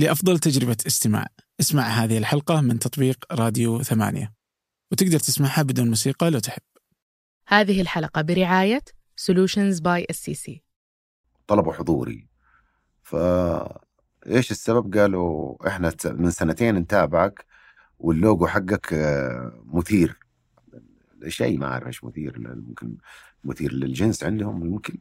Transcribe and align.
لأفضل 0.00 0.38
تجربة 0.38 0.76
استماع. 0.86 1.26
اسمع 1.60 1.82
هذه 1.82 2.18
الحلقة 2.18 2.60
من 2.60 2.78
تطبيق 2.78 3.24
راديو 3.32 3.82
ثمانية. 3.82 4.32
وتقدر 4.92 5.18
تسمعها 5.18 5.62
بدون 5.62 5.88
موسيقى 5.88 6.30
لو 6.30 6.38
تحب. 6.38 6.62
هذه 7.46 7.80
الحلقة 7.80 8.22
برعاية 8.22 8.80
Solutions 9.20 9.76
by 9.80 10.04
SCC 10.12 10.52
طلبوا 11.46 11.72
حضوري. 11.72 12.28
ف 13.02 13.16
إيش 14.26 14.50
السبب؟ 14.50 14.96
قالوا 14.96 15.68
إحنا 15.68 15.92
من 16.04 16.30
سنتين 16.30 16.74
نتابعك 16.74 17.46
واللوجو 17.98 18.46
حقك 18.46 18.92
آه، 18.92 19.62
مثير. 19.64 20.18
شيء 21.28 21.58
ما 21.58 21.66
أعرف 21.66 21.86
إيش 21.86 22.04
مثير 22.04 22.38
ممكن 22.38 22.96
مثير 23.44 23.72
للجنس 23.72 24.24
عندهم 24.24 24.60
ممكن. 24.66 24.98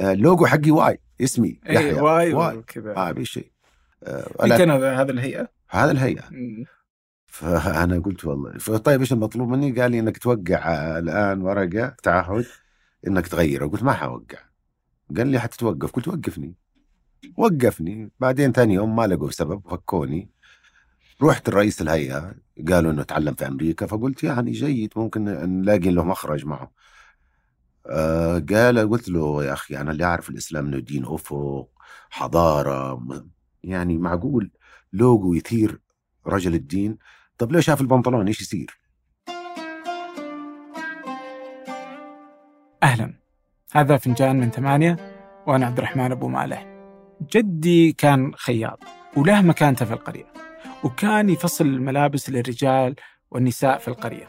آه، 0.00 0.12
اللوجو 0.12 0.46
حقي 0.46 0.70
Y 0.70 1.00
اسمي 1.20 1.60
إيه، 1.66 1.74
يحيى. 1.74 2.00
Y 2.00 2.34
Y 2.34 2.56
وكذا 2.56 2.94
ما 2.94 3.14
في 3.14 3.24
شيء. 3.24 3.44
آه، 3.44 3.59
مين 4.42 4.56
كان 4.56 4.70
هذا 4.70 5.12
الهيئة؟ 5.12 5.48
هذا 5.70 5.90
الهيئة. 5.90 6.24
مم. 6.30 6.64
فأنا 7.26 7.98
قلت 7.98 8.24
والله. 8.24 8.58
طيب 8.58 9.00
إيش 9.00 9.12
المطلوب 9.12 9.48
مني؟ 9.48 9.80
قال 9.80 9.90
لي 9.90 9.98
إنك 9.98 10.18
توقع 10.18 10.98
الآن 10.98 11.42
ورقة 11.42 11.96
تعهد 12.02 12.46
إنك 13.06 13.26
تغيره. 13.28 13.66
قلت 13.66 13.82
ما 13.82 13.92
حوقع. 13.92 14.38
قال 15.16 15.26
لي 15.26 15.38
حتتوقف 15.38 15.92
قلت 15.92 16.08
وقفني. 16.08 16.54
وقفني. 17.36 18.10
بعدين 18.20 18.52
ثاني 18.52 18.74
يوم 18.74 18.96
ما 18.96 19.06
لقوا 19.06 19.30
سبب. 19.30 19.68
فكوني. 19.70 20.30
رحت 21.22 21.48
الرئيس 21.48 21.82
الهيئة. 21.82 22.34
قالوا 22.68 22.92
إنه 22.92 23.02
تعلم 23.02 23.34
في 23.34 23.46
أمريكا. 23.46 23.86
فقلت 23.86 24.24
يعني 24.24 24.50
جيد. 24.50 24.92
ممكن 24.96 25.24
نلاقي 25.24 25.90
له 25.90 26.04
مخرج 26.04 26.46
معه. 26.46 26.72
آه 27.86 28.44
قال 28.50 28.90
قلت 28.90 29.08
له 29.08 29.44
يا 29.44 29.52
أخي 29.52 29.76
أنا 29.76 29.90
اللي 29.90 30.04
أعرف 30.04 30.30
الإسلام 30.30 30.66
إنه 30.66 30.78
دين 30.78 31.04
أفق 31.06 31.68
حضارة 32.10 32.94
يعني 33.64 33.98
معقول 33.98 34.50
لوجو 34.92 35.34
يثير 35.34 35.80
رجل 36.26 36.54
الدين؟ 36.54 36.98
طب 37.38 37.52
لو 37.52 37.60
شاف 37.60 37.80
البنطلون؟ 37.80 38.26
إيش 38.26 38.40
يصير؟ 38.40 38.80
أهلا. 42.82 43.14
هذا 43.72 43.96
فنجان 43.96 44.40
من 44.40 44.50
ثمانية 44.50 44.96
وأنا 45.46 45.66
عبد 45.66 45.78
الرحمن 45.78 46.12
أبو 46.12 46.28
مالح. 46.28 46.66
جدي 47.34 47.92
كان 47.92 48.32
خياط 48.34 48.78
وله 49.16 49.42
مكانته 49.42 49.84
في 49.84 49.92
القرية 49.92 50.32
وكان 50.84 51.30
يفصل 51.30 51.66
الملابس 51.66 52.30
للرجال 52.30 52.94
والنساء 53.30 53.78
في 53.78 53.88
القرية. 53.88 54.26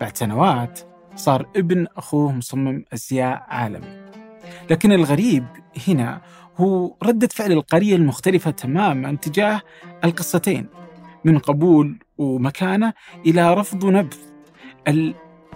بعد 0.00 0.16
سنوات 0.16 0.80
صار 1.16 1.50
ابن 1.56 1.86
أخوه 1.96 2.32
مصمم 2.32 2.84
أزياء 2.94 3.46
عالمي. 3.48 4.04
لكن 4.70 4.92
الغريب 4.92 5.44
هنا 5.88 6.20
هو 6.56 6.94
ردة 7.02 7.28
فعل 7.32 7.52
القرية 7.52 7.96
المختلفة 7.96 8.50
تماما 8.50 9.16
تجاه 9.22 9.60
القصتين 10.04 10.66
من 11.24 11.38
قبول 11.38 11.98
ومكانة 12.18 12.92
إلى 13.26 13.54
رفض 13.54 13.84
ونبذ 13.84 14.16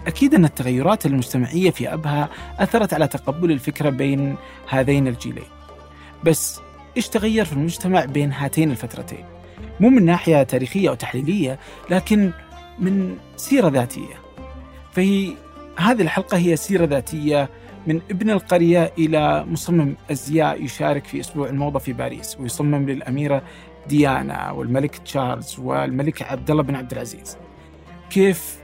أكيد 0.07 0.33
أن 0.35 0.45
التغيرات 0.45 1.05
المجتمعية 1.05 1.71
في 1.71 1.93
أبها 1.93 2.29
أثرت 2.59 2.93
على 2.93 3.07
تقبل 3.07 3.51
الفكرة 3.51 3.89
بين 3.89 4.35
هذين 4.69 5.07
الجيلين. 5.07 5.47
بس 6.23 6.59
إيش 6.97 7.07
تغير 7.07 7.45
في 7.45 7.53
المجتمع 7.53 8.05
بين 8.05 8.31
هاتين 8.31 8.71
الفترتين؟ 8.71 9.25
مو 9.79 9.89
من 9.89 10.05
ناحية 10.05 10.43
تاريخية 10.43 10.89
أو 10.89 10.95
تحليلية 10.95 11.59
لكن 11.89 12.31
من 12.79 13.17
سيرة 13.35 13.69
ذاتية. 13.69 14.15
فهي 14.91 15.33
هذه 15.77 16.01
الحلقة 16.01 16.37
هي 16.37 16.55
سيرة 16.55 16.85
ذاتية 16.85 17.49
من 17.89 18.01
ابن 18.11 18.29
القرية 18.29 18.93
إلى 18.97 19.45
مصمم 19.45 19.95
أزياء 20.11 20.63
يشارك 20.63 21.05
في 21.05 21.19
أسبوع 21.19 21.49
الموضة 21.49 21.79
في 21.79 21.93
باريس 21.93 22.39
ويصمم 22.39 22.89
للأميرة 22.89 23.43
ديانا 23.87 24.51
والملك 24.51 24.97
تشارلز 24.97 25.59
والملك 25.59 26.21
عبد 26.21 26.51
الله 26.51 26.63
بن 26.63 26.75
عبد 26.75 26.91
العزيز. 26.91 27.37
كيف 28.09 28.59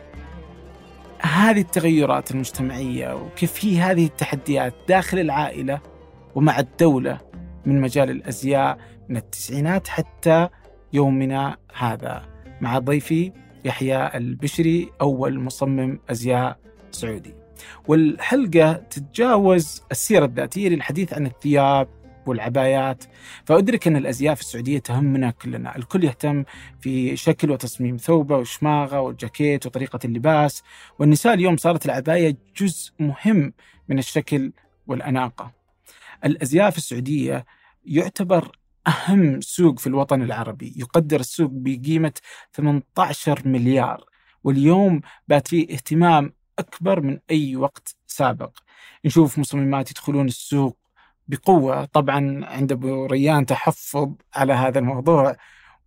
هذه 1.22 1.62
التغيرات 1.62 2.32
المجتمعية 2.32 3.16
وكيف 3.16 3.66
هي 3.66 3.80
هذه 3.80 4.06
التحديات 4.06 4.74
داخل 4.88 5.20
العائلة 5.20 5.80
ومع 6.36 6.60
الدولة 6.60 7.20
من 7.66 7.82
مجال 7.82 8.10
الأزياء 8.10 8.78
من 9.10 9.18
التسعينات 9.18 9.88
حتى 9.88 10.50
يومنا 10.94 11.58
هذا؟ 11.76 12.26
مع 12.62 12.80
ضيفي 12.80 13.32
يحيى 13.66 14.18
البشري 14.18 14.90
أول 15.02 15.40
مصمم 15.40 16.00
أزياء 16.10 16.58
سعودي. 16.92 17.45
والحلقة 17.88 18.74
تتجاوز 18.74 19.82
السيرة 19.92 20.26
الذاتية 20.26 20.70
للحديث 20.70 21.14
عن 21.14 21.26
الثياب 21.26 21.88
والعبايات. 22.26 23.04
فأدرك 23.46 23.88
أن 23.88 23.96
الأزياء 23.96 24.36
في 24.36 24.42
السعودية 24.42 24.80
تهمنا 24.80 25.32
كلنا. 25.32 25.76
الكل 25.76 26.04
يهتم 26.04 26.44
في 26.80 27.16
شكل 27.18 27.52
وتصميم 27.52 27.98
ثوبه 27.98 28.38
وشماغه 28.38 29.02
والجاكيت 29.02 29.66
وطريقة 29.66 30.00
اللباس. 30.06 30.64
والنساء 31.00 31.34
اليوم 31.34 31.58
صارت 31.58 31.86
العباية 31.86 32.38
جزء 32.58 32.92
مهم 33.00 33.54
من 33.90 34.00
الشكل 34.00 34.52
والأناقة. 34.88 35.52
الأزياء 36.26 36.70
في 36.70 36.78
السعودية 36.78 37.46
يعتبر 37.86 38.58
أهم 38.88 39.42
سوق 39.42 39.80
في 39.80 39.88
الوطن 39.88 40.22
العربي. 40.22 40.74
يقدر 40.78 41.20
السوق 41.20 41.50
بقيمة 41.54 42.14
18 42.54 43.48
مليار. 43.48 44.06
واليوم 44.44 45.02
بات 45.28 45.48
فيه 45.48 45.74
اهتمام 45.74 46.34
أكبر 46.60 47.02
من 47.02 47.20
أي 47.32 47.56
وقت 47.56 47.96
سابق. 48.08 48.58
نشوف 49.06 49.40
مصممات 49.40 49.92
يدخلون 49.92 50.28
السوق 50.28 50.78
بقوة. 51.28 51.86
طبعا 51.86 52.46
عند 52.46 52.72
أبو 52.72 53.06
ريان 53.06 53.46
تحفظ 53.46 54.14
على 54.36 54.54
هذا 54.54 54.80
الموضوع. 54.80 55.36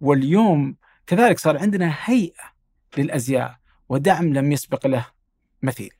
واليوم 0.00 0.76
كذلك 1.06 1.38
صار 1.38 1.58
عندنا 1.58 1.94
هيئة 2.04 2.52
للأزياء 2.96 3.58
ودعم 3.88 4.34
لم 4.34 4.52
يسبق 4.52 4.86
له 4.86 5.06
مثيل. 5.62 5.90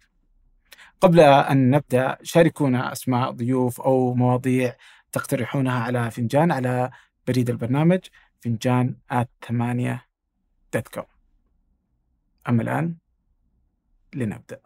قبل 1.00 1.20
أن 1.20 1.70
نبدأ 1.70 2.18
شاركونا 2.22 2.92
أسماء 2.92 3.30
ضيوف 3.30 3.80
أو 3.80 4.14
مواضيع 4.14 4.76
تقترحونها 5.12 5.80
على 5.80 6.10
فنجان 6.10 6.52
على 6.52 6.90
بريد 7.26 7.50
البرنامج 7.50 8.00
فنجان 8.40 8.96
at 9.10 9.30
ثمانية 9.48 10.06
dot 10.74 10.88
com 10.88 11.04
أما 12.48 12.62
الآن 12.62 12.94
لنبدأ. 14.14 14.60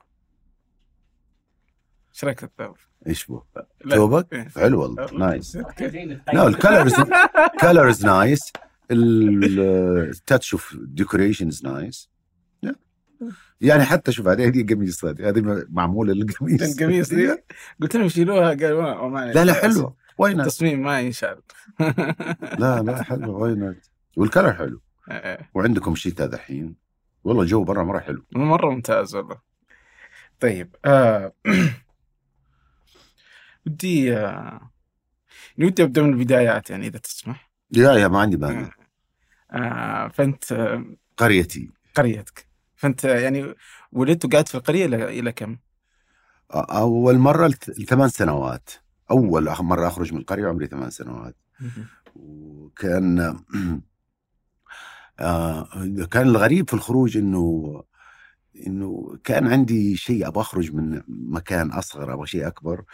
إيش 2.14 2.24
رأيك 2.24 2.38
في 2.38 2.44
الثوب؟ 2.46 2.76
إيش 3.06 3.26
بو؟ 3.26 3.42
ثوبك؟ 3.90 4.32
إيه. 4.32 4.48
حلو 4.48 4.82
والله 4.82 5.06
nice. 5.12 5.56
لا 6.32 6.46
ال 6.46 6.53
colors 6.53 6.94
colors 7.60 8.06
nice 8.06 8.40
ال 8.90 9.17
touch 9.17 10.52
of 10.52 10.76
decoration 10.80 11.48
is 11.48 11.64
nice 11.64 12.10
يعني 13.60 13.84
حتى 13.84 14.12
شوف 14.12 14.28
هذه 14.28 14.48
هذه 14.48 14.66
قميص 14.66 15.04
هذه 15.04 15.28
هذه 15.28 15.64
معمولة 15.70 16.12
للقميص. 16.14 16.62
القميص 16.62 17.08
دي. 17.08 17.36
قلت 17.82 17.96
لهم 17.96 18.08
شيلوها 18.08 18.48
قالوا 18.48 19.08
ما- 19.08 19.32
لا 19.32 19.44
لا 19.44 19.52
حلوة 19.52 19.96
why 20.18 20.34
not 20.34 20.40
التصميم 20.46 20.82
ما 20.82 21.00
ينشال. 21.00 21.40
لا 22.58 22.82
لا 22.82 23.02
حلوة 23.02 23.36
why 23.36 23.54
not 23.54 23.90
وال 24.16 24.26
color 24.26 24.52
حلو. 24.52 24.80
إيه. 25.10 25.50
وعندكم 25.54 25.94
شتاء 25.94 26.26
دحين 26.26 26.74
والله 27.24 27.42
الجو 27.42 27.64
برا 27.64 27.84
مرة 27.84 27.98
حلو 27.98 28.24
مرة 28.32 28.70
ممتاز 28.70 29.14
والله 29.14 29.40
طيب 30.40 30.76
آه. 30.84 31.32
ودي 33.66 34.16
آه. 34.16 34.70
ودي 35.58 35.82
أبدأ 35.82 36.02
من 36.02 36.12
البدايات 36.12 36.70
يعني 36.70 36.86
إذا 36.86 36.98
تسمح 36.98 37.50
يا 37.76 37.92
يا 37.92 38.08
ما 38.08 38.20
عندي 38.20 38.36
مانع 38.36 38.70
آه. 39.52 40.08
فأنت 40.08 40.52
آه، 40.52 40.84
قريتي 41.16 41.70
قريتك 41.94 42.46
فأنت 42.76 43.04
يعني 43.04 43.54
ولدت 43.92 44.24
وقعدت 44.24 44.48
في 44.48 44.54
القرية 44.54 44.86
إلى 44.86 45.32
كم؟ 45.32 45.56
أول 46.54 47.18
مرة 47.18 47.46
لثمان 47.78 48.08
سنوات 48.08 48.70
أول 49.10 49.54
مرة 49.60 49.88
أخرج 49.88 50.12
من 50.12 50.20
القرية 50.20 50.48
عمري 50.48 50.66
ثمان 50.66 50.90
سنوات 50.90 51.36
وكان 52.16 53.20
آه 53.20 53.80
كان 56.10 56.28
الغريب 56.28 56.68
في 56.68 56.74
الخروج 56.74 57.16
إنه 57.16 57.82
إنه 58.66 59.18
كان 59.24 59.46
عندي 59.46 59.96
شيء 59.96 60.26
أبغى 60.28 60.40
أخرج 60.40 60.72
من 60.74 61.02
مكان 61.08 61.70
أصغر 61.70 62.14
أبغى 62.14 62.26
شيء 62.26 62.46
أكبر 62.46 62.84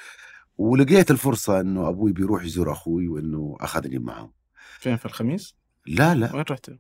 ولقيت 0.59 1.11
الفرصة 1.11 1.61
إنه 1.61 1.89
أبوي 1.89 2.13
بيروح 2.13 2.45
يزور 2.45 2.73
أخوي 2.73 3.09
وإنه 3.09 3.57
أخذني 3.61 3.99
معه 3.99 4.33
فين 4.79 4.97
في 4.97 5.07
الخميس؟ 5.07 5.55
لا 5.87 6.15
لا 6.15 6.35
وين 6.35 6.45
رحت؟ 6.51 6.71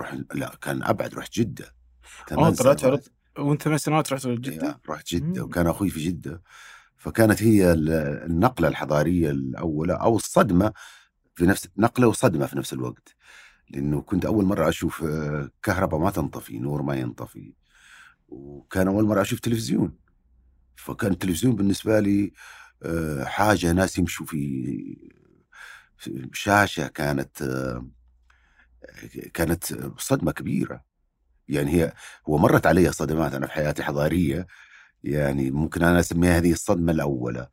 رح 0.00 0.16
لا 0.34 0.54
كان 0.62 0.82
أبعد 0.82 1.14
رحت 1.14 1.32
جدة 1.38 1.64
آه 1.64 2.28
ثمان 2.34 2.54
طلعت 2.54 2.80
سنوات. 2.80 2.84
عرض 2.84 3.46
وأنت 3.48 3.62
ثمان 3.62 3.78
سنوات 3.78 4.12
رحت 4.12 4.26
جدة؟ 4.26 4.80
رحت 4.88 5.14
جدة. 5.14 5.44
وكان 5.44 5.66
أخوي 5.66 5.90
في 5.90 6.04
جدة 6.04 6.42
فكانت 6.96 7.42
هي 7.42 7.72
ال- 7.72 7.90
النقلة 8.30 8.68
الحضارية 8.68 9.30
الأولى 9.30 9.92
أو 9.92 10.16
الصدمة 10.16 10.72
في 11.34 11.46
نفس 11.46 11.68
نقلة 11.76 12.06
وصدمة 12.08 12.46
في 12.46 12.58
نفس 12.58 12.72
الوقت 12.72 13.16
لأنه 13.70 14.02
كنت 14.02 14.24
أول 14.24 14.44
مرة 14.44 14.68
أشوف 14.68 15.04
آه، 15.04 15.50
كهرباء 15.62 16.00
ما 16.00 16.10
تنطفي 16.10 16.58
نور 16.58 16.82
ما 16.82 16.94
ينطفي. 16.96 17.52
وكان 18.28 18.88
أول 18.88 19.04
مرة 19.04 19.22
أشوف 19.22 19.40
تلفزيون. 19.40 19.98
فكان 20.76 21.12
التلفزيون 21.12 21.56
بالنسبة 21.56 22.00
لي 22.00 22.32
آه، 22.82 23.24
حاجة 23.24 23.72
ناس 23.72 23.98
يمشوا 23.98 24.26
في 24.26 25.10
شاشة 26.32 26.86
كانت 26.88 27.42
كانت 29.34 29.64
صدمة 29.98 30.32
كبيرة. 30.32 30.84
يعني 31.48 31.70
هي 31.72 31.92
هو 32.28 32.38
مرت 32.38 32.66
علي 32.66 32.92
صدمات 32.92 33.34
أنا 33.34 33.46
في 33.46 33.52
حياتي 33.52 33.82
حضارية. 33.82 34.46
يعني 35.04 35.50
ممكن 35.50 35.82
أنا 35.82 36.00
أسميها 36.00 36.38
هذه 36.38 36.52
الصدمة 36.52 36.92
الأولى. 36.92 37.48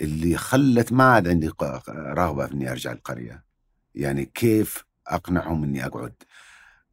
اللي 0.00 0.36
خلت 0.36 0.92
ما 0.92 1.04
عاد 1.04 1.28
عندي 1.28 1.50
رغبة 1.88 2.46
في 2.46 2.52
إني 2.54 2.70
أرجع 2.70 2.92
القرية. 2.92 3.44
يعني 3.94 4.24
كيف 4.26 4.87
أقنعهم 5.08 5.64
إني 5.64 5.86
أقعد. 5.86 6.14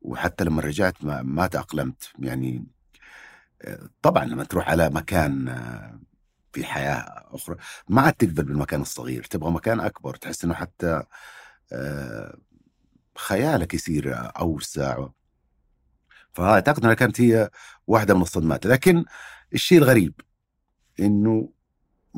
وحتى 0.02 0.44
لما 0.44 0.62
رجعت 0.62 1.04
ما, 1.04 1.22
ما 1.22 1.48
تأقلمت. 1.48 2.12
يعني 2.20 2.68
طبعا 4.02 4.26
لما 4.26 4.44
تروح 4.44 4.70
على 4.70 4.90
مكان 4.90 5.56
في 6.54 6.66
حياة 6.66 7.26
أخرى 7.32 7.56
ما 7.90 8.02
عاد 8.02 8.14
تقبل 8.14 8.44
بالمكان 8.44 8.82
الصغير. 8.82 9.24
تبغى 9.24 9.52
مكان 9.52 9.80
أكبر 9.80 10.16
تحس 10.16 10.44
إنه 10.44 10.54
حتى 10.54 11.04
خيالك 13.18 13.74
يصير 13.74 14.14
أوسع. 14.40 15.08
فاعتقد 16.34 16.84
إنها 16.84 16.94
كانت 16.94 17.22
هي 17.22 17.50
واحدة 17.88 18.14
من 18.14 18.22
الصدمات. 18.22 18.66
لكن 18.68 19.06
الشيء 19.54 19.78
الغريب 19.78 20.22
إنه 21.00 21.50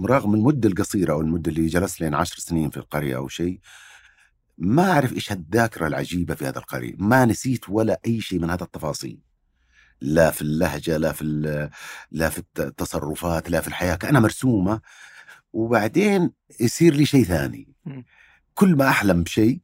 رغم 0.05 0.33
المدة 0.33 0.69
القصيرة 0.69 1.13
أو 1.13 1.21
المدة 1.21 1.51
اللي 1.51 1.67
جلست 1.67 2.01
لين 2.01 2.15
عشر 2.15 2.37
سنين 2.37 2.69
في 2.69 2.77
القرية 2.77 3.17
أو 3.17 3.27
شيء 3.27 3.59
ما 4.57 4.91
أعرف 4.91 5.13
إيش 5.13 5.31
الذاكره 5.31 5.87
العجيبة 5.87 6.35
في 6.35 6.45
هذا 6.45 6.59
القريه 6.59 6.93
ما 6.97 7.25
نسيت 7.25 7.69
ولا 7.69 7.99
أي 8.05 8.21
شيء 8.21 8.39
من 8.39 8.49
هذا 8.49 8.63
التفاصيل. 8.63 9.19
لا 10.01 10.31
في 10.31 10.41
اللهجة 10.41 10.97
لا 10.97 11.11
في 11.11 11.23
لا 12.11 12.29
في 12.29 12.43
التصرفات 12.59 13.49
لا 13.49 13.61
في 13.61 13.67
الحياة 13.67 13.95
كأنها 13.95 14.21
مرسومة. 14.21 14.81
وبعدين 15.53 16.31
يصير 16.59 16.93
لي 16.93 17.05
شيء 17.05 17.23
ثاني. 17.23 17.75
كل 18.53 18.75
ما 18.75 18.89
أحلم 18.89 19.23
بشيء 19.23 19.61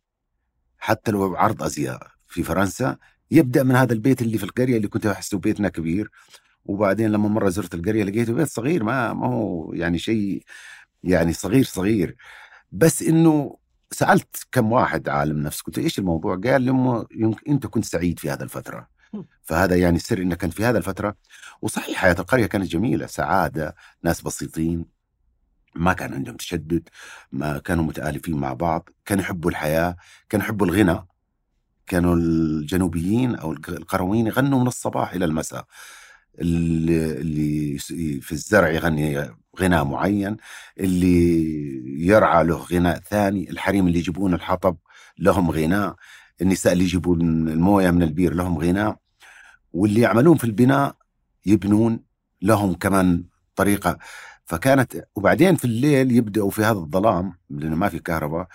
حتى 0.78 1.12
لو 1.12 1.36
عرض 1.36 1.64
أزياء 1.64 2.08
في 2.28 2.44
فرنسا 2.44 2.98
يبدأ 3.32 3.64
من 3.64 3.76
هذا 3.76 3.94
البيت 3.94 4.22
اللي 4.22 4.38
في 4.38 4.44
القرية 4.44 4.78
اللي 4.78 4.88
كنت 4.88 5.06
أحسه 5.06 5.38
بيتنا 5.38 5.70
كبير. 5.70 6.12
وبعدين 6.66 7.12
لما 7.12 7.30
مرة 7.30 7.50
زرت 7.50 7.74
القرية 7.74 8.04
لقيته 8.04 8.34
بيت 8.34 8.48
صغير 8.48 8.84
ما 8.84 9.14
ما 9.14 9.28
هو 9.28 9.74
يعني 9.74 9.98
شيء 10.00 10.44
يعني 11.04 11.34
صغير 11.34 11.64
صغير. 11.64 12.16
بس 12.72 13.04
إنه 13.04 13.58
سألت 13.94 14.48
كم 14.52 14.72
واحد 14.72 15.10
عالم 15.10 15.40
نفس 15.40 15.62
قلت 15.62 15.78
إيش 15.78 16.00
الموضوع؟ 16.00 16.36
قال 16.36 16.62
لي 16.62 17.36
أنت 17.48 17.68
كنت 17.68 17.86
سعيد 17.86 18.20
في 18.20 18.30
هذه 18.30 18.44
الفترة. 18.44 18.88
فهذا 19.44 19.76
يعني 19.76 19.96
السر 19.96 20.18
إنك 20.18 20.42
كنت 20.42 20.54
في 20.54 20.66
هذا 20.66 20.78
الفترة. 20.78 21.16
وصحيح 21.62 21.98
حياة 21.98 22.16
القرية 22.20 22.46
كانت 22.46 22.66
جميلة 22.66 23.06
سعادة 23.06 23.76
ناس 24.04 24.22
بسيطين 24.22 24.86
ما 25.76 25.94
كان 25.94 26.14
عندهم 26.14 26.36
تشدد 26.36 26.90
ما 27.32 27.58
كانوا 27.60 27.84
متآلفين 27.84 28.38
مع 28.38 28.54
بعض 28.54 28.90
كانوا 29.06 29.24
يحبوا 29.24 29.52
الحياة 29.52 29.96
كانوا 30.30 30.46
يحبوا 30.46 30.68
الغنى 30.68 31.08
كانوا 31.88 32.16
الجنوبيين 32.16 33.36
أو 33.36 33.52
القرويين 33.52 34.28
يغنوا 34.28 34.60
من 34.60 34.68
الصباح 34.68 35.14
إلى 35.14 35.26
المساء. 35.26 35.66
اللي 36.40 37.78
في 38.22 38.32
الزرع 38.32 38.70
يغني 38.70 39.30
غناء 39.60 39.84
معين 39.86 40.38
اللي 40.80 42.06
يرعى 42.06 42.44
له 42.44 42.56
غناء 42.56 43.00
ثاني 43.00 43.50
الحريم 43.50 43.88
اللي 43.88 44.00
يجيبون 44.00 44.34
الحطب 44.34 44.78
لهم 45.20 45.52
غناء 45.52 45.96
النساء 46.42 46.74
اللي 46.74 46.84
يجيبون 46.84 47.22
الموية 47.48 47.92
من 47.92 48.04
البير 48.04 48.34
لهم 48.34 48.58
غناء 48.58 48.98
واللي 49.74 50.02
يعملون 50.02 50.38
في 50.38 50.44
البناء 50.44 50.96
يبنون 51.46 52.00
لهم 52.42 52.74
كمان 52.74 53.24
طريقة. 53.56 53.98
فكانت 54.46 55.08
وبعدين 55.16 55.56
في 55.56 55.66
الليل 55.66 56.12
يبدأوا 56.12 56.50
في 56.50 56.62
هذا 56.62 56.78
الظلام 56.80 57.34
لأنه 57.50 57.76
ما 57.76 57.90
في 57.90 58.00
كهرباء 58.00 58.48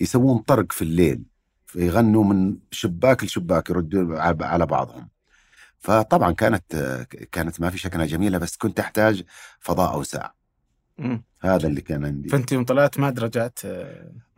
يسوون 0.00 0.38
طرق 0.38 0.72
في 0.72 0.82
الليل 0.82 1.24
فيغنوا 1.66 2.24
من 2.24 2.56
شباك 2.70 3.24
لشباك 3.24 3.70
يردوا 3.70 4.20
على 4.44 4.66
بعضهم. 4.66 5.08
فطبعا 5.84 6.32
كانت 6.32 6.76
كانت 7.32 7.60
ما 7.60 7.70
في 7.70 7.78
شك 7.78 7.94
إنها 7.94 8.06
جميلة 8.06 8.38
بس 8.38 8.56
كنت 8.56 8.80
أحتاج 8.80 9.22
فضاء 9.60 9.94
اوسع 9.94 10.30
هذا 11.40 11.66
اللي 11.66 11.80
كان 11.80 12.04
عندي. 12.04 12.28
فأنت 12.28 12.52
يوم 12.52 12.64
طلعت 12.64 12.98
ما 12.98 13.08
رجعت 13.18 13.58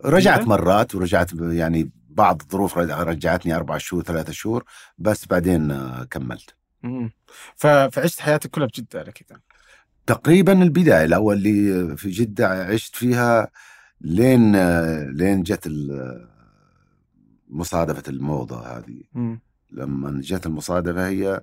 رجعت 0.05 0.47
مرات 0.47 0.95
ورجعت 0.95 1.33
يعني 1.33 1.91
بعض 2.09 2.43
الظروف 2.43 2.79
رجعتني 2.79 3.57
أربع 3.57 3.79
شهور 3.79 4.03
ثلاثة 4.03 4.33
شهور 4.33 4.65
بس 4.99 5.27
بعدين 5.27 5.89
كملت. 6.11 6.57
فعشت 7.57 8.21
حياتك 8.21 8.51
كلها 8.51 8.67
بجدة 8.67 9.01
على 9.01 9.13
كذا 9.13 9.41
تقريبا 10.07 10.63
البداية 10.63 11.05
الأول 11.05 11.37
اللي 11.37 11.97
في 11.97 12.11
جدة 12.11 12.49
عشت 12.49 12.97
فيها 12.97 13.51
لين 14.01 14.57
لين 15.11 15.43
جت 15.43 15.71
مصادفة 17.49 18.03
الموضة 18.09 18.79
هذه. 18.79 19.03
م. 19.15 19.37
لما 19.77 20.21
جت 20.23 20.47
المصادفه 20.47 21.09
هي 21.09 21.41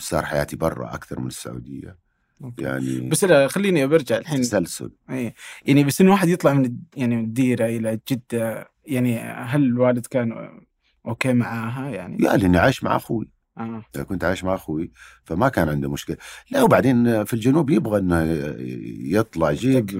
صار 0.00 0.24
حياتي 0.24 0.56
برا 0.56 0.94
أكثر 0.94 1.20
من 1.20 1.26
السعودية. 1.26 1.96
okay. 2.44 2.64
يعني 2.64 3.00
بس 3.00 3.24
لا 3.24 3.48
خليني 3.48 3.86
برجع 3.86 4.16
الحين. 4.18 4.40
تسلسل. 4.40 4.90
اي 5.10 5.34
يعني 5.64 5.84
بس 5.84 6.00
انه 6.00 6.10
واحد 6.10 6.28
يطلع 6.28 6.52
من 6.52 6.76
يعني 6.96 7.16
من 7.16 7.24
الديرة 7.24 7.66
إلى 7.66 8.00
جدة 8.10 8.68
يعني 8.86 9.18
هل 9.20 9.62
الوالد 9.62 10.06
كان 10.06 10.50
okay 11.06 11.32
معاها؟ 11.32 11.90
يعني؟ 11.90 12.24
يا 12.24 12.36
لأني 12.36 12.58
عايش 12.58 12.84
مع 12.84 12.96
أخوي. 12.96 13.28
آه. 13.58 14.02
كنت 14.02 14.24
عايش 14.24 14.44
مع 14.44 14.54
أخوي 14.54 14.90
فما 15.24 15.48
كان 15.48 15.68
عنده 15.68 15.90
مشكلة. 15.90 16.16
لا 16.50 16.62
وبعدين 16.62 17.24
في 17.24 17.34
الجنوب 17.34 17.70
يبغى 17.70 17.98
إنه 17.98 18.22
يطلع 19.18 19.50
يجيب 19.50 19.90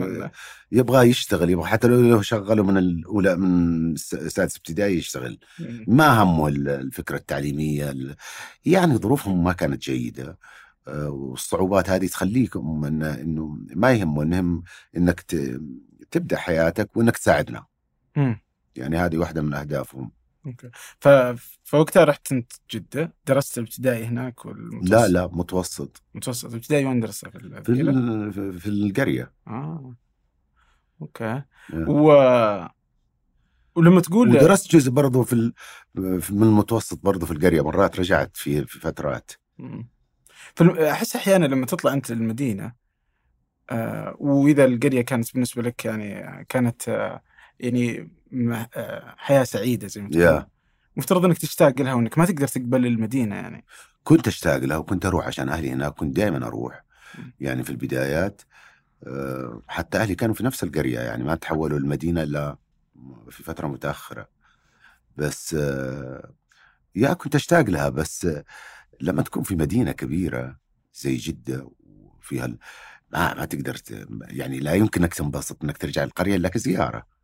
يبغى 0.72 1.08
يشتغل 1.08 1.50
يبغى 1.50 1.66
حتى 1.66 1.88
لو 1.88 2.22
شغله 2.22 2.62
من 2.62 2.76
الأولى 2.76 3.36
من 3.36 3.96
سادس 3.96 4.56
ابتدائي 4.56 4.96
يشتغل. 4.96 5.38
ما 5.86 6.22
همه 6.22 6.48
الفكرة 6.48 7.16
التعليمية 7.16 7.94
يعني 8.64 8.96
ظروفهم 8.96 9.44
ما 9.44 9.52
كانت 9.52 9.82
جيدة. 9.82 10.38
آه، 10.88 11.10
والصعوبات 11.10 11.90
هذه 11.90 12.06
تخليكم 12.06 12.84
إنه 12.84 13.58
ما 13.74 13.92
يهمه 13.92 14.22
إنهم 14.22 14.62
إنك 14.96 15.20
تبدأ 16.10 16.36
حياتك 16.36 16.96
وإنك 16.96 17.16
تساعدنا. 17.16 17.64
يعني 18.76 18.96
هذه 18.96 19.18
واحدة 19.18 19.42
من 19.42 19.54
أهدافهم. 19.54 20.17
أوكي. 20.48 20.70
ف... 21.00 21.08
فوقتها 21.64 22.04
رحت 22.04 22.32
انت 22.32 22.52
جدة 22.70 23.14
درست 23.26 23.58
الابتدائي 23.58 24.04
هناك 24.04 24.46
والمتوسط. 24.46 24.92
لا 24.92 25.08
لا 25.08 25.28
متوسط. 25.32 26.02
متوسط. 26.14 26.50
الابتدائي 26.50 26.84
وين 26.84 27.00
درسته 27.00 27.30
في 27.30 27.62
في, 27.64 27.72
ال... 27.72 28.60
في 28.60 28.68
القرية. 28.68 29.32
آه. 29.46 29.94
أوكي. 31.02 31.42
و 31.74 32.12
ولما 33.74 34.00
تقول 34.00 34.28
ودرست 34.28 34.76
جزء 34.76 34.90
برضه 34.90 35.22
في, 35.22 35.32
ال... 35.32 35.52
من 36.30 36.42
المتوسط 36.42 37.04
برضه 37.04 37.26
في 37.26 37.32
القرية 37.32 37.64
مرات 37.64 38.00
رجعت 38.00 38.36
في 38.36 38.66
في 38.66 38.80
فترات. 38.80 39.30
فاحس 40.56 41.16
أحيانا 41.16 41.46
لما 41.46 41.66
تطلع 41.66 41.92
أنت 41.92 42.12
للمدينة 42.12 42.72
آه 43.70 44.16
وإذا 44.18 44.64
القرية 44.64 45.02
كانت 45.02 45.32
بالنسبة 45.34 45.62
لك 45.62 45.84
يعني 45.84 46.44
كانت 46.44 46.88
آه 46.88 47.22
يعني 47.60 48.00
آه، 48.00 48.08
حياة 49.16 49.44
سعيدة 49.44 49.86
زي 49.88 50.00
ما 50.00 50.08
تقول 50.10 50.40
yeah. 50.40 50.44
مفترض 50.96 51.24
إنك 51.24 51.38
تشتاق 51.38 51.80
لها 51.80 51.94
وإنك 51.94 52.18
ما 52.18 52.24
تقدر 52.24 52.48
تقبل 52.48 52.86
المدينة 52.86 53.36
يعني. 53.36 53.64
كنت 54.04 54.28
أشتاق 54.28 54.56
لها 54.56 54.76
وكنت 54.76 55.06
أروح 55.06 55.26
عشان 55.26 55.48
أهلي 55.48 55.70
هناك 55.70 55.94
كنت 55.94 56.16
دائما 56.16 56.46
أروح. 56.46 56.84
يعني 57.40 57.64
في 57.64 57.70
البدايات 57.70 58.42
آه، 59.06 59.62
حتى 59.68 59.98
أهلي 59.98 60.14
كانوا 60.14 60.34
في 60.34 60.44
نفس 60.44 60.64
القرية 60.64 61.00
يعني 61.00 61.24
ما 61.24 61.34
تحولوا 61.34 61.78
المدينة 61.78 62.22
إلا 62.22 62.56
في 63.30 63.42
فترة 63.42 63.66
متأخرة. 63.66 64.28
بس 65.16 65.54
آه، 65.58 66.32
يا 66.94 67.12
كنت 67.12 67.34
أشتاق 67.34 67.70
لها 67.70 67.88
بس 67.88 68.28
لما 69.00 69.22
تكون 69.22 69.42
في 69.42 69.56
مدينة 69.56 69.92
كبيرة 69.92 70.56
زي 70.94 71.16
جدة 71.16 71.70
وفيها 72.20 72.46
ما 73.12 73.34
ما 73.34 73.44
تقدر 73.44 73.76
يعني 74.20 74.60
لا 74.60 74.74
يمكنك 74.74 75.14
تنبسط 75.14 75.64
إنك 75.64 75.76
ترجع 75.76 76.04
القريه 76.04 76.36
إلا 76.36 76.48
كزيارة. 76.48 76.98
آه، 76.98 77.17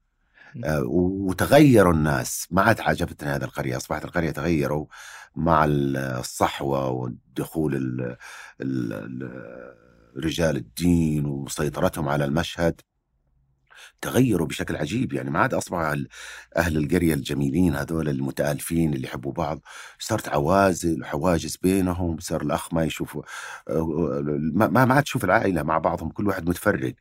وتغيروا 0.84 1.92
الناس. 1.92 2.48
ما 2.50 2.62
عاد 2.62 2.80
عجبتني 2.80 3.30
هذه 3.30 3.44
القرية. 3.44 3.76
أصبحت 3.76 4.04
القرية 4.04 4.30
تغيروا 4.30 4.86
مع 5.36 5.64
الصحوة 5.68 6.90
ودخول 6.90 7.74
ال 7.74 8.16
ال 8.60 9.74
رجال 10.24 10.56
الدين 10.56 11.26
وسيطرتهم 11.26 12.08
على 12.08 12.24
المشهد. 12.24 12.80
تغيروا 14.00 14.46
بشكل 14.46 14.76
عجيب. 14.76 15.12
يعني 15.12 15.30
ما 15.30 15.38
عاد 15.40 15.54
أصبح 15.54 15.78
أهل 16.56 16.76
القرية 16.76 17.14
الجميلين 17.14 17.76
هذول 17.76 18.08
المتألفين 18.08 18.94
اللي 18.94 19.06
يحبوا 19.06 19.32
بعض. 19.32 19.60
صارت 19.98 20.28
عوازل 20.28 21.00
وحواجز 21.02 21.56
بينهم. 21.56 22.18
صار 22.18 22.42
الأخ 22.42 22.74
ما 22.74 22.84
يشوف 22.84 23.18
آه، 23.68 24.22
ما 24.54 24.84
ما 24.84 24.94
عاد 24.94 25.02
تشوف 25.02 25.24
العائلة 25.24 25.62
مع 25.62 25.78
بعضهم. 25.78 26.08
كل 26.10 26.28
واحد 26.28 26.48
متفرق 26.48 26.94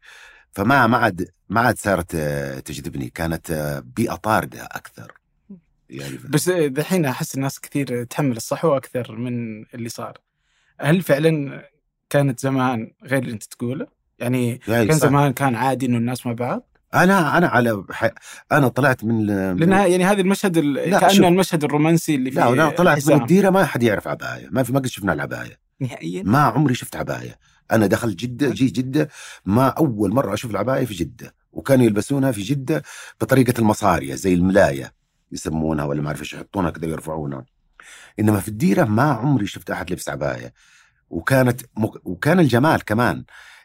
فما 0.54 0.88
ما 0.88 0.98
عاد 0.98 1.30
ما 1.50 1.62
عاد 1.62 1.78
صارت 1.78 2.16
آه، 2.16 2.60
تجذبني 2.60 3.10
كانت 3.10 3.52
آه، 3.52 3.80
بيئة 3.80 4.16
طاردة 4.16 4.66
أكثر 4.66 5.12
يعني 5.90 6.18
بس 6.30 6.50
دحين 6.50 7.06
أحس 7.06 7.36
الناس 7.36 7.60
كثير 7.60 8.04
تحمل 8.04 8.38
الصحوة 8.38 8.78
أكثر 8.78 9.16
من 9.16 9.66
اللي 9.74 9.90
صار 9.90 10.18
هل 10.80 11.02
فعلا 11.02 11.64
كانت 12.10 12.40
زمان 12.40 12.92
غير 13.04 13.24
اللي 13.24 13.34
أنت 13.34 13.44
تقوله؟ 13.44 13.88
يعني, 14.20 14.58
كان 14.58 14.92
صح. 14.92 15.08
زمان 15.08 15.34
كان 15.34 15.56
عادي 15.56 15.86
إنه 15.86 15.98
الناس 15.98 16.26
مع 16.26 16.34
بعض؟ 16.34 16.68
أنا 16.94 17.38
أنا 17.38 17.48
على 17.48 17.84
ح... 17.92 18.10
أنا 18.52 18.68
طلعت 18.68 19.04
من 19.04 19.26
لانها 19.26 19.86
يعني 19.86 20.06
هذا 20.06 20.22
المشهد 20.22 20.58
ال... 20.58 21.00
كانه 21.00 21.08
شوف. 21.08 21.26
المشهد 21.26 21.64
الرومانسي 21.64 22.16
اللي 22.16 22.32
فيه 22.32 22.50
لا 22.50 22.56
لا 22.56 22.70
طلعت 22.70 22.98
من 22.98 23.02
حزام. 23.04 23.22
الديرة 23.22 23.50
ما 23.50 23.66
حد 23.66 23.84
يعرف 23.84 24.08
عباية 24.08 24.48
ما 24.52 24.64
في 24.64 24.74
ما 24.74 24.80
قد 24.80 24.88
شفنا 24.88 25.14
العباية 25.14 25.60
نهائيا 25.80 26.24
ما 26.24 26.40
عمري 26.40 26.76
شفت 26.76 26.96
عباية 26.96 27.40
أنا 27.72 27.88
دخلت 27.88 28.16
جدة 28.16 28.50
جي 28.50 28.68
جدة 28.68 29.10
ما 29.46 29.68
أول 29.68 30.12
مرة 30.14 30.34
أشوف 30.34 30.52
العباية 30.52 30.86
في 30.86 30.94
جدة 30.94 31.36
وكانوا 31.52 31.86
يلبسونها 31.86 32.32
في 32.32 32.42
جدة 32.42 32.84
بطريقة 33.22 33.54
المصارية 33.60 34.16
زي 34.16 34.34
الملاية 34.34 34.94
يسمونها 35.32 35.86
ولا 35.86 36.02
ما 36.02 36.08
أعرف 36.08 36.20
إيش 36.20 36.34
يحطونها 36.34 36.70
كذا 36.70 36.86
يرفعونها 36.86 37.46
إنما 38.20 38.40
في 38.40 38.48
الديرة 38.48 38.84
ما 38.84 39.04
عمري 39.04 39.48
شفت 39.48 39.72
أحد 39.72 39.92
لبس 39.92 40.10
عباية. 40.10 40.54
وكانت 41.10 41.62
مق... 41.78 42.02
وكان 42.08 42.40
الجمال 42.40 42.86
كمان 42.86 43.24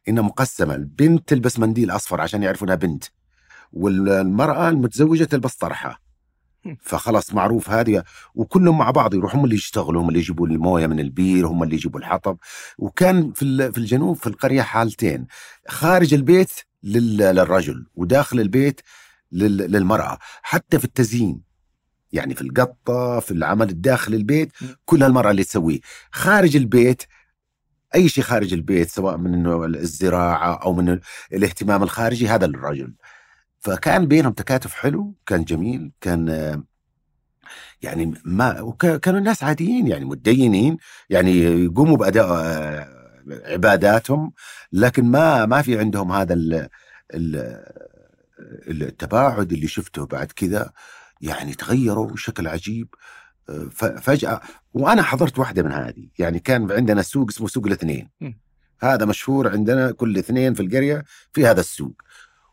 انها 0.09 0.23
مقسمة 0.23 0.75
البنت 0.75 1.29
تلبس 1.29 1.59
منديل 1.59 1.91
أصفر 1.91 2.21
عشان 2.21 2.43
يعرفوا 2.43 2.67
انها 2.67 2.77
بنت 2.77 3.05
والمرأة 3.73 4.69
المتزوجة 4.69 5.25
تلبس 5.25 5.55
طرحة. 5.55 6.08
فخلاص 6.81 7.35
معروف 7.35 7.71
هذه 7.71 8.05
وكلهم 8.35 8.79
مع 8.79 8.91
بعض 8.91 9.15
يروحوا 9.15 9.41
هم 9.41 9.45
اللي 9.45 9.55
يشتغلوا 9.57 10.03
هم 10.03 10.09
اللي 10.09 10.19
يجيبوا 10.21 10.47
الموية 10.47 10.87
من 10.87 11.01
البير 11.01 11.47
هم 11.47 11.63
اللي 11.63 11.75
يجيبوا 11.75 12.01
الحطب. 12.01 12.39
وكان 12.79 13.33
في 13.33 13.73
في 13.73 13.79
الجنوب 13.79 14.17
في 14.17 14.27
القرية 14.27 14.63
حالتين 14.63 15.27
خارج 15.69 16.15
البيت 16.15 16.51
لل- 16.83 17.17
للرجل 17.17 17.87
وداخل 17.95 18.41
البيت 18.41 18.81
لل- 19.33 19.57
للمرأة 19.73 20.19
حتى 20.43 20.79
في 20.79 20.85
التزيين. 20.85 21.41
يعني 22.13 22.35
في 22.35 22.43
القطة 22.43 23.21
في 23.21 23.31
العمل 23.31 23.69
الداخل 23.69 24.15
البيت. 24.15 24.53
كلها 24.85 25.09
المراه 25.09 25.31
اللي 25.31 25.45
تسويه. 25.45 25.81
خارج 26.13 26.57
البيت 26.57 27.03
أي 27.95 28.09
شيء 28.09 28.25
خارج 28.25 28.53
البيت 28.53 28.89
سواء 28.91 29.17
من 29.17 29.65
الزراعة 29.77 30.55
أو 30.55 30.73
من 30.75 30.89
ال- 30.89 31.01
الاهتمام 31.33 31.83
الخارجي 31.83 32.29
هذا 32.29 32.47
للرجل. 32.47 32.95
فكان 33.61 34.07
بينهم 34.07 34.33
تكاتف 34.33 34.75
حلو 34.75 35.15
كان 35.27 35.45
جميل 35.45 35.93
كان 36.01 36.29
يعني 37.83 38.15
ما 38.25 38.61
وكانوا 38.61 39.19
الناس 39.19 39.45
عاديين 39.45 39.87
يعني 39.87 40.05
متدينين 40.05 40.77
يعني 41.11 41.39
يقوموا 41.65 41.97
بأداء 41.97 42.27
آه، 42.31 42.89
عباداتهم 43.45 44.33
لكن 44.73 45.05
ما 45.05 45.47
ما 45.47 45.63
في 45.63 45.79
عندهم 45.79 46.13
هذا 46.13 46.35
ال 46.35 46.69
ال 47.15 47.63
التباعد 48.69 49.53
اللي 49.53 49.67
شفته 49.69 50.07
بعد 50.07 50.33
كذا 50.33 50.73
يعني 51.21 51.55
تغيروا 51.55 52.07
بشكل 52.07 52.49
عجيب 52.49 52.89
آه، 53.49 53.69
فجأة 54.01 54.41
وأنا 54.75 55.03
حضرت 55.03 55.39
واحدة 55.39 55.63
من 55.63 55.73
هذه 55.73 56.09
يعني 56.19 56.39
كان 56.39 56.73
عندنا 56.73 57.03
سوق 57.03 57.29
اسمه 57.29 57.49
سوق 57.49 57.67
الاثنين. 57.67 58.09
هذا 58.81 59.05
مشهور 59.05 59.49
عندنا 59.53 59.93
كل 59.93 60.19
اثنين 60.19 60.55
في 60.55 60.63
القرية 60.63 61.05
في 61.33 61.47
هذا 61.47 61.61
السوق 61.61 62.03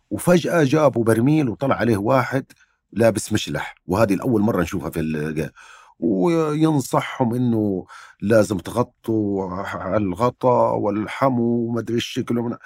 وفجأة 0.10 0.64
جابوا 0.64 1.04
برميل 1.04 1.50
وطلع 1.50 1.76
عليه 1.76 1.98
واحد 1.98 2.46
لابس 2.92 3.34
مشلح 3.34 3.76
وهذه 3.88 4.14
الأول 4.14 4.42
مرة 4.42 4.62
نشوفها 4.62 4.90
في 4.90 5.52
وينصحهم 6.00 7.34
إنه 7.34 7.86
لازم 8.22 8.58
تغطوا 8.58 9.52
على 9.54 9.98
الغطاء 9.98 10.76
والحمو 10.76 11.44
وما 11.44 11.80
أدري 11.80 11.96
إيش 11.96 12.06
شكله 12.06 12.58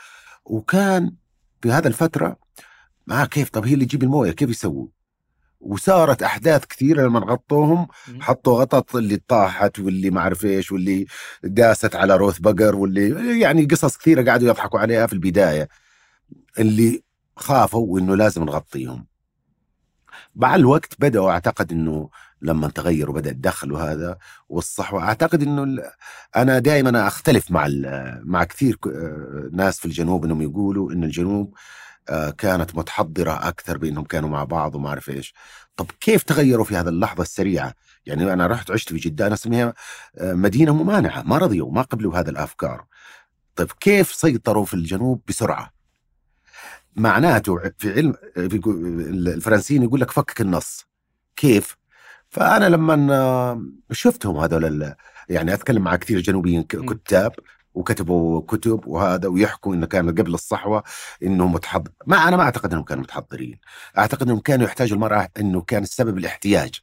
وكان 0.45 1.15
في 1.61 1.71
هذا 1.71 1.87
الفترة 1.87 2.37
ما 3.07 3.25
كيف 3.25 3.49
طب 3.49 3.65
هي 3.65 3.73
اللي 3.73 3.85
تجيب 3.85 4.03
الموية 4.03 4.31
كيف 4.31 4.49
يسووا؟ 4.49 4.87
وصارت 5.61 6.23
أحداث 6.23 6.65
كثيرة 6.65 7.01
لما 7.07 7.19
غطوهم. 7.19 7.87
حطوا 8.19 8.59
غطط 8.61 8.95
اللي 8.95 9.21
طاحت 9.27 9.79
واللي 9.79 10.09
ما 10.09 10.19
أعرف 10.21 10.45
إيش 10.45 10.71
واللي 10.71 11.05
داست 11.43 11.95
على 11.95 12.15
روث 12.15 12.39
بقر 12.39 12.75
واللي 12.75 13.39
يعني 13.39 13.65
قصص 13.65 13.97
كثيرة 13.97 14.31
قعدوا 14.31 14.47
يضحكوا 14.49 14.79
عليها 14.79 15.07
في 15.07 15.13
البداية 15.13 15.69
اللي 16.59 17.03
خافوا 17.39 17.99
إنه 17.99 18.15
لازم 18.15 18.43
نغطيهم. 18.43 19.05
مع 20.35 20.55
الوقت 20.55 20.93
بدأوا 20.99 21.31
أعتقد 21.31 21.71
إنه 21.71 22.09
لما 22.41 22.67
تغيروا 22.67 23.15
بدا 23.15 23.29
الدخل 23.31 23.71
وهذا 23.71 24.17
والصحوة 24.49 25.03
أعتقد 25.03 25.43
إنه 25.43 25.63
ال- 25.63 25.91
أنا 26.35 26.59
دائما 26.59 27.07
أختلف 27.07 27.51
مع 27.51 27.67
مع 28.23 28.43
كثير 28.43 28.77
آه، 28.87 29.49
ناس 29.53 29.79
في 29.79 29.85
الجنوب 29.85 30.25
إنهم 30.25 30.41
يقولوا 30.41 30.91
إن 30.91 31.03
الجنوب 31.03 31.55
آه، 32.09 32.29
كانت 32.29 32.75
متحضرة 32.75 33.47
أكثر 33.47 33.77
بأنهم 33.77 34.03
كانوا 34.05 34.29
مع 34.29 34.43
بعض 34.43 34.75
وما 34.75 34.89
أعرف 34.89 35.09
إيش. 35.09 35.33
طب 35.77 35.91
كيف 35.99 36.23
تغيروا 36.23 36.65
في 36.65 36.75
هذه 36.77 36.87
اللحظة 36.89 37.21
السريعة؟ 37.21 37.73
يعني 38.05 38.33
أنا 38.33 38.47
رحت 38.47 38.71
عشت 38.71 38.89
في 38.89 38.97
جدة 38.97 39.25
أنا 39.25 39.33
أسميها 39.33 39.73
آه، 40.17 40.33
مدينة 40.33 40.83
ممانعة 40.83 41.21
ما 41.23 41.37
رضيوا 41.37 41.71
ما 41.71 41.81
قبلوا 41.81 42.17
هذه 42.19 42.29
الأفكار. 42.29 42.85
طيب 43.55 43.71
كيف 43.79 44.13
سيطروا 44.13 44.65
في 44.65 44.73
الجنوب 44.73 45.21
بسرعة؟ 45.27 45.78
معناته 46.99 47.59
في 47.77 47.93
علم 47.93 48.13
في 48.35 48.61
الفرنسيين 49.35 49.83
يقول 49.83 50.01
لك 50.01 50.11
فكك 50.11 50.41
النص. 50.41 50.85
كيف؟ 51.35 51.77
فأنا 52.29 52.69
لما 52.69 53.65
شفتهم 53.91 54.37
هذول 54.37 54.93
يعني 55.29 55.53
أتكلم 55.53 55.83
مع 55.83 55.95
كثير 55.95 56.19
جنوبيين. 56.19 56.63
كتاب 56.63 57.31
وكتبوا 57.73 58.41
كتب 58.41 58.87
وهذا 58.87 59.27
ويحكوا 59.27 59.75
إنه 59.75 59.85
كان 59.85 60.09
قبل 60.09 60.33
الصحوة 60.33 60.83
انه 61.23 61.47
متحضر 61.47 61.91
ما 62.07 62.27
أنا 62.27 62.37
ما 62.37 62.43
أعتقد 62.43 62.71
إنهم 62.71 62.85
كانوا 62.85 63.03
متحضرين. 63.03 63.59
أعتقد 63.97 64.23
إنهم 64.23 64.39
كانوا 64.39 64.65
يحتاجوا 64.65 64.95
المرأة 64.95 65.29
إنه 65.39 65.61
كان 65.61 65.83
السبب 65.83 66.17
الاحتياج. 66.17 66.75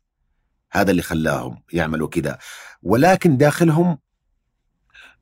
هذا 0.73 0.91
اللي 0.91 1.03
خلاهم 1.03 1.63
يعملوا 1.73 2.09
كذا. 2.09 2.39
ولكن 2.83 3.37
داخلهم 3.37 3.99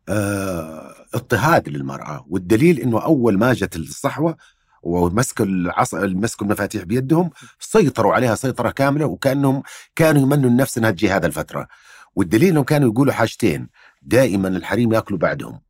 آه 0.08 0.94
اضطهاد 1.14 1.68
للمرأة. 1.68 2.26
والدليل 2.28 2.80
إنه 2.80 3.04
أول 3.04 3.38
ما 3.38 3.52
جت 3.52 3.76
الصحوة 3.76 4.36
ومسكوا 4.84 5.46
العصا 5.46 6.06
مسكوا 6.06 6.46
المفاتيح 6.46 6.82
بيدهم 6.82 7.30
سيطروا 7.60 8.14
عليها 8.14 8.34
سيطرة 8.34 8.70
كاملة 8.70 9.06
وكأنهم 9.06 9.62
كانوا 9.96 10.22
يمنوا 10.22 10.50
النفس 10.50 10.78
إنها 10.78 10.90
تجي 10.90 11.10
هذا 11.10 11.26
الفترة. 11.26 11.68
والدليل 12.16 12.48
إنهم 12.48 12.64
كانوا 12.64 12.90
يقولوا 12.90 13.12
حاجتين 13.12 13.68
دائما 14.02 14.48
الحريم 14.48 14.92
يأكلوا 14.92 15.18
بعدهم. 15.18 15.60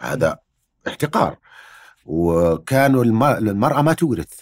هذا 0.00 0.38
احتقار. 0.88 1.36
وكانوا 2.04 3.04
الم- 3.04 3.22
المرأة 3.24 3.82
ما 3.82 3.92
تورث. 3.92 4.32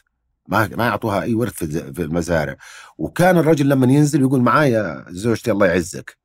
ما 0.49 0.67
ما 0.77 0.87
يعطوها 0.87 1.23
أي 1.23 1.35
ورث 1.35 1.65
في 1.65 2.03
المزارع. 2.03 2.57
وكان 2.99 3.39
الرجل 3.39 3.69
لما 3.69 3.87
ينزل 3.93 4.21
يقول 4.21 4.41
معايا 4.41 5.05
زوجتي 5.09 5.51
الله 5.51 5.67
يعزك. 5.67 6.17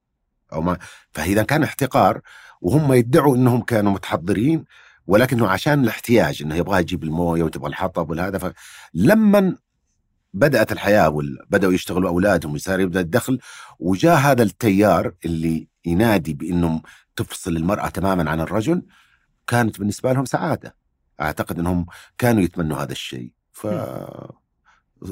أو 0.54 0.62
ما 0.62 0.78
فإذا 1.12 1.44
كان 1.44 1.64
احتقار 1.64 2.22
وهم 2.62 2.94
يدعوا 2.94 3.36
إنهم 3.36 3.62
كانوا 3.62 3.92
متحضرين 3.92 4.66
ولكنه 5.08 5.48
عشان 5.48 5.84
الاحتياج 5.84 6.42
إنه 6.42 6.56
يبغى 6.56 6.80
يجيب 6.80 7.04
الموية 7.04 7.44
وتبغى 7.44 7.70
الحطب 7.70 8.10
والهذا 8.10 8.54
فلما 8.96 9.58
بدأت 10.34 10.72
الحياة 10.72 11.10
وبداوا 11.10 11.74
يشتغلوا 11.74 12.10
أولادهم 12.10 12.54
وصار 12.54 12.80
يبدأ 12.80 13.00
الدخل 13.00 13.40
وجاء 13.80 14.18
هذا 14.18 14.44
التيار 14.44 15.14
اللي 15.26 15.68
ينادي 15.86 16.34
بإنهم 16.34 16.82
تفصل 17.16 17.56
المرأة 17.56 17.90
تماما 17.90 18.32
عن 18.32 18.40
الرجل 18.42 18.86
كانت 19.48 19.80
بالنسبة 19.80 20.14
لهم 20.14 20.26
سعادة. 20.26 20.76
أعتقد 21.22 21.60
إنهم 21.60 21.86
كانوا 22.18 22.44
يتمنوا 22.44 22.78
هذا 22.78 22.92
الشيء. 22.92 23.32
ف 23.52 23.68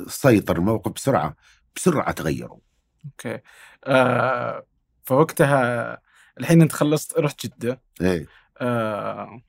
سيطر 0.07 0.57
الموقف 0.57 0.91
بسرعة 0.91 1.35
بسرعة 1.75 2.11
تغيروا. 2.11 2.59
okay. 3.05 3.39
آه 3.85 4.65
فوقتها 5.03 5.97
الحين 6.39 6.61
أنت 6.61 6.71
خلصت 6.71 7.19
رحت 7.19 7.45
جدة. 7.45 7.81
إيه. 8.01 8.27
آه 8.61 9.41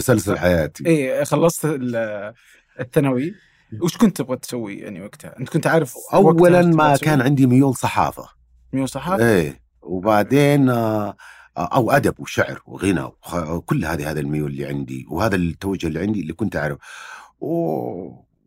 تسلسل 0.00 0.38
حياتي 0.38 0.86
إيه 0.86 1.24
خلصت 1.24 1.64
ال- 1.64 2.34
الثانوي 2.80 3.34
وش 3.82 3.96
كنت 3.96 4.16
تبغى 4.16 4.36
تسوي 4.36 4.76
يعني 4.78 5.00
وقتها؟ 5.02 5.38
أنت 5.40 5.48
كنت 5.48 5.66
عارف 5.66 5.94
اولا 6.14 6.62
ما؟ 6.62 6.96
كان 6.96 7.20
عندي 7.20 7.46
ميول 7.46 7.74
صحافة 7.76 8.28
ميول 8.72 8.86
صحافة؟ 8.86 9.28
إيه 9.28 9.60
وبعدين 9.82 10.68
آه، 10.70 11.16
أو 11.56 11.90
أدب 11.90 12.20
وشعر 12.20 12.62
وغنى 12.66 13.08
وكل 13.34 13.84
هذه 13.84 14.10
هذا 14.10 14.20
الميول 14.20 14.50
اللي 14.50 14.66
عندي 14.66 15.06
وهذا 15.10 15.36
التوجه 15.36 15.86
اللي 15.86 16.00
عندي 16.00 16.20
اللي 16.20 16.32
كنت 16.32 16.56
اعرف. 16.56 16.78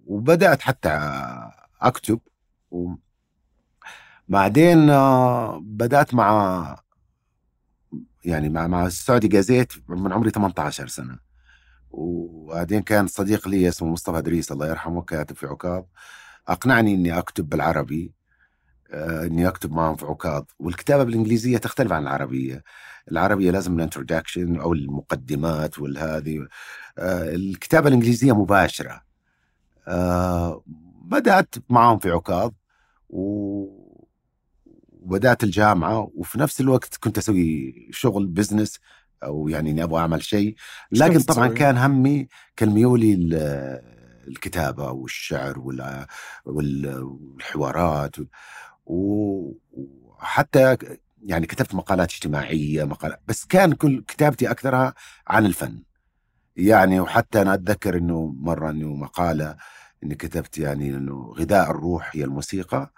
وبدأت 0.05 0.61
حتى 0.61 0.89
أكتب 1.81 2.19
و... 2.71 2.91
بعدين 4.27 4.89
آه، 4.89 5.59
بدأت 5.63 6.13
مع 6.13 6.75
يعني 8.25 8.49
مع 8.49 8.67
مع 8.67 8.85
السعودي 8.85 9.27
جازيت 9.27 9.73
من 9.89 10.13
عمري 10.13 10.29
18 10.29 10.87
سنة 10.87 11.19
وبعدين 11.91 12.81
كان 12.81 13.07
صديق 13.07 13.47
لي 13.47 13.67
اسمه 13.69 13.89
مصطفى 13.89 14.17
إدريس 14.17 14.51
الله 14.51 14.67
يرحمه 14.67 15.01
كاتب 15.01 15.35
في 15.35 15.47
عكاظ 15.47 15.83
أقنعني 16.47 16.93
إني 16.93 17.17
أكتب 17.17 17.49
بالعربي 17.49 18.13
آه، 18.91 19.25
إني 19.25 19.47
أكتب 19.47 19.71
معهم 19.71 19.95
في 19.95 20.05
عكاظ 20.05 20.43
والكتابة 20.59 21.03
بالإنجليزية 21.03 21.57
تختلف 21.57 21.91
عن 21.91 22.03
العربية. 22.03 22.63
العربية 23.11 23.51
لازم 23.51 23.75
الانتروداكشن 23.75 24.59
أو 24.59 24.73
المقدمات 24.73 25.79
والهذه. 25.79 26.47
آه، 26.97 27.35
الكتابة 27.35 27.87
الإنجليزية 27.87 28.33
مباشرة. 28.33 29.01
آه، 29.87 30.63
بدأت 31.03 31.55
معهم 31.69 31.99
في 31.99 32.11
عكاظ 32.11 32.51
وبدأت 35.01 35.43
الجامعة 35.43 36.11
وفي 36.15 36.39
نفس 36.39 36.61
الوقت 36.61 36.97
كنت 36.97 37.17
أسوي 37.17 37.73
شغل 37.91 38.27
بزنس 38.27 38.79
أو 39.23 39.47
يعني 39.49 39.71
إني 39.71 39.83
أبغى 39.83 39.99
أعمل 40.01 40.23
شيء. 40.23 40.55
لكن 40.91 41.19
طبعا؟ 41.19 41.47
كان 41.47 41.77
همي 41.77 42.27
كان 42.55 42.69
ميولي 42.69 43.15
ل- 43.15 43.81
الكتابة 44.27 44.91
والشعر 44.91 45.59
وال- 45.59 46.05
وال- 46.45 47.03
والحوارات 47.03 48.15
وحتى 48.85 50.77
يعني 51.25 51.45
كتبت 51.47 51.75
مقالات 51.75 52.11
اجتماعية 52.11 52.83
مقالات 52.83 53.21
بس 53.27 53.45
كان 53.45 53.73
كل 53.73 54.03
كتابتي 54.07 54.51
أكثرها 54.51 54.93
عن 55.27 55.45
الفن. 55.45 55.83
يعني 56.55 56.99
وحتى 56.99 57.41
أنا 57.41 57.53
أتذكر 57.53 57.97
أنه 57.97 58.35
مرة 58.39 58.69
أنه 58.69 58.93
مقالة 58.93 59.55
أني 60.03 60.15
كتبت 60.15 60.57
يعني 60.57 60.89
أنه 60.89 61.33
غذاء 61.37 61.71
الروح 61.71 62.11
هي 62.15 62.23
الموسيقى. 62.23 62.91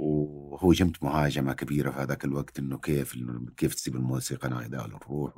وهو 0.00 0.72
جمت 0.72 1.02
مهاجمة 1.04 1.52
كبيرة 1.52 1.90
في 1.90 2.00
هذاك 2.00 2.24
الوقت 2.24 2.58
أنه 2.58 2.78
كيف 2.78 3.14
كيف 3.56 3.74
تسيب 3.74 3.96
الموسيقى 3.96 4.48
غذاء 4.48 4.86
للروح 4.86 5.32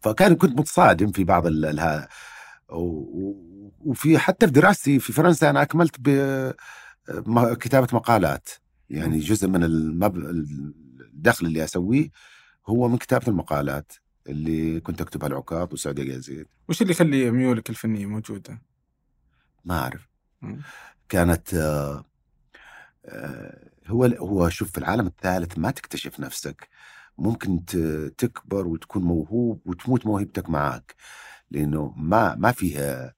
فكان 0.00 0.34
كنت 0.36 0.58
متصادم 0.58 1.12
في 1.12 1.24
بعض 1.24 1.46
ال- 1.46 2.06
وفي 3.80 4.18
حتى 4.18 4.46
في 4.46 4.52
دراستي 4.52 4.98
في 4.98 5.12
فرنسا 5.12 5.50
أنا 5.50 5.62
أكملت 5.62 5.96
بكتابة 7.28 7.88
مقالات. 7.92 8.48
يعني 8.90 9.18
جزء 9.18 9.48
من 9.48 9.64
المب... 9.64 10.16
الدخل 11.00 11.46
اللي 11.46 11.64
أسويه 11.64 12.08
هو 12.66 12.88
من 12.88 12.96
كتابة 12.98 13.28
المقالات 13.28 13.92
اللي 14.28 14.80
كنت 14.80 15.00
أكتبها 15.00 15.28
العكاظ 15.28 15.72
وسعودية 15.72 16.14
يزيد. 16.14 16.46
وش 16.68 16.82
اللي 16.82 16.92
يخلي 16.92 17.30
ميولك 17.30 17.70
الفنيه 17.70 18.06
موجودة؟ 18.06 18.62
ما 19.64 19.78
أعرف. 19.78 20.08
مم. 20.42 20.60
كانت 21.08 21.54
آه، 21.54 22.04
هو 23.86 24.04
هو 24.04 24.48
شوف 24.48 24.70
في 24.70 24.78
العالم 24.78 25.06
الثالث 25.06 25.58
ما 25.58 25.70
تكتشف 25.70 26.20
نفسك. 26.20 26.68
ممكن 27.18 27.64
تكبر 28.18 28.66
وتكون 28.66 29.02
موهوب 29.02 29.62
وتموت 29.66 30.06
موهبتك 30.06 30.50
معك 30.50 30.94
لأنه 31.50 31.94
ما 31.96 32.34
ما 32.34 32.52
فيها 32.52 33.14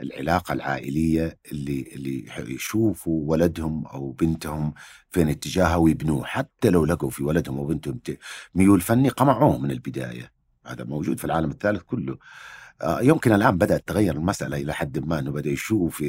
العلاقة 0.00 0.52
العائلية 0.52 1.38
اللي 1.52 1.82
اللي 1.94 2.26
يشوفوا 2.38 3.30
ولدهم 3.30 3.86
أو 3.86 4.12
بنتهم 4.12 4.74
فين 5.10 5.28
اتجاهها 5.28 5.76
ويبنوه. 5.76 6.24
حتى 6.24 6.70
لو 6.70 6.84
لقوا 6.84 7.10
في 7.10 7.24
ولدهم 7.24 7.58
أو 7.58 7.66
بنتهم 7.66 8.00
ميول 8.54 8.80
فني 8.80 9.08
قمعوه 9.08 9.58
من 9.58 9.70
البداية. 9.70 10.32
هذا 10.66 10.84
موجود 10.84 11.18
في 11.18 11.24
العالم 11.24 11.50
الثالث 11.50 11.82
كله. 11.82 12.18
آه، 12.82 13.00
يمكن 13.02 13.32
الآن 13.32 13.58
بدأت 13.58 13.88
تغير 13.88 14.14
المسألة 14.14 14.56
إلى 14.56 14.74
حد 14.74 14.98
ما 14.98 15.18
إنه 15.18 15.30
بدأ 15.32 15.50
يشوف 15.50 16.04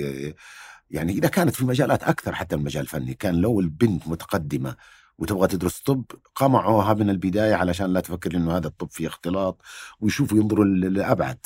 يعني 0.91 1.13
إذا 1.13 1.27
كانت 1.27 1.55
في 1.55 1.65
مجالات 1.65 2.03
أكثر 2.03 2.35
حتى 2.35 2.55
من 2.55 2.61
المجال 2.61 2.81
الفني 2.83 3.13
كان 3.13 3.35
لو 3.35 3.59
البنت 3.59 4.07
متقدمة 4.07 4.75
وتبغى 5.17 5.47
تدرس 5.47 5.79
طب 5.79 6.05
قمعوها 6.35 6.93
من 6.93 7.09
البداية 7.09 7.55
علشان 7.55 7.93
لا 7.93 7.99
تفكر 7.99 8.35
إنه 8.37 8.57
هذا 8.57 8.67
الطب 8.67 8.91
فيه 8.91 9.07
اختلاط 9.07 9.61
ويشوفوا 9.99 10.37
ينظروا 10.37 10.65
ل- 10.65 10.93
لأبعد 10.93 11.45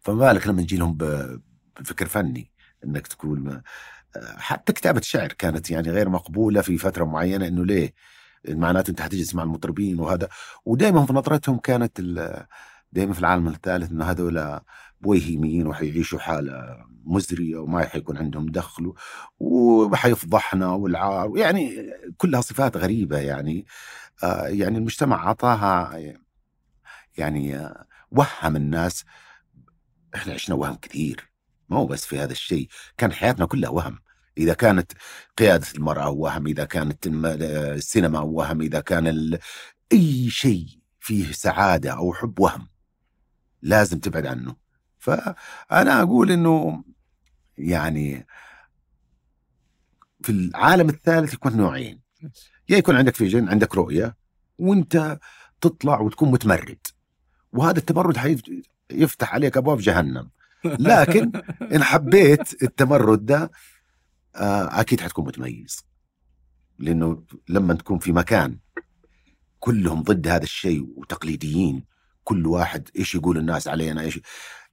فما 0.00 0.18
بالك 0.32 0.46
لما 0.46 0.62
تجي 0.62 0.76
لهم 0.76 0.96
بفكر 1.80 2.06
فني 2.06 2.50
إنك 2.84 3.06
تكون 3.06 3.62
حتى 4.36 4.72
كتابة 4.72 5.00
شعر 5.00 5.28
كانت 5.32 5.70
يعني 5.70 5.90
غير 5.90 6.08
مقبولة 6.08 6.60
في 6.60 6.78
فترة 6.78 7.04
معينة 7.04 7.46
إنه 7.48 7.64
ليه؟ 7.64 7.94
معناته 8.48 8.90
أنت 8.90 9.00
حتجلس 9.00 9.34
مع 9.34 9.42
المطربين 9.42 10.00
وهذا 10.00 10.28
ودائما 10.64 11.06
في 11.06 11.12
نظرتهم 11.12 11.58
كانت 11.58 12.00
دائما 12.92 13.12
في 13.12 13.20
العالم 13.20 13.48
الثالث 13.48 13.90
إنه 13.90 14.04
هذول 14.04 14.60
بويهيميين 15.04 15.66
وحيعيشوا 15.66 16.18
حالة 16.18 16.84
مزرية 17.04 17.56
وما 17.56 17.84
حيكون 17.84 18.16
عندهم 18.16 18.46
دخل 18.46 18.92
وحيفضحنا 19.38 20.68
والعار 20.68 21.38
يعني 21.38 21.90
كلها 22.16 22.40
صفات 22.40 22.76
غريبة 22.76 23.18
يعني. 23.18 23.66
آه 24.22 24.46
يعني 24.46 24.78
المجتمع 24.78 25.26
اعطاها 25.26 25.98
يعني 27.18 27.70
وهم 28.10 28.56
الناس 28.56 29.04
إحنا 30.14 30.34
عشنا 30.34 30.54
وهم 30.54 30.74
كثير. 30.74 31.30
ما 31.68 31.76
هو 31.76 31.86
بس 31.86 32.06
في 32.06 32.18
هذا 32.18 32.32
الشيء 32.32 32.68
كان 32.98 33.12
حياتنا 33.12 33.46
كلها 33.46 33.70
وهم. 33.70 33.98
إذا 34.38 34.54
كانت 34.54 34.92
قيادة 35.38 35.66
المرأة 35.74 36.10
وهم 36.10 36.46
إذا 36.46 36.64
كانت 36.64 37.06
السينما 37.06 38.20
وهم 38.20 38.60
إذا 38.60 38.80
كان 38.80 39.06
ال... 39.06 39.38
أي 39.92 40.30
شيء 40.30 40.66
فيه 41.00 41.32
سعادة 41.32 41.92
أو 41.92 42.12
حب 42.14 42.40
وهم 42.40 42.68
لازم 43.62 43.98
تبعد 43.98 44.26
عنه. 44.26 44.63
فأنا 45.04 46.02
أقول 46.02 46.30
إنه 46.30 46.84
يعني 47.58 48.26
في 50.22 50.32
العالم 50.32 50.88
الثالث 50.88 51.34
يكون 51.34 51.56
نوعين. 51.56 52.00
يا 52.68 52.76
يكون 52.76 52.96
عندك 52.96 53.14
فيجن 53.14 53.48
عندك 53.48 53.74
رؤية 53.74 54.16
وأنت 54.58 55.18
تطلع 55.60 56.00
وتكون 56.00 56.30
متمرد. 56.30 56.86
وهذا 57.52 57.78
التمرد 57.78 58.40
يفتح 58.90 59.34
عليك 59.34 59.56
أبواب 59.56 59.78
جهنم. 59.78 60.30
لكن 60.64 61.32
إن 61.74 61.84
حبيت 61.84 62.62
التمرد 62.62 63.26
ده 63.26 63.50
آه، 64.36 64.80
أكيد 64.80 65.00
حتكون 65.00 65.26
متميز. 65.26 65.84
لأنه 66.78 67.24
لما 67.48 67.74
تكون 67.74 67.98
في 67.98 68.12
مكان 68.12 68.58
كلهم 69.60 70.02
ضد 70.02 70.28
هذا 70.28 70.42
الشيء 70.42 70.86
وتقليديين 70.96 71.84
كل 72.24 72.46
واحد 72.46 72.88
إيش 72.96 73.14
يقول 73.14 73.38
الناس 73.38 73.68
علينا 73.68 74.00
إيش 74.00 74.20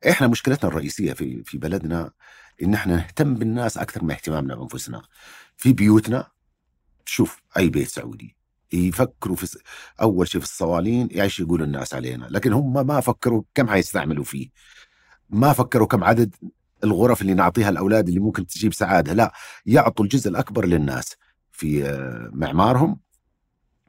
إحنا 0.09 0.27
مشكلتنا 0.27 0.69
الرئيسية 0.69 1.13
في 1.13 1.43
في 1.43 1.57
بلدنا 1.57 2.11
إن 2.63 2.73
إحنا 2.73 2.95
نهتم 2.95 3.33
بالناس 3.35 3.77
أكثر 3.77 4.03
من 4.03 4.11
اهتمامنا 4.11 4.55
بأنفسنا. 4.55 5.01
في 5.57 5.73
بيوتنا 5.73 6.27
شوف 7.05 7.41
أي 7.57 7.69
بيت 7.69 7.87
سعودي 7.87 8.35
يفكروا 8.73 9.35
في 9.35 9.57
أول 10.01 10.27
شيء 10.27 10.41
في 10.41 10.47
الصوالين 10.47 11.07
إيش 11.07 11.39
يقول 11.39 11.63
الناس 11.63 11.93
علينا 11.93 12.25
لكن 12.29 12.53
هم 12.53 12.87
ما 12.87 12.99
فكروا 12.99 13.43
كم 13.55 13.69
حيستعملوا 13.69 14.23
فيه. 14.23 14.49
ما 15.29 15.53
فكروا 15.53 15.87
كم 15.87 16.03
عدد 16.03 16.35
الغرف 16.83 17.21
اللي 17.21 17.33
نعطيها 17.33 17.69
الأولاد 17.69 18.07
اللي 18.07 18.19
ممكن 18.19 18.47
تجيب 18.47 18.73
سعادة 18.73 19.13
لا 19.13 19.33
يعطوا 19.65 20.05
الجزء 20.05 20.29
الأكبر 20.29 20.65
للناس 20.65 21.15
في 21.51 21.85
آه، 21.85 22.29
معمارهم 22.33 22.99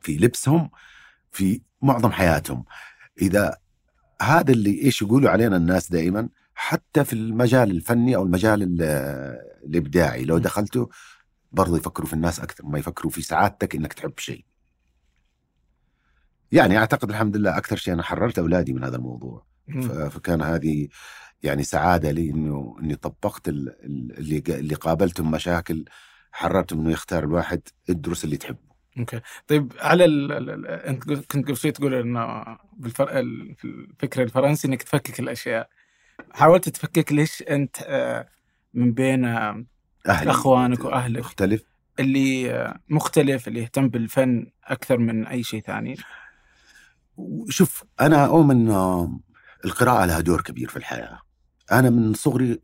في 0.01 0.17
لبسهم 0.17 0.71
في 1.33 1.63
معظم 1.83 2.13
حياتهم. 2.13 2.65
إذا 3.23 3.57
هذا 4.23 4.53
اللي 4.53 4.83
إيش 4.83 5.03
يقولوا 5.03 5.31
علينا 5.31 5.57
الناس 5.57 5.91
دائما 5.93 6.29
حتى 6.55 7.05
في 7.05 7.13
المجال 7.13 7.71
الفني 7.71 8.17
أو 8.17 8.23
المجال 8.23 8.63
ال- 8.63 8.83
الإبداعي 9.67 10.25
لو 10.25 10.39
دخلته 10.39 10.89
برضو 11.53 11.77
يفكروا 11.77 12.07
في 12.09 12.13
الناس 12.13 12.41
أكثر 12.41 12.67
ما 12.67 12.79
يفكروا 12.79 13.11
في 13.11 13.23
سعادتك 13.23 13.75
إنك 13.75 13.93
تحب 13.93 14.19
شيء. 14.19 14.45
يعني 16.53 16.79
أعتقد 16.79 17.11
الحمد 17.11 17.37
لله 17.37 17.57
أكثر 17.59 17.77
شيء 17.77 17.95
أنا 17.95 18.03
حررت 18.03 18.39
أولادي 18.39 18.73
من 18.73 18.85
هذا 18.85 18.97
الموضوع. 18.97 19.47
فكان 20.09 20.43
هذه 20.43 20.89
يعني 21.43 21.63
سعادة 21.65 22.11
لي 22.11 22.31
انه 22.31 22.77
إني 22.83 22.97
طبقت 22.97 23.49
ال- 23.49 23.69
ال- 23.85 24.19
اللي 24.19 24.43
اللي 24.49 24.75
قابلتهم 24.75 25.31
مشاكل 25.31 25.85
حررتهم 26.33 26.81
إنه 26.81 26.91
يختار 26.91 27.25
الواحد 27.25 27.61
ادرس 27.91 28.25
اللي 28.25 28.37
تحبه. 28.37 28.72
أوكي. 28.99 29.21
طيب 29.49 29.73
على 29.81 30.05
ال... 30.05 30.33
ال... 30.33 30.67
أنت 30.67 31.05
كنت 31.13 31.47
قبل 31.47 31.57
شوي 31.57 31.71
تقول 31.71 31.95
إنه 31.95 32.45
بالفر... 32.73 33.19
ال- 33.19 33.55
في 33.55 33.65
الفكر 33.65 34.23
الفرنسي 34.23 34.69
إنك 34.69 34.83
تفكك 34.83 35.21
الأشياء. 35.21 35.69
حاولت 36.33 36.69
تفكك 36.69 37.13
ليش 37.13 37.43
أنت 37.43 37.77
آه، 37.87 38.29
من 38.75 38.93
بين 38.93 39.25
آه، 39.25 39.65
أهلي 40.09 40.31
أخوانك 40.31 40.85
وأهلك؟ 40.85 41.21
مختلف. 41.21 41.63
اللي 42.01 42.53
آه، 42.53 42.81
مختلف 42.89 43.49
اللي 43.49 43.61
يهتم 43.63 43.89
بالفن 43.89 44.47
أكثر 44.65 44.99
من 44.99 45.27
أي 45.27 45.43
شيء 45.43 45.61
ثاني. 45.63 45.97
شوف 47.49 47.85
أنا 48.01 48.27
أؤمن 48.27 48.71
القراءة 49.65 50.05
لها 50.05 50.21
دور 50.21 50.41
كبير 50.41 50.69
في 50.69 50.77
الحياة. 50.77 51.21
أنا 51.73 51.91
من 51.91 52.15
صغري 52.15 52.61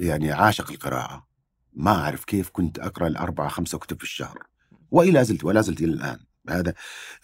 يعني 0.00 0.32
عاشق 0.32 0.70
القراءة. 0.70 1.26
ما 1.72 1.90
أعرف 1.90 2.24
كيف 2.24 2.50
كنت 2.50 2.78
أقرأ 2.78 3.06
الاربعه 3.06 3.48
خمسة 3.48 3.78
كتب 3.78 3.96
في 3.98 4.04
الشهر. 4.04 4.38
وإلى 4.90 5.24
زلت 5.24 5.44
ولا 5.44 5.60
زلت 5.60 5.80
إلى 5.80 5.92
الآن. 5.92 6.18
هذا 6.50 6.74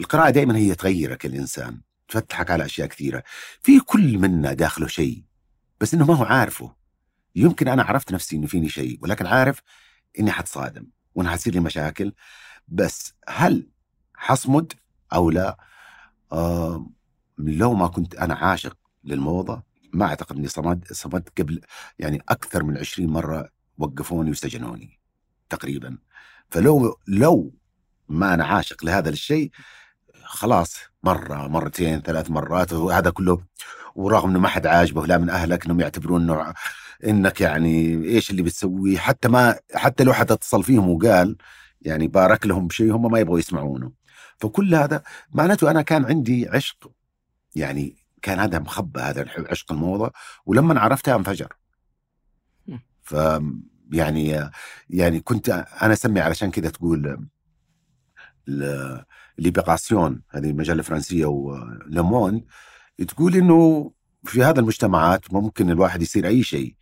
القراءة 0.00 0.30
دائما 0.30 0.56
هي 0.56 0.74
تغيرك 0.74 1.26
الإنسان. 1.26 1.80
تفتحك 2.08 2.50
على 2.50 2.64
أشياء 2.64 2.88
كثيرة. 2.88 3.22
في 3.62 3.80
كل 3.80 4.18
منا 4.18 4.52
داخله 4.52 4.86
شيء 4.86 5.24
بس 5.80 5.94
إنه 5.94 6.06
ما 6.06 6.14
هو 6.14 6.24
عارفه. 6.24 6.74
يمكن 7.36 7.68
أنا 7.68 7.82
عرفت 7.82 8.12
نفسي 8.12 8.36
إنه 8.36 8.46
فيني 8.46 8.68
شيء 8.68 8.98
ولكن 9.02 9.26
عارف 9.26 9.62
إني 10.18 10.30
حتصادم 10.30 10.86
وانها 11.14 11.32
حتصير 11.32 11.52
لي 11.54 11.60
مشاكل. 11.60 12.12
بس 12.68 13.14
هل 13.28 13.70
حصمد 14.14 14.72
أو 15.12 15.30
لا؟ 15.30 15.58
آه 16.32 16.90
لو 17.38 17.74
ما 17.74 17.86
كنت 17.86 18.14
أنا 18.14 18.34
عاشق 18.34 18.76
للموضة 19.04 19.62
ما 19.92 20.06
أعتقد 20.06 20.36
إني 20.36 20.48
صمد 20.48 20.84
صمدت 20.92 21.40
قبل 21.40 21.60
يعني 21.98 22.22
أكثر 22.28 22.62
من 22.64 22.78
20 22.78 23.08
مرة 23.10 23.48
وقفوني 23.78 24.30
وسجنوني 24.30 25.00
تقريبا. 25.48 25.98
فلو 26.52 26.98
لو 27.08 27.54
ما 28.08 28.34
أنا 28.34 28.44
عاشق 28.44 28.84
لهذا 28.84 29.08
الشيء 29.08 29.50
خلاص 30.24 30.76
مرة 31.02 31.48
مرتين 31.48 32.00
ثلاث 32.00 32.30
مرات 32.30 32.72
وهذا 32.72 33.10
كله 33.10 33.38
ورغم 33.94 34.30
إنه 34.30 34.38
ما 34.38 34.48
حد 34.48 34.66
عاجبه 34.66 35.06
لا 35.06 35.18
من 35.18 35.30
أهلك 35.30 35.64
إنهم 35.64 35.80
يعتبرون 35.80 36.22
إنه 36.22 36.54
إنك 37.04 37.40
يعني 37.40 38.04
إيش 38.04 38.30
اللي 38.30 38.42
بتسويه 38.42 38.98
حتى 38.98 39.28
ما 39.28 39.58
حتى 39.74 40.04
لو 40.04 40.12
حد 40.12 40.32
اتصل 40.32 40.62
فيهم 40.64 40.88
وقال 40.88 41.36
يعني 41.82 42.08
بارك 42.08 42.46
لهم 42.46 42.66
بشيء 42.66 42.94
هم 42.96 43.10
ما 43.12 43.18
يبغوا 43.18 43.38
يسمعونه. 43.38 43.92
فكل 44.38 44.74
هذا 44.74 45.02
معناته 45.32 45.70
أنا 45.70 45.82
كان 45.82 46.04
عندي 46.04 46.48
عشق 46.48 46.92
يعني 47.54 47.96
كان 48.22 48.40
هذا 48.40 48.58
مخبى 48.58 49.00
هذا 49.00 49.26
عشق 49.50 49.72
الموضه 49.72 50.10
ولما 50.46 50.80
عرفتها 50.80 51.16
انفجر. 51.16 51.52
ف 53.02 53.14
يعني 53.92 54.50
يعني 54.90 55.20
كنت 55.20 55.48
أنا 55.82 55.92
اسمي 55.92 56.20
علشان 56.20 56.50
كذا 56.50 56.70
تقول 56.70 57.28
ليبراسيون 59.38 60.22
هذه 60.30 60.52
مجله 60.52 60.82
فرنسيه 60.82 61.26
ولمون 61.26 62.44
تقول 63.08 63.36
إنه 63.36 63.92
في 64.24 64.42
هذا 64.44 64.60
المجتمعات 64.60 65.34
ممكن 65.34 65.70
الواحد 65.70 66.02
يصير 66.02 66.26
أي 66.26 66.42
شيء 66.42 66.76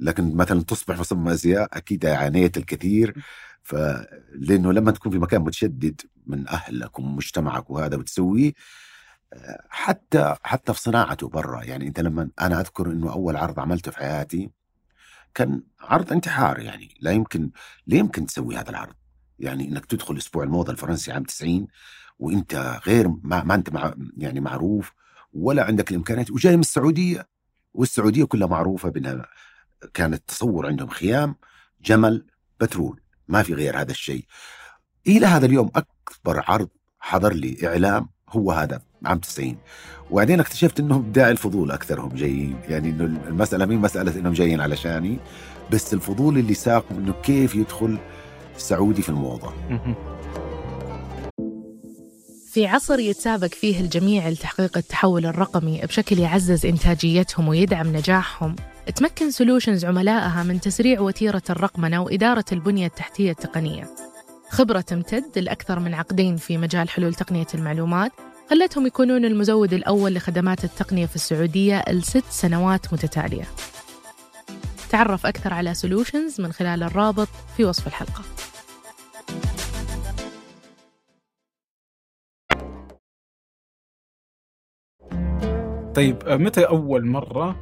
لكن 0.00 0.36
مثلا 0.36 0.62
تصبح 0.62 0.96
في 0.96 1.04
صمم 1.04 1.28
ازياء 1.28 1.68
أكيد 1.72 2.06
عانيت 2.06 2.56
الكثير 2.56 3.14
ف 3.62 3.74
لأنه 4.34 4.72
لما 4.72 4.90
تكون 4.90 5.12
في 5.12 5.18
مكان 5.18 5.40
متشدد 5.40 6.00
من 6.26 6.48
أهلك 6.48 6.98
ومجتمعك 6.98 7.70
وهذا 7.70 7.96
وتسويه 7.96 8.52
حتى 9.68 10.36
حتى 10.42 10.74
في 10.74 10.80
صناعته 10.80 11.28
برا 11.28 11.62
يعني 11.64 11.86
أنت 11.86 12.00
لما 12.00 12.30
أنا 12.40 12.60
أذكر 12.60 12.86
إنه 12.86 13.12
أول 13.12 13.36
عرض 13.36 13.60
عملته 13.60 13.90
في 13.90 13.98
حياتي 13.98 14.50
كان 15.34 15.62
عرض 15.80 16.12
انتحار 16.12 16.58
يعني 16.60 16.94
لا 17.00 17.10
يمكن 17.10 17.50
لا 17.86 17.96
يمكن 17.96 18.26
تسوي 18.26 18.56
هذا 18.56 18.70
العرض. 18.70 18.94
يعني 19.38 19.68
إنك 19.68 19.86
تدخل 19.86 20.16
أسبوع 20.16 20.44
الموضة 20.44 20.72
الفرنسي 20.72 21.12
عام 21.12 21.24
90 21.24 21.66
وإنت 22.18 22.80
غير 22.86 23.08
ما, 23.08 23.44
ما 23.44 23.54
أنت 23.54 23.70
مع 23.70 23.94
يعني 24.16 24.40
معروف 24.40 24.92
ولا 25.32 25.64
عندك 25.64 25.90
الإمكانيات. 25.90 26.30
وجاي 26.30 26.54
من 26.54 26.60
السعودية 26.60 27.28
والسعودية 27.74 28.24
كلها 28.24 28.48
معروفة 28.48 28.88
بأنها 28.88 29.26
كانت 29.94 30.28
تصور 30.28 30.66
عندهم 30.66 30.88
خيام 30.88 31.36
جمل 31.82 32.26
بترول 32.60 33.00
ما 33.28 33.42
في 33.42 33.54
غير 33.54 33.80
هذا 33.80 33.90
الشيء. 33.90 34.24
إلى 35.06 35.26
هذا 35.26 35.46
اليوم 35.46 35.70
أكبر 35.76 36.44
عرض 36.48 36.68
حضر 37.00 37.32
لي 37.32 37.68
إعلام 37.68 38.08
هو 38.32 38.52
هذا 38.52 38.80
عام 39.04 39.18
90 39.18 39.56
وبعدين 40.10 40.40
اكتشفت 40.40 40.80
إنهم 40.80 41.12
داعي 41.12 41.30
الفضول 41.30 41.70
أكثرهم 41.70 42.08
جايين. 42.14 42.56
يعني 42.68 42.90
إنه 42.90 43.04
المسألة 43.04 43.66
مين 43.66 43.78
مسألة 43.78 44.18
إنهم 44.18 44.32
جايين 44.32 44.60
علشاني 44.60 45.18
بس 45.72 45.94
الفضول 45.94 46.38
اللي 46.38 46.54
ساق 46.54 46.84
إنه 46.90 47.12
كيف 47.22 47.54
يدخل 47.54 47.98
سعودي 48.56 49.02
في 49.02 49.08
الموضة. 49.08 49.52
في 52.52 52.66
عصر 52.66 52.98
يتسابق 52.98 53.46
فيه 53.46 53.80
الجميع 53.80 54.28
لتحقيق 54.28 54.78
التحول 54.78 55.26
الرقمي 55.26 55.80
بشكل 55.80 56.18
يعزز 56.18 56.66
إنتاجيتهم 56.66 57.48
ويدعم 57.48 57.96
نجاحهم 57.96 58.56
تمكن 58.96 59.30
سولوشنز 59.30 59.84
عملائها 59.84 60.42
من 60.42 60.60
تسريع 60.60 61.00
وتيرة 61.00 61.42
الرقمنة 61.50 62.02
وإدارة 62.02 62.44
البنية 62.52 62.86
التحتية 62.86 63.30
التقنية. 63.30 64.09
خبرة 64.50 64.80
تمتد 64.80 65.38
لأكثر 65.38 65.78
من 65.78 65.94
عقدين 65.94 66.36
في 66.36 66.58
مجال 66.58 66.88
حلول 66.88 67.14
تقنية 67.14 67.46
المعلومات 67.54 68.12
خلتهم 68.50 68.86
يكونون 68.86 69.24
المزود 69.24 69.72
الأول 69.72 70.14
لخدمات 70.14 70.64
التقنية 70.64 71.06
في 71.06 71.16
السعودية 71.16 71.84
لست 71.88 72.24
سنوات 72.30 72.92
متتالية. 72.92 73.44
تعرف 74.90 75.26
أكثر 75.26 75.54
على 75.54 75.74
سولوشنز 75.74 76.40
من 76.40 76.52
خلال 76.52 76.82
الرابط 76.82 77.28
في 77.56 77.64
وصف 77.64 77.86
الحلقة. 77.86 78.22
طيب 85.94 86.28
متى 86.28 86.64
أول 86.64 87.06
مرة؟ 87.06 87.56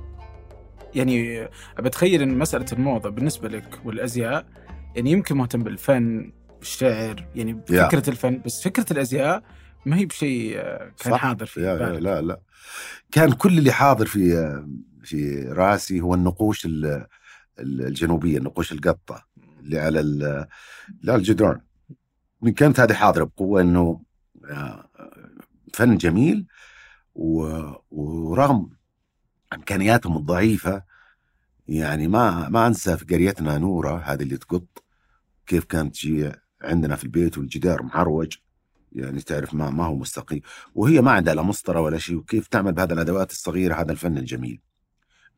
يعني 0.94 1.48
بتخيل 1.78 2.22
أن 2.22 2.38
مسألة 2.38 2.66
الموضة 2.72 3.10
بالنسبة 3.10 3.48
لك 3.48 3.80
والأزياء 3.84 4.46
يعني 4.96 5.10
يمكن 5.10 5.36
مهتم 5.36 5.62
بالفن 5.62 6.32
بالشعر 6.58 7.28
يعني 7.34 7.62
فكرة 7.66 8.02
yeah. 8.02 8.08
الفن 8.08 8.42
بس 8.46 8.62
فكرة 8.62 8.86
الأزياء 8.90 9.42
ما 9.86 9.96
هي 9.96 10.06
بشيء 10.06 10.56
كان 11.02 11.12
صح. 11.12 11.16
حاضر 11.20 11.46
في 11.46 11.62
يا 11.62 11.76
لا 11.76 12.20
لا 12.20 12.40
كان 13.12 13.32
كل 13.32 13.58
اللي 13.58 13.72
حاضر 13.72 14.06
في 14.06 14.62
في 15.02 15.42
راسي 15.42 16.00
هو 16.00 16.14
النقوش 16.14 16.68
الجنوبية 17.58 18.38
نقوش 18.38 18.72
القطة 18.72 19.26
اللي 19.60 19.78
على 19.78 20.00
لا 21.02 21.16
الجدران 21.16 21.60
من 22.42 22.52
كانت 22.52 22.80
هذه 22.80 22.92
حاضرة 22.92 23.24
بقوة 23.24 23.60
إنه 23.60 24.00
فن 25.74 25.96
جميل 25.96 26.46
ورغم 27.90 28.70
إمكانياتهم 29.52 30.16
الضعيفة 30.16 30.82
يعني 31.68 32.08
ما 32.08 32.48
ما 32.48 32.66
أنسى 32.66 32.96
في 32.96 33.04
قريتنا 33.04 33.58
نورة 33.58 33.98
هذه 34.04 34.22
اللي 34.22 34.36
تقط 34.36 34.84
كيف 35.46 35.64
كانت 35.64 35.94
تجي 35.94 36.32
عندنا 36.62 36.96
في 36.96 37.04
البيت 37.04 37.38
والجدار 37.38 37.82
معروج 37.82 38.36
يعني 38.92 39.20
تعرف 39.20 39.54
ما 39.54 39.70
ما 39.70 39.84
هو 39.84 39.96
مستقيم. 39.96 40.40
وهي 40.74 41.00
ما 41.00 41.10
عندها 41.10 41.34
لا 41.34 41.42
مسطرة 41.42 41.80
ولا 41.80 41.98
شيء 41.98 42.16
وكيف 42.16 42.46
تعمل 42.46 42.72
بهذه 42.72 42.92
الأدوات 42.92 43.30
الصغيرة؟ 43.30 43.74
هذا 43.74 43.92
الفن 43.92 44.18
الجميل. 44.18 44.60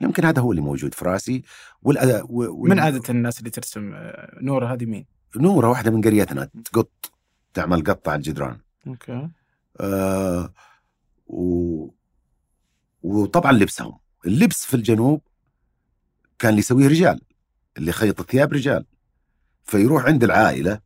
يمكن 0.01 0.25
هذا 0.25 0.43
هو 0.43 0.51
اللي 0.51 0.63
موجود 0.63 0.95
في 0.95 1.05
رأسي. 1.05 1.43
والأداء 1.83 2.33
وال... 2.33 2.71
من 2.71 2.79
عادة 2.79 3.03
الناس 3.09 3.39
اللي 3.39 3.51
ترسم 3.51 3.93
آه، 3.95 4.39
نورة 4.41 4.73
هذه 4.73 4.85
مين؟ 4.85 5.07
نورة 5.37 5.69
واحدة 5.69 5.91
من 5.91 6.01
قريتنا 6.01 6.51
تقط 6.65 7.13
تعمل 7.55 7.85
قطة 7.85 8.11
على 8.11 8.19
الجدران. 8.19 8.59
أوكي. 8.87 9.29
آه 9.81 10.53
و... 11.27 11.89
وطبعا 13.03 13.53
لبسهم. 13.53 13.99
اللبس 14.27 14.67
في 14.67 14.75
الجنوب 14.75 15.23
كان 16.39 16.51
اللي 16.51 16.59
يسويه 16.59 16.89
رجال 16.89 17.21
اللي 17.79 17.93
خيط 17.93 18.21
الثياب 18.21 18.53
رجال. 18.53 18.85
فيروح 19.65 20.05
عند 20.05 20.25
العائلة 20.25 20.81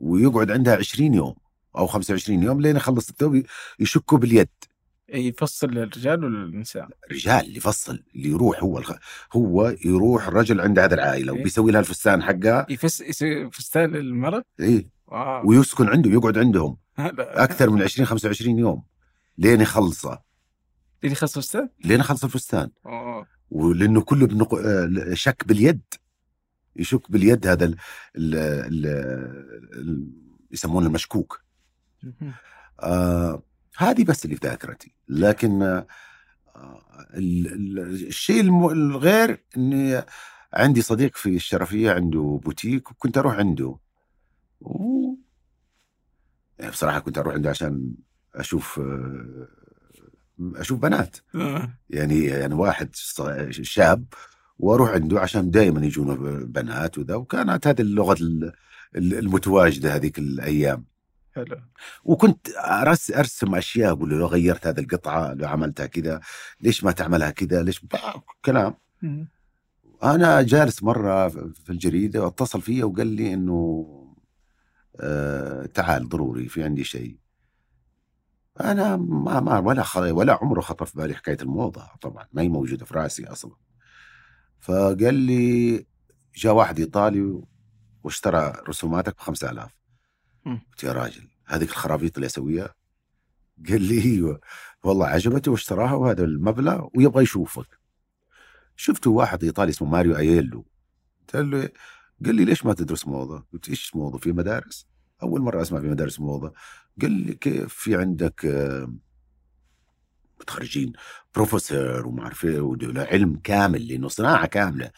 ويقعد 0.00 0.50
عندها 0.50 0.76
20 0.76 1.14
يوم 1.14 1.34
أو 1.76 1.86
25 1.86 2.42
يوم 2.42 2.60
لين 2.60 2.76
يخلص 2.76 3.08
الثوب 3.08 3.42
يشكه 3.78 4.18
باليد. 4.18 4.48
يفصل 5.08 5.66
للرجال 5.70 6.24
ولا 6.24 6.46
للنساء؟ 6.46 6.88
رجال 7.12 7.44
اللي 7.46 7.56
يفصل 7.56 8.02
اللي 8.14 8.28
يروح 8.28 8.62
هو 8.62 8.78
الخ... 8.78 8.92
هو 9.32 9.76
يروح 9.84 10.26
الرجل 10.28 10.60
عند 10.60 10.78
هذه 10.78 10.94
العائلة 10.94 11.34
إيه؟ 11.34 11.40
وبيسوي 11.40 11.72
لها 11.72 11.80
الفستان 11.80 12.22
حقها. 12.22 12.66
يفس 12.70 13.00
يسوي 13.00 13.50
فستان 13.50 13.90
للمرأة؟ 13.90 14.44
اي 14.60 14.88
ويسكن 15.44 15.88
عنده 15.88 16.10
يقعد 16.10 16.38
عندهم 16.38 16.76
أكثر 17.18 17.70
من 17.70 17.82
20 17.82 18.06
25 18.06 18.58
يوم 18.58 18.82
لين 19.38 19.60
يخلصه. 19.60 20.22
لين 21.02 21.12
يخلص 21.12 21.36
الفستان؟ 21.36 21.68
لين 21.84 22.00
يخلص 22.00 22.24
الفستان. 22.24 22.70
آه 22.86 23.26
ولأنه 23.50 24.00
كله 24.00 24.26
بنق... 24.26 24.54
آه، 24.54 25.14
شك 25.14 25.48
باليد. 25.48 25.80
يشك 26.76 27.10
باليد 27.12 27.46
هذا 27.46 27.64
ال 27.64 27.76
ال 28.16 28.34
ال 28.34 28.86
ال 29.74 30.10
يسمونه 30.50 30.86
المشكوك. 30.86 31.42
آه 32.82 33.42
هذه 33.76 34.04
بس 34.04 34.24
اللي 34.24 34.36
في 34.36 34.46
ذاكرتي 34.46 34.94
لكن 35.08 35.62
آه 35.62 35.86
الشيء 37.14 38.40
الغير 38.72 39.44
إني 39.56 40.02
عندي 40.54 40.82
صديق 40.82 41.16
في 41.16 41.36
الشرفية 41.36 41.90
عنده 41.90 42.40
بوتيك 42.44 42.90
وكنت 42.90 43.18
أروح 43.18 43.34
عنده. 43.34 43.78
و... 44.60 45.14
يعني 46.58 46.70
بصراحة 46.70 46.98
كنت 46.98 47.18
أروح 47.18 47.34
عنده 47.34 47.50
عشان 47.50 47.94
أشوف 48.34 48.78
آه، 48.78 49.48
أشوف 50.40 50.78
بنات. 50.78 51.16
آه. 51.34 51.78
يعني 51.90 52.24
يعني 52.24 52.54
واحد 52.54 52.94
شاب 53.50 54.04
وأروح 54.60 54.90
عنده 54.90 55.20
عشان 55.20 55.50
دائما 55.50 55.86
يجون 55.86 56.44
بنات 56.44 56.98
وذا 56.98 57.14
وكانت 57.14 57.66
هذه 57.66 57.80
اللغة 57.80 58.16
المتواجدة 58.96 59.94
هذيك 59.94 60.18
الأيام. 60.18 60.84
حلو. 61.34 61.60
وكنت 62.04 62.48
أرسم 63.16 63.54
أشياء 63.54 63.92
أقول 63.92 64.10
له 64.10 64.16
لو 64.18 64.26
غيرت 64.26 64.66
هذه 64.66 64.80
القطعة 64.80 65.34
لو 65.34 65.48
عملتها 65.48 65.86
كذا 65.86 66.20
ليش 66.60 66.84
ما 66.84 66.92
تعملها 66.92 67.30
كذا؟ 67.30 67.62
ليش 67.62 67.84
كلام. 68.44 68.74
أنا 70.02 70.42
جالس 70.42 70.82
مرة 70.82 71.28
في 71.28 71.70
الجريدة 71.70 72.24
واتصل 72.24 72.62
فيا 72.62 72.84
وقال 72.84 73.06
لي 73.06 73.34
إنه 73.34 73.86
آه 75.00 75.66
تعال 75.66 76.08
ضروري 76.08 76.48
في 76.48 76.62
عندي 76.64 76.84
شيء. 76.84 77.16
أنا 78.60 78.96
ما 78.96 79.40
ما 79.40 79.58
ولا 79.58 79.84
ولا 79.96 80.38
عمره 80.42 80.60
خطر 80.60 80.86
في 80.86 80.98
بالي 80.98 81.14
حكاية 81.14 81.38
الموضة 81.42 81.86
طبعا 82.00 82.26
ما 82.32 82.42
هي 82.42 82.48
موجودة 82.48 82.84
في 82.84 82.94
رأسي 82.94 83.26
أصلا. 83.26 83.52
فقال 84.60 85.14
لي 85.14 85.86
جاء 86.36 86.52
واحد 86.52 86.78
إيطالي 86.78 87.42
واشترى 88.02 88.52
رسوماتك 88.68 89.16
ب 89.16 89.20
5000 89.20 89.70
قلت 90.46 90.84
يا 90.84 90.92
راجل 90.92 91.28
هذيك 91.46 91.70
الخرابيط 91.70 92.16
اللي 92.16 92.26
أسويها؟ 92.26 92.74
قال 93.68 93.82
لي 93.82 94.02
أيوه. 94.02 94.40
والله 94.84 95.06
عجبته 95.06 95.50
واشتراها 95.50 95.94
وهذا 95.94 96.24
المبلغ 96.24 96.88
ويبغى 96.94 97.22
يشوفك. 97.22 97.78
شفته 98.76 99.10
واحد 99.10 99.44
إيطالي 99.44 99.70
اسمه 99.70 99.88
ماريو 99.88 100.16
أييلو. 100.16 100.66
قال 101.34 101.50
له 101.50 101.68
قال 102.24 102.34
لي 102.34 102.44
ليش 102.44 102.66
ما 102.66 102.74
تدرس 102.74 103.06
موضة؟ 103.06 103.46
قلت 103.52 103.68
إيش 103.68 103.96
موضة؟ 103.96 104.18
في 104.18 104.32
مدارس؟ 104.32 104.86
أول 105.22 105.40
مرة 105.40 105.62
أسمع 105.62 105.80
في 105.80 105.86
مدارس 105.86 106.20
موضة. 106.20 106.52
قال 107.02 107.10
لي 107.10 107.34
كيف؟ 107.34 107.74
في 107.74 107.96
عندك 107.96 108.46
متخرجين 110.40 110.92
بروفيسور 111.34 112.06
وما 112.06 112.22
أعرف 112.22 112.44
إيه 112.44 112.60
علم 112.96 113.40
كامل 113.44 113.88
لإنه 113.88 114.08
صناعة 114.08 114.46
كاملة. 114.46 114.90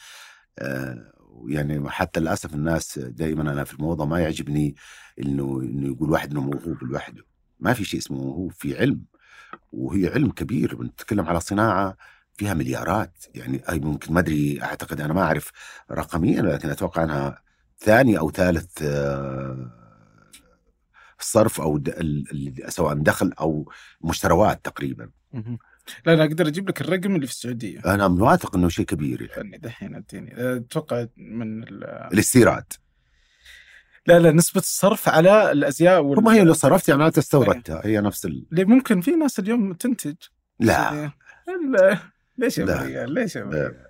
يعني 1.49 1.91
حتى 1.91 2.21
للأسف 2.21 2.55
الناس 2.55 2.99
دائما 2.99 3.43
أنا 3.53 3.65
في 3.65 3.75
الموضه 3.75 4.07
ما 4.07 4.21
يعجبني 4.21 4.77
إنه 5.21 5.61
إنه 5.63 5.87
يقول 5.89 6.11
واحد 6.11 6.31
إنه 6.31 6.41
موهوب 6.41 6.83
لوحده. 6.83 7.23
ما 7.61 7.73
في 7.73 7.85
شيء 7.85 8.01
اسمه 8.01 8.17
موهوب 8.19 8.53
في 8.53 8.79
علم. 8.79 9.05
وهي 9.73 10.09
علم 10.09 10.31
كبير 10.31 10.75
بنتكلم 10.77 11.27
على 11.27 11.41
صناعة 11.41 11.97
فيها 12.35 12.55
مليارات. 12.55 13.25
يعني 13.35 13.63
أي 13.69 13.79
ممكن 13.81 14.15
ما 14.15 14.21
أدري 14.21 14.63
أعتقد 14.63 15.01
أنا 15.01 15.15
ما 15.15 15.23
أعرف 15.23 15.51
رقميا 15.91 16.43
لكن 16.43 16.71
أتوقع 16.71 17.05
أنها 17.05 17.43
ثاني 17.79 18.19
أو 18.19 18.31
ثالث 18.31 18.83
آه، 18.83 19.82
صرف 21.25 21.61
أو 21.61 21.83
سواء 22.69 22.95
دخل 22.95 23.33
أو 23.41 23.73
مشتروات 24.01 24.65
تقريبا. 24.65 25.11
لا 26.07 26.15
لا 26.17 26.25
أقدر 26.25 26.47
أجيب 26.47 26.69
لك 26.69 26.81
الرقم 26.81 27.15
اللي 27.15 27.27
في 27.27 27.33
السعودية. 27.33 27.81
أنا 27.87 28.07
واثق 28.07 28.57
إنه 28.57 28.69
شيء 28.69 28.85
كبير 28.87 29.31
يعني. 29.37 29.59
دحين 29.59 29.95
أديني. 29.95 30.57
أتوقع 30.57 31.07
من 31.17 31.63
ال... 31.63 31.85
الاستيراد. 31.85 32.73
لا 34.07 34.19
لا 34.19 34.33
نسبة 34.33 34.61
الصرف 34.61 35.09
على 35.09 35.53
الأزياء 35.53 36.03
وال... 36.03 36.19
هم 36.19 36.29
هي 36.29 36.45
لو 36.45 36.53
صرفت 36.53 36.89
يعني 36.89 36.99
معناته 36.99 37.19
استوردتها 37.19 37.83
هي 37.85 38.01
نفس 38.01 38.27
ال... 38.27 38.47
ليه؟ 38.51 38.65
ممكن 38.65 39.01
في 39.01 39.11
ناس 39.11 39.39
اليوم 39.39 39.73
تنتج. 39.73 40.15
لا. 40.61 41.13
لا 41.71 41.99
ليش 42.39 42.59
يا 42.59 42.65
لا. 42.65 43.07
ليش 43.07 43.37
يا 43.37 43.41
لا. 43.41 43.47
مريال 43.47 43.87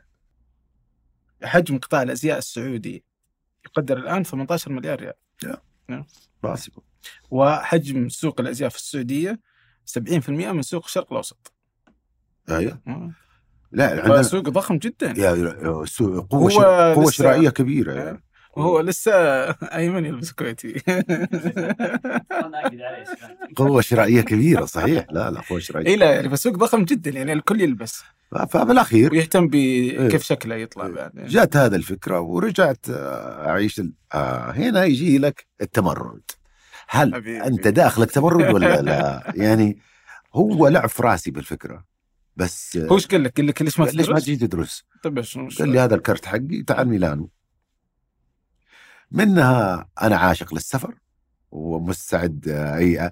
حجم 1.42 1.78
قطاع 1.78 2.02
الأزياء 2.02 2.38
السعودي 2.38 3.04
يقدر 3.66 3.98
الآن 3.98 4.24
18 4.24 4.72
مليار 4.72 5.00
ريال. 5.00 6.04
باسبل 6.42 6.82
وحجم 7.30 8.08
سوق 8.08 8.40
الأزياء 8.40 8.70
في 8.70 8.76
السعودية 8.76 9.40
70% 9.98 10.28
من 10.30 10.62
سوق 10.62 10.84
الشرق 10.84 11.06
الأوسط. 11.12 11.52
أيوه. 12.50 12.80
آه. 12.88 13.10
لا 13.72 13.90
عندنا 14.02 14.22
فسوق 14.22 14.48
ضخم 14.48 14.78
جدا. 14.78 15.14
يا 15.16 15.30
يا- 15.36 15.84
سو- 15.84 16.20
قوة 16.22 16.48
شرا... 16.50 16.94
قوة 16.94 17.04
لسه- 17.04 17.10
شرائية 17.12 17.48
كبيرة. 17.50 17.92
يعني. 17.92 18.22
وهو 18.56 18.80
لسه 18.80 19.12
أيمن 19.50 20.04
يلبس 20.06 20.32
كويتي 20.32 20.72
قوة 23.56 23.80
شرائية 23.80 24.20
كبيرة 24.20 24.64
صحيح. 24.64 25.06
لا 25.10 25.30
لا 25.30 25.40
قوة 25.40 25.58
شرائية 25.58 25.86
إي 25.86 25.96
لا 25.96 26.12
يعني 26.14 26.28
فسوق 26.30 26.56
ضخم 26.56 26.84
جدا 26.84 27.10
يعني 27.10 27.32
الكل 27.32 27.60
يلبس. 27.60 28.02
فبالأخير. 28.50 29.12
ويهتم 29.12 29.48
بكيف 29.48 30.22
شكله 30.22 30.54
يطلع 30.54 30.88
بعد 30.88 31.12
جات 31.14 31.56
هذا 31.56 31.76
الفكرة 31.76 32.20
ورجعت 32.20 32.86
آه، 32.90 33.48
أعيش 33.48 33.80
ال... 33.80 33.92
هنا 34.54 34.84
يجي 34.84 35.18
لك 35.18 35.46
التمرد. 35.60 36.22
هل 36.92 37.14
حبيبي. 37.14 37.44
أنت 37.44 37.68
داخلك 37.68 38.10
تمرد 38.10 38.54
ولا 38.54 38.82
لا 38.82 39.32
يعني 39.36 39.78
هو 40.34 40.68
لعب 40.68 40.88
في 40.88 41.02
راسي 41.02 41.30
بالفكرة 41.30 41.84
بس 42.36 42.76
آه، 42.76 42.86
هو 42.88 42.94
إيش 42.94 43.06
قال 43.06 43.24
لك؟ 43.24 43.36
قال 43.36 43.46
لك 43.46 43.62
ليش 43.62 43.80
ما 43.80 43.84
ليش 43.84 43.94
ما 43.94 44.02
تدرس؟ 44.02 44.24
تجي 44.24 44.36
تدرس؟ 44.36 44.84
طيب 45.02 45.24
قال 45.58 45.68
لي 45.68 45.80
هذا 45.80 45.94
الكرت 45.94 46.26
حقي 46.26 46.62
تعال 46.66 46.88
ميلانو 46.88 47.30
منها 49.10 49.88
أنا 50.02 50.16
عاشق 50.16 50.54
للسفر 50.54 50.94
ومستعد 51.50 52.48
آه، 52.48 52.76
أي 52.76 53.10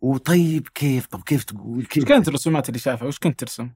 وطيب 0.00 0.68
كيف 0.68 1.06
طب 1.06 1.22
كيف 1.22 1.44
تقول 1.44 1.84
كيف 1.86 2.04
كانت 2.04 2.28
الرسومات 2.28 2.68
اللي 2.68 2.78
شافها؟ 2.78 3.08
وش 3.08 3.18
كنت 3.18 3.40
ترسم؟ 3.40 3.70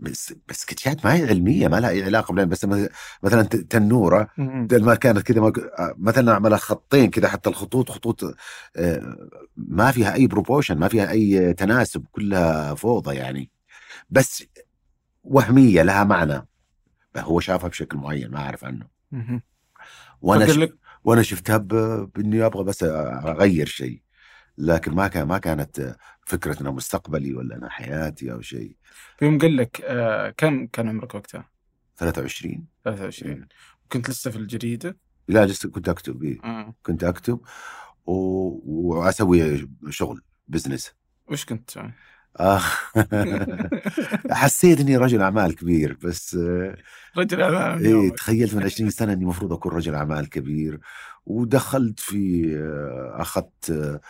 بس 0.00 0.34
بس 0.48 0.56
سكتشات 0.60 1.04
ما 1.06 1.14
هي 1.14 1.26
علمية 1.28 1.68
ما 1.68 1.80
لها 1.80 1.90
أي 1.90 2.04
علاقة 2.04 2.32
بلين 2.34 2.48
بس 2.48 2.64
مث- 2.64 2.88
مثلا 3.22 3.42
تنورة 3.42 4.28
بدل 4.64 4.84
ما 4.84 4.94
كانت 4.94 5.18
كذا 5.18 5.40
آه، 5.40 5.94
مثلا 5.98 6.32
أعملها 6.32 6.58
خطين 6.58 7.10
كذا 7.10 7.28
حتى 7.28 7.50
الخطوط 7.50 7.90
خطوط 7.90 8.24
آه، 8.76 9.16
ما 9.56 9.90
فيها 9.90 10.14
أي 10.14 10.26
بروبوشن 10.26 10.78
ما 10.78 10.88
فيها 10.88 11.10
أي 11.10 11.52
تناسب 11.54 12.04
كلها 12.12 12.74
فوضى 12.74 13.14
يعني. 13.16 13.50
بس 14.10 14.44
وهمية 15.24 15.82
لها 15.82 16.04
معنى. 16.04 16.46
هو 17.16 17.40
شافها 17.40 17.68
بشكل 17.68 17.96
معين 17.96 18.30
ما 18.30 18.38
أعرف 18.38 18.64
عنه. 18.64 18.86
وأنا 20.20 20.44
ش... 20.46 20.56
وأنا 21.04 21.22
شفتها 21.22 21.56
ب- 21.56 22.10
بإني 22.14 22.46
أبغى 22.46 22.64
بس 22.64 22.82
أغير 22.82 23.66
شيء. 23.66 24.02
لكن 24.58 24.92
ما 24.94 25.08
كان 25.08 25.26
ما 25.26 25.38
كانت 25.38 25.96
فكرة 26.26 26.60
انها 26.60 26.72
مستقبلي 26.72 27.34
ولا 27.34 27.56
أنا 27.56 27.68
حياتي 27.70 28.32
أو 28.32 28.40
شيء. 28.40 28.76
في 29.18 29.24
يوم 29.24 29.38
قال 29.38 29.56
لك 29.56 29.80
آه 29.84 30.30
كم 30.36 30.66
كان 30.66 30.88
عمرك 30.88 31.14
وقتها؟ 31.14 31.48
23 31.96 32.66
23 32.84 33.48
كنت 33.92 34.10
لسه 34.10 34.30
في 34.30 34.36
الجريدة 34.36 34.96
لا 35.28 35.46
لسه 35.46 35.70
كنت 35.70 35.88
أكتب 35.88 36.22
إيه. 36.22 36.38
آه. 36.44 36.74
كنت 36.82 37.04
أكتب 37.04 37.40
و... 38.06 38.12
وأسوي 38.64 39.68
شغل 39.90 40.20
بزنس 40.48 40.92
وش 41.30 41.44
كنت 41.44 41.68
تسوي؟ 41.68 41.92
آه. 42.40 42.60
حسيت 44.30 44.80
إني 44.80 44.96
رجل 44.96 45.22
أعمال 45.22 45.54
كبير 45.54 45.98
بس 46.04 46.38
رجل 47.16 47.42
أعمال 47.42 47.86
يومك. 47.86 48.14
تخيلت 48.14 48.54
من 48.54 48.62
20 48.62 48.90
سنة 48.90 49.12
إني 49.12 49.22
المفروض 49.22 49.52
أكون 49.52 49.72
رجل 49.72 49.94
أعمال 49.94 50.28
كبير 50.28 50.80
ودخلت 51.26 52.00
في 52.00 52.52
أخذت 53.14 54.00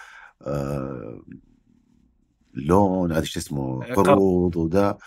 آه، 2.59 2.63
آه، 2.63 2.67
لون 2.67 3.13
هذا 3.13 3.25
شو 3.25 3.41
اسمه 3.41 3.85
قرض. 3.85 4.09
قروض 4.09 4.57
وده 4.57 4.99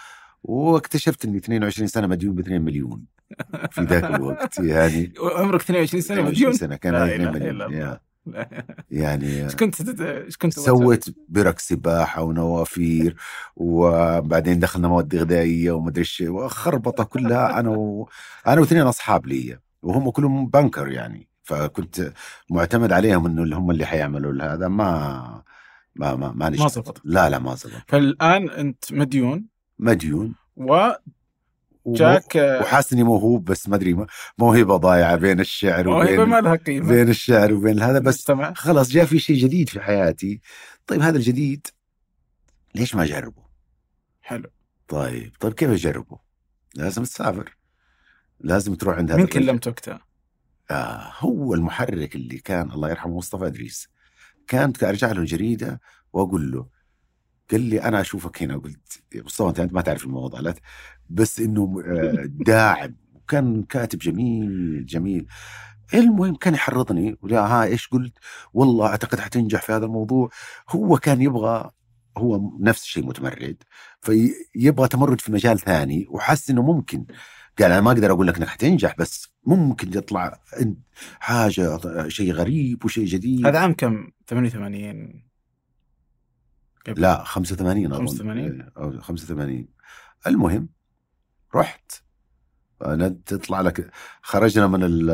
واكتشفت 0.44 1.26
إني 1.26 1.38
22 1.38 1.88
سنة 1.88 2.08
مديون 2.08 2.36
ب 2.36 2.40
2 2.40 2.62
مليون 2.62 3.06
في 3.72 3.82
ذاك 3.82 4.04
الوقت 4.04 4.60
يعني 4.60 5.14
عمرك 5.20 5.62
22 5.62 6.02
سنة 6.02 6.20
22 6.20 6.26
مديون؟ 6.26 6.54
سنة 6.54 6.76
كان 6.76 6.94
لا 6.94 7.06
هذا 7.06 7.16
2 7.16 7.28
إله 7.28 7.50
إلا 7.50 7.68
مليون. 7.68 7.98
يعني 8.92 9.44
إيش 9.44 9.56
كنت 9.56 10.02
إيش 10.02 10.38
كنت؟ 10.38 10.60
سويت 10.60 11.06
برك 11.30 11.60
سباحة 11.60 12.22
ونوافير 12.24 13.16
وبعدين 13.56 14.60
دخلنا 14.60 14.88
مواد 14.88 15.16
غذائية 15.16 15.72
ومدري 15.72 16.02
إيش 16.02 16.24
وخربطة 16.28 17.04
كلها 17.04 17.60
أنا 17.60 17.70
و... 17.70 18.10
أنا 18.48 18.62
واثنين 18.62 18.82
أصحاب 18.82 19.26
لي 19.26 19.60
وهم 19.82 20.10
كلهم 20.10 20.48
بنكر 20.48 20.92
يعني 20.92 21.28
فكنت 21.44 22.14
معتمد 22.50 22.92
عليهم 22.92 23.26
إنه 23.26 23.44
اللي 23.44 23.56
هم 23.56 23.72
اللي 23.72 23.86
حيعملوا 23.86 24.54
هذا 24.54 24.68
ما 24.68 25.44
ما 25.96 26.16
ما 26.16 26.32
ما, 26.32 26.50
ما 26.50 26.68
زبط. 26.68 27.02
لا 27.04 27.30
لا 27.30 27.40
ما 27.40 27.56
زبط. 27.56 27.72
فالآن 27.88 28.50
أنت 28.50 28.94
مديون. 28.94 29.46
مديون. 29.80 30.36
وجاك 31.86 32.36
ومو- 32.36 32.62
وحاسس 32.62 32.94
اني 32.94 33.04
موهوب 33.04 33.46
بس 33.46 33.70
ما 33.70 33.76
أدري 33.76 34.06
موهبة 34.38 34.78
ضايعة 34.78 35.16
بين 35.16 35.40
الشعر 35.40 35.88
موهبة 35.88 36.12
وبين 36.14 36.26
ما 36.26 36.42
لها 36.42 36.56
قيمة. 36.56 36.90
بين 36.90 37.10
الشعر 37.10 37.54
وبين 37.54 37.82
هذا 37.82 38.00
بس 38.00 38.32
خلاص 38.56 38.90
جاء 38.90 39.06
في 39.06 39.20
شيء 39.20 39.38
جديد 39.38 39.70
في 39.70 39.80
حياتي. 39.82 40.42
طيب 40.88 41.02
هذا 41.02 41.18
الجديد 41.18 41.68
ليش 42.76 42.96
ما 42.96 43.04
اجربه 43.04 43.44
حلو. 44.22 44.50
طيب 44.88 45.32
طيب 45.40 45.54
كيف 45.54 45.70
أجربه؟ 45.70 46.20
لازم 46.76 47.04
تسافر. 47.04 47.58
لازم 48.40 48.76
تروح 48.76 48.98
عند 48.98 49.12
هذا 49.12 49.18
مين 49.18 49.26
الرجل. 49.28 49.46
كلمت 49.46 49.68
وقتها؟ 49.68 50.00
آه 50.72 51.14
هو 51.20 51.54
المحرك 51.54 52.16
اللي 52.16 52.38
كان 52.38 52.72
الله 52.72 52.90
يرحمه 52.90 53.18
مصطفى 53.18 53.46
إدريس. 53.48 53.90
كانت 54.48 54.84
أرجع 54.84 55.12
له 55.12 55.24
جريدة 55.24 55.82
وأقول 56.14 56.52
له 56.52 56.68
قال 57.52 57.62
لي 57.62 57.84
أنا 57.84 58.02
أشوفك 58.02 58.44
هنا. 58.44 58.58
قلت 58.58 59.04
مصطفى 59.16 59.62
أنت 59.64 59.74
ما 59.74 59.82
تعرف 59.82 60.04
الموضوع 60.06 60.40
لا 60.40 60.56
بس 61.10 61.40
إنه 61.40 61.84
آه، 61.86 62.26
داعم. 62.48 62.96
وكان 63.14 63.64
كاتب 63.64 64.00
جميل 64.00 64.86
جميل. 64.86 65.28
المهم 65.94 66.36
كان 66.36 66.54
يحرضني. 66.54 67.18
ولا 67.22 67.40
ها 67.48 67.64
إيش؟ 67.64 67.88
قلت 67.88 68.14
والله 68.54 68.88
أعتقد 68.88 69.20
حتنجح 69.20 69.62
في 69.62 69.72
هذا 69.72 69.86
الموضوع. 69.86 70.30
هو 70.70 70.98
كان 70.98 71.22
يبغى 71.22 71.72
هو 72.18 72.52
نفس 72.60 72.84
الشيء 72.84 73.06
متمرد 73.06 73.64
فيبغى 74.02 74.88
تمرد 74.88 75.22
في 75.22 75.32
مجال 75.32 75.60
ثاني 75.60 76.08
وحس 76.10 76.50
إنه 76.50 76.62
ممكن. 76.62 77.06
قال 77.60 77.72
أنا 77.72 77.82
ما 77.82 77.92
أقدر 77.92 78.12
أقول 78.12 78.28
لك 78.28 78.38
إنك 78.38 78.48
حتنجح 78.48 78.96
بس 78.98 79.31
ممكن 79.44 79.98
يطلع 79.98 80.40
حاجة 81.20 81.80
شيء 82.08 82.32
غريب 82.34 82.86
وشيء 82.86 83.06
جديد. 83.06 83.46
هذا 83.46 83.60
عام 83.60 83.74
كم؟ 83.74 84.12
88 84.28 85.24
قبل. 86.88 87.02
لا 87.02 87.24
85 87.24 87.86
أظن. 87.94 88.08
85 88.08 88.38
إيه، 88.62 88.72
أو 88.78 89.00
85 89.00 89.68
المهم 90.28 90.70
رحت. 91.56 91.92
أنا 92.86 93.16
تطلع 93.26 93.62
لك 93.62 93.92
خرجنا 94.22 94.68
من 94.68 94.84
ال- 94.84 95.10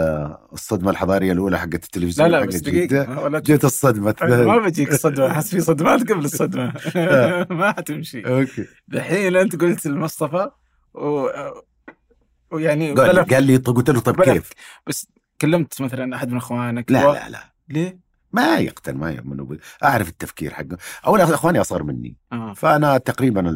الصدمة 0.54 0.92
الحضارية 0.92 1.32
الأولى 1.32 1.60
حقت 1.60 1.74
لا 1.74 1.80
التلفزيون 1.84 2.30
لا 2.30 2.40
حقت 2.40 2.48
بس 2.48 2.68
ولا 3.24 3.40
جيت 3.40 3.66
الصدمة. 3.66 4.16
ما 4.22 4.58
بجيك 4.58 4.92
الصدمة. 4.92 5.32
أحس 5.32 5.50
في 5.50 5.62
صدمات 5.62 6.12
قبل 6.12 6.26
الصدمة. 6.26 6.74
ما 7.60 7.72
حتمشي. 7.72 8.22
أوكي. 8.28 8.66
دحين 8.88 9.36
أنت 9.36 9.56
قلت 9.56 9.88
لمصطفى 9.88 10.50
و... 10.94 11.28
ويعني 12.52 12.94
قال 12.94 13.26
قال 13.26 13.44
لي 13.44 13.56
قلت 13.58 13.90
له 13.90 14.00
طيب. 14.00 14.22
كيف؟ 14.24 14.50
بس 14.88 15.08
كلمت 15.42 15.82
مثلا 15.82 16.16
أحد 16.16 16.30
من 16.30 16.38
أخوانك 16.38 16.92
لا 16.92 17.08
و- 17.08 17.14
لا 17.14 17.30
لا. 17.30 17.54
ليه؟ 17.70 18.00
ما 18.32 18.58
يقتل 18.58 18.94
ما 18.96 19.12
يؤمن 19.12 19.58
أعرف 19.84 20.10
التفكير 20.10 20.54
حقه. 20.54 20.78
اولا 21.08 21.24
أخواني 21.24 21.62
أصغر 21.62 21.84
مني. 21.84 22.18
آه. 22.32 22.54
فأنا 22.54 22.98
تقريبا 22.98 23.50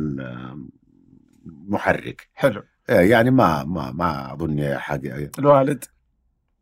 المحرك 1.45 2.29
حلو. 2.33 2.63
يعني 2.89 3.31
ما 3.31 3.63
ما 3.63 3.91
ما 3.91 4.33
أظن 4.33 4.77
حاجة 4.77 5.31
الوالد. 5.39 5.83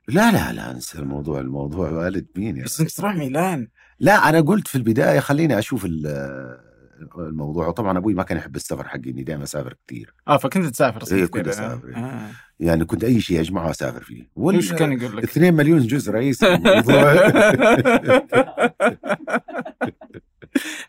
لا 0.07 0.31
لا 0.31 0.53
لا 0.53 0.71
انسى 0.71 0.99
الموضوع 0.99 1.39
الموضوع. 1.39 1.89
والد 1.89 2.27
مين 2.35 2.57
يا 2.57 2.63
بس 2.63 2.79
أنت 2.81 2.91
تروح 2.91 3.15
ميلان. 3.15 3.67
لا 3.99 4.29
أنا 4.29 4.41
قلت 4.41 4.67
في 4.67 4.75
البداية 4.75 5.19
خليني 5.19 5.59
أشوف 5.59 5.85
ال- 5.85 6.68
الموضوع. 7.17 7.67
وطبعا 7.67 7.97
أبوي 7.97 8.13
ما 8.13 8.23
كان 8.23 8.37
يحب 8.37 8.55
السفر 8.55 8.87
حقي 8.87 9.09
اني 9.09 9.23
دائما 9.23 9.43
اسافر 9.43 9.75
كثير 9.87 10.13
آه 10.27 10.37
فكنت 10.37 10.65
تسافر 10.65 11.15
إيه، 11.15 11.25
صدق 11.25 11.29
كنت. 11.33 11.47
أسافر، 11.47 11.87
إيه. 11.87 11.95
آه. 11.95 12.29
يعني 12.59 12.85
كنت 12.85 13.03
أي 13.03 13.21
شيء 13.21 13.39
اجمعه 13.39 13.69
أسافر 13.69 14.03
فيه. 14.03 14.29
وش 14.35 14.73
كان 14.73 14.91
يقول 14.91 15.17
لك؟ 15.17 15.23
2 15.23 15.53
مليون 15.53 15.79
جزء 15.79 16.09
الموضوع 16.43 17.29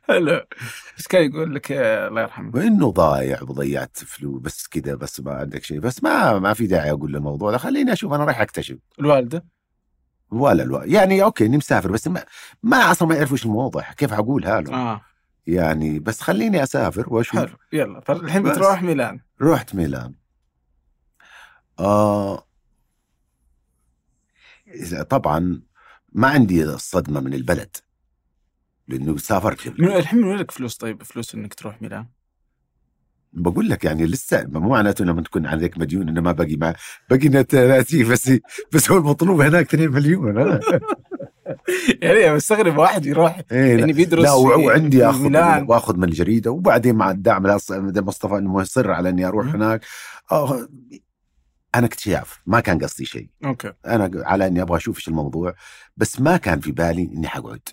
حلو 0.08 0.32
إيش 0.98 1.06
كان 1.08 1.30
يقول 1.30 1.54
لك 1.54 1.72
آه، 1.72 2.08
الله 2.08 2.20
يرحمه؟ 2.22 2.50
وإنه 2.56 2.90
ضايع 2.90 3.42
وضيعت 3.42 3.96
فلوس 3.96 4.42
بس 4.42 4.66
كذا 4.68 4.94
بس 4.94 5.20
ما 5.20 5.32
عندك 5.32 5.64
شيء. 5.64 5.80
بس 5.80 6.02
ما 6.02 6.38
ما 6.38 6.54
في 6.54 6.66
داعي 6.66 6.90
أقول 6.90 7.16
الموضوع 7.16 7.50
ده. 7.50 7.58
خليني 7.58 7.92
أشوف 7.92 8.12
أنا 8.12 8.24
رايح 8.24 8.40
أكتشف. 8.40 8.76
الوالدة؟ 9.00 9.44
ولا 10.30 10.62
ألو... 10.62 10.76
يعني 10.78 11.22
أوكي 11.22 11.46
إني 11.46 11.56
مسافر 11.56 11.92
بس 11.92 12.08
ما, 12.08 12.24
ما 12.62 12.90
أصلا 12.90 13.08
ما 13.08 13.14
يعرفوا 13.14 13.36
إيش 13.36 13.44
الموضوع. 13.46 13.82
كيف 13.82 14.12
حقولها 14.12 14.60
له؟ 14.60 14.74
آه. 14.74 15.00
يعني 15.46 15.98
بس 15.98 16.20
خليني 16.20 16.62
أسافر 16.62 17.14
وأشوف 17.14 17.36
حلو 17.40 17.56
يلا 17.72 18.00
فالحين. 18.00 18.42
بتروح 18.42 18.82
ميلان 18.82 19.20
رحت 19.42 19.74
ميلان 19.74 20.14
آه 21.78 22.46
طبعا 25.10 25.62
ما 26.12 26.28
عندي 26.28 26.64
الصدمة 26.64 27.20
من 27.20 27.34
البلد 27.34 27.76
لأنه 28.88 29.16
سافرت 29.16 29.80
من. 29.80 29.92
الحين 29.92 30.18
من 30.20 30.24
وين 30.28 30.36
لك 30.36 30.50
فلوس 30.50 30.76
طيب 30.76 31.02
فلوس 31.02 31.34
إنك 31.34 31.54
تروح 31.54 31.82
ميلان؟ 31.82 32.06
بقول 33.32 33.68
لك 33.68 33.84
يعني 33.84 34.06
لسه 34.06 34.44
مو 34.48 34.68
معناته 34.68 35.04
لما 35.04 35.22
تكون 35.22 35.46
عليك 35.46 35.78
مديون 35.78 36.08
إنه 36.08 36.20
ما 36.20 36.32
باقي 36.32 36.56
ما 36.56 36.74
باقي 37.10 37.28
لنا 37.28 37.42
30 37.42 38.08
بس 38.08 38.32
بس 38.72 38.90
هو 38.90 38.98
المطلوب 38.98 39.40
هناك 39.40 39.74
2 39.74 39.90
مليون 39.90 40.38
يعني 42.02 42.34
مستغرب 42.34 42.78
واحد 42.78 43.06
يروح 43.06 43.40
إيه. 43.52 43.78
يعني 43.78 43.92
بيدرس 43.92 44.24
لا 44.24 44.32
وعندي 44.32 45.06
أخذ 45.06 45.30
وأخذ 45.68 45.96
من 45.96 46.04
الجريده 46.04 46.50
وبعدين 46.50 46.94
مع 46.94 47.10
الدعم 47.10 47.42
مصطفى 48.00 48.34
إنه 48.38 48.60
يصر 48.60 48.90
على 48.90 49.08
إني 49.08 49.26
أروح. 49.26 49.46
هناك. 49.46 49.84
آه 50.32 50.68
أنا 51.74 51.86
اكتشاف 51.86 52.40
ما 52.46 52.60
كان 52.60 52.78
قصدي 52.78 53.04
شيء. 53.04 53.28
أوكي. 53.44 53.72
أنا 53.86 54.10
على 54.14 54.46
إني 54.46 54.62
أبغى 54.62 54.76
أشوف 54.76 54.96
إيش 54.96 55.08
الموضوع 55.08 55.54
بس 55.96 56.20
ما 56.20 56.36
كان 56.36 56.60
في 56.60 56.72
بالي 56.72 57.02
إني 57.02 57.28
حقعد. 57.28 57.68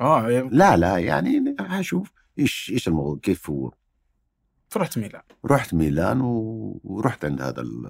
آه 0.00 0.30
يعني 0.30 0.48
لا 0.52 0.76
لا 0.76 0.98
يعني 0.98 1.56
حشوف 1.60 2.12
إيش 2.38 2.70
إيش 2.74 2.88
الموضوع 2.88 3.18
كيف 3.22 3.50
هو. 3.50 3.72
فرحت 4.68 4.98
ميلان. 4.98 5.22
رحت 5.46 5.74
ميلان 5.74 6.20
و... 6.20 6.80
ورحت 6.84 7.24
عند 7.24 7.42
هذا 7.42 7.60
ال... 7.60 7.86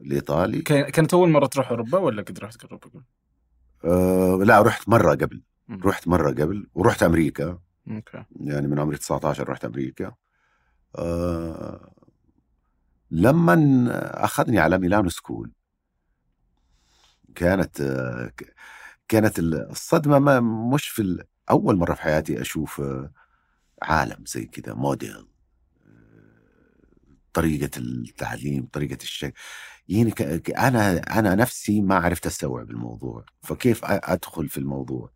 الإيطالي. 0.00 0.62
كان- 0.62 0.88
كانت 0.90 1.14
أول 1.14 1.28
مرة 1.30 1.46
تروح 1.46 1.70
أوروبا 1.70 1.98
ولا 1.98 2.22
قد 2.22 2.38
رحت 2.38 2.64
أوروبا؟ 2.64 3.02
آه 3.84 4.36
لا 4.44 4.62
رحت 4.62 4.88
مرة 4.88 5.14
قبل. 5.14 5.42
رحت 5.70 6.08
مرة 6.08 6.30
قبل 6.30 6.68
ورحت 6.74 7.02
أمريكا. 7.02 7.58
OK. 7.90 8.24
يعني 8.40 8.68
من 8.68 8.78
عمري 8.78 8.96
19 8.96 9.48
رحت 9.48 9.64
أمريكا. 9.64 10.14
آه 10.96 11.92
لما 13.10 13.54
أخذني 14.24 14.58
على 14.58 14.78
ميلانو 14.78 15.08
school 15.08 15.52
كانت 17.34 17.80
آه 17.80 18.32
كانت 19.08 19.38
الصدمة 19.38 20.18
ما 20.18 20.40
مش 20.74 20.88
في 20.88 21.24
أول 21.50 21.76
مرة 21.76 21.94
في 21.94 22.02
حياتي 22.02 22.40
أشوف 22.40 22.80
آه، 22.80 23.12
عالم 23.82 24.24
زي 24.26 24.44
كذا 24.46 24.74
موديل 24.74 25.16
آه، 25.16 25.26
طريقة 27.32 27.70
التعليم 27.78 28.66
طريقة 28.72 28.98
الشيء 29.02 29.32
يعني 29.88 30.12
أنا 30.58 30.98
أنا 31.18 31.34
نفسي 31.34 31.80
ما 31.80 31.94
عرفت 31.94 32.26
أستوعب 32.26 32.70
الموضوع 32.70 33.24
فكيف 33.42 33.80
أدخل 33.84 34.48
في 34.48 34.58
الموضوع؟ 34.58 35.10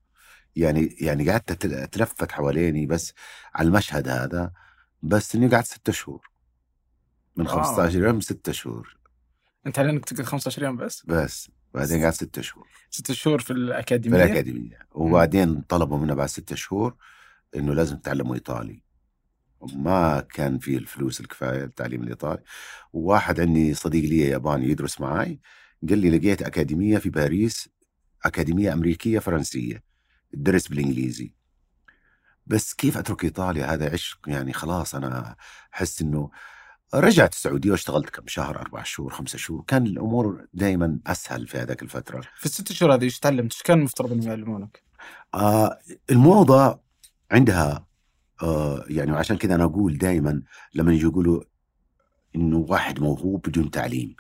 يعني 0.56 0.96
يعني 1.00 1.30
قعدت 1.30 1.64
أتلفت 1.64 2.32
حواليني 2.32 2.86
بس 2.86 3.12
على 3.54 3.68
المشهد 3.68 4.08
هذا 4.08 4.52
بس 5.02 5.34
إني 5.34 5.48
قعدت 5.48 5.66
ستة 5.66 5.92
شهور. 5.92 6.30
من 7.36 7.46
واو. 7.46 7.62
15 7.62 8.04
يوم 8.04 8.20
ستة 8.20 8.52
شهور. 8.52 8.96
أنت 9.66 9.78
على 9.78 9.90
إنك 9.90 10.04
تقعد 10.04 10.26
15 10.26 10.62
يوم 10.62 10.76
بس؟ 10.76 11.06
بس. 11.06 11.50
بعدين 11.74 12.02
قعدت 12.02 12.14
ستة 12.14 12.42
شهور. 12.42 12.68
ست 12.90 13.12
شهور 13.12 13.38
في 13.38 13.46
في 13.46 13.52
الأكاديمية. 13.52 14.24
الأكاديمية 14.24 14.78
وبعدين 14.90 15.60
طلبوا 15.60 15.98
منا 15.98 16.14
بعد 16.14 16.28
ستة 16.28 16.56
شهور 16.56 16.96
إنه 17.56 17.74
لازم 17.74 17.96
تتعلموا 17.96 18.34
إيطالي. 18.34 18.82
ما 19.74 20.20
كان 20.20 20.58
في 20.58 20.76
الفلوس 20.76 21.20
الكفاية 21.20 21.58
للتعليم 21.64 22.02
الإيطالي. 22.02 22.42
وواحد 22.92 23.40
عندي 23.40 23.74
صديق 23.74 24.04
لي 24.10 24.18
ياباني 24.18 24.68
يدرس 24.68 25.00
معاي 25.00 25.40
قال 25.88 25.98
لي 25.98 26.18
لقيت 26.18 26.42
أكاديمية 26.42 26.98
في 26.98 27.10
باريس 27.10 27.68
أكاديمية 28.24 28.72
أمريكية 28.72 29.18
فرنسية 29.18 29.82
تدرس 30.32 30.68
بالإنجليزي. 30.68 31.34
بس 32.46 32.74
كيف 32.74 32.98
أترك 32.98 33.24
إيطاليا؟ 33.24 33.74
هذا 33.74 33.92
عشق 33.92 34.18
يعني 34.26 34.52
خلاص 34.52 34.94
أنا 34.94 35.36
أحس 35.74 36.02
إنه 36.02 36.30
رجعت 36.94 37.32
السعودية 37.32 37.70
واشتغلت 37.70 38.10
كم 38.10 38.26
شهر 38.26 38.60
أربع 38.60 38.82
شهور 38.82 39.12
خمسة 39.12 39.38
شهور. 39.38 39.64
كان 39.66 39.86
الأمور 39.86 40.46
دائما 40.54 40.98
أسهل 41.06 41.46
في 41.46 41.58
هذاك 41.58 41.82
الفترة. 41.82 42.20
في 42.36 42.46
الست 42.46 42.72
شهور 42.72 42.94
هذه 42.94 43.04
إيش 43.04 43.18
تعلمت؟ 43.18 43.52
إيش 43.52 43.62
كان 43.62 43.78
المفترض 43.78 44.12
انهم 44.12 44.28
يعلمونك؟ 44.28 44.82
آه 45.34 45.78
الموضة 46.10 46.80
عندها 47.30 47.86
آه 48.42 48.84
يعني 48.88 49.12
وعشان 49.12 49.36
كذا 49.36 49.54
أنا 49.54 49.64
أقول 49.64 49.98
دائما 49.98 50.42
لما 50.74 50.92
يجي 50.92 51.02
يقولوا 51.02 51.42
إنه 52.36 52.56
واحد 52.56 53.00
موهوب 53.00 53.48
بدون 53.48 53.70
تعليم 53.70 54.16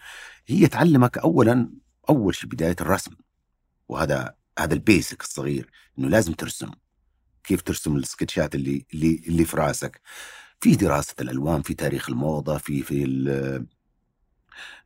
هي 0.46 0.66
تعلمك 0.66 1.18
أولا 1.18 1.70
أول 2.08 2.34
شيء 2.34 2.50
بداية 2.50 2.76
الرسم 2.80 3.12
وهذا 3.88 4.34
هذا 4.58 4.74
ال 4.74 4.82
basic 4.82 5.22
الصغير 5.22 5.70
إنه 5.98 6.08
لازم 6.08 6.32
ترسم 6.32 6.70
كيف 7.44 7.62
ترسم 7.62 7.96
ال 7.96 8.03
sketchات 8.03 8.54
اللي 8.54 8.86
اللي 8.94 9.22
اللي 9.28 9.44
في 9.44 9.56
راسك. 9.56 10.00
في 10.60 10.76
دراسة 10.76 11.14
الألوان 11.20 11.62
في 11.62 11.74
تاريخ 11.74 12.10
الموضة 12.10 12.58
في 12.58 12.82
في 12.82 13.04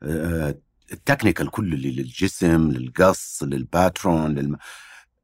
آه، 0.02 0.58
ال 0.92 0.98
technical 0.98 1.50
كله 1.50 1.74
اللي 1.74 1.90
للجسم 1.90 2.70
للقص 2.70 3.42
لل 3.42 3.65
patron 3.65 4.34
للم... 4.34 4.56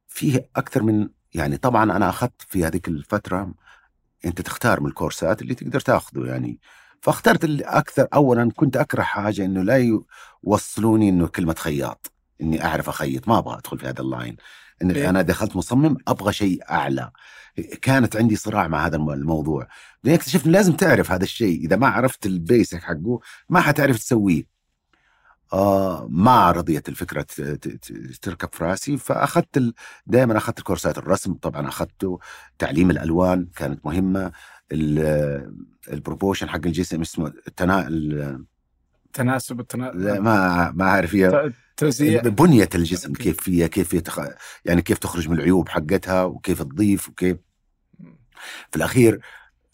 فيه 0.09 0.49
أكثر 0.57 0.83
من 0.83 1.09
يعني 1.35 1.57
طبعا 1.57 1.97
أنا 1.97 2.09
أخذت 2.09 2.43
في 2.49 2.65
هذيك 2.65 2.89
الفترة 2.89 3.55
أنت 4.25 4.41
تختار 4.41 4.81
من 4.81 4.87
ال 4.87 4.93
coursesات 4.93 5.43
اللي 5.43 5.55
تقدر 5.55 5.81
تاخذه 5.81 6.27
يعني. 6.27 6.61
فاخترت 7.01 7.45
اللي 7.45 7.65
أكثر 7.65 8.09
أولا 8.15 8.51
كنت 8.57 8.77
أكره 8.77 9.03
حاجة 9.03 9.45
إنه 9.45 9.63
لا 9.63 10.01
يوصلوني 10.45 11.09
إنه 11.09 11.27
كلمة 11.27 11.55
خياط 11.59 12.13
إني 12.41 12.65
أعرف 12.65 12.89
أخيط 12.89 13.29
ما 13.29 13.39
أبغى 13.39 13.59
أدخل 13.59 13.79
في 13.79 13.87
هذا 13.87 14.01
ال 14.01 14.07
line. 14.07 14.37
إن 14.83 14.93
ليه؟ 14.93 15.11
أنا 15.11 15.23
دخلت 15.23 15.57
مصمم 15.57 15.97
أبغى 16.09 16.33
شيء 16.33 16.63
أعلى. 16.71 17.11
كانت 17.83 18.17
عندي 18.17 18.37
صراع 18.37 18.69
مع 18.69 18.87
هذا 18.87 18.97
الموضوع. 18.97 19.69
لأن 20.05 20.15
اكتشفت 20.15 20.47
لازم 20.47 20.73
تعرف 20.73 21.13
هذا 21.13 21.25
الشيء. 21.25 21.65
إذا 21.65 21.77
ما 21.77 21.89
عرفت 21.89 22.27
ال 22.27 22.36
basic 22.36 22.83
حقه 22.83 23.21
ما 23.49 23.61
حتعرف 23.61 23.99
تسويه. 23.99 24.52
ما 26.09 26.51
رضيت 26.51 26.91
ت- 26.91 28.19
تركب 28.23 28.49
في 28.53 28.65
رأسي 28.65 28.97
فأخذت 28.97 29.57
ال... 29.57 29.75
دائما 30.07 30.37
أخذت 30.37 30.61
كورسات 30.61 30.99
الرسم 30.99 31.35
طبعا 31.35 31.69
أخذته. 31.69 32.19
تعليم 32.59 32.91
الألوان 32.91 33.49
كانت 33.57 33.87
مهمة. 33.87 34.33
ال- 34.73 35.55
البروبوشن 35.93 36.49
حق 36.49 36.61
الجسم 36.67 37.01
اسمه 37.01 37.33
التنا... 37.49 37.89
ال... 37.89 38.45
تناسب 39.13 39.57
لا، 39.57 39.63
التنا... 39.63 39.93
ما 40.21 40.71
ما 40.71 40.85
أعرف 40.85 41.15
هي 41.15 41.53
توزيع. 41.77 42.23
بنية 42.23 42.69
الجسم. 42.75 43.13
كيف 43.13 43.41
فيها 43.41 43.67
كيف 43.67 43.95
يتخ... 43.95 44.21
يعني 44.65 44.83
كيف 44.83 44.99
تخرج 44.99 45.29
من 45.29 45.37
العيوب 45.37 45.69
حقتها 45.69 46.25
وكيف 46.25 46.63
تضيف 46.63 47.09
وكيف. 47.09 47.37
في 48.71 48.77
الأخير 48.77 49.21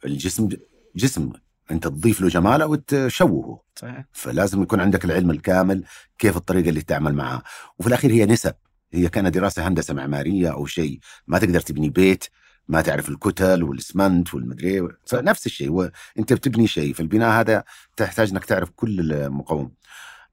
الجسم 0.04 0.48
جسم 0.96 1.32
أنت 1.70 1.84
تضيف 1.84 2.20
له 2.20 2.28
جماله 2.28 2.66
وتشوهه. 2.66 3.62
صحيح. 3.76 4.04
فلازم 4.12 4.62
يكون 4.62 4.80
عندك 4.80 5.04
العلم 5.04 5.30
الكامل 5.30 5.84
كيف 6.18 6.36
الطريقة 6.36 6.68
اللي 6.68 6.82
تعمل 6.82 7.14
معاه 7.14 7.42
وفي 7.78 7.88
الأخير 7.88 8.10
هي 8.10 8.26
نسب. 8.26 8.54
هي 8.92 9.08
كانت 9.08 9.34
دراسة 9.34 9.68
هندسة 9.68 9.94
معمارية 9.94 10.52
أو 10.52 10.66
شيء. 10.66 10.98
ما 11.26 11.38
تقدر 11.38 11.60
تبني 11.60 11.88
بيت 11.90 12.24
ما 12.68 12.80
تعرف 12.80 13.08
الكتل 13.08 13.62
والاسمنت 13.62 14.34
والمدري. 14.34 14.88
فنفس 15.06 15.46
الشيء. 15.46 15.90
انت 16.18 16.32
بتبني 16.32 16.66
شيء. 16.66 16.92
في 16.92 17.00
البناء 17.00 17.40
هذا 17.40 17.64
تحتاج 17.96 18.30
إنك 18.30 18.44
تعرف 18.44 18.70
كل 18.76 19.12
المقاوم 19.12 19.72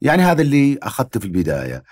يعني 0.01 0.23
هذا 0.23 0.41
اللي 0.41 0.79
أخذته 0.83 1.19
في 1.19 1.25
البداية. 1.25 1.83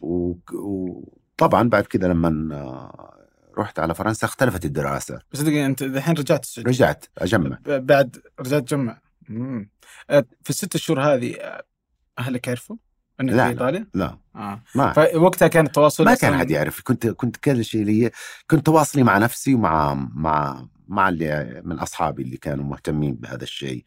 وطبعا 0.00 1.68
بعد 1.68 1.84
كذا 1.84 2.08
لما 2.08 2.54
آه، 2.54 3.25
رحت 3.58 3.78
على 3.78 3.94
فرنسا 3.94 4.26
اختلفت 4.26 4.64
الدراسة. 4.64 5.18
بس 5.32 5.40
دقيقة 5.40 5.66
أنت 5.66 5.82
الحين 5.82 6.14
رجعت 6.14 6.44
السعودية 6.44 6.70
رجعت 6.70 7.04
أجمع. 7.18 7.58
بعد 7.66 8.16
رجعت 8.40 8.62
تجمع. 8.62 9.00
آه، 10.10 10.24
في 10.42 10.50
الست 10.50 10.76
شهور 10.76 11.00
هذه 11.00 11.34
آه، 11.34 11.62
أهلك 12.18 12.48
عرفوا 12.48 12.76
إنك 13.20 13.32
لا، 13.32 13.36
في 13.36 13.42
لا. 13.44 13.48
إيطاليا؟ 13.48 13.86
لا. 13.94 14.18
آه. 14.36 14.62
ما. 14.74 14.92
فوقتها 14.92 15.48
كان 15.48 15.66
التواصل 15.66 16.04
ما 16.04 16.14
كان 16.14 16.38
حد 16.38 16.50
يعرف. 16.50 16.80
كنت 16.82 17.06
كنت 17.06 17.36
كل 17.36 17.64
شيء 17.64 17.84
لي 17.84 18.10
كنت 18.50 18.66
تواصلي 18.66 19.02
مع 19.02 19.18
نفسي 19.18 19.54
ومع 19.54 19.94
مع 19.94 20.66
مع 20.88 21.08
اللي 21.08 21.62
من 21.64 21.78
أصحابي 21.78 22.22
اللي 22.22 22.36
كانوا 22.36 22.64
مهتمين 22.64 23.14
بهذا 23.14 23.42
الشيء. 23.42 23.84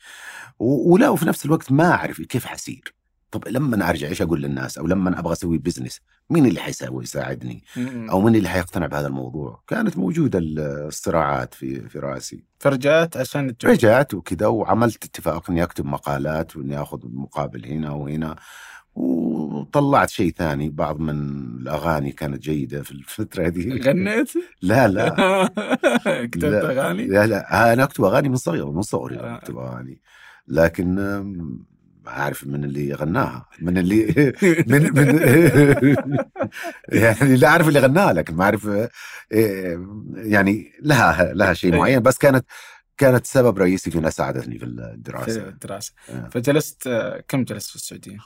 ولا 0.59 1.09
وفي 1.09 1.25
نفس 1.25 1.45
الوقت 1.45 1.71
ما 1.71 1.91
أعرف 1.91 2.21
كيف 2.21 2.45
حسير 2.45 2.98
طب 3.31 3.47
لما 3.47 3.89
أرجع 3.89 4.07
إيش 4.07 4.21
أقول 4.21 4.41
للناس 4.41 4.77
أو 4.77 4.87
لما 4.87 5.19
أبغى 5.19 5.33
أسوي 5.33 5.57
بزنس 5.57 6.01
مين 6.29 6.45
اللي 6.45 6.59
حيسوي 6.59 7.03
يساعدني. 7.03 7.63
أو 8.11 8.21
مين 8.21 8.35
اللي 8.35 8.49
حيقتنع 8.49 8.85
بهذا 8.87 9.07
الموضوع 9.07 9.63
كانت 9.67 9.97
موجودة 9.97 10.39
الصراعات 10.41 11.53
في 11.53 11.89
في 11.89 11.99
رأسي 11.99 12.43
فرجعت 12.59 13.17
عشان 13.17 13.57
تجمع 13.57 13.73
رجعت 13.73 14.13
وكذا 14.13 14.47
وعملت 14.47 15.05
اتفاق 15.05 15.49
إني 15.49 15.63
أكتب 15.63 15.85
مقالات 15.85 16.57
وإني 16.57 16.81
آخذ 16.81 16.99
مقابل 17.03 17.65
هنا 17.65 17.91
وهنا 17.91 18.35
وطلعت 18.95 20.09
شيء 20.09 20.33
ثاني 20.37 20.69
بعض 20.69 20.99
من 20.99 21.19
الأغاني 21.61 22.11
كانت 22.11 22.41
جيدة 22.43 22.81
في 22.81 22.91
الفترة 22.91 23.47
هذه 23.47 23.81
غنيت؟ 23.81 24.31
لا 24.61 24.87
لا 24.87 25.09
كتبت. 26.31 26.43
أغاني؟ 26.43 27.07
لا 27.07 27.27
لا 27.27 27.73
أنا 27.73 27.83
أكتب 27.83 28.03
أغاني 28.03 28.29
من 28.29 28.35
صغير 28.35 28.71
من 28.71 28.81
صغري 28.81 29.19
آه. 29.19 29.35
أكتب 29.35 29.57
أغاني 29.57 30.01
لكن 30.47 30.95
عارف 32.09 32.47
من 32.47 32.63
اللي 32.63 32.93
غناها 32.93 33.47
من 33.61 33.77
اللي 33.77 34.33
من 34.67 34.93
من 34.93 35.19
يعني 37.03 37.35
لا 37.35 37.47
أعرف 37.47 37.67
اللي 37.67 37.79
غناها 37.79 38.13
لكن 38.13 38.35
ما 38.35 38.43
أعرف 38.43 38.67
آه، 38.67 38.89
يعني 40.15 40.71
لها 40.81 41.33
لها 41.33 41.53
شيء 41.53 41.75
معين 41.75 41.99
بس 41.99 42.17
كانت 42.17 42.45
كانت 42.97 43.25
سبب 43.25 43.59
رئيسي 43.59 43.91
في 43.91 43.97
إنها 43.97 44.09
ساعدتني 44.09 44.59
في 44.59 44.65
في 44.65 44.65
الدراسة. 44.65 45.47
الدراسه 45.47 45.93
آه. 46.09 46.29
فجلست 46.31 46.89
كم 47.27 47.43
جلست 47.43 47.69
في 47.69 47.75
السعودية؟ 47.75 48.17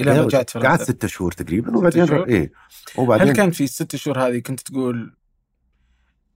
إلى 0.00 0.14
ما 0.14 0.28
قعدت 0.28 0.50
فرنسا 0.50 0.84
ست 0.84 1.06
شهور 1.06 1.32
تقريبا 1.32 1.76
وبعدين؟ 1.76 2.12
إيه. 2.12 2.42
هل 2.42 3.02
وبعدين 3.02 3.32
كان 3.32 3.50
في 3.50 3.64
الست 3.64 3.96
شهور 3.96 4.18
هذه 4.18 4.38
كنت 4.38 4.60
تقول 4.60 5.16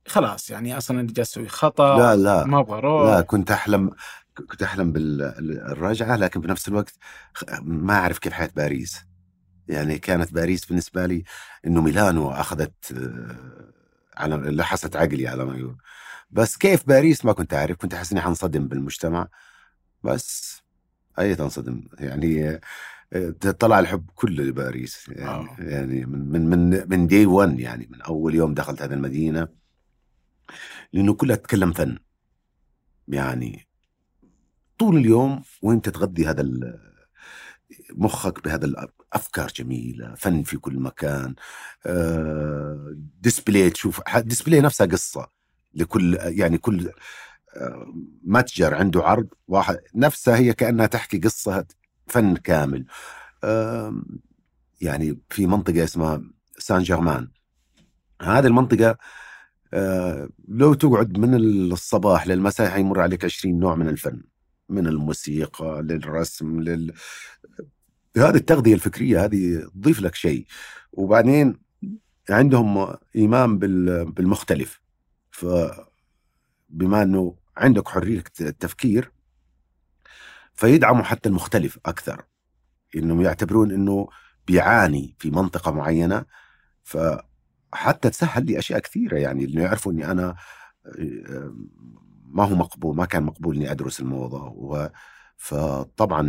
خلاص 0.07 0.51
يعني 0.51 0.79
أصلا 0.79 1.01
اللي 1.01 1.13
جالس 1.13 1.31
أسوي 1.31 1.49
خطأ 1.49 1.99
لا 1.99 2.17
لا. 2.17 2.45
ما 2.45 2.61
أبغى 2.61 2.79
أروح؟ 2.79 3.11
لا 3.11 3.21
كنت 3.21 3.51
أحلم 3.51 3.91
كنت 4.35 4.63
أحلم 4.63 4.93
بالرجعه 4.93 6.17
لكن 6.17 6.41
في 6.41 6.49
نفس 6.49 6.69
الوقت 6.69 6.93
ما 7.63 7.95
أعرف 7.95 8.19
كيف 8.19 8.33
حياة 8.33 8.51
باريس. 8.57 9.01
يعني 9.69 9.99
كانت 9.99 10.33
باريس 10.35 10.65
بالنسبة 10.65 11.07
لي 11.07 11.25
إنه 11.67 11.81
ميلانو 11.81 12.31
أخذت 12.31 12.93
آه، 12.93 13.73
على 14.17 14.37
لحست 14.37 14.97
عقلي 14.97 15.29
على 15.29 15.45
ما 15.45 15.57
يقول. 15.57 15.77
بس 16.31 16.57
كيف 16.57 16.89
باريس 16.89 17.25
ما 17.25 17.33
كنت 17.33 17.55
أعرف 17.55 17.77
كنت 17.77 17.95
أحس 17.95 18.13
إني 18.13 18.21
حنصدم 18.21 18.69
بالمجتمع. 18.69 19.29
بس 20.05 20.63
اي 21.19 21.35
تنصدم 21.35 21.89
يعني 21.99 22.61
آه، 23.13 23.31
طلع 23.59 23.79
الحب 23.79 24.11
كله 24.15 24.45
لباريس. 24.45 25.09
يعني, 25.09 25.31
آه. 25.31 25.57
يعني 25.59 26.07
من 26.07 26.49
من 26.49 26.71
من 26.71 26.89
من 26.89 27.07
دي 27.07 27.27
1 27.27 27.61
يعني 27.61 27.89
من 27.91 28.03
أول 28.03 28.35
يوم 28.35 28.55
دخلت 28.55 28.83
هذه 28.83 28.93
المدينة. 28.93 29.49
لأنه 30.93 31.15
كلها 31.15 31.37
تتكلم 31.37 31.73
فن. 31.73 31.99
يعني 33.09 33.72
طول 34.83 34.97
اليوم 34.97 35.43
وانت 35.63 35.89
تغذي 35.89 36.27
هذا 36.27 36.45
مخك 37.91 38.45
بهذا 38.45 38.65
الافكار 38.67 39.47
جميلة 39.57 40.15
فن 40.15 40.43
في 40.43 40.57
كل 40.57 40.79
مكان 40.79 41.35
آه، 41.87 42.97
display 43.21 43.71
تشوف 43.71 44.01
ح- 44.07 44.19
display 44.19 44.61
نفسها 44.61 44.87
قصة 44.87 45.29
لكل 45.75 46.19
يعني 46.23 46.59
كل 46.59 46.91
آه، 47.57 47.95
متجر 48.25 48.75
عنده 48.75 49.03
عرض 49.03 49.29
واحد 49.49 49.79
نفسها 49.95 50.37
هي 50.37 50.53
كأنها 50.53 50.87
تحكي 50.87 51.19
قصة 51.19 51.65
فن 52.07 52.37
كامل. 52.37 52.87
آم، 53.45 54.05
يعني 54.81 55.19
في 55.31 55.47
منطقة 55.47 55.85
اسمها 55.85 56.23
سان 56.59 56.83
جيرمان. 56.83 57.29
هذه 58.23 58.47
المنطقة 58.47 58.97
آه، 59.75 60.29
لو 60.49 60.75
تقعد 60.75 61.19
من 61.19 61.35
الصباح 61.35 62.27
للمساء 62.27 62.71
حيمر 62.71 63.01
عليك 63.01 63.25
20 63.25 63.61
نوع 63.61 63.75
من 63.75 63.89
الفن. 63.89 64.23
من 64.69 64.87
الموسيقى 64.87 65.83
للرسم 65.83 66.61
لل 66.61 66.93
هذه 68.17 68.35
التغذية 68.37 68.75
الفكرية 68.75 69.25
هذه 69.25 69.69
تضيف 69.75 70.01
لك 70.01 70.15
شيء. 70.15 70.47
وبعدين 70.93 71.59
عندهم 72.31 72.97
إيمان 73.17 73.59
بال- 73.59 74.13
بالمختلف. 74.13 74.81
فبما 75.31 77.03
أنه 77.03 77.37
عندك 77.57 77.89
حرية 77.89 78.25
التفكير 78.41 79.13
فيدعموا 80.55 81.03
حتى 81.03 81.29
المختلف 81.29 81.79
أكثر. 81.87 82.25
إنهم 82.97 83.21
يعتبرون 83.21 83.73
أنه 83.73 84.09
بيعاني 84.47 85.17
في 85.19 85.31
منطقة 85.31 85.73
معينة. 85.73 86.25
فحتى 86.83 88.11
تسهل 88.11 88.47
لي 88.47 88.59
أشياء 88.59 88.79
كثيرة 88.81 89.17
يعني 89.17 89.45
إنه 89.45 89.63
يعرفوا 89.63 89.93
أني 89.93 90.11
أنا 90.11 90.37
آه، 90.87 91.55
ما 92.33 92.45
هو 92.45 92.55
مقبول 92.55 92.97
ما 92.97 93.05
كان 93.05 93.23
مقبول 93.23 93.57
إني 93.57 93.71
أدرس 93.73 94.01
الموضة 94.01 94.43
و 94.45 94.89
فطبعا 95.37 96.23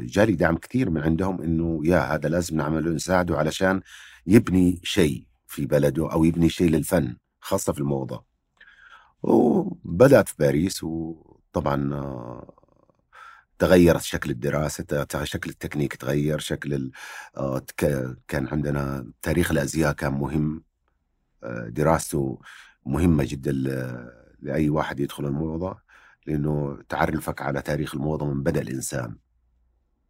جالي 0.00 0.32
دعم 0.32 0.56
كثير 0.56 0.90
من 0.90 1.02
عندهم 1.02 1.42
إنه 1.42 1.80
يا 1.84 1.98
هذا 2.14 2.28
لازم 2.28 2.56
نعمله 2.56 2.90
نساعده 2.90 3.38
علشان 3.38 3.80
يبني 4.26 4.80
شيء 4.84 5.26
في 5.46 5.66
بلده 5.66 6.12
أو 6.12 6.24
يبني 6.24 6.48
شيء 6.48 6.70
للفن 6.70 7.16
خاصة 7.40 7.72
في 7.72 7.80
الموضة 7.80 8.24
وبدأت 9.22 10.28
في 10.28 10.34
باريس 10.38 10.84
وطبعا 10.84 11.90
تغيرت 13.58 14.02
شكل 14.02 14.30
الدراسة 14.30 15.06
شكل 15.24 15.50
التكنيك 15.50 15.96
تغير 15.96 16.38
شكل. 16.38 16.90
آه، 17.36 17.62
كان 18.28 18.48
عندنا 18.48 19.12
تاريخ 19.22 19.50
الأزياء 19.50 19.92
كان 19.92 20.12
مهم 20.12 20.64
آه، 21.44 21.68
دراسته 21.68 22.40
مهمة 22.86 23.24
جدا 23.24 23.52
ل- 24.42 24.46
لأي 24.46 24.70
واحد 24.70 25.00
يدخل 25.00 25.24
الموضة 25.26 25.78
لأنه 26.26 26.78
تعرفك 26.88 27.42
على 27.42 27.62
تاريخ 27.62 27.94
الموضة 27.94 28.26
من 28.26 28.42
بدأ 28.42 28.60
الإنسان 28.60 29.16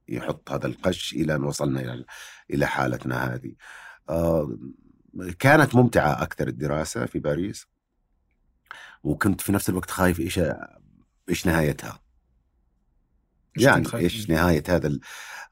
يحط 0.08 0.50
هذا 0.50 0.66
القش 0.66 1.12
إلى 1.12 1.34
أن 1.34 1.44
وصلنا 1.44 1.80
إلى 1.80 2.04
إلى 2.50 2.66
حالتنا 2.66 3.34
هذه 3.34 3.54
آه، 4.08 4.58
كانت 5.38 5.74
ممتعة 5.74 6.22
أكثر 6.22 6.48
الدراسة 6.48 7.06
في 7.06 7.18
باريس 7.18 7.66
وكنت 9.02 9.40
في 9.40 9.52
نفس 9.52 9.68
الوقت 9.68 9.90
خايف 9.90 10.20
إيش 10.20 10.40
إيش 11.28 11.46
نهايتها 11.46 12.00
يعني 13.56 13.80
منه؟ 13.80 13.90
نهاية 14.28 14.62
هذا 14.68 14.86
ال... 14.86 15.00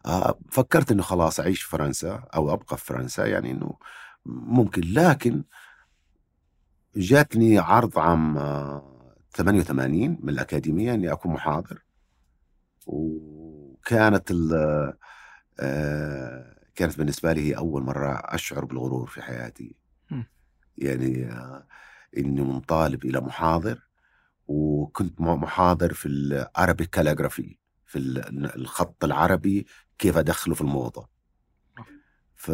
آه 0.06 0.40
فكرت 0.50 0.92
إنه 0.92 1.02
خلاص 1.02 1.40
أعيش 1.40 1.62
في 1.62 1.68
فرنسا 1.70 2.24
أو 2.34 2.52
أبقى 2.52 2.76
في 2.76 2.84
فرنسا 2.84 3.26
يعني 3.26 3.50
إنه 3.50 3.78
ممكن 4.26 4.82
لكن 4.92 5.44
جاتني 6.98 7.58
عرض 7.58 7.98
عام 7.98 8.38
آه، 8.38 9.14
88 9.36 10.18
من 10.22 10.28
الأكاديمية 10.28 10.94
إني 10.94 11.12
أكون 11.12 11.32
محاضر. 11.32 11.82
وكانت 12.86 14.30
ال 14.30 14.52
آه، 15.60 16.56
كانت 16.74 16.98
بالنسبة 16.98 17.32
لي 17.32 17.40
هي 17.50 17.56
أول 17.56 17.82
مرة 17.82 18.12
أشعر 18.24 18.64
بالغرور 18.64 19.06
في 19.06 19.22
حياتي. 19.22 19.76
يعني 20.78 21.26
آه، 21.32 21.66
إني 22.16 22.40
منطالب 22.40 23.04
إلى 23.04 23.20
محاضر. 23.20 23.88
وكنت 24.48 25.20
محاضر 25.20 25.92
في 25.92 26.08
العربي 26.08 26.86
كاليغرافي 26.86 27.58
في 27.86 27.98
ال- 27.98 28.56
الخط 28.56 29.04
العربي 29.04 29.66
كيف 29.98 30.16
أدخله 30.16 30.54
في 30.54 30.60
الموضة. 30.60 31.08
ف 32.34 32.50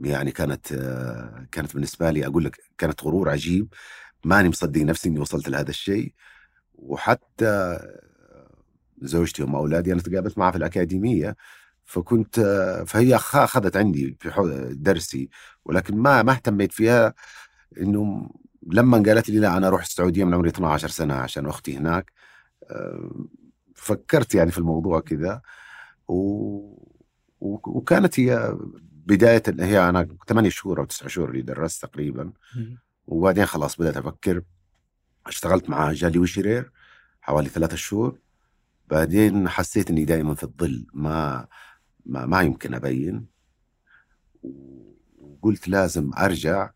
يعني 0.00 0.30
كانت 0.32 0.66
كانت 1.52 1.74
بالنسبة 1.74 2.10
لي 2.10 2.26
أقول 2.26 2.44
لك 2.44 2.56
كانت 2.78 3.04
غرور 3.04 3.30
عجيب. 3.30 3.74
ماني 4.24 4.48
مصدق 4.48 4.80
نفسي 4.80 5.08
إني 5.08 5.20
وصلت 5.20 5.48
لهذا 5.48 5.70
الشيء. 5.70 6.14
وحتى 6.74 7.78
زوجتي 9.02 9.42
وام 9.42 9.54
أولادي 9.54 9.92
أنا 9.92 10.00
تقابلت 10.02 10.38
معها 10.38 10.50
في 10.50 10.56
الأكاديمية 10.58 11.36
فكنت 11.84 12.40
فهي 12.86 13.14
أخذت 13.16 13.76
عندي 13.76 14.16
في 14.20 14.30
درسي 14.76 15.28
ولكن 15.64 15.96
ما 15.96 16.22
ما 16.22 16.32
اهتميت 16.32 16.72
فيها. 16.72 17.14
إنه 17.80 18.30
لما 18.72 19.02
قالت 19.06 19.30
لي 19.30 19.38
لا 19.38 19.56
أنا 19.56 19.66
أروح 19.68 19.82
السعودية 19.82 20.24
من 20.24 20.34
عمري 20.34 20.48
12 20.48 20.88
سنة 20.88 21.14
عشان 21.14 21.46
أختي 21.46 21.76
هناك. 21.76 22.12
فكرت 23.74 24.34
يعني 24.34 24.50
في 24.50 24.58
الموضوع 24.58 25.00
كذا. 25.00 25.40
و- 26.08 26.90
وكانت 27.40 28.20
هي 28.20 28.56
بداية 29.10 29.42
هي 29.60 29.88
أنا 29.88 30.08
8 30.28 30.50
شهور 30.50 30.80
أو 30.80 30.84
9 30.84 31.08
شهور 31.08 31.30
اللي 31.30 31.42
درست 31.42 31.82
تقريبا. 31.82 32.32
وبعدين 33.06 33.46
خلاص 33.46 33.76
بدأت 33.76 33.96
أفكر 33.96 34.42
اشتغلت 35.26 35.70
مع 35.70 35.92
جالي 35.92 36.18
وشرير 36.18 36.72
حوالي 37.20 37.48
ثلاثة 37.48 37.76
شهور. 37.76 38.18
بعدين 38.88 39.48
حسيت 39.48 39.90
إني 39.90 40.04
دائما 40.04 40.34
في 40.34 40.42
الظل 40.42 40.86
ما 40.94 41.46
ما, 42.06 42.26
ما 42.26 42.42
يمكن 42.42 42.74
أبين. 42.74 43.26
وقلت 45.18 45.68
لازم 45.68 46.10
أرجع 46.18 46.70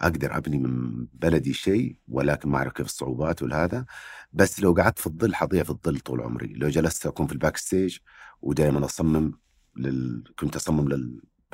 أقدر 0.00 0.36
أبني 0.36 0.58
من 0.58 1.06
بلدي 1.12 1.52
شيء 1.52 1.96
ولكن 2.08 2.48
ما 2.48 2.58
أعرف 2.58 2.72
كيف 2.72 2.86
الصعوبات 2.86 3.42
والهذا. 3.42 3.86
بس 4.32 4.60
لو 4.60 4.72
قعدت 4.74 4.98
في 4.98 5.06
الظل 5.06 5.34
حضيع 5.34 5.62
في 5.62 5.70
الظل 5.70 6.00
طول 6.00 6.20
عمري. 6.20 6.52
لو 6.52 6.68
جلست 6.68 7.06
أكون 7.06 7.26
في 7.26 7.32
ال 7.32 7.56
backstage 7.56 7.98
ودائما 8.42 8.84
أصمم 8.84 9.32
لل... 9.76 10.24
كنت 10.38 10.56
أصمم 10.56 10.88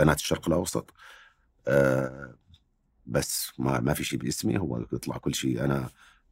للبنات 0.00 0.18
الشرق 0.18 0.48
الأوسط. 0.48 0.94
آه 1.68 2.34
بس 3.06 3.52
ما 3.58 3.80
ما 3.80 3.94
في 3.94 4.04
شيء 4.04 4.18
باسمي 4.18 4.58
هو 4.58 4.78
يطلع 4.92 5.16
كل 5.16 5.34
شيء 5.34 5.64
أنا 5.64 5.88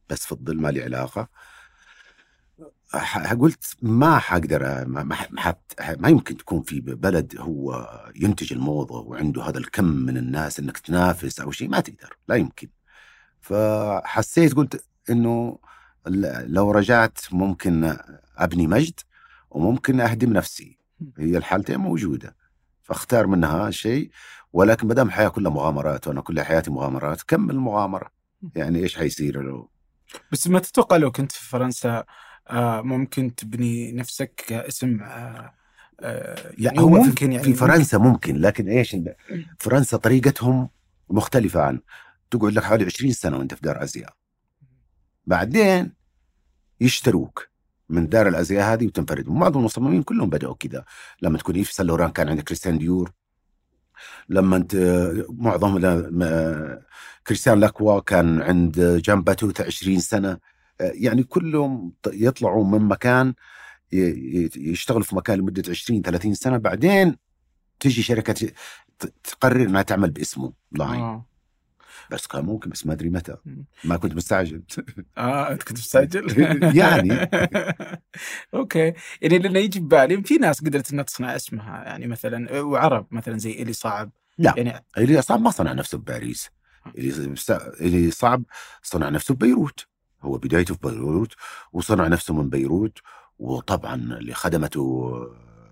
بس 0.09 0.25
في 0.25 0.31
الظل 0.31 0.61
ما 0.61 0.69
لي 0.69 0.83
علاقة. 0.83 1.29
قلت 3.39 3.75
ما 3.81 4.19
حقدر 4.19 4.85
ما, 4.87 5.03
ما, 5.03 5.17
ما, 5.97 6.09
يمكن 6.09 6.37
تكون 6.37 6.61
في 6.63 6.79
بلد 6.81 7.35
هو 7.39 7.89
ينتج 8.15 8.53
الموضة 8.53 8.99
وعنده 8.99 9.43
هذا 9.43 9.57
الكم 9.57 9.85
من 9.85 10.17
الناس 10.17 10.59
إنك 10.59 10.77
تنافس 10.77 11.39
أو 11.39 11.51
شيء 11.51 11.69
ما 11.69 11.79
تقدر 11.79 12.17
لا 12.27 12.35
يمكن. 12.35 12.69
فحسيت 13.41 14.53
قلت 14.53 14.85
إنه 15.09 15.59
لو 16.47 16.71
رجعت 16.71 17.19
ممكن 17.31 17.97
أبني 18.37 18.67
مجد 18.67 18.99
وممكن 19.49 20.01
أهدم 20.01 20.33
نفسي. 20.33 20.79
هي 21.17 21.37
الحالتين 21.37 21.77
موجودة. 21.77 22.35
فاختار 22.85 23.27
منها 23.27 23.71
شيء 23.71 24.09
ولكن 24.53 24.87
ما 24.87 24.93
دام 24.93 25.07
الحياة 25.07 25.27
كلها 25.27 25.51
مغامرات 25.51 26.07
وأنا 26.07 26.21
كل 26.21 26.41
حياتي 26.41 26.71
مغامرات 26.71 27.21
كمل 27.21 27.51
المغامرة. 27.51 28.11
يعني 28.55 28.79
إيش 28.79 28.97
حيصير 28.97 29.41
لو؟ 29.41 29.69
بس 30.31 30.47
ما 30.47 30.59
تتوقع 30.59 30.97
لو 30.97 31.11
كنت 31.11 31.31
في 31.31 31.49
فرنسا 31.49 32.03
آه، 32.49 32.81
ممكن 32.81 33.35
تبني 33.35 33.91
نفسك 33.91 34.33
كاسم 34.47 35.03
آه، 35.03 35.53
آه، 35.99 36.53
يعني 36.57 36.79
هو 36.79 36.89
ممكن 36.89 37.31
يعني 37.31 37.43
في 37.43 37.53
فرنسا 37.53 37.97
ممكن 37.97 38.35
لكن 38.35 38.69
إيش؟ 38.69 38.95
فرنسا 39.59 39.97
طريقتهم 39.97 40.69
مختلفة 41.09 41.61
عن 41.61 41.79
تقعد 42.31 42.53
لك 42.53 42.63
حوالي 42.63 42.85
20 42.85 43.11
سنة 43.11 43.37
وأنت 43.37 43.53
في 43.53 43.61
دار 43.61 43.83
ازياء 43.83 44.13
بعدين 45.25 45.93
يشتروك. 46.81 47.54
من 47.89 48.09
دار 48.09 48.27
الأزياء 48.27 48.73
هذه 48.73 48.85
وتنفرد. 48.85 49.27
وبعض 49.27 49.57
المصممين 49.57 50.03
كلهم 50.03 50.29
بدأوا 50.29 50.55
كذا. 50.59 50.85
لما 51.21 51.37
تكون 51.37 51.55
ايف 51.55 51.71
سان 51.71 51.85
لوران 51.85 52.09
كان 52.09 52.29
عندك 52.29 52.43
كريستيان 52.43 52.77
ديور. 52.77 53.11
لما 54.29 54.57
انت 54.57 54.75
معظم 55.29 55.79
كريستيان 57.27 57.59
لاكروا 57.59 57.99
كان 57.99 58.41
عند 58.41 59.01
جان 59.05 59.21
باتو 59.21 59.63
20 59.63 59.99
سنة. 59.99 60.37
يعني 60.79 61.23
كلهم 61.23 61.93
يطلعوا 62.07 62.65
من 62.65 62.81
مكان 62.81 63.33
يشتغلوا 63.91 65.03
في 65.03 65.15
مكان 65.15 65.39
لمدة 65.39 65.63
20 65.69 66.01
30 66.01 66.33
سنة. 66.33 66.57
بعدين 66.57 67.15
تجي 67.79 68.01
شركة 68.01 68.51
تقرر 69.23 69.63
إنها 69.63 69.81
تعمل 69.81 70.11
باسمه. 70.11 70.53
line. 70.71 71.01
آه. 71.01 71.25
بس 72.11 72.27
كان 72.27 72.45
ممكن 72.45 72.69
بس 72.69 72.85
ما 72.85 72.93
أدري 72.93 73.09
متى. 73.09 73.37
ما 73.83 73.97
كنت 73.97 74.15
مستعجل. 74.15 74.63
آه 75.17 75.51
أنت 75.51 75.63
كنت 75.63 75.77
مستعجل؟ 75.77 76.25
يعني. 76.81 77.29
OK. 78.53 78.93
يعني 79.21 79.37
لأنه 79.37 79.59
يجي 79.59 79.79
ببالي 79.79 80.23
في 80.23 80.37
ناس 80.37 80.61
قدرت 80.61 80.91
إنها 80.93 81.03
تصنع 81.03 81.35
اسمها 81.35 81.83
يعني 81.83 82.07
مثلا 82.07 82.61
وعرب 82.61 83.07
مثلا 83.11 83.37
زي 83.37 83.51
إيلي 83.51 83.73
صعب. 83.73 84.11
لا 84.37 84.53
يعني 84.57 84.85
إيلي 84.97 85.21
صعب 85.21 85.41
ما 85.41 85.51
صنع 85.51 85.73
نفسه 85.73 85.97
بباريس 85.97 86.49
إيلي 87.81 88.11
صعب 88.11 88.43
صنع 88.81 89.09
نفسه 89.09 89.33
ببيروت 89.33 89.85
هو 90.21 90.37
بدايته 90.37 90.73
في 90.73 90.79
بيروت 90.83 91.33
وصنع 91.73 92.07
نفسه 92.07 92.33
من 92.33 92.49
بيروت. 92.49 92.99
وطبعا 93.39 93.95
اللي 93.95 94.33
خدمته 94.33 95.11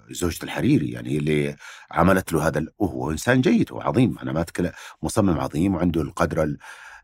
زوجة 0.10 0.44
الحريري 0.44 0.92
يعني 0.92 1.10
هي 1.10 1.18
اللي 1.18 1.56
عملت 1.92 2.34
له 2.34 2.48
هذا 2.48 2.66
وهو 2.80 3.12
إنسان 3.12 3.42
جيد 3.42 3.72
وعظيم 3.72 4.20
أنا 4.20 4.32
ما 4.32 4.42
أتكلم 4.42 4.72
مصمم 5.04 5.40
عظيم 5.40 5.76
وعنده 5.76 6.02
القدرة 6.02 6.44
ال... 6.44 6.58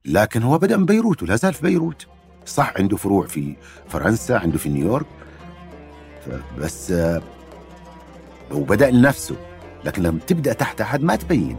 لكن 0.05 0.43
هو 0.43 0.57
بدأ 0.57 0.77
من 0.77 0.85
بيروت 0.85 1.23
ولا 1.23 1.35
زال 1.35 1.53
في 1.53 1.61
بيروت. 1.61 2.07
صح 2.45 2.73
عنده 2.77 2.97
فروع 2.97 3.27
في 3.27 3.55
فرنسا 3.87 4.33
عنده 4.33 4.57
في 4.57 4.69
نيويورك 4.69 5.05
بس 6.57 6.93
وبدا 8.51 8.91
لنفسه 8.91 9.35
لكن 9.85 10.03
لما 10.03 10.19
تبدأ 10.19 10.53
تحت 10.53 10.81
أحد 10.81 11.03
ما 11.03 11.15
تبين. 11.15 11.57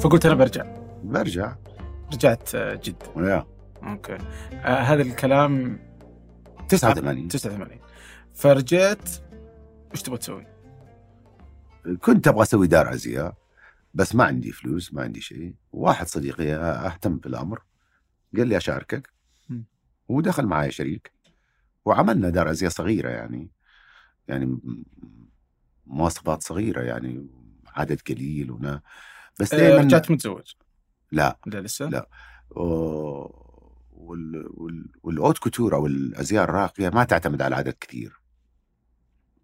فقلت 0.00 0.26
أنا 0.26 0.34
برجع. 0.34 0.64
برجع. 1.04 1.56
رجعت 2.12 2.56
جد 2.56 3.02
يا 3.16 3.46
أوكي. 3.82 4.18
آه 4.52 4.80
هذا 4.80 5.02
الكلام 5.02 5.78
89 6.70 7.28
89 7.28 7.78
فرجيت 8.34 9.08
إيش 9.92 10.02
تبغى 10.02 10.18
تسوي؟ 10.18 10.46
كنت 12.00 12.28
أبغى 12.28 12.42
أسوي 12.42 12.66
دار 12.66 12.94
ازياء 12.94 13.34
بس 13.94 14.14
ما 14.14 14.24
عندي 14.24 14.52
فلوس 14.52 14.94
ما 14.94 15.02
عندي 15.02 15.20
شيء. 15.20 15.54
واحد 15.72 16.06
صديقي 16.06 16.54
أهتم 16.54 17.16
بالامر 17.16 17.62
قال 18.36 18.48
لي 18.48 18.56
أشاركك. 18.56 19.12
ودخل 20.08 20.46
معي 20.46 20.70
شريك. 20.70 21.12
وعملنا 21.84 22.30
دار 22.30 22.50
ازياء 22.50 22.70
صغيرة 22.70 23.08
يعني. 23.08 23.50
يعني 24.28 24.58
مواصفات 25.86 26.42
صغيرة 26.42 26.80
يعني 26.80 27.26
عدد 27.66 28.00
قليل 28.08 28.50
ونا. 28.50 28.80
بس 29.40 29.54
دائما 29.54 29.80
أه 29.80 29.84
رجعت 29.84 30.10
متزوج؟ 30.10 30.52
لا. 31.12 31.38
لا 31.46 31.60
لسه؟ 31.60 31.88
لا. 31.88 32.08
وال 35.02 35.12
haute 35.12 35.38
couture 35.38 35.74
أو 35.74 35.86
الأزياء 35.86 36.44
الراقية 36.44 36.88
ما 36.88 37.04
تعتمد 37.04 37.42
على 37.42 37.56
عدد 37.56 37.74
كثير. 37.80 38.20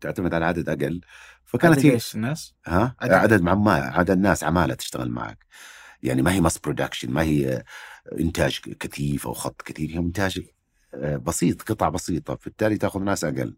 تعتمد 0.00 0.34
على 0.34 0.44
عدد 0.44 0.68
أقل. 0.68 1.00
فكانت 1.44 1.86
هي 1.86 1.92
إيش؟ 1.92 2.14
الناس؟ 2.14 2.54
ها؟ 2.66 2.96
عدد, 3.00 3.12
عدد 3.12 3.48
عمال 3.48 3.82
عدد 3.82 4.18
ناس 4.18 4.44
عمالة 4.44 4.74
تشتغل 4.74 5.10
معك. 5.10 5.46
يعني 6.02 6.22
ما 6.22 6.32
هي 6.32 6.40
mass 6.40 6.58
production 6.58 7.10
ما 7.10 7.22
هي 7.22 7.64
إنتاج 8.20 8.60
كثيف 8.60 9.26
أو 9.26 9.32
خط 9.32 9.62
كثير 9.62 9.90
هي 9.90 9.98
إنتاج 9.98 10.40
آه، 10.94 11.16
بسيط 11.16 11.62
قطع 11.62 11.88
بسيطة. 11.88 12.34
فبالتالي 12.34 12.78
تأخذ 12.78 13.00
ناس 13.00 13.24
أقل. 13.24 13.56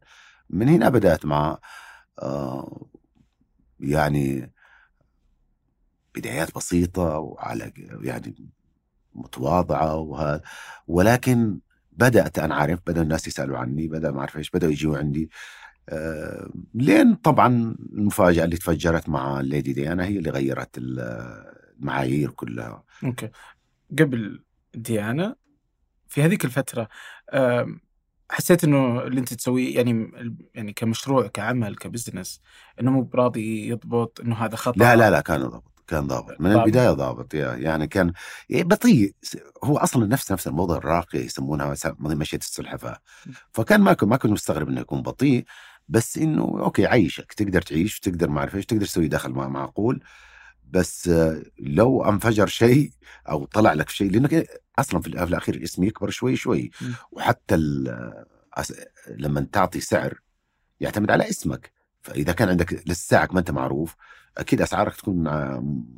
من 0.50 0.68
هنا 0.68 0.88
بدأت 0.88 1.26
مع 1.26 1.58
آه، 2.22 2.86
يعني 3.80 4.52
بدايات 6.14 6.54
بسيطة 6.54 7.18
وعلى 7.18 7.72
يعني 8.02 8.50
متواضعة 9.18 9.96
وهذا 9.96 10.42
ولكن 10.86 11.58
بدأت 11.92 12.38
أنا 12.38 12.54
عارف 12.54 12.80
بدا 12.86 13.02
الناس 13.02 13.28
يسألوا 13.28 13.58
عني 13.58 13.88
بدأ 13.88 14.10
ما 14.10 14.20
أعرف 14.20 14.36
إيش 14.36 14.50
بدأوا 14.50 14.72
يجوا 14.72 14.98
عندي. 14.98 15.30
أه 15.88 16.50
لين 16.74 17.14
طبعا 17.14 17.76
المفاجأة 17.92 18.44
اللي 18.44 18.56
تفجرت 18.56 19.08
مع 19.08 19.40
ال 19.40 19.47
Lady 19.47 19.72
ديانا 19.72 20.04
هي 20.04 20.18
اللي 20.18 20.30
غيرت 20.30 20.78
المعايير 20.78 22.30
كلها. 22.30 22.84
OK. 23.04 23.30
قبل 23.98 24.44
ديانا 24.74 25.36
في 26.08 26.22
هذيك 26.22 26.44
الفترة 26.44 26.88
أه 27.30 27.66
حسيت 28.30 28.64
إنه 28.64 29.02
اللي 29.02 29.20
أنت 29.20 29.34
تسويه 29.34 29.76
يعني 29.76 30.10
يعني 30.54 30.72
كمشروع 30.72 31.26
كعمل 31.26 31.76
ك 31.76 31.83
business 31.83 32.40
إنه 32.80 32.90
مو 32.90 33.02
براضي 33.02 33.68
يضبط 33.68 34.20
إنه 34.20 34.36
هذا 34.36 34.56
خطأ؟ 34.56 34.78
لا 34.78 34.96
لا 34.96 35.10
لا 35.10 35.20
كان 35.20 35.40
ضبط 35.40 35.77
كان 35.88 36.06
ضابط 36.06 36.40
من 36.40 36.52
البداية 36.52 36.90
ضابط 36.90 37.34
يعني 37.34 37.86
كان 37.86 38.12
يعني 38.48 38.64
بطيء 38.64 39.14
هو 39.64 39.76
أصلا 39.76 40.06
نفس 40.06 40.32
نفس 40.32 40.46
الموضه 40.48 40.76
الراقيه 40.76 41.20
يسمونها 41.20 41.76
مشيه 42.00 42.38
السلحفاة. 42.38 42.98
فكان 43.52 43.80
ما 43.80 43.92
كنت 43.92 44.10
ما 44.10 44.16
كنت 44.16 44.32
مستغرب 44.32 44.68
إنه 44.68 44.80
يكون 44.80 45.02
بطيء 45.02 45.44
بس 45.88 46.18
إنه 46.18 46.42
OK 46.42 46.86
عيشك 46.86 47.32
تقدر 47.32 47.62
تعيش 47.62 48.00
تقدر 48.00 48.28
ما 48.30 48.40
أعرف 48.40 48.56
إيش 48.56 48.66
تقدر 48.66 48.86
تسوي 48.86 49.08
دخل 49.08 49.30
معقول. 49.30 50.02
بس 50.70 51.10
لو 51.58 52.04
انفجر 52.04 52.46
شيء 52.46 52.90
أو 53.28 53.44
طلع 53.44 53.72
لك 53.72 53.88
شيء 53.88 54.10
لأنك 54.10 54.46
أصلا 54.78 55.00
في 55.00 55.06
الأخير 55.06 55.54
الاسم 55.54 55.84
يكبر 55.84 56.10
شوي 56.10 56.36
شوي. 56.36 56.70
وحتى 57.12 57.56
لما 59.08 59.46
تعطي 59.52 59.80
سعر 59.80 60.20
يعتمد 60.80 61.10
على 61.10 61.28
اسمك. 61.28 61.72
فإذا 62.02 62.32
كان 62.32 62.48
عندك 62.48 62.88
لساعك 62.88 63.34
ما 63.34 63.40
أنت 63.40 63.50
معروف 63.50 63.96
أكيد 64.38 64.62
أسعارك 64.62 64.96
تكون 64.96 65.24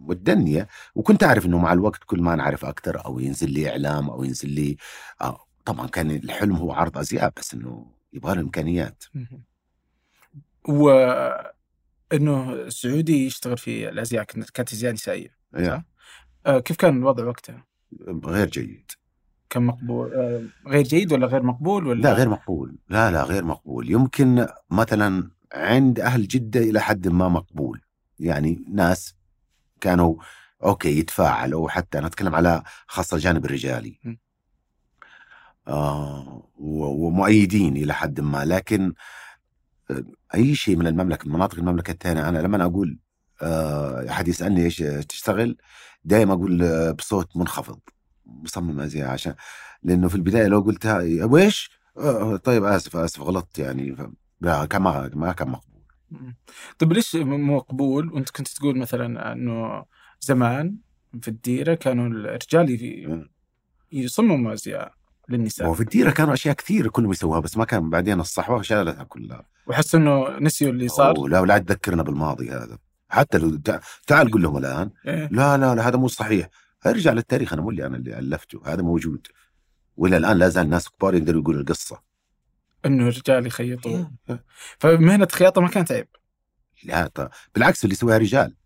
متدنيه 0.01 0.69
وكنت 0.95 1.25
أعرف 1.25 1.47
إنه 1.47 1.59
مع 1.59 1.73
الوقت 1.73 2.05
كل 2.05 2.23
ما 2.23 2.35
نعرف 2.35 2.65
أكثر 2.65 3.05
أو 3.05 3.19
ينزل 3.19 3.51
لي 3.51 3.71
إعلام 3.71 4.11
أو 4.11 4.25
ينزل 4.25 4.51
لي 4.51 4.77
آه 5.21 5.47
طبعا 5.65 5.87
كان 5.87 6.11
الحلم 6.11 6.57
هو 6.57 6.73
عرض 6.73 6.99
أزياء 6.99 7.33
بس 7.37 7.55
إنه 7.55 7.87
يبغى 8.13 8.35
له 8.35 8.41
إمكانيات. 8.41 9.05
و 10.69 10.91
إنه 12.13 12.53
السعودي 12.53 13.27
يشتغل 13.27 13.59
في 13.59 13.89
الأزياء 13.89 14.25
كانت 14.25 14.73
ازياء 14.73 14.93
نسائيه 14.93 15.37
صح؟ 15.67 15.83
آه 16.47 16.59
كيف 16.59 16.77
كان 16.77 16.97
الوضع 16.97 17.25
وقتها؟ 17.25 17.65
غير 18.25 18.49
جيد. 18.49 18.91
كان 19.51 19.63
مقبول 19.63 20.15
آه 20.15 20.43
غير 20.67 20.83
جيد 20.83 21.13
ولا 21.13 21.27
غير 21.27 21.43
مقبول 21.43 21.87
ولا؟ 21.87 22.03
لا 22.03 22.13
غير 22.13 22.29
مقبول. 22.29 22.79
لا 22.89 23.11
لا 23.11 23.23
غير 23.23 23.45
مقبول. 23.45 23.91
يمكن 23.91 24.47
مثلا 24.71 25.31
عند 25.53 26.01
أهل 26.01 26.29
جدة 26.29 26.61
إلى 26.61 26.81
حد 26.81 27.09
ما 27.09 27.29
مقبول. 27.29 27.81
يعني 28.21 28.65
ناس 28.73 29.15
كانوا 29.81 30.15
أوكي 30.63 30.99
يتفاعلوا 30.99 31.71
حتى 31.71 31.99
أنا 31.99 32.07
أتكلم 32.07 32.35
على 32.35 32.63
خاصة 32.87 33.15
الجانب 33.17 33.45
الرجالي. 33.45 33.99
آه 35.69 36.51
ومؤيدين 36.59 37.77
إلى 37.77 37.95
حد 37.95 38.21
ما. 38.21 38.45
لكن 38.45 38.95
آه، 39.91 40.05
أي 40.35 40.55
شيء 40.55 40.77
من 40.77 40.87
المملكة 40.87 41.29
من 41.29 41.35
مناطق 41.35 41.59
المملكة 41.59 41.91
الثانية 41.91 42.29
أنا 42.29 42.39
لما 42.39 42.65
أقول 42.65 42.99
آه، 43.43 44.11
أحد 44.11 44.29
يسألني 44.29 44.65
إيش 44.65 44.77
تشتغل 45.09 45.57
دائما 46.05 46.33
أقول 46.33 46.63
آه، 46.63 46.91
بصوت 46.91 47.37
منخفض. 47.37 47.81
مصمم 48.27 48.81
أزياء 48.81 49.09
عشان 49.09 49.35
لأنه 49.83 50.09
في 50.09 50.15
البداية 50.15 50.47
لو 50.47 50.61
قلتها 50.61 51.25
ويش 51.25 51.71
طيب 52.45 52.65
آسف 52.65 52.97
آسف 52.97 53.21
غلطت 53.21 53.59
يعني 53.59 53.97
لا 54.41 54.65
كان 54.67 54.83
ما 54.83 55.11
ما 55.15 55.33
كان 55.33 55.49
مقبول. 55.49 55.70
طيب 56.79 56.93
ليش 56.93 57.17
مو 57.17 57.57
مقبول؟ 57.57 58.13
وأنت 58.13 58.31
كنت 58.31 58.49
تقول 58.49 58.79
مثلا 58.79 59.33
إنه 59.33 59.85
زمان 60.21 60.77
في 61.23 61.29
الديرة 61.29 61.75
كانوا 61.75 62.07
الرجال 62.07 63.29
يصمموا 63.93 64.53
ازياء 64.53 64.93
للنساء. 65.29 65.69
وفي 65.69 65.81
الديرة 65.81 66.11
كانوا 66.11 66.35
أشياء 66.35 66.55
كثير 66.55 66.89
كلهم 66.89 67.11
يسووها 67.11 67.41
بس 67.41 67.57
ما 67.57 67.65
كان 67.65 67.91
بعدين 67.91 68.21
الصحوة 68.21 68.63
شالتها 68.63 69.05
كلها. 69.05 69.47
وحس 69.67 69.95
إنه 69.95 70.39
نسيوا 70.39 70.71
اللي 70.71 70.89
صار؟ 70.89 71.27
لا 71.29 71.41
ولا 71.41 71.59
تذكرنا 71.59 72.03
بالماضي 72.03 72.51
هذا. 72.51 72.79
حتى 73.09 73.39
لو 73.39 73.61
تعال 74.07 74.31
قول 74.31 74.43
لهم 74.43 74.57
الآن. 74.57 74.91
إيه؟ 75.07 75.29
لا 75.33 75.59
لا 75.59 75.75
لا 75.75 75.89
هذا 75.89 75.97
مو 75.97 76.09
صحيح. 76.09 76.49
ارجع 76.87 77.13
للتاريخ 77.13 77.53
أنا 77.53 77.63
مو 77.63 77.71
اللي 77.71 77.87
أنا 77.87 77.97
اللي 77.97 78.19
ألفته. 78.19 78.61
هذا 78.67 78.83
موجود. 78.83 79.27
وإلى 79.97 80.17
الآن 80.17 80.37
لا 80.37 80.49
زال 80.49 80.69
ناس 80.69 80.89
كبار 80.89 81.15
يقدروا 81.15 81.41
يقولوا 81.41 81.61
القصة. 81.61 82.10
إنه 82.87 83.09
الرجال 83.09 83.47
يخيطوا. 83.47 84.05
فمهنة 84.79 85.25
الخياطه 85.25 85.61
ما 85.61 85.69
كانت 85.69 85.93
عيب. 85.93 86.09
لا 86.85 87.07
ط- 87.07 87.31
بالعكس 87.55 87.85
اللي 87.85 87.93
يسويها 87.93 88.19
رجال. 88.19 88.57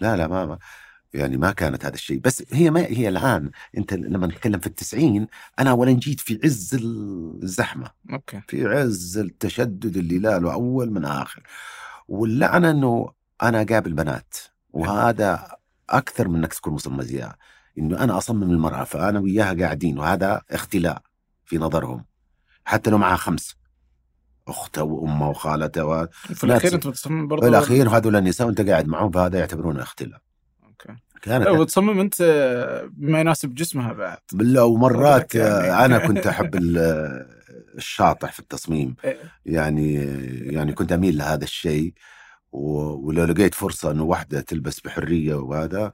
لا 0.00 0.16
لا 0.16 0.26
ما 0.26 0.46
ما- 0.46 0.58
يعني 1.14 1.36
ما 1.36 1.52
كانت 1.52 1.84
هذا 1.84 1.94
الشيء. 1.94 2.18
بس 2.18 2.44
هي 2.52 2.70
ما 2.70 2.80
هي 2.80 3.08
الآن 3.08 3.50
أنت 3.78 3.94
لما 3.94 4.26
نتكلم 4.26 4.60
في 4.60 4.66
التسعين 4.66 5.26
أنا 5.58 5.70
اولا 5.70 5.92
جيت 5.92 6.20
في 6.20 6.40
عز 6.44 6.74
الزحمة. 6.74 7.90
أوكي. 8.12 8.40
في 8.48 8.66
عز 8.66 9.18
التشدد 9.18 9.96
اللي 9.96 10.18
لا 10.18 10.38
له 10.38 10.52
أول 10.52 10.90
من 10.90 11.04
آخر. 11.04 11.42
واللعنة 12.08 12.70
إنه 12.70 13.12
أنا 13.42 13.62
أقابل 13.62 13.92
بنات. 13.92 14.34
وهذا 14.70 15.56
أكثر 15.90 16.28
من 16.28 16.36
إنك 16.36 16.54
تكون 16.54 16.72
مصمم 16.72 17.02
زيها 17.02 17.36
إنه 17.78 18.04
أنا 18.04 18.18
أصمم 18.18 18.42
المرأة 18.42 18.84
فأنا 18.84 19.20
وياها 19.20 19.54
قاعدين 19.54 19.98
وهذا 19.98 20.42
اختلاء 20.50 21.02
في 21.44 21.58
نظرهم. 21.58 22.04
حتى 22.68 22.90
لو 22.90 22.98
معها 22.98 23.16
خمس 23.16 23.56
اختها 24.48 24.82
وامها 24.82 25.28
وخالتها 25.28 25.82
و... 25.82 26.08
وفي 26.30 26.44
الأخير. 26.44 26.74
أنت 26.74 26.86
بتصمم 26.86 27.28
برضه 27.28 27.42
في 27.42 27.48
الأخير 27.48 27.88
هذول 27.88 28.16
النساء 28.16 28.46
وأنت 28.46 28.60
قاعد 28.60 28.88
معهم 28.88 29.10
فهذا 29.10 29.38
يعتبرونه 29.38 29.82
اختلاء 29.82 30.20
OK 30.64 30.96
كانت 31.22 31.48
وتصمم 31.48 32.00
أنت 32.00 32.22
بما 32.92 33.20
يناسب 33.20 33.54
جسمها 33.54 33.92
بعد 33.92 34.18
بالله 34.32 34.64
ومرات 34.64 35.34
يعني. 35.34 35.84
أنا 35.84 36.06
كنت 36.06 36.26
أحب 36.32 36.54
ال- 36.54 37.26
الشاطح 37.76 38.32
في 38.32 38.40
التصميم 38.40 38.96
إيه. 39.04 39.18
يعني 39.46 39.94
يعني 40.54 40.72
كنت 40.72 40.92
أميل 40.92 41.16
لهذا 41.18 41.44
الشيء 41.44 41.92
ولو 42.52 43.24
لقيت 43.24 43.54
فرصة 43.54 43.90
إنه 43.90 44.02
واحدة 44.02 44.40
تلبس 44.40 44.80
بحرية 44.80 45.34
وهذا 45.34 45.92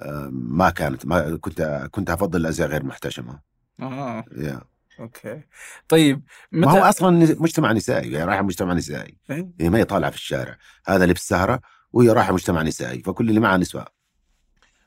آه، 0.00 0.28
ما 0.32 0.70
كانت 0.70 1.06
ما 1.06 1.36
كنت 1.36 1.88
كنت 1.90 2.10
أفضل 2.10 2.40
الأزياء 2.40 2.68
غير 2.68 2.84
محتشمة 2.84 3.40
آه 3.80 4.24
يا. 4.36 4.60
OK. 5.00 5.42
طيب 5.88 6.22
ما 6.52 6.66
متى؟ 6.66 6.78
هو 6.78 6.82
أصلا 6.82 7.10
مجتمع 7.40 7.72
نسائي 7.72 8.12
يعني 8.12 8.24
رايحه 8.24 8.42
مجتمع 8.42 8.72
نسائي. 8.72 9.18
إيه؟ 9.30 9.48
هي 9.60 9.70
ما 9.70 9.78
هي 9.78 9.84
طالعة 9.84 10.10
في 10.10 10.16
الشارع. 10.16 10.56
هذا 10.86 11.06
لبس 11.06 11.28
سهرة 11.28 11.60
وهي 11.92 12.08
رايحة 12.10 12.32
مجتمع 12.32 12.62
نسائي 12.62 13.02
فكل 13.02 13.28
اللي 13.28 13.40
معها 13.40 13.56
نسوان. 13.56 13.84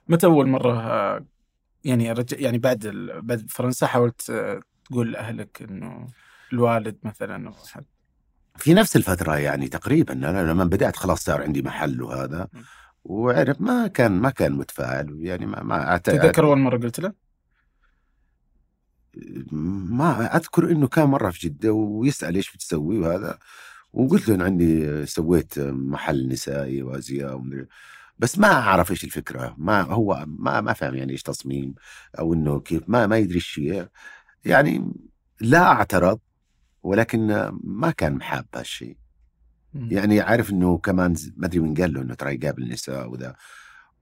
متى 0.07 0.26
أول 0.26 0.47
مرة 0.47 1.26
يعني 1.84 2.12
رج... 2.12 2.34
يعني 2.34 2.57
بعد 2.57 2.86
ال... 2.86 3.22
بعد 3.22 3.45
فرنسا 3.49 3.88
حاولت 3.88 4.30
آه، 4.30 4.62
تقول 4.86 5.12
لأهلك 5.12 5.62
إنه 5.62 6.07
الوالد 6.53 6.97
مثلا 7.03 7.47
أو 7.47 7.53
احد 7.66 7.86
في 8.57 8.74
نفس 8.74 8.95
الفترة 8.95 9.38
يعني 9.38 9.68
تقريبا. 9.68 10.14
أنا 10.14 10.51
لما 10.51 10.64
بدأت 10.64 10.95
خلاص 10.95 11.24
صار 11.24 11.41
عندي 11.41 11.62
محل 11.62 12.01
وهذا. 12.01 12.47
وعرف 13.03 13.62
ما 13.62 13.88
كان 13.88 14.12
ما 14.12 14.30
كان 14.30 14.51
متفائل 14.51 15.18
يعني 15.20 15.45
ما 15.45 15.64
ما 15.64 15.97
أعت- 15.97 16.01
تتذكر 16.01 16.45
أول 16.45 16.57
مرة 16.57 16.78
قلت 16.78 16.99
له؟ 16.99 17.14
ما 19.51 20.36
أذكر 20.36 20.72
إنه 20.72 20.88
كان 20.88 21.05
مرة 21.05 21.30
في 21.30 21.47
جدة 21.47 21.74
ويسأل 21.74 22.36
إيش 22.36 22.53
بتسوي 22.53 22.99
وهذا 22.99 23.39
وقلت 23.93 24.30
له 24.30 24.36
إن 24.36 24.41
عندي 24.41 25.05
سويت 25.05 25.60
محل 25.60 26.28
نسائي 26.28 26.84
وأزياء 26.84 27.36
ومدري 27.36 27.68
بس 28.20 28.39
ما 28.39 28.51
أعرف 28.51 28.91
إيش 28.91 29.03
الفكرة 29.03 29.55
ما 29.57 29.82
هو 29.82 30.26
ما 30.28 30.62
ما 30.62 30.74
فاهم 30.74 30.95
يعني 30.95 31.12
إيش 31.12 31.24
تصميم 31.24 31.76
أو 32.20 32.34
إنه 32.34 32.60
كيف 32.60 32.84
ما 32.88 33.07
ما 33.07 33.18
يدري 33.18 33.38
الشيء 33.38 33.88
يعني 34.45 34.93
لا 35.41 35.64
أعترض 35.64 36.20
ولكن 36.84 37.49
ما 37.64 37.91
كان 37.91 38.14
محاب 38.14 38.45
هالشيء. 38.55 38.97
يعني 39.74 40.20
عارف 40.22 40.49
إنه 40.51 40.78
كمان 40.78 41.16
ما 41.38 41.45
أدري 41.47 41.60
من 41.60 41.74
قال 41.74 41.93
له 41.93 42.01
إنه 42.01 42.14
ترى 42.14 42.36
يقابل 42.36 42.70
نساء 42.70 43.10
وذا. 43.10 43.36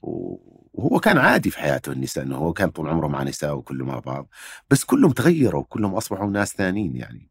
وهو 0.01 0.99
كان 0.99 1.17
عادي 1.17 1.49
في 1.49 1.59
حياته 1.59 1.91
النساء 1.91 2.23
إنه 2.23 2.35
هو 2.37 2.53
كان 2.53 2.69
طول 2.69 2.89
عمره 2.89 3.07
مع 3.07 3.23
نساء 3.23 3.55
وكله 3.55 3.85
مع 3.85 3.99
بعض 3.99 4.27
بس 4.69 4.83
كلهم 4.83 5.11
تغيروا 5.11 5.63
كلهم 5.69 5.95
أصبحوا 5.95 6.27
ناس 6.29 6.53
ثانيين 6.53 6.95
يعني. 6.95 7.29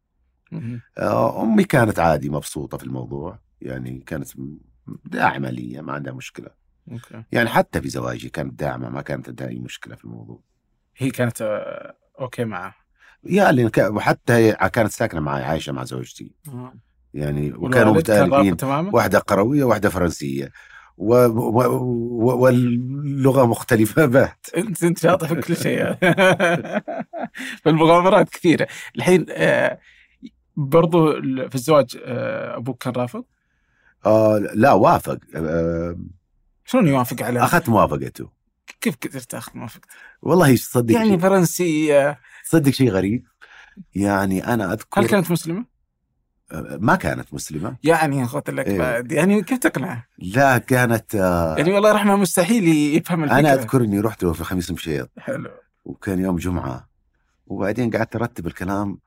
آه، 0.99 1.43
أمي 1.43 1.64
كانت 1.64 1.99
عادي 1.99 2.31
مبسوطة 2.31 2.79
في 2.79 2.85
الموضوع 2.85 3.39
يعني 3.61 3.99
كانت 4.07 4.29
داعمة 5.05 5.51
لي 5.51 5.83
ما 5.83 5.93
عندها 5.93 6.12
مشكلة. 6.12 6.49
OK. 6.93 7.22
يعني 7.33 7.49
حتى 7.49 7.81
في 7.81 7.89
زواجي 7.89 8.29
كانت 8.29 8.61
داعمة 8.61 8.89
ما 8.89 9.03
كانت 9.03 9.29
عندها 9.29 9.49
اي 9.49 9.59
مشكلة 9.59 9.95
في 9.97 10.05
الموضوع. 10.05 10.41
هي 10.97 11.11
كانت 11.11 11.43
آه، 11.43 11.97
OK 12.20 12.45
معه. 12.45 12.75
يا 13.25 13.51
اللي 13.51 13.71
ك- 13.71 13.89
وحتى 13.91 14.33
هي 14.33 14.53
كانت 14.73 14.91
ساكنة 14.91 15.21
معي 15.21 15.45
عايشة 15.45 15.73
مع 15.73 15.85
زوجتي. 15.85 16.35
آه. 16.49 16.75
يعني 17.14 17.53
وكانوا 17.53 17.79
والوالد 17.87 18.07
كان 18.07 18.19
رافض 18.21 18.33
متآلفين 18.34 18.57
تماما؟ 18.57 18.91
و... 20.97 21.14
و... 21.14 21.62
و... 21.62 22.36
واللغة 22.36 23.47
مختلفة 23.47 24.07
بات 24.07 24.47
انت 24.57 24.84
انت 24.84 24.99
شاطر 24.99 25.26
في 25.26 25.34
كل 25.34 25.57
شيء. 25.57 25.94
فالمغامرات 27.62 28.28
كثيرة. 28.28 28.66
الحين 28.97 29.26
آه، 29.30 29.78
برضو 30.57 31.12
في 31.49 31.55
الزواج 31.55 31.99
آه، 32.05 32.57
أبوك 32.57 32.82
كان 32.82 32.92
رافض؟ 32.92 33.24
آه 34.07 34.38
لا 34.55 34.72
وافق. 34.72 35.18
آه 35.34 35.99
شلون 36.64 36.86
يوافق 36.88 37.22
على؟ 37.22 37.40
أخذت 37.40 37.68
موافقته. 37.68 38.30
كيف 38.80 38.97
قدرت 38.97 39.30
تاخذ 39.30 39.59
موافقته؟ 39.59 39.88
والله 40.22 40.57
صدق 40.57 40.94
يعني 40.94 41.18
فرنسية. 41.18 42.20
صدق 42.44 42.70
شيء 42.70 42.90
غريب. 42.90 43.26
يعني 43.94 44.47
أنا 44.47 44.72
أذكر 44.72 45.01
هل 45.01 45.07
كانت 45.07 45.30
مسلمة؟ 45.30 45.76
ما 46.53 46.97
كانت 46.97 47.34
مسلمة. 47.34 47.76
يعني 47.84 48.24
قلت 48.24 48.51
لك 48.51 48.66
إيه. 48.66 49.05
يعني 49.11 49.42
كيف 49.42 49.59
تقنعه؟ 49.59 50.07
لا 50.18 50.59
كانت 50.59 51.14
آه 51.14 51.57
يعني 51.57 51.72
والله 51.72 51.92
رحمة 51.92 52.16
مستحيل 52.16 52.68
يفهم 52.97 53.24
الفكرة. 53.24 53.38
أنا 53.38 53.55
أذكر 53.55 53.80
إني 53.84 54.01
رحت 54.01 54.22
له 54.24 54.32
في 54.32 54.44
خميس 54.44 54.70
مشيط. 54.70 55.11
حلو. 55.18 55.51
وكان 55.84 56.18
يوم 56.20 56.36
جمعة. 56.36 56.88
وبعدين 57.47 57.90
قعدت 57.90 58.16
أرتب 58.16 58.47
الكلام. 58.47 58.99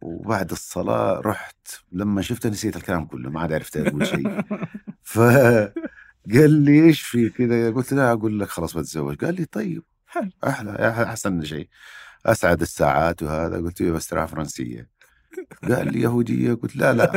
وبعد 0.00 0.50
الصلاة 0.50 1.20
رحت. 1.20 1.68
لما 1.92 2.22
شفته 2.22 2.48
نسيت 2.48 2.76
الكلام 2.76 3.04
كله 3.06 3.30
ما 3.30 3.40
عاد 3.40 3.52
عرفت 3.52 3.76
أقول 3.76 4.06
شيء. 4.06 4.40
فقال 5.12 6.50
لي 6.50 6.84
إيش 6.84 7.00
في 7.00 7.28
كذا؟ 7.28 7.70
قلت 7.70 7.92
لا 7.92 8.12
أقول 8.12 8.40
لك 8.40 8.48
خلاص 8.48 8.76
بتزوج. 8.76 9.24
قال 9.24 9.34
لي 9.34 9.44
طيب 9.44 9.82
حلو. 10.06 10.30
أحلى 10.46 11.04
أحسن 11.08 11.44
شيء. 11.44 11.68
أسعد 12.26 12.60
الساعات 12.60 13.22
وهذا. 13.22 13.56
قلت 13.56 13.80
له 13.80 13.92
بس 13.92 14.14
فرنسية. 14.14 14.97
قال 15.68 15.92
لي 15.92 16.00
يهودية. 16.00 16.54
قلت 16.54 16.76
لا 16.76 16.92
لا 16.92 17.10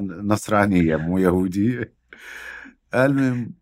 نصرانية 0.00 0.96
مو 0.96 1.18
يهودية. 1.18 1.94
المهم 2.94 3.54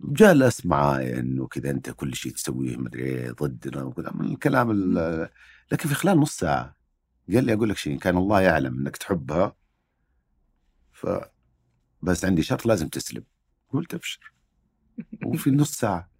جلس 0.00 0.66
معاي 0.66 1.18
إنه 1.18 1.46
كذا 1.46 1.70
أنت 1.70 1.90
كل 1.90 2.14
شيء 2.14 2.32
تسويه 2.32 2.76
مدري 2.76 3.04
إيه 3.04 3.30
ضدنا 3.30 3.82
وكذا 3.82 4.10
من 4.14 4.26
الكلام 4.32 4.70
ال- 4.70 5.28
لكن 5.72 5.88
في 5.88 5.94
خلال 5.94 6.20
نص 6.20 6.36
ساعة 6.36 6.76
قال 7.34 7.44
لي 7.44 7.52
أقول 7.54 7.68
لك 7.68 7.76
شيء 7.76 7.98
كان 7.98 8.16
الله 8.16 8.40
يعلم 8.40 8.78
إنك 8.78 8.96
تحبها 8.96 9.56
ف 10.92 11.06
بس 12.02 12.24
عندي 12.24 12.42
شرط 12.42 12.66
لازم 12.66 12.88
تسلم. 12.88 13.24
قلت 13.72 13.94
أبشر. 13.94 14.32
وفي 15.26 15.50
نص 15.50 15.72
ساعة 15.72 16.10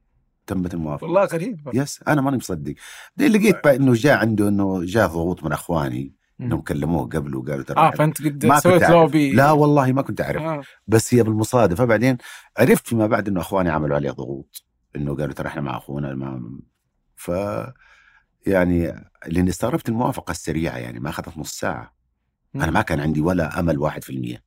تمت 0.46 0.74
الموافقة. 0.74 1.04
والله 1.04 1.24
غريب. 1.24 1.70
يس 1.74 2.00
أنا 2.08 2.20
ماني 2.20 2.36
مصدق. 2.36 2.74
لقيت 3.18 3.64
بقى 3.64 3.76
إنه 3.76 3.92
جاء 3.94 4.18
عنده 4.18 4.48
إنه 4.48 4.84
جاء 4.84 5.06
ضغوط 5.06 5.44
من 5.44 5.52
أخواني 5.52 6.14
إنهم 6.40 6.60
كلموه 6.60 7.08
قبل 7.08 7.36
وقالوا 7.36 7.64
ترى 7.64 7.76
آه 7.76 7.90
فأنت 7.90 8.22
قد 8.22 8.46
ما 8.46 8.60
سويت. 8.60 8.90
لوبي. 8.90 9.32
لا 9.32 9.52
والله 9.52 9.92
ما 9.92 10.02
كنت 10.02 10.20
أعرف. 10.20 10.42
آه. 10.42 10.62
بس 10.86 11.14
هي 11.14 11.22
بالمصادفة 11.22 11.84
بعدين 11.84 12.16
عرفت 12.58 12.86
فيما 12.86 13.06
بعد 13.06 13.28
إنه 13.28 13.40
أخواني 13.40 13.70
عملوا 13.70 13.96
عليه 13.96 14.10
ضغوط 14.10 14.64
إنه 14.96 15.16
قالوا 15.16 15.34
ترى 15.34 15.48
إحنا 15.48 15.62
مع 15.62 15.76
أخونا 15.76 16.14
ما 16.14 16.60
ف 17.16 17.30
يعني 18.46 19.08
لأني 19.26 19.50
استغربت 19.50 19.88
الموافقة 19.88 20.30
السريعة 20.30 20.76
يعني 20.76 21.00
ما 21.00 21.10
أخذت 21.10 21.38
نص 21.38 21.52
ساعة. 21.58 21.96
أنا 22.54 22.70
ما 22.70 22.82
كان 22.82 23.00
عندي 23.00 23.20
ولا 23.20 23.60
أمل 23.60 23.78
واحد 23.78 24.04
في 24.04 24.10
المية. 24.10 24.42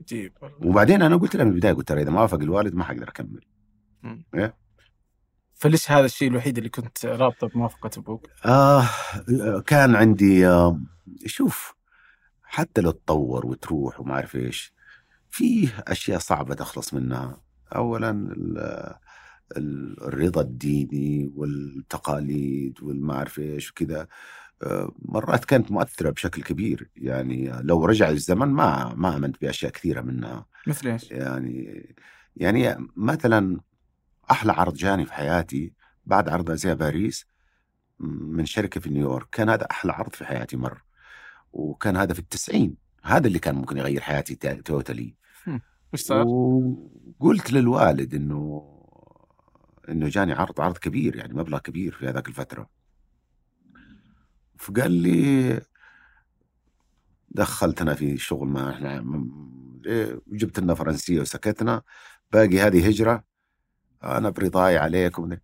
عجيب 0.00 0.32
والله. 0.42 0.66
وبعدين 0.66 1.02
أنا 1.02 1.16
قلت 1.16 1.36
له 1.36 1.44
من 1.44 1.50
البداية 1.50 1.72
قلت 1.72 1.88
ترى 1.88 2.02
إذا 2.02 2.10
ما 2.10 2.20
وافق 2.20 2.38
الوالد 2.38 2.74
ما 2.74 2.84
حقدر 2.84 3.08
أكمل. 3.08 3.44
فليش 5.54 5.90
هذا 5.90 6.06
الشيء 6.06 6.28
الوحيد 6.28 6.56
اللي 6.56 6.68
كنت 6.68 7.06
رابطه 7.06 7.48
بموافقة 7.48 7.90
أبوك؟ 7.96 8.26
آه 8.44 8.88
كان 9.66 9.96
عندي 9.96 10.48
آه 10.48 10.80
شوف 11.26 11.74
حتى 12.42 12.80
لو 12.80 12.90
تطور 12.90 13.46
وتروح 13.46 14.00
وما 14.00 14.14
أعرف 14.14 14.36
إيش 14.36 14.72
فيه 15.30 15.68
أشياء 15.78 16.18
صعبة 16.18 16.54
تخلص 16.54 16.94
منها 16.94 17.40
اولا 17.74 18.10
ال- 18.10 18.94
ال- 19.56 20.02
الرضا 20.02 20.40
الديني 20.40 21.32
والتقاليد 21.36 22.82
والما 22.82 23.14
أعرف 23.14 23.38
إيش 23.38 23.70
وكذا 23.70 24.06
آه، 24.62 24.92
مرات 24.98 25.44
كانت 25.44 25.72
مؤثرة 25.72 26.10
بشكل 26.10 26.42
كبير 26.42 26.90
يعني 26.96 27.52
لو 27.62 27.84
رجع 27.84 28.08
الزمن 28.10 28.48
ما 28.48 28.94
ما 28.96 29.16
آمنت 29.16 29.40
بأشياء 29.40 29.72
كثيرة 29.72 30.00
منها 30.00 30.46
مثل 30.66 30.88
إيش؟ 30.88 31.10
يعني 31.10 31.94
يعني 32.36 32.88
مثلا 32.96 33.60
أحلى 34.30 34.52
عرض 34.52 34.74
جاني 34.74 35.06
في 35.06 35.12
حياتي 35.12 35.72
بعد 36.06 36.28
عرض 36.28 36.50
أزياء 36.50 36.74
باريس 36.74 37.26
من 37.98 38.46
شركة 38.46 38.80
في 38.80 38.90
نيويورك. 38.90 39.28
كان 39.32 39.48
هذا 39.48 39.66
أحلى 39.70 39.92
عرض 39.92 40.12
في 40.14 40.24
حياتي 40.24 40.56
مر 40.56 40.82
وكان 41.52 41.96
هذا 41.96 42.12
في 42.12 42.18
التسعين. 42.18 42.76
هذا 43.02 43.26
اللي 43.26 43.38
كان 43.38 43.54
ممكن 43.54 43.76
يغير 43.76 44.00
حياتي 44.00 44.34
تا- 44.34 44.60
توتالي 44.60 45.14
وش 45.92 46.00
صار؟ 46.00 46.24
وقلت 46.26 47.52
للوالد 47.52 48.14
إنه 48.14 48.70
إنه 49.88 50.08
جاني 50.08 50.32
عرض 50.32 50.60
عرض 50.60 50.78
كبير 50.78 51.16
يعني 51.16 51.34
مبلغ 51.34 51.58
كبير 51.58 51.92
في 51.92 52.08
هذاك 52.08 52.28
الفترة. 52.28 52.70
فقال 54.58 54.90
لي 54.90 55.60
دخلتنا 57.28 57.94
في 57.94 58.16
شغل 58.18 58.48
ما 58.48 58.70
إحنا 58.70 59.04
إيه، 59.86 60.20
جبت 60.26 60.60
لنا 60.60 60.74
فرنسية 60.74 61.20
وسكتنا 61.20 61.82
باقي 62.32 62.60
هذه 62.60 62.88
هجرة 62.88 63.24
أنا 64.04 64.30
برضاي 64.30 64.78
عليكم 64.78 65.36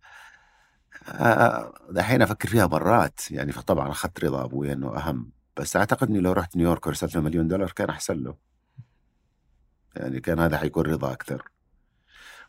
آه، 1.09 1.73
دحين 1.89 2.21
أفكر 2.21 2.49
فيها 2.49 2.67
مرات 2.67 3.31
يعني 3.31 3.51
فطبعا 3.51 3.89
أخذت 3.89 4.25
رضا 4.25 4.43
أبوي 4.43 4.73
إنه 4.73 4.97
أهم 4.97 5.31
بس 5.57 5.75
أعتقد 5.75 6.09
إني 6.09 6.19
لو 6.19 6.31
رحت 6.31 6.57
نيويورك 6.57 6.87
ورسلت 6.87 7.15
له 7.15 7.21
مليون 7.21 7.47
دولار 7.47 7.71
كان 7.71 7.89
أحسن 7.89 8.23
له. 8.23 8.35
يعني 9.95 10.19
كان 10.19 10.39
هذا 10.39 10.57
حيكون 10.57 10.85
رضا 10.85 11.11
أكثر. 11.11 11.51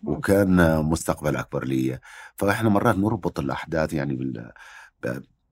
وكان 0.04 0.82
مستقبل 0.84 1.36
أكبر 1.36 1.64
لي 1.64 2.00
فإحنا 2.36 2.68
مرات 2.68 2.96
نربط 2.96 3.38
الأحداث 3.40 3.92
يعني 3.92 4.14
بال 4.16 4.52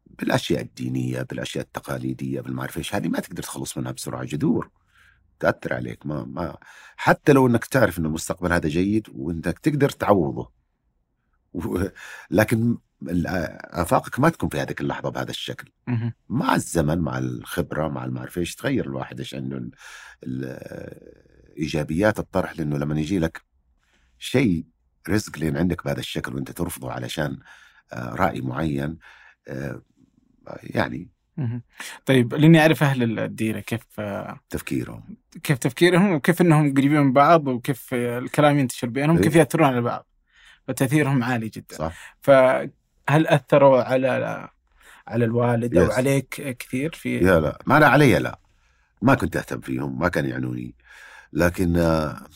بالأشياء 0.07 0.61
الدينية 0.63 1.23
بالأشياء 1.23 1.65
التقاليدية 1.65 2.41
بالمعرفة 2.41 2.79
إيش 2.79 2.95
هذه 2.95 3.09
ما 3.09 3.21
تقدر 3.21 3.43
تخلص 3.43 3.79
منها 3.79 3.93
بسرعة 3.93 4.25
جذور. 4.25 4.71
تأثر 5.41 5.75
عليك 5.75 6.07
ما 6.07 6.25
ما 6.25 6.57
حتى 6.97 7.33
لو 7.33 7.47
إنك 7.47 7.65
تعرف 7.65 7.99
إنه 7.99 8.09
المستقبل 8.09 8.53
هذا 8.53 8.69
جيد 8.69 9.07
وإنك 9.15 9.59
تقدر 9.59 9.91
تعوضه 9.91 10.51
و- 11.53 11.85
لكن 12.31 12.79
آفاقك 13.65 14.21
ما 14.21 14.29
تكون 14.29 14.49
في 14.49 14.61
هذيك 14.61 14.81
اللحظة 14.81 15.11
بهذا 15.11 15.31
الشكل. 15.31 15.73
مع 16.29 16.55
الزمن 16.55 16.99
مع 16.99 17.19
الخبرة 17.19 17.89
مع 17.89 18.05
المعرفة 18.05 18.39
إيش 18.41 18.55
تغير 18.55 18.87
الواحد 18.87 19.19
إيش 19.19 19.35
عنده 19.35 19.57
ال- 19.57 19.71
ال- 20.25 21.57
إيجابيات 21.59 22.19
الطرح 22.19 22.57
لأنه 22.59 22.79
لما 22.79 23.01
يجي 23.01 23.19
لك 23.19 23.43
شيء 24.19 24.65
رزق 25.09 25.39
لين 25.39 25.57
عندك 25.57 25.85
بهذا 25.85 26.01
الشكل 26.01 26.35
وإنت 26.35 26.51
ترفضه 26.53 26.93
علشان 26.93 27.39
آه، 27.93 28.15
رأي 28.15 28.41
معين 28.41 28.99
آه، 29.49 29.83
يعني. 30.63 31.11
طيب 32.07 32.35
لأني 32.35 32.61
أعرف 32.61 32.83
أهل 32.83 33.19
الديرة 33.19 33.61
كيف 33.61 34.01
تفكيرهم. 34.51 35.17
كيف 35.43 35.59
تفكيرهم 35.59 36.13
وكيف 36.13 36.41
إنهم 36.41 36.75
قريبين 36.75 37.01
من 37.01 37.13
بعض 37.13 37.49
وكيف 37.49 37.95
الكلام 37.95 38.59
ينتشر 38.59 38.87
بينهم 38.87 39.17
إيه. 39.17 39.21
وكيف 39.21 39.37
يأثرون 39.37 39.67
على 39.67 39.81
بعض. 39.81 40.07
فتأثيرهم 40.69 41.25
عالي 41.25 41.49
جدا. 41.49 41.77
صح. 41.77 42.17
فهل 42.21 42.71
أثروا 43.27 43.83
على 43.83 44.49
على 45.09 45.25
الوالد 45.25 45.77
أو. 45.77 45.91
عليك 45.91 46.57
كثير 46.59 46.93
في؟ 46.93 47.19
يا 47.19 47.41
لا. 47.41 47.59
ما 47.67 47.77
أنا 47.77 47.87
علي 47.87 48.19
لا. 48.19 48.39
ما 49.03 49.15
كنت 49.15 49.37
أهتم 49.37 49.61
فيهم 49.61 49.99
ما 49.99 50.09
كان 50.09 50.27
يعنوني. 50.27 50.75
لكن 51.33 51.77
آه، 51.77 52.27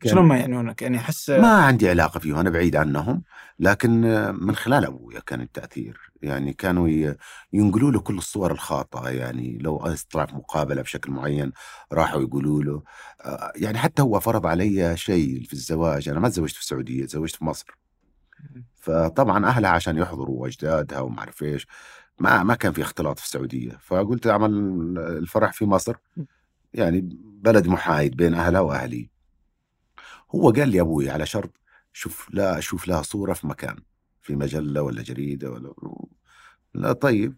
كان 0.00 0.12
شلون 0.12 0.24
ما 0.24 0.36
يعنونك؟ 0.38 0.82
يعني 0.82 0.96
أحس 0.96 1.30
ما 1.30 1.52
عندي 1.52 1.88
علاقة 1.88 2.20
فيهم 2.20 2.38
أنا 2.38 2.50
بعيد 2.50 2.76
عنهم. 2.76 3.22
لكن 3.58 4.04
آه، 4.04 4.30
من 4.30 4.56
خلال 4.56 4.84
أبويا 4.84 5.20
كان 5.20 5.40
التأثير. 5.40 6.00
يعني 6.24 6.52
كانوا 6.52 7.14
ينقلوا 7.52 7.90
له 7.90 8.00
كل 8.00 8.18
الصور 8.18 8.52
الخاطئة 8.52 9.08
يعني 9.08 9.58
لو 9.58 9.94
طلع 10.10 10.26
في 10.26 10.34
مقابلة 10.34 10.82
بشكل 10.82 11.12
معين 11.12 11.52
راحوا 11.92 12.22
يقولوا 12.22 12.62
له 12.62 12.82
آه، 13.24 13.52
يعني 13.56 13.78
حتى 13.78 14.02
هو 14.02 14.20
فرض 14.20 14.46
علي 14.46 14.96
شيء 14.96 15.44
في 15.44 15.52
الزواج 15.52 16.08
أنا 16.08 16.20
ما 16.20 16.28
تزوجت 16.28 16.54
في 16.54 16.60
السعودية 16.60 17.06
تزوجت 17.06 17.36
في 17.36 17.44
مصر. 17.44 17.66
فطبعا 18.76 19.46
أهلها 19.46 19.70
عشان 19.70 19.98
يحضروا 19.98 20.42
واجدادها 20.42 21.00
وما 21.00 21.18
أعرف 21.18 21.42
إيش 21.42 21.66
ما 22.18 22.42
ما 22.42 22.54
كان 22.54 22.72
في 22.72 22.82
اختلاط 22.82 23.18
في 23.18 23.24
السعودية. 23.24 23.78
فقلت 23.80 24.26
أعمل 24.26 24.50
الفرح 24.98 25.52
في 25.52 25.64
مصر. 25.64 25.96
يعني 26.74 27.00
بلد 27.22 27.66
محايد 27.68 28.16
بين 28.16 28.34
أهلها 28.34 28.60
وأهلي. 28.60 29.10
هو 30.34 30.50
قال 30.50 30.68
لي 30.68 30.80
أبوي 30.80 31.10
على 31.10 31.26
شرط 31.26 31.50
شوف 31.92 32.28
لا 32.32 32.58
أشوف 32.58 32.88
لها 32.88 33.02
صورة 33.02 33.32
في 33.32 33.46
مكان. 33.46 33.76
في 34.24 34.36
مجلة 34.36 34.82
ولا 34.82 35.02
جريدة 35.02 35.50
ولا 35.50 35.74
لا 36.74 36.92
طيب. 36.92 37.34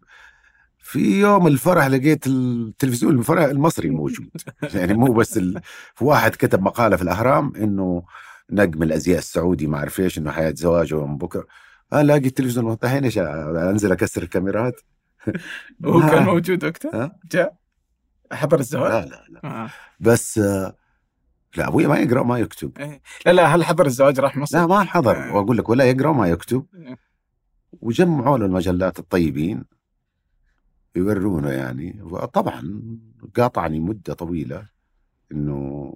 في 0.78 1.20
يوم 1.20 1.46
الفرح 1.46 1.86
لقيت 1.86 2.26
التلفزيون 2.26 3.18
الفرح 3.18 3.44
المصري 3.44 3.90
موجود. 3.90 4.30
يعني 4.74 4.94
مو 4.94 5.12
بس 5.12 5.36
ال... 5.36 5.60
في 5.94 6.04
واحد 6.04 6.30
كتب 6.30 6.62
مقالة 6.62 6.96
في 6.96 7.02
الأهرام 7.02 7.56
إنه 7.56 8.02
نجم 8.50 8.82
الأزياء 8.82 9.18
السعودي 9.18 9.66
ما 9.66 9.78
أعرف 9.78 10.00
إيش 10.00 10.18
إنه 10.18 10.30
حياة 10.30 10.54
زواجه 10.56 11.06
من 11.06 11.18
بكرة. 11.18 11.46
الاقي 11.94 12.26
التلفزيون 12.26 12.76
الحين 12.84 13.04
إيش 13.04 13.18
أنزل 13.18 13.92
أكسر 13.92 14.22
الكاميرات. 14.22 14.80
هو 15.84 16.00
كان 16.00 16.22
موجود 16.32 16.64
وقتها؟ 16.64 17.04
ها؟ 17.04 17.18
جاء 17.32 17.56
حضر 18.32 18.58
الزواج؟ 18.60 18.92
لا 18.92 19.06
لا 19.06 19.24
لا. 19.28 19.64
آه. 19.64 19.70
بس 20.00 20.38
آه، 20.38 20.76
لا 21.56 21.68
أبوي 21.68 21.86
ما 21.86 21.98
يقرأ 21.98 22.22
ما 22.22 22.38
يكتب 22.38 22.78
إيه. 22.78 23.02
لا 23.26 23.32
لا 23.32 23.46
هل 23.46 23.64
حضر 23.64 23.86
الزواج 23.86 24.20
راح 24.20 24.36
مصر؟ 24.36 24.58
لا 24.58 24.66
ما 24.66 24.84
حضر 24.84 25.16
آه. 25.16 25.34
وأقول 25.34 25.58
لك 25.58 25.68
ولا 25.68 25.84
يقرأ 25.84 26.08
وما 26.08 26.28
يكتب 26.28 26.66
إيه. 26.74 26.98
وجمعوا 27.72 28.38
له 28.38 28.46
المجلات 28.46 28.98
الطيبين 28.98 29.64
يورونه 30.96 31.50
يعني 31.50 32.02
طبعا 32.32 32.80
قاطعني 33.36 33.80
مدة 33.80 34.14
طويلة 34.14 34.66
إنه 35.32 35.94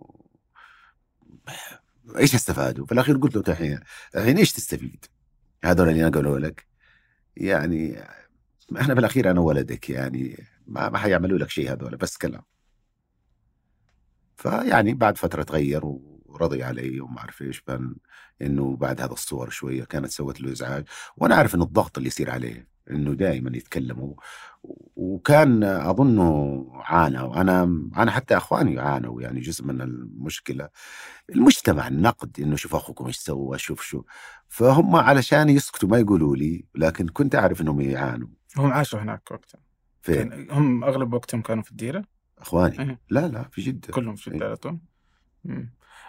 إيش 2.17 2.35
استفادوا؟ 2.35 2.87
في 2.87 2.93
الأخير 2.93 3.17
قلت 3.17 3.37
له 3.37 3.43
الحين 3.49 3.81
الحين 4.17 4.37
إيش 4.37 4.53
تستفيد؟ 4.53 5.05
هذول 5.65 5.89
اللي 5.89 6.03
نقلوا 6.03 6.39
لك 6.39 6.67
يعني 7.37 8.03
إحنا 8.81 8.95
في 8.95 9.01
الاخير 9.01 9.31
أنا 9.31 9.41
ولدك 9.41 9.91
يعني 9.91 10.45
ما 10.67 10.89
ما 10.89 10.99
حيعملوا 10.99 11.39
لك 11.39 11.51
شيء 11.51 11.73
هذول 11.73 11.97
بس 11.97 12.17
كلام 12.17 12.43
فيعني 14.41 14.95
بعد 14.95 15.19
فترة 15.19 15.43
تغير 15.43 15.81
ورضي 16.25 16.63
علي 16.63 17.01
وما 17.01 17.19
أعرف 17.19 17.43
إيش 17.43 17.65
إنه 18.43 18.77
بعد 18.77 19.01
هذا 19.01 19.13
الصور 19.13 19.51
شوية 19.51 19.85
كانت 19.85 20.11
سوت 20.11 20.41
له 20.41 20.53
إزعاج. 20.53 20.85
وأنا 21.17 21.35
عارف 21.35 21.55
إنه 21.55 21.65
الضغط 21.65 21.97
اللي 21.99 22.07
يصير 22.07 22.31
عليه 22.31 22.69
إنه 22.91 23.15
دائما 23.15 23.57
يتكلموا. 23.57 24.15
وكان 24.97 25.65
أظنه 25.65 26.67
عانى 26.75 27.21
وأنا 27.21 27.63
أنا 27.97 28.11
حتى 28.11 28.37
أخواني 28.37 28.81
عانوا 28.81 29.23
يعني 29.23 29.41
جزء 29.41 29.65
من 29.65 29.81
المشكلة. 29.81 30.69
المجتمع 31.31 31.89
النقد 31.89 32.41
إنه 32.41 32.57
شوف 32.57 32.75
أخوكم 32.75 33.07
إيش 33.07 33.17
سوى 33.17 33.59
شوف 33.59 33.83
شو. 33.83 34.03
فهم 34.49 34.97
علشان 34.97 35.49
يسكتوا 35.49 35.89
ما 35.89 35.99
يقولوا 35.99 36.37
لي 36.37 36.65
لكن 36.75 37.09
كنت 37.09 37.35
أعرف 37.35 37.61
إنهم 37.61 37.81
يعانوا. 37.81 38.29
هم 38.57 38.73
عاشوا 38.73 39.01
هناك 39.01 39.31
وقتها. 39.31 39.61
فين؟ 40.03 40.51
هم 40.51 40.85
أغلب 40.85 41.15
وقتهم 41.15 41.43
كانوا 41.43 41.63
في 41.63 41.71
الديرة؟ 41.71 42.05
إخواني. 42.41 42.99
لا 43.11 43.29
لا 43.29 43.49
في 43.53 43.63
جدة. 43.63 43.93
كلهم 43.93 44.17
في. 44.17 44.29
الديره 44.29 44.47
على 44.47 44.57
طول. 44.57 44.79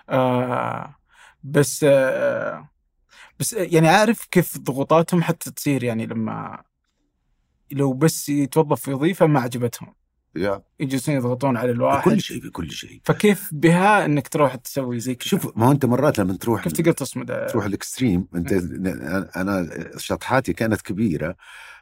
آه 0.09 0.95
بس 1.43 1.85
آه 1.89 2.69
بس 3.39 3.53
يعني 3.53 3.87
عارف 3.89 4.25
كيف 4.31 4.57
ضغوطاتهم 4.57 5.23
حتى 5.23 5.51
تصير 5.51 5.83
يعني 5.83 6.05
لما 6.05 6.63
لو 7.71 7.93
بس 7.93 8.29
يتوظف 8.29 8.81
في 8.81 8.93
وظيفه 8.93 9.25
ما 9.25 9.39
عجبتهم. 9.39 9.93
يا. 10.35 10.63
يجلسون 10.79 11.15
يضغطون 11.15 11.57
على 11.57 11.71
الواحد. 11.71 12.09
بكل 12.09 12.21
شيء 12.21 12.41
بكل 12.41 12.71
شيء. 12.71 13.01
فكيف 13.03 13.49
بها 13.53 14.05
إنك 14.05 14.27
تروح 14.27 14.55
تسوي 14.55 14.99
زي 14.99 15.15
كذا؟ 15.15 15.27
شوف 15.27 15.57
ما 15.57 15.65
هو 15.67 15.71
أنت 15.71 15.85
مرات 15.85 16.19
لما 16.19 16.37
تروح 16.37 16.63
كيف 16.63 16.73
تقدر 16.73 16.91
تصمد؟ 16.91 17.47
تروح 17.49 17.65
الإكستريم؟ 17.65 18.27
أنت 18.35 18.53
أنا 19.35 19.69
شطحاتي 19.97 20.53
كانت 20.53 20.81
كبيرة 20.81 21.35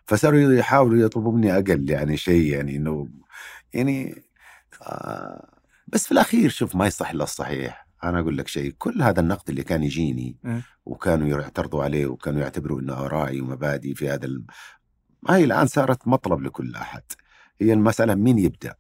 فصاروا 0.06 0.54
يحاولوا 0.54 1.06
يطلبوا 1.06 1.32
مني 1.34 1.54
أقل 1.54 1.90
يعني 1.90 2.18
شيء 2.18 2.54
يعني 2.54 2.76
إنه 2.76 3.08
يعني 3.74 4.24
آه 4.82 5.50
بس 5.88 6.06
في 6.06 6.12
الأخير 6.12 6.50
شوف 6.50 6.76
ما 6.76 6.88
يصح 6.88 7.10
إلا 7.10 7.24
الصحيح. 7.24 7.88
أنا 8.04 8.20
أقول 8.20 8.38
لك 8.38 8.48
شيء 8.48 8.72
كل 8.78 9.02
هذا 9.02 9.20
النقد 9.20 9.50
اللي 9.50 9.64
كان 9.64 9.84
يجيني 9.84 10.38
إيه. 10.46 10.62
وكانوا 10.86 11.28
يعترضوا 11.28 11.84
عليه 11.84 12.06
وكانوا 12.08 12.42
يعتبروا 12.42 12.80
إنه 12.80 12.94
ارائي 12.94 13.42
ومبادئي 13.42 13.96
في 13.96 14.10
هذا 14.10 14.26
الم... 14.26 14.46
هاي 15.30 15.44
الآن 15.44 15.68
صارت 15.68 16.08
مطلب 16.08 16.42
لكل 16.42 16.76
أحد. 16.76 17.04
هي 17.62 17.74
المسألة 17.74 18.16
مين 18.16 18.40
يبدأ؟ 18.40 18.76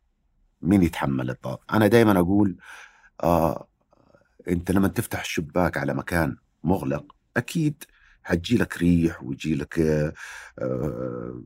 مين 0.61 0.83
يتحمل 0.83 1.29
الضغط؟ 1.29 1.63
أنا 1.73 1.87
دائما 1.87 2.19
أقول 2.19 2.57
آه 3.23 3.67
أنت 4.47 4.71
لما 4.71 4.87
تفتح 4.87 5.19
الشباك 5.19 5.77
على 5.77 5.93
مكان 5.93 6.37
مغلق 6.63 7.15
أكيد 7.37 7.83
حتجي 8.23 8.57
لك 8.57 8.77
ريح 8.77 9.23
ويجي 9.23 9.55
لك 9.55 9.79
آه، 9.79 10.13
آه، 10.59 11.43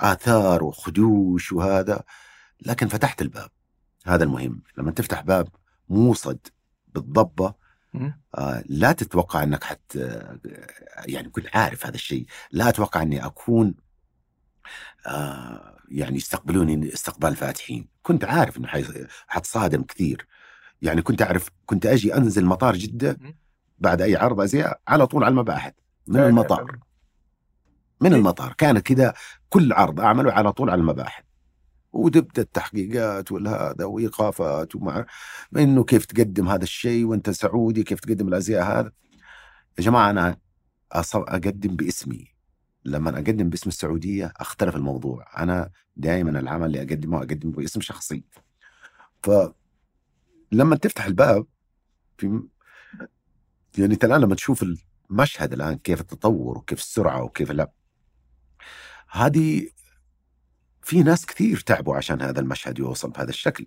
آثار 0.00 0.64
وخدوش 0.64 1.52
وهذا 1.52 2.02
لكن 2.62 2.88
فتحت 2.88 3.22
الباب. 3.22 3.50
هذا 4.06 4.24
المهم. 4.24 4.62
لما 4.78 4.90
تفتح 4.90 5.20
باب 5.20 5.48
موصد 5.88 6.38
بالضبة. 6.94 7.54
آه، 8.34 8.64
لا 8.66 8.92
تتوقع 8.92 9.42
إنك 9.42 9.64
حت 9.64 9.96
آه، 9.96 10.38
يعني 11.06 11.28
كنت 11.28 11.56
عارف 11.56 11.86
هذا 11.86 11.94
الشيء. 11.94 12.26
لا 12.50 12.68
أتوقع 12.68 13.02
إني 13.02 13.26
أكون 13.26 13.74
آه، 15.06 15.76
يعني 15.88 16.16
يستقبلوني 16.16 16.92
استقبال 16.94 17.36
فاتحين. 17.36 17.88
كنت 18.02 18.24
عارف 18.24 18.58
إنه 18.58 18.68
حتصادم 19.26 19.82
كثير. 19.82 20.26
يعني 20.82 21.02
كنت 21.02 21.22
أعرف 21.22 21.50
كنت 21.66 21.86
أجي 21.86 22.16
أنزل 22.16 22.44
مطار 22.44 22.76
جدة. 22.76 23.18
بعد 23.78 24.02
أي 24.02 24.16
عرض 24.16 24.40
أزياء 24.40 24.80
على 24.88 25.06
طول 25.06 25.24
على 25.24 25.30
المباحث. 25.32 25.72
من 26.06 26.20
المطار. 26.20 26.78
من 28.00 28.10
إيه. 28.12 28.18
المطار. 28.18 28.52
كان 28.52 28.78
كذا 28.78 29.14
كل 29.48 29.72
عرض 29.72 30.00
أعمله 30.00 30.32
على 30.32 30.52
طول 30.52 30.70
على 30.70 30.80
المباحث. 30.80 31.25
وتبدا 31.96 32.42
التحقيقات 32.42 33.32
والهذا 33.32 33.84
وإيقافات 33.84 34.76
ومع 34.76 35.06
إنه 35.56 35.84
كيف 35.84 36.04
تقدم 36.04 36.48
هذا 36.48 36.62
الشيء 36.62 37.04
وأنت 37.04 37.30
سعودي 37.30 37.82
كيف 37.82 38.00
تقدم 38.00 38.28
الأزياء 38.28 38.64
هذا. 38.64 38.92
يا 39.78 39.82
جماعة 39.82 40.10
أنا 40.10 40.36
أقدم 40.92 41.76
باسمي. 41.76 42.34
لما 42.84 43.10
أقدم 43.10 43.48
باسم 43.48 43.68
السعودية 43.68 44.32
أختلف 44.36 44.76
الموضوع. 44.76 45.42
أنا 45.42 45.70
دائما 45.96 46.40
العمل 46.40 46.66
اللي 46.66 46.82
أقدمه 46.82 47.18
أقدمه 47.18 47.52
باسم 47.52 47.80
شخصي. 47.80 48.24
فلما 49.22 50.76
تفتح 50.76 51.04
الباب 51.06 51.46
في 52.18 52.42
يعني 53.78 53.94
أنت 53.94 54.04
الآن 54.04 54.20
لما 54.20 54.34
تشوف 54.34 54.64
المشهد 55.10 55.52
الآن 55.52 55.78
كيف 55.78 56.00
التطور 56.00 56.58
وكيف 56.58 56.78
السرعة 56.78 57.22
وكيف 57.22 57.50
لا 57.50 57.70
هذه 59.10 59.68
في 60.86 61.02
ناس 61.02 61.26
كثير 61.26 61.60
تعبوا 61.60 61.96
عشان 61.96 62.22
هذا 62.22 62.40
المشهد 62.40 62.78
يوصل 62.78 63.10
بهذا 63.10 63.30
الشكل. 63.30 63.66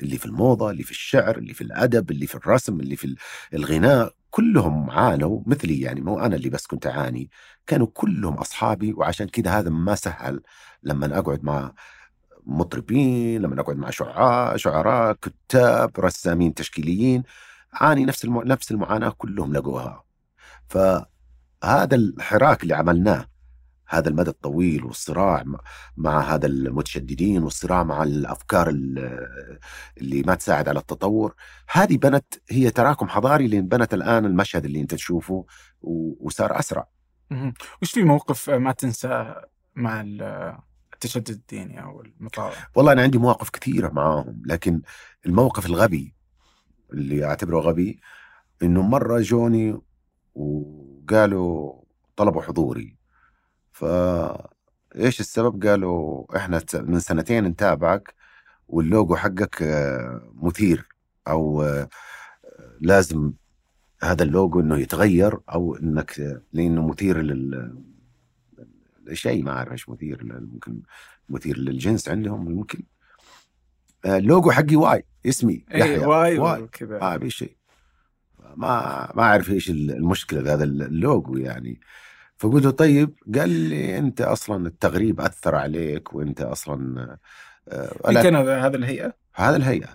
اللي 0.00 0.18
في 0.18 0.26
الموضة 0.26 0.70
اللي 0.70 0.82
في 0.82 0.90
الشعر 0.90 1.38
اللي 1.38 1.54
في 1.54 1.60
الأدب 1.60 2.10
اللي 2.10 2.26
في 2.26 2.34
الرسم 2.34 2.80
اللي 2.80 2.96
في 2.96 3.16
الغناء 3.54 4.14
كلهم 4.30 4.90
عانوا 4.90 5.42
مثلي 5.46 5.80
يعني. 5.80 6.00
مو 6.00 6.20
أنا 6.20 6.36
اللي 6.36 6.50
بس 6.50 6.66
كنت 6.66 6.86
أعاني 6.86 7.30
كانوا 7.66 7.86
كلهم 7.94 8.34
أصحابي. 8.34 8.92
وعشان 8.92 9.28
كذا 9.28 9.58
هذا 9.58 9.70
ما 9.70 9.94
سهل 9.94 10.42
لما 10.82 11.18
أقعد 11.18 11.44
مع 11.44 11.72
مطربين 12.46 13.42
لما 13.42 13.60
أقعد 13.60 13.76
مع 13.76 13.90
شعراء 13.90 14.56
شعراء 14.56 15.12
كتاب 15.12 16.00
رسامين 16.00 16.54
تشكيليين 16.54 17.22
عاني 17.72 18.04
نفس 18.04 18.26
نفس 18.26 18.70
المعاناة 18.70 19.10
كلهم 19.18 19.52
لقوها. 19.52 20.04
فهذا 20.68 21.96
الحراك 21.96 22.62
اللي 22.62 22.74
عملناه 22.74 23.37
هذا 23.88 24.08
المدى 24.08 24.30
الطويل 24.30 24.84
والصراع 24.84 25.44
مع 25.96 26.20
هذا 26.34 26.46
المتشددين 26.46 27.42
والصراع 27.42 27.82
مع 27.84 28.02
الأفكار 28.02 28.68
اللي 28.68 30.22
ما 30.26 30.34
تساعد 30.34 30.68
على 30.68 30.78
التطور 30.78 31.34
هذه 31.70 31.96
بنت 31.96 32.34
هي 32.50 32.70
تراكم 32.70 33.08
حضاري 33.08 33.44
اللي 33.44 33.60
بنت 33.60 33.94
الآن 33.94 34.24
المشهد 34.24 34.64
اللي 34.64 34.80
أنت 34.80 34.94
تشوفه 34.94 35.46
وصار 36.20 36.58
أسرع. 36.58 36.88
وش 37.82 37.90
في 37.92 38.02
موقف 38.02 38.50
ما 38.50 38.72
تنسى 38.72 39.34
مع 39.74 40.00
التشدد 40.94 41.30
الديني 41.30 41.82
أو 41.82 42.00
المطاوع؟ 42.00 42.52
والله 42.74 42.92
أنا 42.92 43.02
عندي 43.02 43.18
مواقف 43.18 43.50
كثيرة 43.50 43.88
معاهم 43.88 44.42
لكن 44.46 44.82
الموقف 45.26 45.66
الغبي 45.66 46.14
اللي 46.92 47.24
أعتبره 47.24 47.60
غبي 47.60 48.00
إنه 48.62 48.82
مرة 48.82 49.20
جوني 49.20 49.80
وقالوا 50.34 51.82
طلبوا 52.16 52.42
حضوري 52.42 52.97
ف 53.78 53.84
إيش 54.96 55.20
السبب؟ 55.20 55.66
قالوا 55.66 56.36
إحنا 56.36 56.62
من 56.74 57.00
سنتين 57.00 57.44
نتابعك 57.44 58.14
واللوجو 58.68 59.16
حقك 59.16 59.62
آه، 59.62 60.32
مثير 60.34 60.88
أو 61.28 61.62
آه، 61.62 61.88
لازم 62.80 63.32
هذا 64.02 64.22
اللوجو 64.22 64.60
إنه 64.60 64.78
يتغير 64.78 65.38
أو 65.52 65.76
إنك 65.76 66.42
لأنه 66.52 66.86
مثير 66.88 67.22
لل 67.22 67.78
شيء 69.12 69.42
ما 69.42 69.52
أعرف 69.52 69.72
إيش 69.72 69.88
مثير 69.88 70.24
ممكن 70.24 70.82
مثير 71.28 71.58
للجنس 71.58 72.08
عندهم 72.08 72.44
ممكن. 72.44 72.82
آه، 74.04 74.18
اللوجو 74.18 74.50
حقي 74.50 74.76
Y 74.76 75.04
اسمي 75.26 75.64
يحيى. 75.70 75.98
Y, 75.98 76.38
Y. 76.38 76.66
كذا. 76.66 76.98
ما 76.98 77.18
في 77.18 77.30
شيء. 77.30 77.56
ما 78.56 79.12
ما 79.14 79.22
أعرف 79.22 79.50
إيش 79.50 79.70
المشكلة 79.70 80.42
في 80.42 80.48
هذا 80.50 80.64
اللوجو 80.64 81.36
يعني. 81.36 81.80
فقلت 82.38 82.64
له 82.64 82.70
طيب 82.70 83.14
قال 83.34 83.50
لي 83.50 83.98
أنت 83.98 84.20
أصلا 84.20 84.66
التغريب 84.66 85.20
أثر 85.20 85.54
عليك 85.54 86.14
وأنت 86.14 86.40
أصلا 86.40 87.18
آه 87.68 88.12
كان 88.12 88.36
هذا 88.36 88.76
الهيئة؟ 88.76 89.14
هذا 89.34 89.56
الهيئة. 89.56 89.88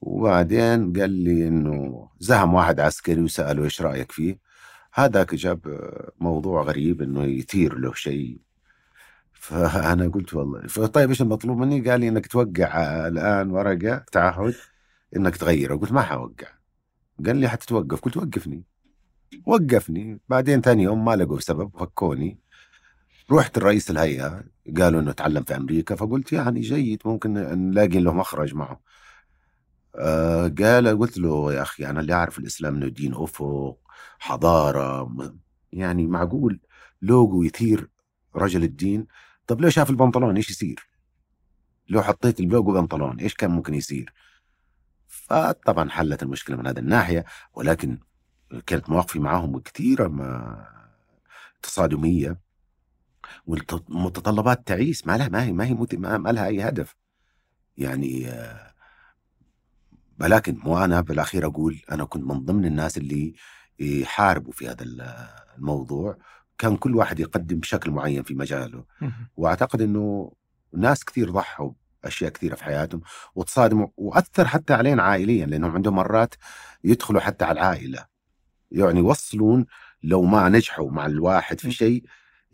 وبعدين 0.00 0.92
قال 0.92 1.10
لي 1.10 1.48
إنه 1.48 2.08
زهم 2.18 2.54
واحد 2.54 2.80
عسكري 2.80 3.20
وسأله 3.22 3.64
إيش 3.64 3.82
رأيك 3.82 4.12
فيه؟ 4.12 4.38
هذاك 4.94 5.34
جاب 5.34 5.60
موضوع 6.20 6.62
غريب 6.62 7.02
إنه 7.02 7.24
يثير 7.24 7.78
له 7.78 7.92
شيء. 7.92 8.38
فأنا 9.32 10.08
قلت 10.08 10.34
والله 10.34 10.66
فطيب 10.66 11.08
إيش 11.08 11.22
المطلوب 11.22 11.58
مني؟ 11.58 11.90
قال 11.90 12.00
لي 12.00 12.08
إنك 12.08 12.26
توقع 12.26 13.06
الآن 13.08 13.50
ورقة 13.50 14.04
تعهد 14.12 14.54
إنك 15.16 15.36
تغيره. 15.36 15.76
قلت 15.76 15.92
ما 15.92 16.02
حوقع. 16.02 16.48
قال 17.26 17.36
لي 17.36 17.48
حتتوقف. 17.48 18.00
قلت 18.00 18.16
وقفني. 18.16 18.64
وقفني. 19.46 20.20
بعدين 20.28 20.60
ثاني 20.60 20.82
يوم 20.82 21.04
ما 21.04 21.16
لقوا 21.16 21.40
سبب 21.40 21.70
فكوني. 21.78 22.38
رحت 23.32 23.58
لرئيس 23.58 23.90
الهيئة 23.90 24.44
قالوا 24.78 25.00
إنه 25.00 25.12
تعلم 25.12 25.42
في 25.42 25.56
أمريكا 25.56 25.94
فقلت 25.94 26.32
يعني 26.32 26.60
جيد 26.60 27.02
ممكن 27.04 27.32
نلاقي 27.34 28.00
له 28.00 28.12
مخرج 28.12 28.54
معه. 28.54 28.80
آه 29.96 30.48
قال 30.58 30.98
قلت 30.98 31.18
له 31.18 31.52
يا 31.54 31.62
أخي 31.62 31.86
أنا 31.86 32.00
اللي 32.00 32.12
أعرف 32.12 32.38
الإسلام 32.38 32.74
إنه 32.74 32.88
دين 32.88 33.14
أفق 33.14 33.78
حضارة 34.18 35.14
يعني 35.72 36.06
معقول 36.06 36.60
لوجو 37.02 37.42
يثير 37.42 37.88
رجل 38.36 38.64
الدين. 38.64 39.06
طب 39.46 39.60
لو 39.60 39.70
شاف 39.70 39.90
البنطلون؟ 39.90 40.36
إيش 40.36 40.50
يصير؟ 40.50 40.88
لو 41.88 42.02
حطيت 42.02 42.40
اللوجو 42.40 42.72
بنطلون 42.72 43.20
إيش 43.20 43.34
كان 43.34 43.50
ممكن 43.50 43.74
يصير؟ 43.74 44.12
فطبعا 45.08 45.90
حلت 45.90 46.22
المشكلة 46.22 46.56
من 46.56 46.66
هذه 46.66 46.78
الناحية 46.78 47.24
ولكن 47.54 47.98
كانت 48.66 48.90
مواقفي 48.90 49.18
معاهم 49.18 49.58
كثيرة 49.58 50.08
ما 50.08 50.66
تصادمية 51.62 52.38
والمتطلبات 53.46 54.66
تعيس 54.66 55.06
ما 55.06 55.16
لها 55.16 55.28
ما 55.28 55.42
هي 55.44 55.52
ما 55.52 55.64
هي 55.64 55.74
ما 55.98 56.32
لها 56.32 56.46
أي 56.46 56.68
هدف. 56.68 56.96
يعني 57.76 58.32
ولكن 60.20 60.58
مو 60.64 60.78
أنا 60.84 61.00
بالأخير 61.00 61.46
أقول 61.46 61.80
أنا 61.92 62.04
كنت 62.04 62.24
من 62.24 62.44
ضمن 62.44 62.64
الناس 62.64 62.98
اللي 62.98 63.34
يحاربوا 63.78 64.52
في 64.52 64.68
هذا 64.68 64.84
الموضوع. 65.58 66.18
كان 66.58 66.76
كل 66.76 66.96
واحد 66.96 67.20
يقدم 67.20 67.60
بشكل 67.60 67.90
معين 67.90 68.22
في 68.22 68.34
مجاله. 68.34 68.84
وأعتقد 69.36 69.82
إنه 69.82 70.32
ناس 70.72 71.04
كثير 71.04 71.30
ضحوا 71.30 71.72
اشياء 72.04 72.30
كثيره 72.30 72.54
في 72.54 72.64
حياتهم 72.64 73.00
وتصادموا 73.34 73.88
وأثر 73.96 74.46
حتى 74.48 74.74
علينا 74.74 75.02
عائليا 75.02 75.46
لأنهم 75.46 75.72
عندهم 75.72 75.94
مرات 75.94 76.34
يدخلوا 76.84 77.20
حتى 77.20 77.44
على 77.44 77.60
العائلة. 77.60 78.13
يعني 78.74 79.00
يوصلون 79.00 79.66
لو 80.02 80.22
ما 80.22 80.48
نجحوا 80.48 80.90
مع 80.90 81.06
الواحد 81.06 81.60
في 81.60 81.70
شيء 81.72 82.04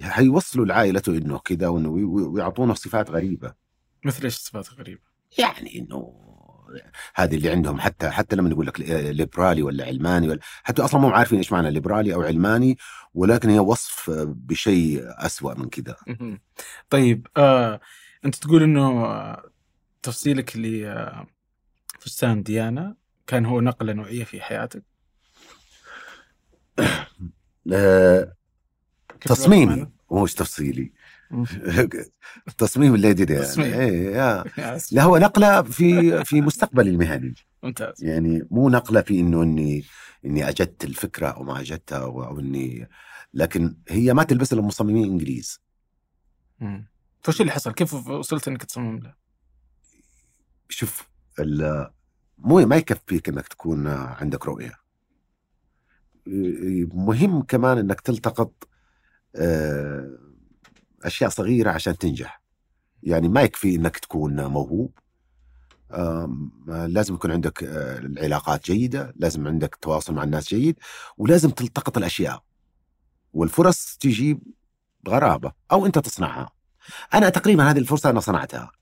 حيوصلوا 0.03 0.67
لعائلته 0.67 1.17
إنه 1.17 1.39
كذا 1.39 1.69
وإنه 1.69 1.89
ويعطونه 1.89 2.75
صفات 2.75 3.11
غريبة 3.11 3.55
مثل 4.05 4.25
إيش 4.25 4.35
صفات 4.35 4.71
غريبة؟ 4.71 5.01
يعني 5.39 5.79
إنه 5.79 6.31
هذه 7.15 7.35
اللي 7.35 7.51
عندهم 7.51 7.81
حتى 7.81 8.11
حتى 8.11 8.37
لما 8.37 8.51
يقول 8.51 8.67
لك 8.67 8.81
ليبرالي 8.91 9.63
ولا 9.63 9.85
علماني 9.85 10.29
ولا 10.29 10.41
حتى 10.63 10.83
أصلا 10.83 11.01
مو 11.01 11.09
عارفين 11.09 11.39
إيش 11.39 11.53
معنى 11.53 11.71
ليبرالي 11.71 12.15
أو 12.15 12.23
علماني 12.23 12.79
ولكن 13.15 13.51
هي 13.51 13.59
وصف 13.59 14.11
بشيء 14.27 15.03
أسوأ 15.05 15.55
من 15.55 15.69
كذا. 15.69 15.97
طيب 16.91 17.27
آه، 17.37 17.81
أنت 18.25 18.35
تقول 18.35 18.63
إنه 18.63 19.37
تفصيلك 20.03 20.57
لفستان 21.97 22.43
ديانا 22.43 22.97
كان 23.27 23.47
هو 23.47 23.61
نقلة 23.61 23.93
نوعية 23.93 24.25
في 24.25 24.41
حياتك؟ 24.41 24.90
تصميمي 29.21 29.87
مش 30.13 30.35
تفصيلي. 30.35 30.93
تصميم 32.59 32.95
الليدي 32.95 33.25
دي 33.25 33.35
يعني 33.35 33.75
إيه 33.75 34.45
لا 34.93 35.03
هو 35.03 35.19
نقلة 35.19 35.63
في 35.63 36.25
في 36.25 36.41
مستقبلي 36.41 36.91
المهني. 36.91 37.35
ممتاز. 37.63 38.05
يعني 38.05 38.47
مو 38.51 38.69
نقلة 38.69 39.01
في 39.01 39.21
إنه 39.21 39.43
إني 39.43 39.85
إني 40.25 40.49
أجدت 40.49 40.85
الفكرة 40.85 41.29
أو 41.29 41.43
ما 41.43 41.61
أجدتها 41.61 41.99
أو, 41.99 42.39
إني 42.41 42.89
لكن 43.35 43.77
هي 43.89 44.15
ما 44.15 44.23
تلبس 44.23 44.53
إلا 44.53 44.63
مصممين 44.63 45.05
إنجليز. 45.05 45.61
فش 47.23 47.41
اللي 47.41 47.53
حصل؟ 47.53 47.73
كيف 47.73 47.95
وصلت 47.95 48.49
إنك 48.49 48.65
تصمم 48.65 48.99
له؟ 48.99 49.15
شوف 50.69 51.09
مو 52.39 52.67
ما 52.67 52.77
يكفيك 52.77 53.29
إنك 53.29 53.49
تكون 53.49 53.87
عندك 53.87 54.47
رؤية. 54.47 54.80
مهم 56.93 57.43
كمان 57.43 57.79
إنك 57.79 58.01
تلتقط 58.01 58.69
آه، 59.37 60.19
أشياء 61.05 61.31
صغيرة 61.31 61.71
عشان 61.71 61.99
تنجح. 61.99 62.43
يعني 63.03 63.29
ما 63.29 63.43
يكفي 63.43 63.75
إنك 63.75 63.99
تكون 63.99 64.45
موهوب. 64.47 64.99
لازم 66.69 67.15
يكون 67.15 67.31
عندك 67.33 67.65
آه، 67.65 67.99
العلاقات 67.99 68.65
جيدة 68.65 69.13
لازم 69.17 69.47
عندك 69.47 69.75
تواصل 69.75 70.15
مع 70.15 70.25
الناس 70.25 70.49
جيد 70.49 70.79
ولازم 71.19 71.51
تلتقط 71.51 71.97
الأشياء. 71.97 72.43
والفرص 73.33 73.97
تجي 74.01 74.39
بغرابة 75.03 75.53
أو 75.73 75.87
أنت 75.87 75.99
تصنعها. 75.99 76.51
أنا 77.15 77.29
تقريبا 77.29 77.71
هذه 77.71 77.79
الفرصة 77.79 78.11
أنا 78.11 78.21
صنعتها. 78.21 78.73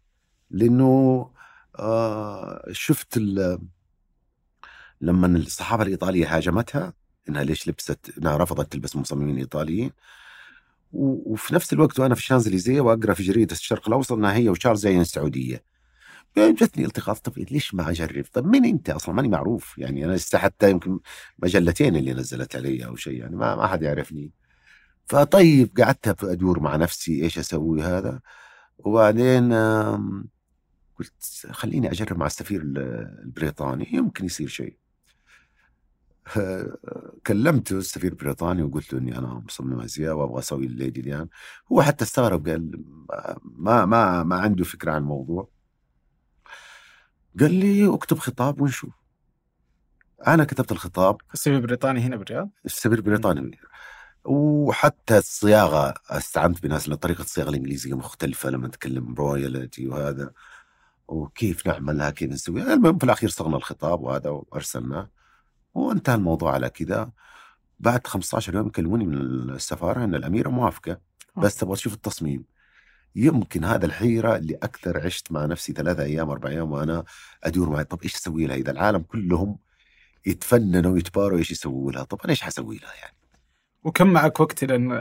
لأنه 0.50 1.30
آه، 1.78 2.64
شفت 2.72 3.18
لما 5.00 5.26
الصحافة 5.26 5.82
الإيطالية 5.82 6.36
هاجمتها 6.36 6.92
إنها 7.28 7.44
ليش 7.44 7.68
لبست 7.68 8.12
إنها 8.18 8.36
رفضت 8.36 8.72
تلبس 8.72 8.96
مصممين 8.96 9.38
إيطاليين. 9.38 9.90
وفي 10.92 11.54
نفس 11.54 11.72
الوقت 11.72 12.00
وأنا 12.00 12.14
في 12.14 12.20
الشانزليزيه 12.20 12.80
وأقرأ 12.80 13.14
في 13.14 13.22
جريدة 13.22 13.52
الشرق 13.52 13.88
الأوسط 13.88 14.12
إنها 14.12 14.34
هي 14.34 14.48
وشارلز 14.48 14.80
زين 14.80 15.00
السعوديه 15.00 15.64
جتني 16.38 16.84
التقاط 16.84 17.18
طب 17.18 17.38
ليش 17.38 17.74
ما 17.74 17.90
أجرب؟ 17.90 18.24
طب 18.32 18.46
مين 18.46 18.64
أنت 18.64 18.90
أصلا؟ 18.90 19.14
ماني 19.14 19.28
معروف. 19.28 19.78
يعني 19.78 20.04
أنا 20.04 20.12
لسه 20.12 20.38
حتى 20.38 20.70
يمكن 20.70 20.98
مجلتين 21.38 21.96
اللي 21.96 22.12
نزلت 22.14 22.56
علي 22.56 22.86
أو 22.86 22.96
شيء 22.96 23.12
يعني 23.20 23.36
ما 23.36 23.56
ما 23.56 23.66
حد 23.66 23.82
يعرفني. 23.82 24.30
فطيب 25.06 25.80
قعدت 25.80 26.24
أدور 26.24 26.60
مع 26.60 26.76
نفسي 26.76 27.22
إيش 27.24 27.38
أسوي 27.38 27.82
هذا. 27.82 28.20
وبعدين 28.78 29.52
قلت 30.98 31.46
خليني 31.50 31.90
أجرب 31.92 32.18
مع 32.18 32.26
السفير 32.26 32.62
ال- 32.62 32.78
البريطاني 33.24 33.88
يمكن 33.92 34.24
يصير 34.24 34.48
شيء. 34.48 34.76
كلمته 37.26 37.78
السفير 37.78 38.12
البريطاني 38.12 38.62
وقلت 38.62 38.92
له 38.92 38.98
إني 38.98 39.18
أنا 39.18 39.42
مصمم 39.46 39.80
ازياء 39.80 40.14
وأبغى 40.14 40.38
أسوي 40.38 40.66
الليدي 40.66 41.00
ديان 41.00 41.28
هو 41.72 41.82
حتى 41.82 42.04
استغرب 42.04 42.48
قال 42.48 42.84
ما 43.42 43.86
ما 43.86 44.22
ما 44.22 44.36
عنده 44.36 44.64
فكرة 44.64 44.92
عن 44.92 44.98
الموضوع. 44.98 45.48
قال 47.40 47.54
لي 47.54 47.94
اكتب 47.94 48.18
خطاب 48.18 48.60
ونشوف. 48.60 48.90
أنا 50.26 50.44
كتبت 50.44 50.72
الخطاب. 50.72 51.16
السفير 51.34 51.56
البريطاني 51.56 52.00
هنا 52.00 52.16
بالرياض؟ 52.16 52.50
السفير 52.64 52.92
البريطاني. 52.92 53.58
وحتى 54.24 55.18
الصياغة 55.18 55.94
استعنت 56.10 56.62
بناس 56.62 56.88
لأن 56.88 56.98
طريقة 56.98 57.22
الصياغة 57.22 57.48
الإنجليزية 57.48 57.96
مختلفة 57.96 58.50
لما 58.50 58.68
نتكلم 58.68 59.14
رويالتي 59.14 59.88
وهذا. 59.88 60.32
وكيف 61.08 61.66
نعملها 61.66 62.10
كيف 62.10 62.30
نسويها 62.32 62.74
المهم 62.74 62.98
في 62.98 63.04
الأخير 63.04 63.28
صغنا 63.28 63.56
الخطاب 63.56 64.00
وهذا 64.00 64.30
وأرسلناه. 64.30 65.17
وانتهى 65.74 66.14
الموضوع 66.14 66.52
على 66.52 66.70
كذا 66.70 67.10
بعد 67.80 68.06
15 68.06 68.54
يوم 68.54 68.68
كلموني 68.68 69.06
من 69.06 69.50
السفارة 69.50 70.04
إن 70.04 70.14
الأميرة 70.14 70.48
موافقة 70.48 71.00
بس 71.36 71.56
تبغى 71.56 71.76
تشوف 71.76 71.94
التصميم. 71.94 72.44
يمكن 73.16 73.64
هذا 73.64 73.86
الحيرة 73.86 74.36
اللي 74.36 74.54
أكثر 74.54 75.04
عشت 75.04 75.32
مع 75.32 75.46
نفسي 75.46 75.72
ثلاثة 75.72 76.02
أيام 76.02 76.30
أربع 76.30 76.48
أيام 76.48 76.72
وأنا 76.72 77.04
أدور 77.44 77.70
معي 77.70 77.84
طب 77.84 78.02
إيش 78.02 78.14
أسوي 78.14 78.46
لها؟ 78.46 78.56
إذا 78.56 78.70
العالم 78.70 79.02
كلهم 79.02 79.58
يتفننوا 80.26 80.92
ويتباروا 80.92 81.38
إيش 81.38 81.50
يسووا 81.50 81.92
لها 81.92 82.02
طب 82.02 82.18
أنا 82.20 82.30
إيش 82.30 82.42
حسوي 82.42 82.78
لها 82.78 82.94
يعني؟ 82.94 83.16
وكم 83.84 84.06
معك 84.06 84.40
وقت 84.40 84.64
لأن 84.64 84.92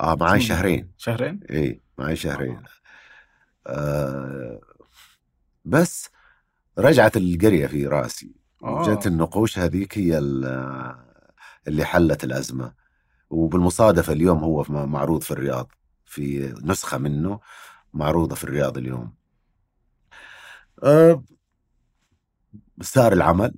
آه 0.00 0.16
معي. 0.20 0.40
شهرين. 0.40 0.90
شهرين؟ 0.96 1.40
إيه 1.50 1.80
معي 1.98 2.16
شهرين. 2.16 2.62
آه 3.66 4.60
بس 5.64 6.08
رجعت 6.78 7.16
القرية 7.16 7.66
في 7.66 7.86
رأسي. 7.86 8.39
آه. 8.64 8.80
وجت 8.80 9.06
النقوش 9.06 9.58
هذيك 9.58 9.98
هي 9.98 10.18
ال- 10.18 10.94
اللي 11.68 11.84
حلت 11.84 12.24
الأزمة 12.24 12.72
وبالمصادفة 13.30 14.12
اليوم 14.12 14.38
هو 14.38 14.64
معروض 14.68 15.22
في 15.22 15.30
الرياض 15.30 15.72
في 16.04 16.54
نسخة 16.64 16.98
منه 16.98 17.40
معروضة 17.94 18.34
في 18.34 18.44
الرياض 18.44 18.78
اليوم 18.78 19.14
آه 20.82 21.24
صار 22.82 23.12
العمل 23.12 23.54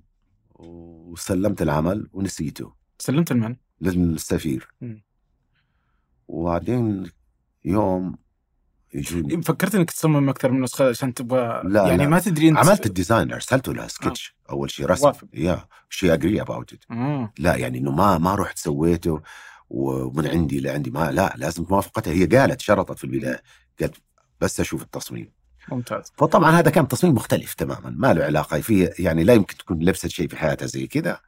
وسلمت 0.55 1.63
العمل 1.63 2.09
ونسيته 2.13 2.75
سلمت 2.99 3.33
لمن؟ 3.33 3.57
للسفير. 3.81 4.69
وبعدين 6.29 7.11
يوم 7.65 8.17
يجوني 8.95 9.43
فكرت 9.43 9.75
إنك 9.75 9.91
تصمم 9.91 10.29
أكثر 10.29 10.51
من 10.51 10.61
نسخة 10.61 10.89
عشان 10.89 11.15
تبغى 11.15 11.63
لا، 11.65 11.87
يعني 11.87 12.03
لا. 12.03 12.09
ما 12.09 12.19
تدري 12.19 12.49
انت 12.49 12.59
عملت 12.59 12.87
الديزاين 12.87 13.33
أرسلته 13.33 13.75
لها 13.75 13.89
سكتش 13.89 14.37
أول 14.51 14.71
شيء 14.71 14.87
رسم. 14.87 15.13
يا 15.35 15.65
She 15.91 16.15
agree 16.15 16.41
about 16.41 16.73
it 16.73 16.85
آه. 16.91 17.33
لا 17.39 17.57
يعني 17.57 17.79
إنه 17.79 17.91
ما 17.91 18.19
ما 18.19 18.35
رحت 18.35 18.59
سويته 18.59 19.21
ومن 19.71 20.27
عندي 20.27 20.61
لعندي 20.61 20.91
ما 20.91 21.11
لا 21.11 21.35
لازم 21.37 21.67
موافقتها. 21.71 22.13
هي 22.13 22.27
قالت 22.27 22.61
شرطت 22.61 22.99
في 22.99 23.05
البداية. 23.05 23.43
قالت 23.81 23.95
بس 24.41 24.61
أشوف 24.61 24.83
التصميم. 24.83 25.33
ممتاز. 25.69 26.13
فطبعا 26.17 26.51
هذا 26.51 26.71
كان 26.71 26.89
تصميم 26.89 27.15
مختلف 27.15 27.55
تماما. 27.55 27.95
ما 27.97 28.15
له 28.15 28.25
علاقة. 28.25 28.61
فيه 28.61 28.91
يعني 28.99 29.25
لا 29.25 29.35
يمكن 29.35 29.57
تكون 29.57 29.79
لبست 29.83 30.07
شيء 30.07 30.29
في 30.29 30.37
حياتها 30.37 30.67
زي 30.67 30.87
كذا. 30.87 31.21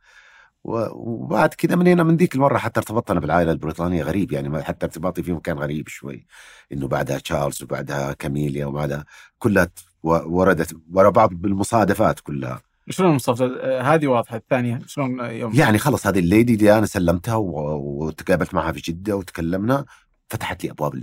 وبعد 0.65 1.55
كذا 1.55 1.77
من 1.77 1.87
هنا 1.87 2.03
من 2.03 2.17
ذيك 2.17 2.35
المرة 2.35 2.59
حتى 2.59 2.81
ارتبطت 2.81 3.11
أنا 3.11 3.21
بالعائلة 3.21 3.53
البريطانية 3.53 4.03
غريب 4.03 4.33
يعني 4.33 4.63
حتى 4.63 4.87
ارتباطي 4.87 5.23
فيهم 5.23 5.39
كان 5.39 5.59
غريب 5.59 5.89
شوي 5.89 6.27
إنه 6.73 6.89
بعدها 6.89 7.19
تشارلز 7.19 7.63
وبعدها 7.63 8.13
كاميليا 8.13 8.67
وبعدها 8.67 9.05
كلها 9.39 9.69
وردت 10.03 10.77
ورا 10.93 11.11
بعض 11.11 11.35
بالمصادفات 11.35 12.21
كلها. 12.21 12.63
شلون 12.91 13.11
المصادفة؟ 13.11 13.47
آه، 13.61 13.83
هذه 13.83 14.07
واضحة 14.07 14.37
الثانية 14.37 14.81
شلون 14.87 15.21
يوم؟ 15.21 15.53
يعني 15.55 15.79
خلص 15.79 16.07
هذه 16.07 16.19
الليدي 16.19 16.57
دي 16.57 16.73
أنا 16.79 16.87
سلمتها 16.87 17.37
وتقابلت 17.37 18.55
معها 18.55 18.73
في 18.73 18.81
جدة 18.81 19.17
وتكلمنا 19.17 19.85
فتحت 20.29 20.65
لي 20.65 20.71
أبواب 20.71 20.95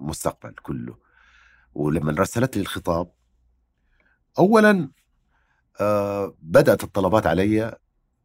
المستقبل 0.00 0.54
كله. 0.62 0.96
ولما 1.74 2.12
رسلت 2.12 2.56
لي 2.56 2.62
الخطاب 2.62 3.10
اولا 4.38 4.88
آه 5.80 6.34
بدأت 6.42 6.84
الطلبات 6.84 7.26
علي 7.26 7.76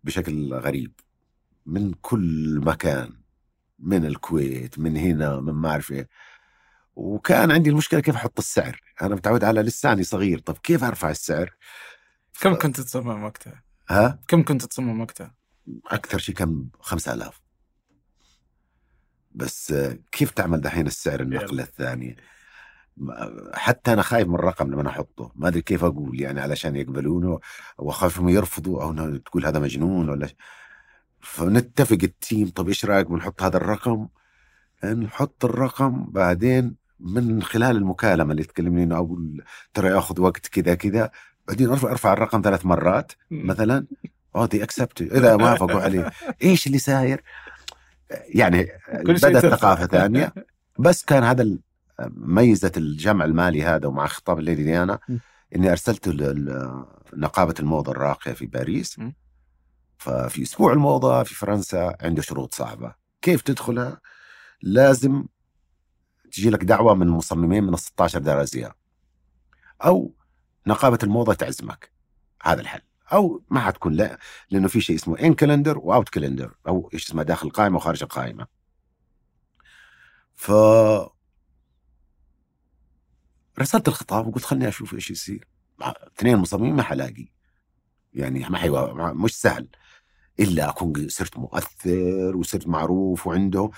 بشكل 0.07 0.53
غريب. 0.53 0.91
من 1.65 1.93
كل 2.01 2.59
مكان 2.63 3.13
من 3.79 4.05
الكويت 4.05 4.79
من 4.79 4.97
هنا 4.97 5.39
من 5.39 5.53
ما 5.53 5.69
أعرف 5.69 5.91
إيه. 5.91 6.09
وكان 6.95 7.51
عندي 7.51 7.69
المشكلة 7.69 7.99
كيف 7.99 8.15
أحط 8.15 8.39
السعر؟ 8.39 8.81
أنا 9.01 9.15
متعود 9.15 9.43
على 9.43 9.61
لساني 9.61 10.03
صغير 10.03 10.39
طب 10.39 10.57
كيف 10.57 10.83
أرفع 10.83 11.09
السعر؟ 11.09 11.53
كم 12.41 12.55
كنت 12.55 12.81
تصمم 12.81 13.23
وقتها؟ 13.23 13.63
ها؟ 13.89 14.19
كم 14.27 14.43
كنت 14.43 14.65
تصمم 14.65 15.01
وقتها؟ 15.01 15.35
أكثر 15.87 16.17
شيء 16.17 16.35
كم؟ 16.35 16.69
5000 16.79 17.41
بس 19.31 19.73
كيف 20.11 20.31
تعمل 20.31 20.61
دحين 20.61 20.87
السعر 20.87 21.21
النقله 21.21 21.63
الثانية 21.63 22.15
حتى 23.53 23.93
أنا 23.93 24.01
خايف 24.01 24.27
من 24.27 24.35
الرقم 24.35 24.71
لما 24.71 24.89
أحطه. 24.89 25.31
ما 25.35 25.47
أدري 25.47 25.61
كيف 25.61 25.83
أقول 25.83 26.21
يعني 26.21 26.39
علشان 26.39 26.75
يقبلونه 26.75 27.39
وأخاف 27.77 28.19
انهم 28.19 28.29
يرفضوا 28.29 28.83
أو 28.83 29.17
تقول 29.17 29.45
هذا 29.45 29.59
مجنون 29.59 30.09
ولا 30.09 30.27
فنتفق 31.21 31.97
التيم 32.03 32.49
طب 32.49 32.67
إيش 32.67 32.85
رأيك 32.85 33.07
بنحط 33.07 33.43
هذا 33.43 33.57
الرقم؟ 33.57 34.07
نحط 34.83 35.45
الرقم 35.45 36.05
بعدين 36.09 36.75
من 36.99 37.43
خلال 37.43 37.77
المكالمة 37.77 38.31
اللي 38.31 38.43
تكلمني 38.43 38.83
إنه 38.83 38.97
أقول 38.97 39.43
ترى 39.73 39.87
يأخذ 39.87 40.21
وقت 40.21 40.47
كذا 40.47 40.75
كذا 40.75 41.11
بعدين 41.47 41.69
أرفع 41.69 41.91
أرفع 41.91 42.13
الرقم 42.13 42.41
ثلاث 42.41 42.65
مرات 42.65 43.11
مثلا. 43.31 43.85
دي 44.51 44.63
اكسبت 44.63 45.01
إذا 45.01 45.33
وافقوا 45.33 45.81
عليه. 45.81 46.11
إيش 46.43 46.67
اللي 46.67 46.79
ساير؟ 46.79 47.23
يعني 48.35 48.67
بدأت. 48.93 49.45
ثقافة 49.45 49.85
ثانية. 49.85 50.33
بس 50.79 51.03
كان 51.05 51.23
هذا 51.23 51.57
ميزة 52.09 52.71
الجمع 52.77 53.25
المالي 53.25 53.63
هذا 53.63 53.87
ومع 53.87 54.07
خطاب 54.07 54.39
الليدي 54.39 54.63
ديانا. 54.63 54.99
إني 55.55 55.71
ارسلته 55.71 56.11
لنقابه 57.13 57.53
الموضة 57.59 57.91
الراقية 57.91 58.33
في 58.33 58.45
باريس. 58.45 58.99
ففي 59.97 60.41
أسبوع 60.43 60.73
الموضة 60.73 61.23
في 61.23 61.35
فرنسا 61.35 61.95
عنده 62.01 62.21
شروط 62.21 62.53
صعبة. 62.53 62.95
كيف 63.21 63.41
تدخلها 63.41 64.01
لازم 64.61 65.25
تجي 66.31 66.49
لك 66.49 66.63
دعوة 66.63 66.93
من 66.93 67.07
مصممين 67.07 67.63
من 67.63 67.73
ال 67.73 67.79
16 67.79 68.19
دار 68.19 68.41
ازياء 68.41 68.75
أو 69.85 70.13
نقابة 70.67 70.99
الموضة 71.03 71.33
تعزمك. 71.33 71.91
هذا 72.43 72.61
الحل. 72.61 72.81
أو 73.13 73.43
ما 73.49 73.59
حتكون 73.59 73.93
لا 73.93 74.19
لأنه 74.49 74.67
في 74.67 74.81
شيء 74.81 74.95
اسمه 74.95 75.19
in 75.19 75.33
calendar 75.33 75.77
و 75.77 75.85
out 75.85 76.09
calendar 76.09 76.55
أو 76.67 76.89
إيش 76.93 77.05
اسمه 77.05 77.23
داخل 77.23 77.47
القائمه 77.47 77.75
وخارج 77.75 78.03
القائمة. 78.03 78.47
ف 80.35 80.51
رسلت 83.59 83.87
الخطاب 83.87 84.27
وقلت 84.27 84.45
خلني 84.45 84.67
أشوف 84.67 84.93
إيش 84.93 85.11
يصير. 85.11 85.47
مع 85.79 85.93
اثنين 86.17 86.37
مصممين 86.37 86.73
ما 86.75 86.83
حلاقي. 86.83 87.27
يعني 88.13 88.39
ما 88.39 88.57
حيوا 88.57 89.13
مش 89.13 89.41
سهل. 89.41 89.67
إلا 90.39 90.69
أكون 90.69 91.09
صرت 91.09 91.37
مؤثر 91.37 92.37
وصرت 92.37 92.67
معروف 92.67 93.27
وعنده. 93.27 93.69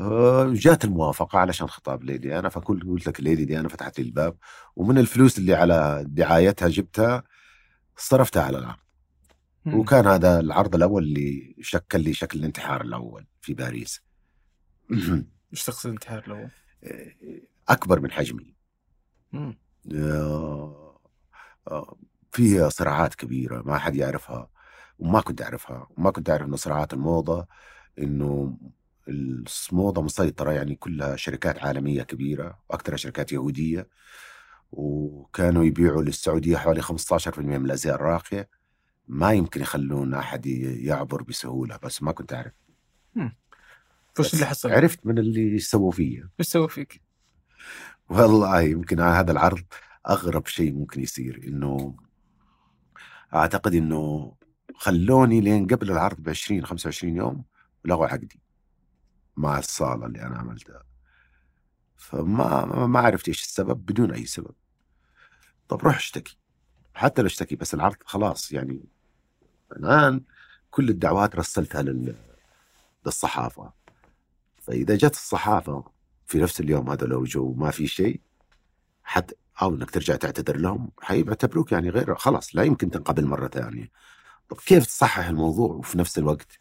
آه، 0.00 0.52
جات 0.52 0.84
الموافقة 0.84 1.38
علشان 1.38 1.66
خطاب 1.66 2.04
ليدي 2.04 2.38
أنا. 2.38 2.48
فكل 2.48 2.80
قلت 2.88 3.06
لك 3.06 3.20
ليدي 3.20 3.44
دي 3.44 3.60
أنا 3.60 3.68
فتحت 3.68 4.00
لي 4.00 4.06
الباب. 4.06 4.36
ومن 4.76 4.98
الفلوس 4.98 5.38
اللي 5.38 5.54
على 5.54 6.04
دعايتها 6.08 6.68
جبتها 6.68 7.22
صرفتها 7.96 8.42
على 8.42 8.58
العرض 8.58 8.78
مم. 9.64 9.74
وكان 9.74 10.06
هذا 10.06 10.40
العرض 10.40 10.74
الأول 10.74 11.02
اللي 11.02 11.56
شكل 11.60 12.00
لي 12.00 12.14
شكل 12.14 12.38
الانتحار 12.38 12.80
الأول 12.82 13.26
في 13.40 13.54
باريس. 13.54 14.02
إيش 15.52 15.64
تقصد 15.64 15.86
الانتحار 15.86 16.24
الأول؟ 16.26 16.50
أكبر 17.68 18.00
من 18.00 18.10
حجمي. 18.10 18.54
مم. 19.34 19.58
آه، 19.94 21.00
آه، 21.68 21.96
فيها 22.32 22.68
صراعات 22.68 23.14
كبيرة 23.14 23.62
ما 23.62 23.78
حد 23.78 23.96
يعرفها 23.96 24.50
وما 24.98 25.20
كنت 25.20 25.42
أعرفها 25.42 25.86
وما 25.96 26.10
كنت 26.10 26.30
أعرف 26.30 26.46
إنه 26.46 26.56
صراعات 26.56 26.92
الموضة 26.92 27.46
إنه 27.98 28.58
الموضة 29.08 30.02
مسيطرة 30.02 30.52
يعني 30.52 30.74
كلها 30.74 31.16
شركات 31.16 31.58
عالمية 31.58 32.02
كبيرة 32.02 32.58
وأكثرها 32.70 32.96
شركات 32.96 33.32
يهودية 33.32 33.88
وكانوا 34.72 35.64
يبيعوا 35.64 36.02
للسعودية 36.02 36.56
حوالي 36.56 36.82
15% 36.82 37.38
من 37.38 37.64
الأزياء 37.66 37.94
الراقية 37.94 38.48
ما 39.08 39.32
يمكن 39.32 39.60
يخلون 39.60 40.14
أحد 40.14 40.46
يعبر 40.46 41.22
بسهولة 41.22 41.76
بس 41.82 42.02
ما 42.02 42.12
كنت 42.12 42.32
أعرف 42.32 42.52
بس 44.18 44.34
اللي 44.34 44.46
حصل؟ 44.46 44.72
عرفت 44.72 45.06
من 45.06 45.18
اللي 45.18 45.58
سووا 45.58 45.90
فيا 45.90 46.30
إيش 46.40 46.48
سوى 46.48 46.68
فيك؟ 46.68 47.03
والله 48.08 48.60
يمكن 48.60 49.00
هذا 49.00 49.32
العرض 49.32 49.64
أغرب 50.08 50.46
شيء 50.46 50.72
ممكن 50.72 51.00
يصير 51.02 51.40
إنه 51.46 51.96
أعتقد 53.34 53.74
إنه 53.74 54.34
خلوني 54.76 55.40
لين 55.40 55.66
قبل 55.66 55.90
العرض 55.90 56.20
ب 56.20 56.28
20 56.28 56.66
25 56.66 57.16
يوم 57.16 57.44
ولغوا 57.84 58.06
عقدي 58.06 58.40
مع 59.36 59.58
الصالة 59.58 60.06
اللي 60.06 60.22
أنا 60.22 60.36
عملتها. 60.36 60.82
فما 61.96 62.86
ما 62.86 63.00
عرفت 63.00 63.28
إيش 63.28 63.42
السبب 63.42 63.86
بدون 63.86 64.10
أي 64.12 64.26
سبب. 64.26 64.54
طب 65.68 65.82
روح 65.82 65.96
اشتكي. 65.96 66.38
حتى 66.94 67.22
لو 67.22 67.26
اشتكي 67.26 67.56
بس 67.56 67.74
العرض 67.74 67.96
خلاص 68.04 68.52
يعني 68.52 68.84
الآن 69.72 70.24
كل 70.70 70.88
الدعوات 70.88 71.36
رسلتها 71.36 71.82
لل... 71.82 72.14
للصحافة. 73.06 73.72
فإذا 74.62 74.96
جت 74.96 75.12
الصحافة 75.14 75.93
في 76.26 76.38
نفس 76.38 76.60
اليوم 76.60 76.90
هذا 76.90 77.06
لو 77.06 77.24
جو 77.24 77.52
ما 77.52 77.70
في 77.70 77.86
شيء 77.86 78.20
حتى 79.02 79.34
أو 79.62 79.74
إنك 79.74 79.90
ترجع 79.90 80.16
تعتذر 80.16 80.56
لهم 80.56 80.90
حيعتبروك 81.00 81.72
يعني 81.72 81.90
غير 81.90 82.14
خلاص 82.14 82.56
لا 82.56 82.62
يمكن 82.62 82.90
تنقبل 82.90 83.26
مرة 83.26 83.48
ثانية. 83.48 83.90
طب 84.48 84.56
كيف 84.56 84.86
تصحح 84.86 85.28
الموضوع 85.28 85.74
وفي 85.74 85.98
نفس 85.98 86.18
الوقت؟ 86.18 86.58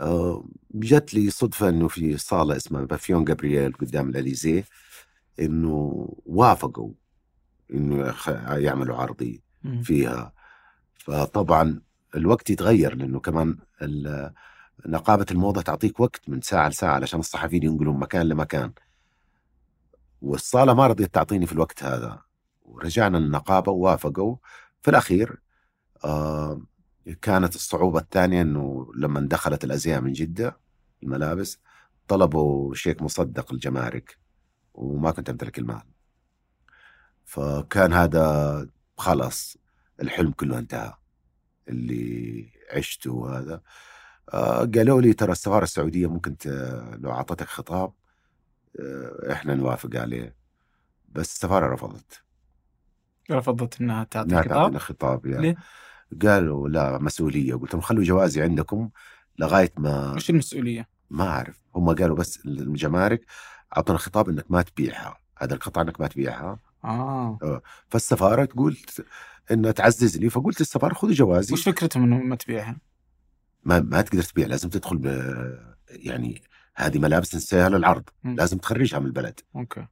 آه، 0.00 0.44
جت 0.74 1.14
لي 1.14 1.30
صدفة 1.30 1.68
إنه 1.68 1.88
في 1.88 2.16
صالة 2.16 2.56
اسمها 2.56 2.84
بافيون 2.84 3.24
جابرييل 3.24 3.72
قدام 3.72 4.08
الأليزيه 4.08 4.64
إنه 5.40 6.08
وافقوا 6.26 6.92
إنه 7.74 8.14
يعملوا 8.48 8.96
عرضي 8.96 9.42
فيها. 9.82 10.32
فطبعا 10.94 11.80
الوقت 12.16 12.50
يتغير 12.50 12.94
لأنه 12.94 13.20
كمان 13.20 13.56
نقابة 14.86 15.26
الموضة 15.30 15.62
تعطيك 15.62 16.00
وقت 16.00 16.28
من 16.28 16.40
ساعة 16.40 16.68
لساعة 16.68 16.94
علشان 16.94 17.20
الصحفيين 17.20 17.62
ينقلوا 17.62 17.92
من 17.92 18.00
مكان 18.00 18.28
لمكان. 18.28 18.72
والصالة 20.22 20.74
ما 20.74 20.86
رضيت 20.86 21.14
تعطيني 21.14 21.46
في 21.46 21.52
الوقت 21.52 21.84
هذا. 21.84 22.22
ورجعنا 22.62 23.18
النقابة 23.18 23.72
ووافقوا. 23.72 24.36
في 24.82 24.90
الأخير 24.90 25.40
آه 26.04 26.62
كانت 27.22 27.54
الصعوبة 27.54 27.98
الثانية 28.00 28.42
أنه 28.42 28.92
لما 28.96 29.20
دخلت 29.20 29.64
الأزياء 29.64 30.00
من 30.00 30.12
جدة 30.12 30.56
الملابس 31.02 31.58
طلبوا 32.08 32.74
شيك 32.74 33.02
مصدق 33.02 33.52
الجمارك 33.52 34.18
وما 34.74 35.10
كنت 35.10 35.30
أمتلك 35.30 35.58
المال. 35.58 35.82
فكان 37.24 37.92
هذا 37.92 38.66
خلاص 38.98 39.56
الحلم 40.02 40.32
كله 40.32 40.58
انتهى. 40.58 40.94
اللي 41.68 42.52
عشته 42.72 43.12
وهذا. 43.12 43.54
آه 43.54 43.62
قالوا 44.74 45.00
لي 45.00 45.12
ترى 45.12 45.32
السفارة 45.32 45.64
السعودية 45.64 46.06
ممكن 46.06 46.36
لو 47.00 47.10
أعطتك 47.10 47.46
خطاب 47.46 47.92
آه 48.80 49.32
إحنا 49.32 49.54
نوافق 49.54 49.90
عليه 49.94 50.36
بس 51.08 51.32
السفارة 51.32 51.74
رفضت 51.74 52.22
رفضت 53.30 53.80
إنها 53.80 54.04
تعطي 54.04 54.42
خطاب؟ 54.42 54.78
خطاب 54.78 55.26
يعني. 55.26 55.42
ليه؟ 55.42 55.56
قالوا 56.28 56.68
لا 56.68 56.98
مسؤولية 56.98 57.54
قلت 57.54 57.74
لهم 57.74 57.82
خلوا 57.82 58.04
جوازي 58.04 58.42
عندكم 58.42 58.90
لغاية 59.38 59.72
ما 59.78 60.14
إيش 60.14 60.30
المسؤولية؟ 60.30 60.88
ما 61.10 61.28
أعرف 61.28 61.62
هم 61.74 61.94
قالوا 61.94 62.16
بس 62.16 62.46
الجمارك 62.46 63.26
أعطونا 63.76 63.98
خطاب 63.98 64.28
إنك 64.28 64.50
ما 64.50 64.62
تبيعها 64.62 65.16
هذا 65.38 65.54
القطعه 65.54 65.82
إنك 65.82 66.00
ما 66.00 66.06
تبيعها 66.06 66.58
آه, 66.84 67.38
آه. 67.42 67.62
فالسفارة 67.88 68.44
تقول 68.44 68.76
إنها 69.50 69.72
تعززني 69.72 70.30
فقلت 70.30 70.60
للسفارة 70.60 70.94
خذوا 70.94 71.12
جوازي 71.14 71.54
وش 71.54 71.68
فكرتهم 71.68 72.02
انه 72.04 72.16
ما 72.18 72.36
تبيعها؟ 72.36 72.76
ما 73.64 73.80
ما 73.80 74.02
تقدر 74.02 74.22
تبيع 74.22 74.46
لازم 74.46 74.68
تدخل 74.68 74.96
ب 74.96 75.06
يعني 75.88 76.42
هذه 76.74 76.98
ملابس 76.98 77.34
نسيها 77.34 77.68
للعرض 77.68 78.04
م. 78.24 78.34
لازم 78.34 78.58
تخرجها 78.58 78.98
من 78.98 79.06
البلد. 79.06 79.40
أوكي. 79.56 79.86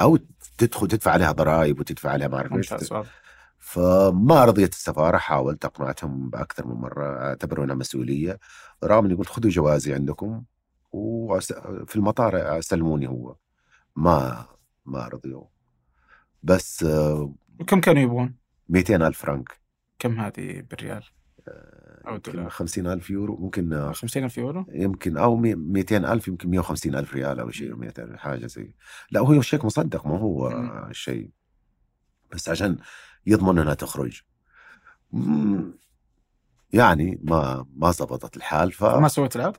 أو 0.00 0.18
تدخل 0.58 0.88
تدفع 0.88 1.10
عليها 1.10 1.32
ضرائب 1.32 1.80
وتدفع 1.80 2.10
عليها 2.10 2.28
ما 2.28 2.36
أعرف 2.36 2.52
إيش. 2.52 2.74
فما 3.58 4.44
رضيت 4.44 4.72
السفارة 4.72 5.16
حاولت 5.18 5.64
أقنعتهم 5.64 6.30
بأكثر 6.30 6.66
من 6.66 6.74
مرة 6.74 7.18
اعتبروا 7.18 7.64
انها 7.64 7.74
مسؤولية. 7.74 8.38
رغم 8.84 9.04
اني 9.04 9.14
قلت 9.14 9.28
خذوا 9.28 9.50
جوازي 9.50 9.94
عندكم 9.94 10.44
وفي 10.92 11.96
المطار 11.96 12.60
سلموني 12.60 13.08
هو. 13.08 13.36
ما 13.96 14.46
ما 14.86 15.08
رضيوا. 15.08 15.44
بس 16.42 16.86
كم 17.66 17.80
كانوا 17.80 18.02
يبغون؟ 18.02 18.34
200 18.68 19.06
ألف 19.06 19.18
فرنك. 19.18 19.60
كم 19.98 20.20
هذه 20.20 20.62
بالريال؟ 20.70 21.04
أو 22.06 22.16
دولار 22.16 22.50
50 22.50 22.86
ألف 22.86 23.10
يورو 23.10 23.36
ممكن 23.36 23.92
50 23.92 24.24
ألف 24.24 24.38
يورو؟ 24.38 24.66
يمكن 24.68 25.16
أو 25.16 25.36
200 25.36 25.96
ألف 25.96 26.28
يمكن 26.28 26.50
150 26.50 26.94
ألف 26.94 27.14
ريال 27.14 27.40
أو 27.40 27.50
شيء 27.50 27.74
200 27.74 28.16
حاجة 28.16 28.46
زي. 28.46 28.74
لا 29.10 29.20
هو 29.20 29.40
شيك 29.40 29.64
مصدق 29.64 30.06
ما 30.06 30.18
هو 30.18 30.52
شيء. 30.92 31.30
بس 32.32 32.48
عشان 32.48 32.78
يضمن 33.26 33.58
إنها 33.58 33.74
تخرج. 33.74 34.22
يعني 36.72 37.20
ما 37.22 37.66
ما 37.76 37.90
زبطت 37.90 38.36
الحال 38.36 38.72
ف 38.72 38.84
ما 38.84 39.08
سويت 39.08 39.36
العرض؟ 39.36 39.56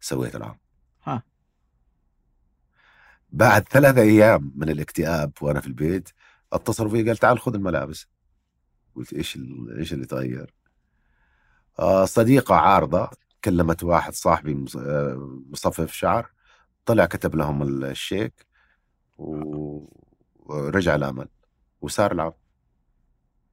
سويت 0.00 0.36
العرض 0.36 0.56
ها. 1.04 1.22
بعد 3.30 3.68
ثلاثة 3.68 4.02
أيام 4.02 4.52
من 4.56 4.68
الاكتئاب 4.68 5.32
وأنا 5.40 5.60
في 5.60 5.66
البيت 5.66 6.08
اتصلوا 6.52 6.90
في 6.90 7.02
قال 7.02 7.16
تعال 7.16 7.38
خذ 7.38 7.54
الملابس. 7.54 8.06
قلت 8.94 9.12
إيش 9.12 9.38
إيش 9.78 9.92
اللي 9.92 10.06
تغير؟ 10.06 10.55
آه 11.78 12.04
صديقة 12.04 12.54
عارضة 12.54 13.10
كلمت 13.44 13.84
واحد 13.84 14.14
صاحبي 14.14 14.64
آه، 14.78 15.42
مصفف 15.50 15.92
شعر 15.92 16.30
طلع 16.86 17.06
كتب 17.06 17.34
لهم 17.36 17.62
الشيك 17.84 18.46
ورجع 19.18 20.94
الأمل 20.94 21.28
وصار 21.80 22.12
العرض. 22.12 22.34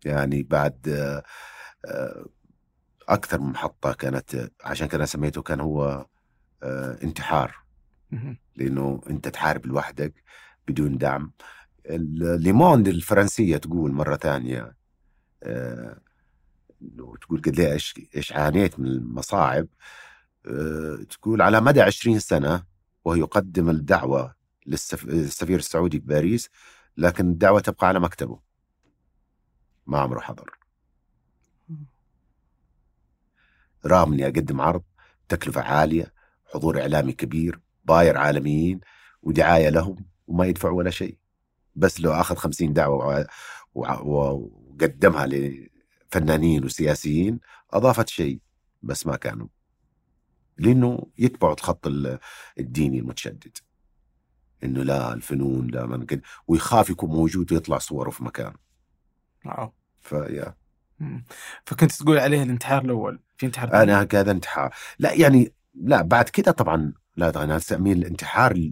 يعني 0.05 0.43
بعد 0.43 0.89
آه، 1.85 2.25
أكثر 3.09 3.39
من 3.41 3.49
محطة 3.49 3.93
كانت 3.93 4.51
عشان 4.63 4.87
كذا 4.87 5.05
سميته 5.05 5.41
كان 5.41 5.59
هو 5.59 6.05
انتحار. 7.03 7.55
لأنه 8.55 9.01
أنت 9.09 9.27
تحارب 9.27 9.65
لوحدك 9.65 10.23
بدون 10.67 10.97
دعم. 10.97 11.31
ليموند 11.89 12.87
الفرنسية 12.87 13.57
تقول 13.57 13.91
مرة 13.91 14.15
ثانية 14.15 14.75
آه، 16.99 17.13
تقول 17.21 17.41
قد 17.41 17.59
إيش 17.59 17.93
إيش 18.15 18.33
عانيت 18.33 18.79
من 18.79 18.87
المصاعب 18.87 19.67
تقول 21.09 21.41
على 21.41 21.61
مدى 21.61 21.81
20 21.81 22.19
سنة 22.19 22.63
وهو 23.05 23.15
يقدم 23.15 23.69
الدعوة 23.69 24.35
للسفير 24.65 25.59
السعودي 25.59 25.99
بباريس 25.99 26.49
لكن 26.97 27.29
الدعوة 27.29 27.59
تبقى 27.59 27.87
على 27.87 27.99
مكتبه. 27.99 28.39
ما 29.87 29.99
عمره 29.99 30.19
حضر. 30.19 30.57
رغم 33.85 34.13
إني 34.13 34.25
أقدم 34.25 34.61
عرض 34.61 34.83
تكلفة 35.29 35.61
عالية 35.61 36.13
حضور 36.53 36.81
إعلامي 36.81 37.13
كبير 37.13 37.59
باير 37.85 38.17
عالميين 38.17 38.79
ودعاية 39.21 39.69
لهم 39.69 40.05
وما 40.27 40.45
يدفعوا 40.45 40.77
ولا 40.77 40.89
شيء. 40.89 41.17
بس 41.75 42.01
لو 42.01 42.11
أخذ 42.11 42.35
خمسين 42.35 42.73
دعوة 42.73 43.27
وقدمها 43.75 45.27
لفنانين 46.13 46.65
وسياسيين 46.65 47.39
أضافت 47.71 48.09
شيء 48.09 48.39
بس 48.81 49.07
ما 49.07 49.15
كانوا 49.15 49.47
لأنه 50.57 51.07
يتبعوا 51.17 51.53
الخط 51.53 51.87
الديني 52.59 52.99
المتشدد 52.99 53.57
إنه 54.63 54.83
لا 54.83 55.13
الفنون 55.13 55.67
لا 55.67 55.85
من 55.85 56.05
ويخاف 56.47 56.89
يكون 56.89 57.09
موجود 57.09 57.53
ويطلع 57.53 57.77
صوره 57.77 58.09
في 58.09 58.23
مكان 58.23 58.53
واو. 59.45 59.73
فيا 60.01 60.55
فكنت 61.65 61.91
تقول 61.91 62.17
عليه 62.17 62.43
الانتحار 62.43 62.85
الأول 62.85 63.19
في 63.37 63.45
انتحار 63.45 63.73
أنا 63.73 64.01
هكذا 64.01 64.31
انتحار. 64.31 64.73
لا 64.99 65.13
يعني 65.13 65.53
لا 65.73 66.01
بعد 66.01 66.29
كده 66.29 66.51
طبعا 66.51 66.93
لا 67.17 67.43
أنا 67.43 67.57
أسميه 67.57 67.93
الانتحار 67.93 68.71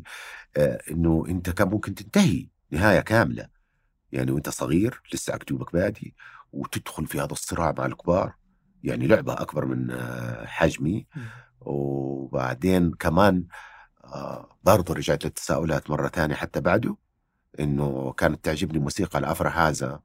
آه 0.57 0.81
إنه 0.91 1.23
أنت 1.27 1.49
كان 1.49 1.67
ممكن 1.67 1.95
تنتهي 1.95 2.47
نهاية 2.71 2.99
كاملة. 2.99 3.47
يعني 4.11 4.31
وأنت 4.31 4.49
صغير 4.49 5.01
لسه 5.13 5.35
أكتوبك 5.35 5.73
بادي. 5.73 6.15
وتدخل 6.51 7.07
في 7.07 7.19
هذا 7.19 7.31
الصراع 7.31 7.73
مع 7.77 7.85
الكبار. 7.85 8.33
يعني 8.83 9.07
لعبة 9.07 9.33
أكبر 9.33 9.65
من 9.65 9.91
آه 9.91 10.45
حجمي. 10.45 11.07
وبعدين 11.61 12.91
كمان 12.91 13.45
آه 14.03 14.57
برضه 14.63 14.93
رجعت 14.93 15.25
للتساؤلات 15.25 15.89
مرة 15.89 16.07
ثانية 16.07 16.35
حتى 16.35 16.61
بعده 16.61 16.97
إنه 17.59 18.13
كانت 18.13 18.45
تعجبني 18.45 18.79
موسيقى 18.79 19.19
الافرا 19.19 19.49
هذا 19.49 19.99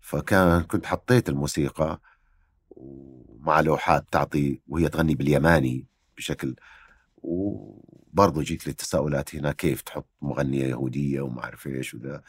فكان 0.00 0.62
كنت 0.62 0.86
حطيت 0.86 1.28
الموسيقى 1.28 2.00
ومع 2.70 3.60
لوحات 3.60 4.06
تعطي 4.12 4.60
وهي 4.68 4.88
تغني 4.88 5.14
باليماني 5.14 5.86
بشكل. 6.16 6.56
وبرضه 7.16 8.42
جيت 8.42 8.66
للتساؤلات 8.66 9.34
هنا 9.34 9.52
كيف 9.52 9.82
تحط 9.82 10.08
مغنية 10.22 10.64
يهودية 10.64 11.20
وما 11.20 11.44
أعرف 11.44 11.66
إيش 11.66 11.94
وذا. 11.94 12.22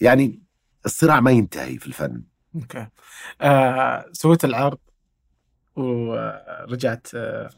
يعني 0.00 0.42
الصراع 0.86 1.20
ما 1.20 1.30
ينتهي 1.30 1.78
في 1.78 1.86
الفن. 1.86 2.22
Okay. 2.56 2.86
آه 3.40 4.04
سويت 4.12 4.44
العرض 4.44 4.78
ورجعت 5.76 7.06
آه 7.14 7.50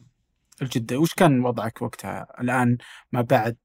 الجدة. 0.62 0.98
وش 0.98 1.14
كان 1.14 1.44
وضعك 1.44 1.82
وقتها؟ 1.82 2.26
الآن 2.40 2.78
ما 3.12 3.22
بعد 3.22 3.56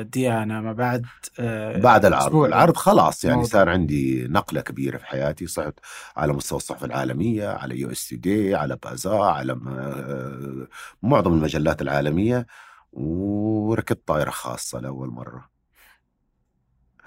ديانه 0.00 0.60
ما 0.60 0.72
بعد 0.72 1.06
آه، 1.40 1.78
بعد 1.78 2.04
العرض. 2.04 2.34
العرض. 2.36 2.76
خلاص 2.76 3.24
يعني 3.24 3.36
موضوع. 3.36 3.50
صار 3.50 3.68
عندي 3.68 4.28
نقلة 4.28 4.60
كبيرة 4.60 4.98
في 4.98 5.06
حياتي. 5.06 5.46
صرت 5.46 5.78
على 6.16 6.32
مستوى 6.32 6.56
الصحف 6.56 6.84
العالمية 6.84 7.48
على 7.48 7.80
يو 7.80 7.90
إس 7.90 8.14
دي 8.14 8.54
على 8.54 8.76
Bazaar 8.84 9.10
على 9.18 9.52
آه، 9.52 10.66
معظم 11.02 11.32
المجلات 11.32 11.82
العالمية 11.82 12.46
وركبت 12.92 14.02
طائرة 14.08 14.30
خاصة 14.30 14.80
لأول 14.80 15.08
مرة. 15.08 15.48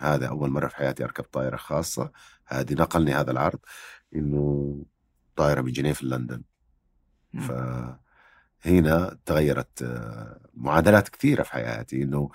هذا 0.02 0.28
أول 0.28 0.50
مرة 0.50 0.68
في 0.68 0.76
حياتي 0.76 1.04
أركب 1.04 1.24
طائرة 1.24 1.56
خاصة 1.56 2.12
هذه 2.46 2.74
نقلني 2.74 3.14
هذا 3.14 3.32
العرض 3.32 3.60
إنه 4.16 4.76
طائرة 5.36 5.62
من 5.62 5.72
جنيف 5.72 6.04
لندن. 6.04 6.44
فهنا 8.64 9.18
تغيرت 9.26 9.82
آه، 9.82 10.40
معادلات 10.54 11.10
كثيرة 11.10 11.44
في 11.44 11.52
حياتي 11.52 12.04
إنه 12.04 12.30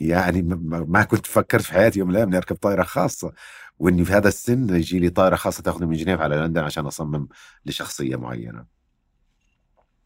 يعني 0.00 0.42
ما 0.68 1.04
كنت 1.04 1.26
فكرت 1.26 1.62
في 1.62 1.72
حياتي 1.72 1.98
يوم 1.98 2.08
من 2.08 2.14
الأيام 2.14 2.28
إني 2.28 2.36
أركب 2.36 2.56
طائرة 2.56 2.82
خاصة 2.82 3.32
وإني 3.78 4.04
في 4.04 4.12
هذا 4.12 4.28
السن 4.28 4.74
يجي 4.74 4.98
لي 4.98 5.10
طائرة 5.10 5.36
خاصة 5.36 5.62
تأخذني 5.62 5.86
من 5.86 5.96
جنيف 5.96 6.20
على 6.20 6.36
لندن 6.36 6.62
عشان 6.62 6.86
أصمم 6.86 7.28
لشخصية 7.66 8.16
معينة 8.16 8.66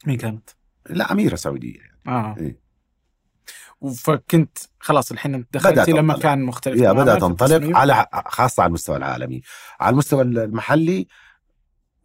مين 0.07 0.17
كانت؟ 0.17 0.51
لا 0.91 1.13
أميرة 1.13 1.37
سعودية 1.37 1.81
آه 2.07 2.37
إيه. 2.39 2.68
فكنت 3.95 4.59
خلاص 4.81 5.13
الحين 5.13 5.35
انت 5.35 5.55
دخلتي 5.55 5.73
بدأت 5.73 5.89
لما 5.89 6.13
أنطلق. 6.13 6.23
كان 6.23 6.43
مختلف 6.43 6.83
في 6.83 7.19
تنطلق. 7.21 7.77
على 7.77 8.07
خاصة 8.27 8.63
على 8.63 8.69
المستوى 8.69 8.97
العالمي 8.97 9.43
على 9.81 9.93
المستوى 9.93 10.23
المحلي 10.23 11.07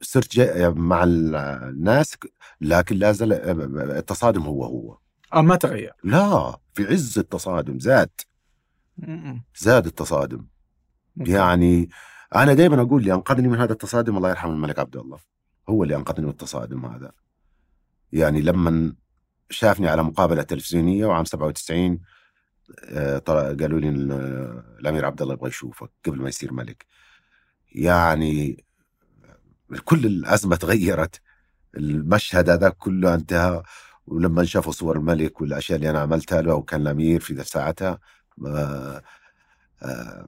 صرت 0.01 0.39
مع 0.75 1.03
الناس 1.03 2.17
لكن 2.61 2.95
لا 2.95 3.11
زال 3.11 3.33
التصادم 3.91 4.41
هو 4.41 4.65
هو 4.65 4.97
آه 5.33 5.41
ما 5.41 5.55
تغير 5.55 5.93
لا 6.03 6.59
في 6.73 6.85
عز 6.85 7.19
التصادم 7.19 7.79
زاد. 7.79 8.09
زاد 9.57 9.85
التصادم. 9.85 10.45
يعني 11.17 11.89
أنا 12.35 12.53
دائما 12.53 12.81
أقول 12.81 13.01
اللي 13.01 13.13
أنقذني 13.13 13.47
من 13.47 13.59
هذا 13.59 13.71
التصادم 13.71 14.17
الله 14.17 14.29
يرحم 14.29 14.49
الملك 14.49 14.79
عبد 14.79 14.97
الله 14.97 15.19
هو 15.69 15.83
اللي 15.83 15.95
أنقذني 15.95 16.25
من 16.25 16.31
التصادم 16.31 16.85
هذا 16.85 17.11
يعني 18.11 18.41
لما 18.41 18.95
شافني 19.49 19.87
على 19.87 20.03
مقابلة 20.03 20.41
تلفزيونية 20.43 21.05
وعام 21.05 21.25
97 21.25 21.99
آه، 22.85 23.17
قالوا 23.59 23.79
لي 23.79 23.89
الأمير 24.79 25.05
عبد 25.05 25.21
الله 25.21 25.33
يبغى 25.33 25.49
يشوفك 25.49 25.89
قبل 26.05 26.21
ما 26.21 26.29
يصير 26.29 26.53
ملك. 26.53 26.85
يعني 27.71 28.65
كل 29.85 30.05
الأزمة 30.05 30.55
تغيرت 30.55 31.21
المشهد 31.77 32.49
هذا 32.49 32.69
كله 32.69 33.13
انتهى 33.13 33.63
ولما 34.07 34.43
شافوا 34.43 34.71
صور 34.71 34.97
الملك 34.97 35.41
والأشياء 35.41 35.75
اللي 35.77 35.89
أنا 35.89 35.99
عملتها 35.99 36.41
له 36.41 36.53
وكان 36.55 36.81
الأمير 36.81 37.19
في 37.19 37.43
ساعتها 37.43 37.99
آه، 38.45 39.01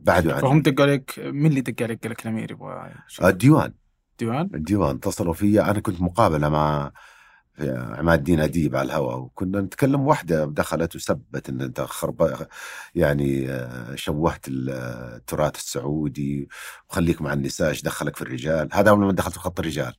بعده 0.02 0.30
يعني 0.30 0.42
فهم 0.42 0.62
دقوا 0.62 0.86
عليك 0.86 1.20
مين 1.20 1.46
اللي 1.46 1.62
دق 1.62 1.84
عليك 1.84 2.02
قال 2.04 2.12
لك 2.12 2.22
الأمير 2.22 2.52
يبغى 2.52 2.92
الديوان. 3.24 3.74
ديوان؟ 4.20 4.50
الديوان. 4.54 4.96
اتصلوا 4.96 5.34
فيا. 5.34 5.72
أنا 5.72 5.80
كنت 5.80 6.02
مقابلة 6.02 6.50
مع 6.50 6.92
عماد 7.60 8.18
الدين 8.20 8.40
أديب 8.40 8.76
على 8.76 8.86
الهواء 8.86 9.18
وكنا 9.18 9.62
نتكلم 9.62 10.08
واحدة 10.08 10.46
دخلت 10.46 10.96
وسبت 10.96 11.50
إن 11.50 11.62
أنت 11.62 11.82
خرب 11.82 12.48
يعني 12.96 13.50
آه، 13.52 13.96
شوهت 13.96 14.46
التراث 14.48 15.56
السعودي 15.56 16.50
وخليك 16.90 17.22
مع 17.22 17.34
النساء 17.34 17.70
إيش 17.70 17.82
دخلك 17.82 18.16
في 18.16 18.22
الرجال؟ 18.22 18.70
هذا 18.74 18.90
أول 18.90 19.00
ما 19.00 19.12
دخلت 19.12 19.34
في 19.34 19.40
خط 19.40 19.60
الرجال. 19.60 19.94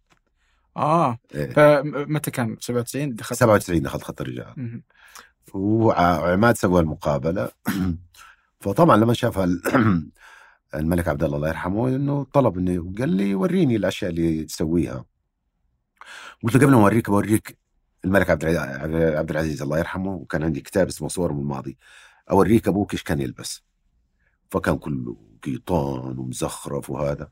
آه 0.77 1.19
إيه. 1.35 1.51
فمتى 1.51 2.31
كان؟ 2.31 2.57
97 2.61 3.15
دخلت؟ 3.15 3.39
97 3.39 3.83
دخلت 3.83 4.03
خط 4.03 4.21
الرجال. 4.21 4.83
وعماد 5.55 6.57
سوى 6.57 6.81
المقابلة. 6.81 7.51
فطبعا 8.61 8.97
لما 8.97 9.15
شاف 9.15 9.39
ال- 9.39 9.63
الملك 10.75 11.09
عبد 11.09 11.23
الله 11.25 11.37
الله 11.37 11.49
يرحمه 11.49 11.89
إنه 11.89 12.25
طلب 12.33 12.59
إنه 12.59 12.93
قال 12.99 13.09
لي 13.09 13.35
وريني 13.35 13.77
الأشياء 13.77 14.11
اللي 14.11 14.45
تسويها. 14.45 15.05
قلت 16.43 16.57
له 16.57 16.61
قبل 16.61 16.75
ما 16.75 16.81
أوريك 16.83 17.11
بوريك 17.11 17.59
الملك 18.05 18.31
عبد 18.31 18.45
عبد 19.17 19.31
العزيز 19.31 19.63
الله 19.63 19.79
يرحمه 19.79 20.11
وكان 20.11 20.43
عندي 20.43 20.61
كتاب 20.61 20.87
اسمه 20.89 21.09
صور 21.09 21.33
من 21.33 21.41
الماضي. 21.41 21.79
أوريك 22.31 22.69
أبوك 22.69 22.93
إيش 22.93 23.03
كان 23.03 23.21
يلبس. 23.21 23.63
فكان 24.51 24.79
كله 24.79 25.17
قيطان 25.43 26.19
ومزخرف 26.19 26.91
وهذا. 26.91 27.29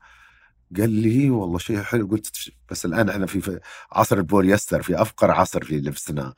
قال 0.77 0.89
لي 0.89 1.29
والله 1.29 1.57
شيء 1.57 1.81
حلو. 1.81 2.07
قلت 2.07 2.51
بس 2.71 2.85
الآن 2.85 3.09
إحنا 3.09 3.25
في 3.25 3.59
عصر 3.91 4.17
البوليستر 4.17 4.81
في 4.81 5.01
أفقر 5.01 5.31
عصر 5.31 5.63
في 5.63 5.77
لبسنا 5.77 6.33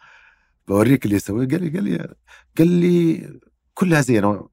بوريك 0.67 1.05
اللي 1.05 1.15
يسويه. 1.15 1.47
قال 1.47 1.63
لي 1.63 1.69
قال 1.69 1.83
لي 1.83 2.15
قال 2.57 2.67
لي 2.67 3.39
كلها 3.73 4.01
زينه 4.01 4.49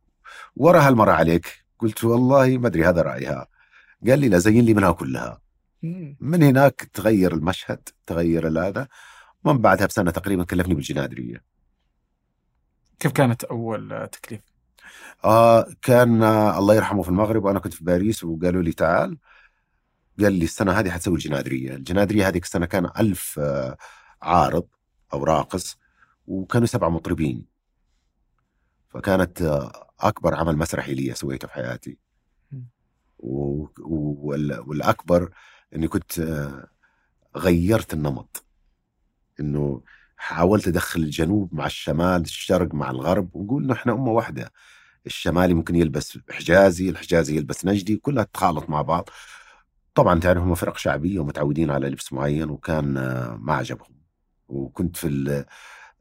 ورا 0.57 0.81
هالمرة 0.89 1.13
عليك. 1.13 1.65
قلت 1.79 2.05
والله 2.05 2.59
ما 2.59 2.67
أدري 2.67 2.85
هذا 2.85 3.03
رأيها. 3.03 3.49
قال 4.09 4.19
لي 4.19 4.29
لا 4.29 4.39
زين 4.39 4.65
لي 4.65 4.75
منها 4.75 4.93
كلها. 4.93 5.44
من 6.21 6.43
هناك 6.43 6.91
تغير 6.93 7.35
المشهد 7.35 7.89
تغير 8.07 8.49
هذا 8.49 8.89
من 9.45 9.59
بعدها 9.59 9.87
بسنة 9.87 10.11
تقريبا 10.11 10.45
كلفني 10.45 10.75
بالجنادريه 10.75 11.45
كيف 12.99 13.13
كانت 13.13 13.45
أول 13.45 14.09
تكليف؟ 14.13 14.41
آه 15.25 15.67
كان 15.83 16.23
آه 16.23 16.59
الله 16.59 16.75
يرحمه 16.75 17.03
في 17.03 17.09
المغرب 17.09 17.45
وأنا 17.45 17.59
كنت 17.59 17.75
في 17.75 17.85
باريس 17.85 18.25
وقالوا 18.25 18.63
لي 18.63 18.73
تعال. 18.73 19.19
قال 20.21 20.33
لي 20.33 20.45
السنة 20.45 20.73
هذه 20.73 20.91
حتسوي 20.91 21.15
الجنادريه، 21.15 21.75
الجنادريه 21.75 22.29
هذيك 22.29 22.45
السنة 22.45 22.67
كان 22.67 22.91
ألف 22.99 23.39
آه 23.39 23.77
عارض 24.23 24.67
أو 25.13 25.25
راقص 25.25 25.79
وكانوا 26.27 26.67
سبعه 26.67 26.89
مطربين. 26.89 27.47
فكانت 28.89 29.43
آه 29.43 29.91
أكبر 30.01 30.35
عمل 30.35 30.57
مسرحي 30.57 30.95
لي 30.95 31.15
سويته 31.15 31.49
في 31.49 31.55
حياتي. 31.55 31.99
والأكبر 33.19 35.31
إني 35.75 35.89
كنت 35.89 36.19
آه 36.19 36.69
غيرت 37.37 37.95
النمط. 37.95 38.45
إنه 39.41 39.83
حاولت 40.17 40.69
أدخل 40.69 41.01
الجنوب 41.01 41.55
مع 41.55 41.67
الشمال 41.67 42.21
الشرق 42.23 42.75
مع 42.75 42.91
الغرب 42.91 43.37
ونقول 43.37 43.71
إحنا 43.71 43.93
أمة 43.93 44.11
واحدة. 44.13 44.53
الشمالي 45.07 45.55
ممكن 45.55 45.77
يلبس 45.77 46.19
حجازي 46.31 46.89
الحجازي 46.91 47.37
يلبس 47.37 47.67
نجدي 47.67 47.97
كلها 47.97 48.25
تخالط 48.25 48.71
مع 48.71 48.83
بعض. 48.83 49.11
طبعا 49.95 50.21
تعرف 50.21 50.43
هم 50.43 50.55
فرق 50.55 50.77
شعبية 50.77 51.19
ومتعودين 51.21 51.71
على 51.71 51.89
لبس 51.89 52.13
معين 52.13 52.51
وكان 52.51 52.97
آه، 52.97 53.37
ما 53.41 53.55
عجبهم. 53.55 53.95
وكنت 54.49 54.97
في 54.97 55.07
ال- 55.07 55.45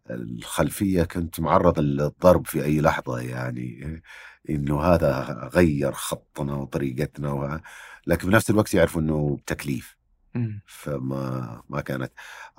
الخلفية 0.10 1.04
كنت 1.04 1.40
معرض 1.40 1.80
للضرب 1.80 2.48
في 2.48 2.64
أي 2.66 2.82
لحظة 2.82 3.20
يعني. 3.20 4.02
إنه 4.50 4.82
هذا 4.82 5.22
غير 5.54 5.92
خطنا 5.92 6.54
وطريقتنا 6.54 7.32
و... 7.32 7.60
لكن 8.08 8.30
في 8.30 8.36
نفس 8.36 8.50
الوقت 8.50 8.74
يعرفوا 8.74 9.02
إنه 9.02 9.38
تكليف 9.46 9.98
مم. 10.36 10.62
فما 10.66 11.64
ما 11.70 11.82
كانت 11.82 12.12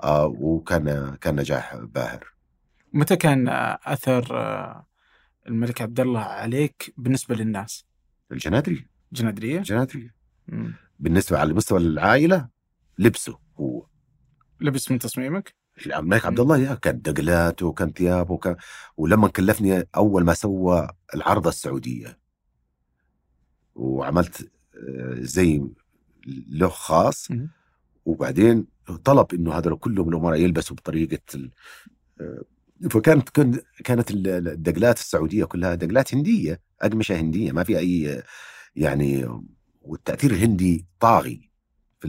آه 0.02 0.26
وكان 0.26 1.16
كان 1.20 1.36
نجاح 1.36 1.76
باهر 1.76 2.34
متى 2.92 3.16
كان 3.16 3.48
آه، 3.48 3.78
أثر 3.84 4.36
آه، 4.40 4.86
الملك 5.48 5.82
عبد 5.82 6.00
الله 6.00 6.20
عليك 6.20 6.94
بالنسبة 6.96 7.34
للناس؟ 7.34 7.86
الجنادري 8.32 8.86
جنادريه؟ 9.12 9.58
الجنادري 9.58 10.10
مم. 10.48 10.74
بالنسبة 10.98 11.38
على 11.38 11.54
مستوى 11.54 11.78
العائلة 11.78 12.48
لبسه 12.98 13.38
هو 13.56 13.86
لبس 14.60 14.90
من 14.90 14.98
تصميمك؟ 14.98 15.54
الملك 15.86 16.26
عبد 16.26 16.40
الله 16.40 16.58
يا 16.58 16.74
كان 16.74 17.00
دقلاته 17.02 17.66
وكان 17.66 17.92
ثيابه 17.92 18.32
وكان 18.34 18.56
ولما 18.96 19.28
كلفني 19.28 19.88
أول 19.96 20.24
ما 20.24 20.34
سوى 20.34 20.88
العرضة 21.14 21.48
السعودية 21.48 22.18
وعملت 23.74 24.50
آه، 24.74 25.14
زي 25.18 25.62
له 26.48 26.68
خاص. 26.68 27.28
وبعدين 28.04 28.66
طلب 29.04 29.34
إنه 29.34 29.52
هذول 29.54 29.76
كلهم 29.78 30.08
الامراء 30.08 30.40
يلبسوا 30.40 30.76
بطريقة 30.76 31.18
ال... 31.34 31.50
آه، 32.20 32.42
فكانت 32.90 33.28
كانت 33.84 34.10
ال- 34.10 34.48
الدقلات 34.48 34.98
السعودية 34.98 35.44
كلها 35.44 35.74
دقلات 35.74 36.14
هندية 36.14 36.60
أقمشة 36.82 37.20
هندية 37.20 37.52
ما 37.52 37.64
في 37.64 37.78
أي 37.78 38.22
يعني 38.76 39.28
والتأثير 39.82 40.30
الهندي 40.30 40.86
طاغي 41.00 41.50
في 42.00 42.08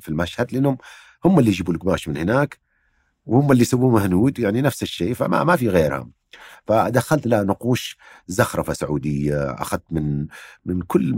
في 0.00 0.08
المشهد 0.08 0.52
لأنهم 0.52 0.78
هم 1.24 1.38
اللي 1.38 1.50
يجيبوا 1.50 1.74
القماش 1.74 2.08
من 2.08 2.16
هناك 2.16 2.58
وهم 3.26 3.52
اللي 3.52 3.62
يسووه 3.62 3.90
مهنود 3.90 4.38
يعني 4.38 4.62
نفس 4.62 4.82
الشيء 4.82 5.14
فما 5.14 5.44
ما 5.44 5.56
في 5.56 5.68
غيرها. 5.68 6.10
فدخلت 6.66 7.26
لها 7.26 7.42
نقوش 7.42 7.98
زخرفة 8.26 8.72
سعودية 8.72 9.50
أخذت 9.52 9.82
من 9.90 10.26
من 10.64 10.82
كل 10.82 11.14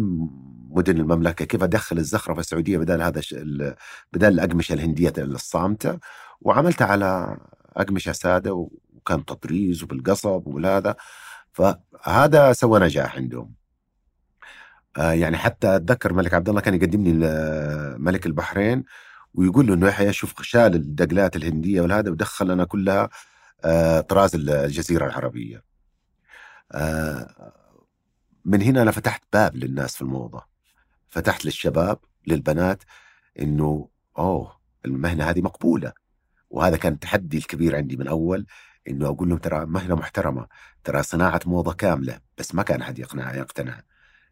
مدن 0.70 0.96
المملكة 1.00 1.44
كيف 1.44 1.62
أدخل 1.62 1.98
الزخرفة 1.98 2.40
السعودية 2.40 2.78
بدل 2.78 3.02
هذا 3.02 3.20
بدل 4.12 4.28
الأقمشة 4.28 4.72
الهندية 4.72 5.12
الصامتة. 5.18 5.98
وعملتها 6.40 6.86
على 6.86 7.38
أقمشة 7.76 8.12
سادة 8.12 8.68
وكان 8.96 9.24
تطريز 9.24 9.82
وبالقصب 9.82 10.46
وبالهذا. 10.46 10.96
فهذا 11.52 12.52
سوى 12.52 12.80
نجاح 12.80 13.16
عندهم. 13.16 13.54
آه 14.96 15.12
يعني 15.12 15.36
حتى 15.36 15.76
أتذكر 15.76 16.10
الملك 16.10 16.34
عبد 16.34 16.48
الله 16.48 16.60
كان 16.60 16.74
يقدمني 16.74 17.12
ملك 17.98 18.26
البحرين. 18.26 18.84
ويقول 19.38 19.66
له 19.66 19.74
إنه 19.74 19.88
يحيى 19.88 20.12
شوف 20.12 20.42
شال 20.42 20.74
الدقلات 20.74 21.36
الهندية 21.36 21.80
والهذا 21.80 22.10
ودخل 22.10 22.50
أنا 22.50 22.64
كلها 22.64 23.08
آه 23.64 24.00
طراز 24.00 24.34
الجزيرة 24.34 25.06
العربية. 25.06 25.64
آه 26.72 27.52
من 28.44 28.62
هنا 28.62 28.82
أنا 28.82 28.90
فتحت 28.90 29.22
باب 29.32 29.56
للناس 29.56 29.96
في 29.96 30.02
الموضة. 30.02 30.42
فتحت 31.08 31.44
للشباب 31.44 31.98
للبنات 32.26 32.82
إنه 33.40 33.88
أوه 34.18 34.58
المهنة 34.84 35.24
هذه 35.30 35.40
مقبولة 35.40 35.92
وهذا 36.50 36.76
كان 36.76 36.92
التحدي 36.92 37.38
الكبير 37.38 37.76
عندي 37.76 37.96
من 37.96 38.08
أول 38.08 38.46
إنه 38.88 39.06
أقول 39.08 39.28
لهم 39.28 39.38
ترى 39.38 39.66
مهنة 39.66 39.94
محترمة 39.94 40.46
ترى 40.84 41.02
صناعة 41.02 41.40
موضة 41.46 41.72
كاملة 41.72 42.20
بس 42.38 42.54
ما 42.54 42.62
كان 42.62 42.80
احد 42.82 42.98
يقنع 42.98 43.34
يقتنع 43.34 43.80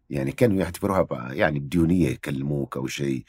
يعني 0.09 0.31
كانوا 0.31 0.57
يعتبروها 0.57 1.33
يعني 1.33 1.59
بديونية 1.59 2.09
يكلموك 2.09 2.77
أو 2.77 2.87
شيء 2.87 3.25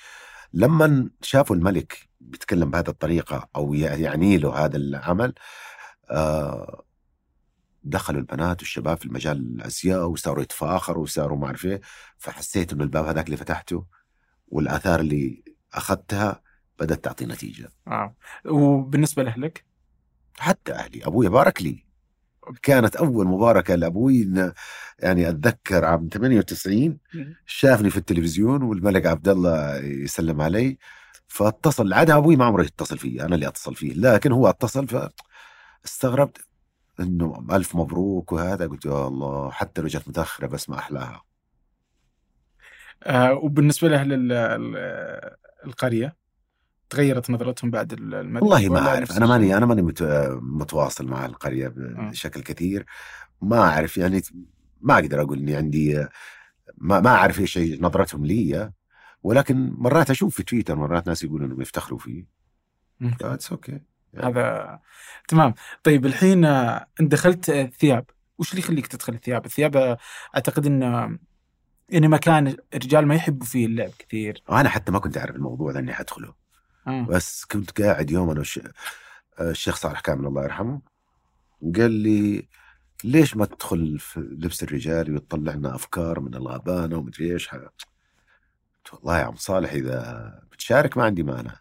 لما 0.52 1.10
شافوا 1.22 1.56
الملك 1.56 2.08
بيتكلم 2.20 2.70
بهذه 2.70 2.88
الطريقة 2.88 3.48
أو 3.56 3.74
ي- 3.74 3.80
يعني 3.80 4.38
له 4.38 4.64
هذا 4.64 4.76
العمل 4.76 5.34
آه 6.10 6.84
دخلوا 7.84 8.20
البنات 8.20 8.60
والشباب 8.60 8.96
في 8.96 9.06
المجال 9.06 9.36
الأزياء 9.36 10.06
وصاروا 10.06 10.42
يتفاخروا 10.42 11.02
وصاروا 11.02 11.38
ما 11.38 11.46
أعرف 11.46 11.64
إيه 11.64 11.80
فحسيت 12.18 12.72
إنه 12.72 12.84
الباب 12.84 13.06
هذاك 13.06 13.26
اللي 13.26 13.36
فتحته 13.36 13.86
والآثار 14.48 15.00
اللي 15.00 15.42
أخذتها 15.74 16.42
بدأت 16.78 17.04
تعطي 17.04 17.26
نتيجة 17.26 17.68
آه. 17.86 18.16
وبالنسبة 18.46 19.22
لأهلك 19.22 19.64
حتى 20.38 20.72
أهلي 20.72 21.06
أبوي 21.06 21.28
بارك 21.28 21.62
لي 21.62 21.84
كانت 22.62 22.96
أول 22.96 23.26
مباركة 23.26 23.74
لأبوي 23.74 24.30
يعني 24.98 25.28
أتذكر 25.28 25.84
عام 25.84 26.08
98 26.12 26.98
شافني 27.46 27.90
في 27.90 27.96
التلفزيون 27.96 28.62
والملك 28.62 29.06
عبد 29.06 29.28
الله 29.28 29.76
يسلم 29.76 30.40
علي 30.40 30.78
فاتصل 31.28 31.92
عادة 31.92 32.16
أبوي 32.16 32.36
ما 32.36 32.44
عمره 32.44 32.62
يتصل 32.62 32.98
فيه 32.98 33.24
أنا 33.24 33.34
اللي 33.34 33.48
أتصل 33.48 33.74
فيه 33.74 33.92
لكن 33.94 34.32
هو 34.32 34.48
اتصل 34.48 34.86
فاستغربت 35.84 36.38
إنه 37.00 37.46
ألف 37.52 37.76
مبروك 37.76 38.32
وهذا 38.32 38.66
قلت 38.66 38.84
يا 38.86 39.06
الله 39.08 39.50
حتى 39.50 39.80
لو 39.82 39.86
جت 39.88 40.08
متأخرة 40.08 40.46
بس 40.46 40.70
ما 40.70 40.78
أحلاها. 40.78 41.22
آه 43.04 43.32
وبالنسبة 43.34 43.88
لاهل 43.88 44.12
ال- 44.12 44.32
ال- 44.32 45.36
القرية؟ 45.66 46.16
تغيرت 46.90 47.30
نظرتهم 47.30 47.70
بعد 47.70 47.92
الملك 47.92 48.42
والله 48.42 48.68
ما 48.68 48.88
أعرف. 48.88 49.16
أنا 49.16 49.26
ماني؟ 49.26 49.56
أنا 49.56 49.66
ماني 49.66 49.82
مت- 49.82 50.38
متواصل 50.42 51.06
مع 51.06 51.26
القرية 51.26 51.72
بشكل 51.76 52.40
كثير. 52.42 52.86
ما 53.42 53.58
أعرف 53.60 53.96
يعني 53.96 54.22
ما 54.80 54.94
أقدر 54.94 55.22
أقول 55.22 55.38
إني 55.38 55.56
عندي 55.56 56.06
ما 56.78 57.00
ما 57.00 57.10
أعرف 57.10 57.40
إيش 57.40 57.58
نظرتهم 57.58 58.26
لي 58.26 58.70
ولكن 59.22 59.72
مرات 59.78 60.10
أشوف 60.10 60.36
في 60.36 60.42
تويتر 60.42 60.76
مرات 60.76 61.06
ناس 61.06 61.22
يقولوا 61.24 61.46
إنهم 61.46 61.60
يفتخروا 61.60 61.98
فيه. 61.98 62.26
it's 63.22 63.50
okay 63.52 63.80
هذا 64.22 64.78
تمام. 65.28 65.54
طيب 65.82 66.06
الحين 66.06 66.44
آه، 66.44 66.86
انت 67.00 67.12
دخلت 67.12 67.50
الثياب 67.50 68.04
وش 68.38 68.50
اللي 68.50 68.60
يخليك 68.62 68.86
تدخل 68.86 69.14
الثياب؟ 69.14 69.46
الثياب 69.46 69.76
آه، 69.76 69.98
أعتقد 70.36 70.66
إن 70.66 70.82
آه، 70.82 71.18
يعني 71.88 72.08
مكان 72.08 72.56
الرجال 72.74 73.06
ما 73.06 73.14
يحبوا 73.14 73.46
فيه 73.46 73.66
اللعب 73.66 73.90
كثير. 73.98 74.42
أنا 74.50 74.68
حتى 74.68 74.92
ما 74.92 74.98
كنت 74.98 75.18
أعرف 75.18 75.36
الموضوع 75.36 75.72
ذا 75.72 75.78
إني 75.78 75.92
حدخله. 75.92 76.34
آه. 76.88 77.06
بس 77.08 77.44
كنت 77.44 77.80
قاعد 77.80 78.10
يوم 78.10 78.30
أنا 78.30 78.38
والش... 78.38 78.60
الشيخ 79.40 79.76
صالح 79.76 80.00
كامل 80.00 80.26
الله 80.26 80.44
يرحمه 80.44 80.80
قال 81.76 81.90
لي 81.90 82.48
ليش 83.04 83.36
ما 83.36 83.44
تدخل 83.44 83.98
في 83.98 84.20
لبس 84.20 84.62
الرجالي 84.62 85.12
وتطلع 85.12 85.52
لنا 85.52 85.74
أفكار 85.74 86.20
من 86.20 86.34
الغابانه 86.34 86.96
ومدري 86.96 87.32
إيش 87.32 87.50
والله 88.92 89.18
يا 89.18 89.24
عم 89.24 89.36
صالح 89.36 89.72
إذا 89.72 90.32
بتشارك 90.52 90.96
ما 90.96 91.04
عندي 91.04 91.22
مانع. 91.22 91.60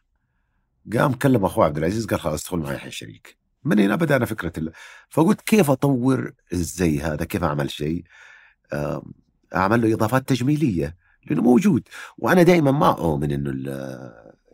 قام 0.93 1.13
كلم 1.13 1.45
أخوه 1.45 1.65
عبد 1.65 1.77
العزيز 1.77 2.05
قال 2.05 2.19
خلاص 2.19 2.43
ادخل 2.43 2.57
معي 2.57 2.75
الحين 2.75 2.91
شريك 2.91 3.37
من 3.63 3.79
هنا 3.79 3.95
بدأنا 3.95 4.25
فكرة 4.25 4.53
ال... 4.57 4.71
فقلت 5.09 5.41
كيف 5.41 5.71
أطور 5.71 6.31
الزي 6.53 7.01
هذا؟ 7.01 7.25
كيف 7.25 7.43
أعمل 7.43 7.71
شيء؟ 7.71 8.03
أعمل 9.55 9.81
له 9.81 9.93
إضافات 9.93 10.29
تجميلية 10.29 10.95
لأنه 11.25 11.41
موجود. 11.41 11.87
وأنا 12.17 12.43
دائما 12.43 12.71
ما 12.71 12.89
أؤمن 12.89 13.31
إنه 13.31 13.51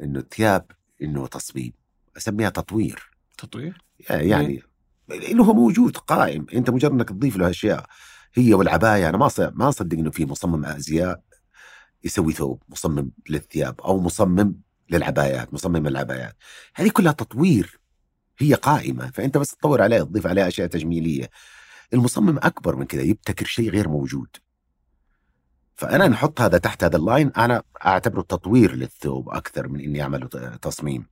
إنه 0.04 0.20
الثياب 0.20 0.72
إنه 1.02 1.28
تصميم 1.28 1.74
أسميها 2.18 2.50
تطوير. 2.50 3.12
تطوير؟ 3.38 3.84
يعني 4.10 4.64
لأنه 5.10 5.44
هو 5.44 5.54
موجود 5.54 5.98
قائم 5.98 6.46
أنت 6.54 6.70
مجرد 6.70 6.92
إنك 6.92 7.10
تضيف 7.10 7.38
له 7.38 7.50
أشياء 7.50 7.86
هي 8.34 8.54
والعباية 8.54 9.10
أنا 9.10 9.18
ما 9.18 9.30
ما 9.38 9.70
أصدق 9.70 9.98
إنه 9.98 10.12
في 10.12 10.26
مصمم 10.26 10.66
أزياء 10.66 11.22
يسوي 12.04 12.34
ثوب 12.34 12.64
مصمم 12.70 13.12
للثياب 13.30 13.82
أو 13.82 14.00
مصمم 14.00 14.56
للعبايات 14.90 15.54
مصمم 15.54 15.88
العبايات 15.88 16.36
هذه 16.76 16.90
كلها 16.90 17.12
تطوير 17.12 17.80
هي 18.38 18.54
قائمة 18.54 19.12
فأنت 19.12 19.38
بس 19.38 19.56
تطور 19.56 19.82
عليها 19.82 20.04
تضيف 20.04 20.28
عليها 20.28 20.48
أشياء 20.48 20.68
تجميلية. 20.68 21.30
المصمم 21.94 22.38
أكبر 22.38 22.76
من 22.76 22.86
كذا 22.86 23.02
يبتكر 23.02 23.46
شيء 23.46 23.70
غير 23.70 23.90
موجود. 23.90 24.28
فأنا 25.76 26.08
نحط 26.08 26.42
هذا 26.42 26.58
تحت 26.58 26.84
هذا 26.84 26.98
اللاين. 26.98 27.32
أنا 27.38 27.64
أعتبره 27.86 28.22
تطوير 28.22 28.76
للثوب 28.76 29.30
أكثر 29.30 29.68
من 29.68 29.80
إني 29.80 30.02
أعمله 30.02 30.28
تصميم. 30.62 31.08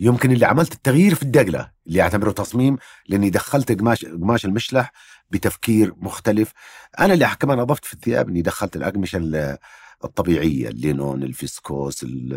يمكن 0.00 0.30
اللي 0.32 0.46
عملت 0.46 0.72
التغيير 0.72 1.14
في 1.14 1.22
الدقلة 1.22 1.70
اللي 1.86 2.02
أعتبره 2.02 2.30
تصميم 2.32 2.76
لأني 3.08 3.30
دخلت 3.30 3.72
قماش 3.72 4.04
قماش 4.04 4.44
المشلح 4.44 4.92
بتفكير 5.30 5.94
مختلف. 5.96 6.52
أنا 6.98 7.14
اللي 7.14 7.36
كمان 7.40 7.58
أضفت 7.58 7.84
في 7.84 7.94
الثياب 7.94 8.28
إني 8.28 8.42
دخلت 8.42 8.76
الأقمشة 8.76 9.16
ال- 9.16 9.58
الطبيعية 10.04 10.68
اللينون 10.68 11.22
الفسكوس 11.22 12.02
ال- 12.02 12.32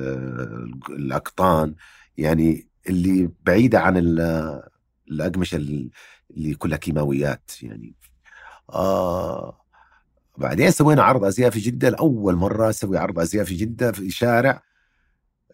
الأقطان. 0.89 1.75
يعني 2.17 2.67
اللي 2.89 3.29
بعيدة 3.43 3.79
عن 3.79 3.97
ال- 3.97 4.61
الأقمشة 5.11 5.55
ال- 5.55 5.89
اللي 6.31 6.55
كلها 6.55 6.77
كيماويات 6.77 7.51
يعني. 7.63 7.95
آه. 8.69 9.64
بعدين 10.37 10.71
سوينا 10.71 11.03
عرض 11.03 11.23
أزياء 11.23 11.49
في 11.49 11.59
جدة 11.59 11.89
لأول 11.89 12.35
مرة 12.35 12.69
أسوي 12.69 12.97
عرض 12.97 13.19
أزياء 13.19 13.45
في 13.45 13.55
جدة 13.55 13.91
في 13.91 14.09
شارع 14.09 14.61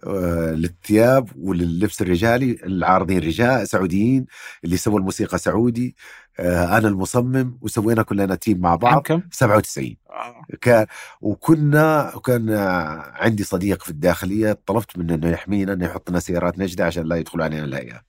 آه، 0.07 0.51
للثياب 0.51 1.29
ولللبس 1.37 2.01
الرجالي 2.01 2.57
العارضين 2.63 3.19
رجال 3.19 3.67
سعوديين 3.67 4.25
اللي 4.63 4.77
سووا 4.77 4.99
الموسيقى 4.99 5.37
سعودي 5.37 5.95
آه، 6.39 6.77
أنا 6.77 6.87
المصمم 6.87 7.57
وسوينا 7.61 8.03
كلنا 8.03 8.35
تيم 8.35 8.59
مع 8.59 8.75
بعض 8.75 9.01
كم؟ 9.01 9.21
97 9.31 9.95
آه. 10.09 10.45
كان 10.61 10.85
وكنا 11.21 12.15
وكان 12.15 12.49
عندي 13.13 13.43
صديق 13.43 13.83
في 13.83 13.89
الداخلية 13.89 14.59
طلبت 14.65 14.97
منه 14.97 15.15
إنه 15.15 15.29
يحمينا 15.29 15.73
إنه 15.73 15.85
يحط 15.85 16.09
لنا 16.09 16.19
سيارات 16.19 16.59
نجدة 16.59 16.85
عشان 16.85 17.03
لا 17.03 17.15
يدخلوا 17.15 17.45
علينا 17.45 17.65
الهيئة 17.65 18.01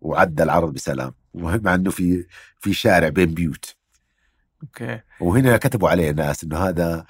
وعدى 0.00 0.42
العرض 0.42 0.72
بسلام 0.72 1.12
مع 1.34 1.74
إنه 1.74 1.90
في 1.90 2.26
في 2.60 2.72
شارع 2.72 3.08
بين 3.08 3.34
بيوت 3.34 3.77
أوكي 4.62 5.00
وهنا 5.20 5.56
كتبوا 5.56 5.88
عليه 5.88 6.10
ناس 6.10 6.44
إنه 6.44 6.56
هذا 6.56 7.06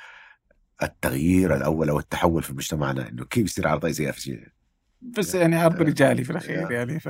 التغيير 0.83 1.57
الأول 1.57 1.89
أو 1.89 1.99
التحول 1.99 2.43
في 2.43 2.53
مجتمعنا 2.53 3.09
إنه 3.09 3.25
كيف 3.25 3.45
يصير 3.45 3.69
عرض 3.69 3.87
زي 3.87 4.13
في 4.13 4.51
بس 5.01 5.35
يعني 5.35 5.57
عرض 5.57 5.83
رجالي 5.83 6.25
في 6.25 6.31
الأخير 6.31 6.71
يا. 6.71 6.77
يعني 6.77 7.01
ف 7.01 7.09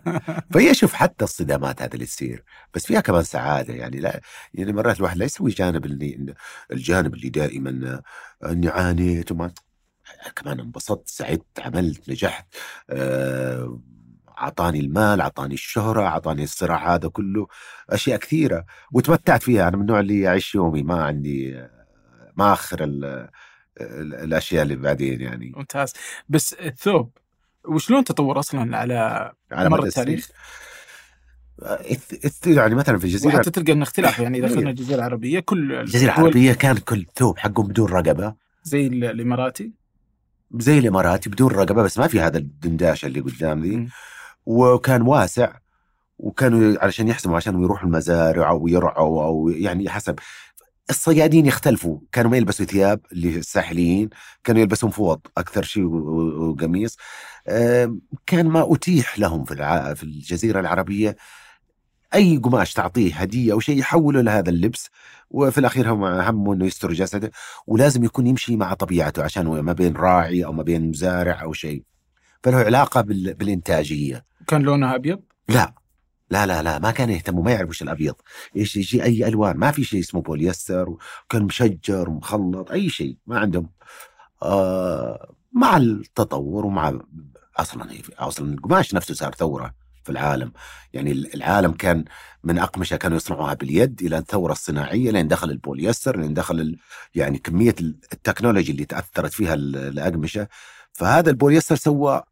فهي 0.52 0.74
شوف 0.74 0.92
حتى 0.92 1.24
الصدامات 1.24 1.82
هذا 1.82 1.94
اللي 1.94 2.06
تصير 2.06 2.44
بس 2.74 2.86
فيها 2.86 3.00
كمان 3.00 3.22
سعادة 3.22 3.74
يعني 3.74 4.00
لا 4.00 4.20
يعني 4.54 4.72
مرات 4.72 4.96
الواحد 4.96 5.16
لا 5.16 5.24
يسوي 5.24 5.50
جانب 5.50 5.84
اللي 5.84 6.34
الجانب 6.72 7.14
اللي 7.14 7.28
دائما 7.28 8.02
آه، 8.42 8.52
إني 8.52 8.68
عانيت 8.68 9.32
وما 9.32 9.52
كمان 10.36 10.60
انبسطت 10.60 11.08
سعدت 11.08 11.60
عملت 11.60 12.10
نجحت 12.10 12.46
آه، 12.90 13.80
أعطاني 14.40 14.80
المال 14.80 15.20
أعطاني 15.20 15.54
الشهرة 15.54 16.02
أعطاني 16.02 16.44
الصراع 16.44 16.94
هذا 16.94 17.08
كله 17.08 17.46
أشياء 17.90 18.18
كثيرة 18.18 18.64
وتمتعت 18.92 19.42
فيها. 19.42 19.68
أنا 19.68 19.76
من 19.76 19.82
النوع 19.82 20.00
اللي 20.00 20.20
يعيش 20.20 20.54
يومي 20.54 20.82
ما 20.82 21.04
عندي 21.04 21.64
ما 22.36 22.52
أخر 22.52 22.84
ال- 22.84 23.28
ال- 23.80 24.14
الأشياء 24.14 24.62
اللي 24.62 24.76
بعدين 24.76 25.20
يعني. 25.20 25.52
ممتاز. 25.56 25.92
بس 26.28 26.52
الثوب 26.52 27.10
وشلون 27.64 28.04
تطور 28.04 28.38
أصلا 28.38 28.76
على 28.76 29.32
على 29.52 29.68
مر 29.70 29.84
التاريخ؟ 29.84 30.28
يعني 32.46 32.74
مثلا 32.74 32.98
في 32.98 33.04
الجزيرة 33.04 33.34
وحتى 33.34 33.50
تلقى 33.50 33.72
إن 33.72 33.82
اختلاف 33.82 34.18
يعني 34.18 34.38
إذا 34.38 34.46
إيه. 34.46 34.52
اخذنا 34.54 34.70
الجزيرة 34.70 34.96
العربية 34.98 35.40
كل 35.40 35.72
الجزيرة 35.72 36.12
العربية 36.14 36.52
كان 36.52 36.76
كل 36.76 37.06
ثوب 37.16 37.38
حقهم 37.38 37.66
بدون 37.66 37.88
رقبة. 37.88 38.34
زي 38.62 38.86
ال- 38.86 39.04
الإماراتي؟ 39.04 39.72
زي 40.58 40.78
الإماراتي 40.78 41.30
بدون 41.30 41.50
رقبة 41.52 41.82
بس 41.82 41.98
ما 41.98 42.06
في 42.06 42.20
هذا 42.20 42.38
الدنداشه 42.38 43.06
اللي 43.06 43.20
قدام 43.20 43.62
ذي. 43.62 43.88
وكان 44.46 45.02
واسع 45.02 45.52
وكانوا 46.18 46.84
علشان 46.84 47.08
يحسموا 47.08 47.36
عشان 47.36 47.62
يروحوا 47.62 47.86
المزارع 47.86 48.50
أو 48.50 48.68
يرعوا 48.68 49.24
أو 49.24 49.48
يعني 49.48 49.88
حسب. 49.88 50.18
الصيادين 50.90 51.46
يختلفوا 51.46 51.98
كانوا 52.12 52.30
ما 52.30 52.36
يلبسوا 52.36 52.66
ثياب 52.66 53.00
اللي 53.12 53.38
الساحليين 53.38 54.10
كانوا 54.44 54.60
يلبسون 54.62 54.90
فوط 54.90 55.30
أكثر 55.38 55.62
شيء 55.62 55.84
وقميص. 55.84 56.96
كان 58.26 58.48
ما 58.48 58.74
أتيح 58.74 59.18
لهم 59.18 59.44
في. 59.44 59.54
في 59.96 60.02
الجزيرة 60.02 60.60
العربية 60.60 61.16
أي 62.14 62.36
قماش 62.36 62.72
تعطيه 62.74 63.14
هدية 63.14 63.52
أو 63.52 63.60
شيء 63.60 63.78
يحوله 63.78 64.20
لهذا 64.20 64.50
اللبس 64.50 64.88
وفي 65.30 65.58
الأخير 65.58 65.92
هم 65.92 66.04
همه 66.04 66.54
إنه 66.54 66.66
يستر 66.66 66.92
جسده. 66.92 67.30
ولازم 67.66 68.04
يكون 68.04 68.26
يمشي 68.26 68.56
مع 68.56 68.74
طبيعته 68.74 69.22
عشان 69.22 69.46
ما 69.46 69.72
بين 69.72 69.96
راعي 69.96 70.44
أو 70.44 70.52
ما 70.52 70.62
بين 70.62 70.88
مزارع 70.90 71.42
أو 71.42 71.52
شيء. 71.52 71.82
فله 72.42 72.56
علاقة 72.58 73.00
بال... 73.00 73.34
بالإنتاجية. 73.34 74.29
كان 74.50 74.62
لونها 74.62 74.94
أبيض؟ 74.94 75.20
لا. 75.48 75.74
لا 76.30 76.46
لا 76.46 76.62
لا 76.62 76.78
ما 76.78 76.90
كانوا 76.90 77.14
يهتموا 77.14 77.44
ما 77.44 77.50
يعرفوا 77.50 77.68
إيش 77.68 77.82
الأبيض. 77.82 78.14
إيش 78.56 78.76
يجي 78.76 79.02
أي 79.02 79.28
ألوان. 79.28 79.56
ما 79.56 79.70
في 79.70 79.84
شيء 79.84 80.00
اسمه 80.00 80.22
بوليستر 80.22 80.88
وكان 80.88 81.42
مشجر 81.42 82.10
ومخلط 82.10 82.70
أي 82.70 82.88
شيء. 82.88 83.16
ما 83.26 83.38
عندهم. 83.38 83.70
آه 84.42 85.34
مع 85.52 85.76
التطور 85.76 86.66
ومع 86.66 87.00
أصلا 87.56 87.88
أصلا 88.18 88.52
القماش 88.54 88.94
نفسه 88.94 89.14
صار 89.14 89.34
ثورة 89.34 89.74
في 90.04 90.12
العالم. 90.12 90.52
يعني 90.92 91.12
العالم 91.12 91.72
كان 91.72 92.04
من 92.44 92.58
أقمشة 92.58 92.96
كانوا 92.96 93.16
يصنعوها 93.16 93.54
باليد 93.54 94.02
إلى 94.02 94.18
الثورة 94.18 94.52
الصناعية 94.52 95.10
لين 95.10 95.28
دخل 95.28 95.50
البوليستر 95.50 96.20
لين 96.20 96.34
دخل 96.34 96.60
ال... 96.60 96.76
يعني 97.14 97.38
كمية 97.38 97.74
ال 98.12 98.18
technology 98.18 98.72
اللي 98.72 98.84
تأثرت 98.84 99.32
فيها 99.32 99.54
الأقمشة. 99.54 100.48
فهذا 100.92 101.30
البوليستر 101.30 101.76
سوى 101.76 102.22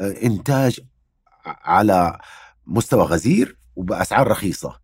آه، 0.00 0.14
إنتاج 0.22 0.80
على 1.46 2.18
مستوى 2.66 3.02
غزير 3.02 3.58
وبأسعار 3.76 4.28
رخيصة. 4.28 4.80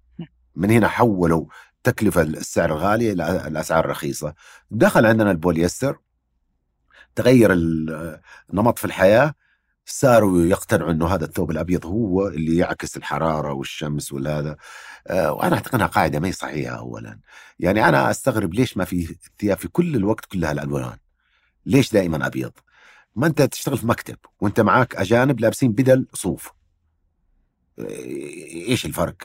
من 0.54 0.70
هنا 0.70 0.88
حولوا 0.88 1.46
تكلفة 1.82 2.22
السعر 2.22 2.72
الغالي 2.72 3.12
إلى 3.12 3.46
الأسعار 3.46 3.84
الرخيصة. 3.84 4.34
دخل 4.70 5.06
عندنا 5.06 5.30
البوليستر 5.30 5.98
تغير 7.14 7.52
النمط 7.52 8.78
في 8.78 8.84
الحياة 8.84 9.34
صاروا 9.86 10.40
يقتنعوا 10.40 10.90
إنه 10.90 11.06
هذا 11.06 11.24
الثوب 11.24 11.50
الأبيض 11.50 11.86
هو 11.86 12.28
اللي 12.28 12.56
يعكس 12.56 12.96
الحرارة 12.96 13.52
والشمس 13.52 14.12
والهذا. 14.12 14.56
آه، 15.06 15.32
وأنا 15.32 15.54
أعتقد 15.54 15.74
إنها 15.74 15.86
قاعدة 15.86 16.20
ما 16.20 16.28
هي 16.28 16.32
صحيحة 16.32 16.76
اولا. 16.76 17.20
يعني 17.58 17.88
أنا 17.88 18.10
أستغرب 18.10 18.54
ليش 18.54 18.76
ما 18.76 18.84
في 18.84 19.16
ثياب 19.38 19.58
في 19.58 19.68
كل 19.68 19.96
الوقت 19.96 20.24
كلها 20.24 20.52
الألوان؟ 20.52 20.96
ليش 21.66 21.92
دائما 21.92 22.26
أبيض؟ 22.26 22.52
ما 23.16 23.26
انت 23.26 23.42
تشتغل 23.42 23.78
في 23.78 23.86
مكتب 23.86 24.16
وانت 24.40 24.60
معك 24.60 24.96
أجانب 24.96 25.40
لابسين 25.40 25.72
بدل 25.72 26.06
صوف. 26.14 26.52
إيش 28.68 28.86
الفرق؟ 28.86 29.16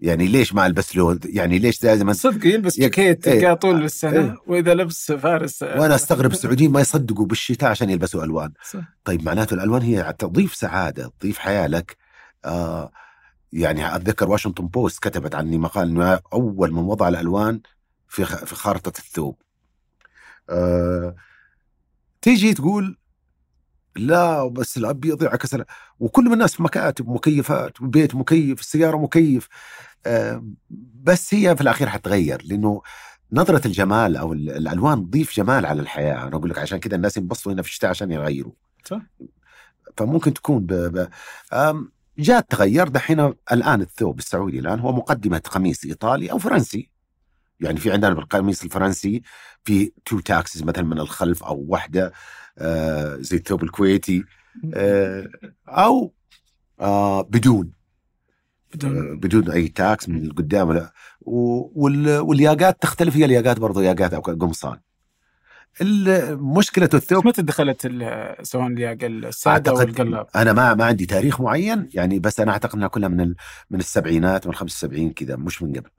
يعني 0.00 0.26
ليش 0.26 0.54
ما 0.54 0.66
ألبس 0.66 0.96
له؟ 0.96 1.18
يعني 1.24 1.58
ليش 1.58 1.84
لازم 1.84 2.12
صدق 2.12 2.46
يلبس 2.46 2.80
جاكيت 2.80 3.24
تلقاه 3.24 3.54
طول 3.54 3.84
السنة 3.84 4.20
إيه 4.20 4.36
وإذا 4.46 4.74
لبس 4.74 5.12
فارس 5.12 5.62
وأنا 5.62 5.94
أستغرب 5.94 6.32
السعوديين 6.32 6.72
ما 6.72 6.80
يصدقوا 6.80 7.26
بالشتاء 7.26 7.70
عشان 7.70 7.90
يلبسوا 7.90 8.24
ألوان. 8.24 8.52
صح. 8.70 8.80
طيب 9.04 9.24
معناته 9.24 9.54
الألوان 9.54 9.82
هي 9.82 10.14
تضيف 10.18 10.54
سعادة 10.54 11.12
تضيف 11.20 11.38
حياه 11.38 11.66
لك 11.66 11.96
آه 12.44 12.92
يعني 13.52 13.96
أتذكر 13.96 14.30
واشنطن 14.30 14.66
بوست 14.66 15.08
كتبت 15.08 15.34
عني 15.34 15.58
مقال 15.58 15.88
إنه 15.88 16.20
أول 16.32 16.72
من 16.72 16.82
وضع 16.82 17.08
الألوان 17.08 17.60
في 18.08 18.24
في 18.24 18.54
خارطة 18.54 18.98
الثوب. 18.98 19.36
آه 20.50 21.14
تيجي 22.22 22.54
تقول 22.54 22.98
لا 23.98 24.48
بس 24.48 24.76
الابيض 24.76 25.22
يعكس 25.22 25.56
وكل 26.00 26.24
من 26.24 26.32
الناس 26.32 26.54
في 26.54 26.62
مكاتب 26.62 27.08
مكيفات 27.08 27.80
وبيت 27.80 28.14
مكيف 28.14 28.60
السياره 28.60 28.96
مكيف. 28.96 29.48
بس 31.02 31.34
هي 31.34 31.56
في 31.56 31.62
الأخير 31.62 31.88
حتغير 31.88 32.42
لأنه 32.44 32.82
نظرة 33.32 33.66
الجمال 33.66 34.16
أو 34.16 34.32
الألوان 34.32 35.06
تضيف 35.06 35.36
جمال 35.36 35.66
على 35.66 35.82
الحياة. 35.82 36.28
أنا 36.28 36.36
أقول 36.36 36.50
لك 36.50 36.58
عشان 36.58 36.78
كذا 36.78 36.96
الناس 36.96 37.16
ينبسطوا 37.16 37.52
هنا 37.52 37.62
في 37.62 37.68
الشتاء 37.68 37.90
عشان 37.90 38.10
يغيروا. 38.10 38.52
صح. 38.84 39.00
فممكن 39.96 40.34
تكون 40.34 40.66
ب... 40.66 40.72
ب... 40.72 41.08
جاء 42.18 42.40
تغير 42.40 42.88
دحين 42.88 43.34
الآن 43.52 43.80
الثوب 43.80 44.18
السعودي 44.18 44.58
الآن 44.58 44.80
هو 44.80 44.92
مقدمة 44.92 45.38
قميص 45.38 45.84
إيطالي 45.84 46.30
أو 46.32 46.38
فرنسي. 46.38 46.90
يعني 47.60 47.80
في 47.80 47.92
عندنا 47.92 48.14
بالقميص 48.14 48.64
الفرنسي 48.64 49.22
في 49.64 49.92
two 50.04 50.20
tucks 50.20 50.62
مثلا 50.62 50.84
من 50.84 50.98
الخلف 50.98 51.44
أو 51.44 51.64
واحدة. 51.68 52.12
آه 52.58 53.16
زي 53.16 53.36
الثوب 53.36 53.62
الكويتي. 53.62 54.24
آه 54.74 55.28
أو 55.68 56.12
آه 56.80 57.22
بدون. 57.22 57.72
بدون. 58.74 59.10
آه، 59.10 59.14
بدون 59.14 59.50
أي 59.50 59.68
tucks 59.68 60.08
من 60.08 60.24
القدام 60.24 60.72
لا. 60.72 60.92
والياقات 61.20 62.82
تختلف 62.82 63.16
هي 63.16 63.24
الياقات 63.24 63.58
برضو 63.58 63.80
ياقات 63.80 64.14
أو 64.14 64.20
قمصان. 64.20 64.78
مشكلة 66.30 66.88
الثوب 66.94 67.26
متى 67.26 67.42
دخلت 67.42 67.86
سواء 68.42 68.66
السادة 69.02 69.70
أو 69.70 69.80
القلاب؟ 69.80 70.26
أنا 70.36 70.52
ما 70.52 70.74
ما 70.74 70.84
عندي 70.84 71.06
تاريخ 71.06 71.40
معين 71.40 71.88
يعني 71.94 72.18
بس 72.18 72.40
أنا 72.40 72.52
أعتقد 72.52 72.74
إنها 72.74 72.88
كلها 72.88 73.08
من 73.08 73.34
من 73.70 73.78
السبعينات 73.78 74.46
من 74.46 74.54
75 74.54 75.10
كذا 75.10 75.36
مش 75.36 75.62
من 75.62 75.72
قبل. 75.72 75.90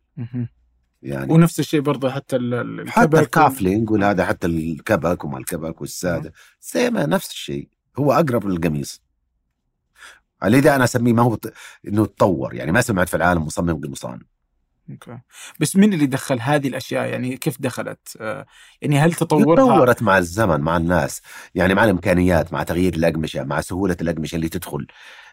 يعني. 1.01 1.33
ونفس 1.33 1.59
الشيء 1.59 1.79
برضه 1.79 2.09
حتى 2.09 2.35
الكبك 2.35 2.89
حتى 2.89 3.19
ال 3.19 3.27
cufflink 3.27 3.91
وهذا 3.91 4.25
حتى 4.25 4.47
الكبك 4.47 5.23
وما 5.23 5.37
الكبك 5.37 5.81
والسادة. 5.81 6.33
زي 6.61 6.89
ما 6.89 7.05
نفس 7.05 7.31
الشيء. 7.31 7.67
هو 7.99 8.11
أقرب 8.11 8.47
للقميص. 8.47 9.01
لذا 10.43 10.75
أنا 10.75 10.83
أسميه 10.83 11.13
ما 11.13 11.23
هو 11.23 11.37
إنه 11.87 12.05
تطور. 12.05 12.53
يعني 12.53 12.71
ما 12.71 12.81
سمعت 12.81 13.09
في 13.09 13.17
العالم 13.17 13.45
مصمم 13.45 13.81
قمصان 13.81 14.19
Okay. 14.91 15.17
بس 15.59 15.75
مين 15.75 15.93
اللي 15.93 16.05
دخل 16.05 16.39
هذه 16.41 16.67
الأشياء؟ 16.67 17.09
يعني 17.09 17.37
كيف 17.37 17.61
دخلت؟ 17.61 18.17
آه، 18.19 18.45
يعني 18.81 18.99
هل 18.99 19.13
تطورها؟ 19.13 19.55
تطورت 19.55 20.03
مع 20.03 20.17
الزمن 20.17 20.61
مع 20.61 20.77
الناس. 20.77 21.21
يعني 21.55 21.73
مع 21.73 21.83
الإمكانيات 21.83 22.53
مع 22.53 22.63
تغيير 22.63 22.93
الأقمشة 22.93 23.43
مع 23.43 23.61
سهولة 23.61 23.97
الأقمشة 24.01 24.35
اللي 24.35 24.49
تدخل. 24.49 24.87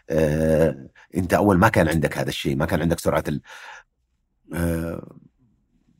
آه، 0.09 0.89
أنت 1.17 1.33
أول 1.33 1.57
ما 1.57 1.69
كان 1.69 1.87
عندك 1.87 2.17
هذا 2.17 2.29
الشيء 2.29 2.55
ما 2.55 2.65
كان 2.65 2.81
عندك 2.81 2.99
سرعة 2.99 3.23
ال... 3.27 3.41
آه، 4.53 5.17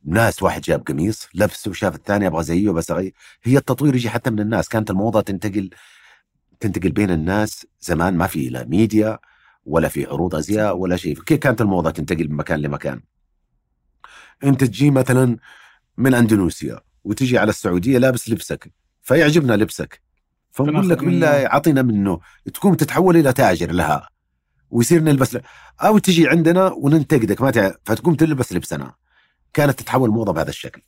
ناس 0.04 0.42
واحد 0.42 0.60
جاب 0.60 0.82
قميص 0.86 1.28
لبسه 1.34 1.70
وشاف 1.70 1.94
الثاني 1.94 2.26
أبغى 2.26 2.42
زيه 2.42 2.70
بس 2.70 2.90
أغير. 2.90 3.14
هي 3.42 3.56
التطوير 3.56 3.94
يجي 3.94 4.10
حتى 4.10 4.30
من 4.30 4.40
الناس. 4.40 4.68
كانت 4.68 4.90
الموضة 4.90 5.20
تنتقل 5.20 5.70
تنتقل 6.60 6.92
بين 6.92 7.10
الناس 7.10 7.66
زمان 7.80 8.16
ما 8.16 8.26
في 8.26 8.48
لا 8.48 8.64
ميديا 8.64 9.18
ولا 9.64 9.88
في 9.88 10.06
عروض 10.06 10.34
أزياء 10.34 10.76
ولا 10.76 10.96
شيء. 10.96 11.22
كيف 11.22 11.38
كانت 11.38 11.60
الموضة 11.60 11.90
تنتقل 11.90 12.28
من 12.28 12.36
مكان 12.36 12.60
لمكان. 12.60 13.00
أنت 14.44 14.64
تجي 14.64 14.90
مثلا 14.90 15.36
من 15.96 16.14
أندونيسيا 16.14 16.80
وتجي 17.04 17.38
على 17.38 17.50
السعودية 17.50 17.98
لابس 17.98 18.28
لبسك 18.28 18.72
فيعجبنا 19.02 19.52
لبسك. 19.52 20.02
فنقول 20.50 20.88
لك 20.88 21.04
بالله 21.04 21.46
اعطينا 21.46 21.82
منه. 21.82 22.20
تكون 22.54 22.76
تتحول 22.76 23.16
إلى 23.16 23.32
تاجر 23.32 23.72
لها 23.72 24.08
ويصير 24.70 25.02
نلبس 25.02 25.38
أو 25.80 25.98
تجي 25.98 26.28
عندنا 26.28 26.72
وننتقدك 26.72 27.42
ما 27.42 27.50
تعرف 27.50 27.76
فتقوم 27.84 28.14
تلبس 28.14 28.52
لبسنا. 28.52 28.94
كانت 29.58 29.78
تتحول 29.78 30.10
موضة 30.10 30.32
بهذا 30.32 30.48
الشكل. 30.48 30.82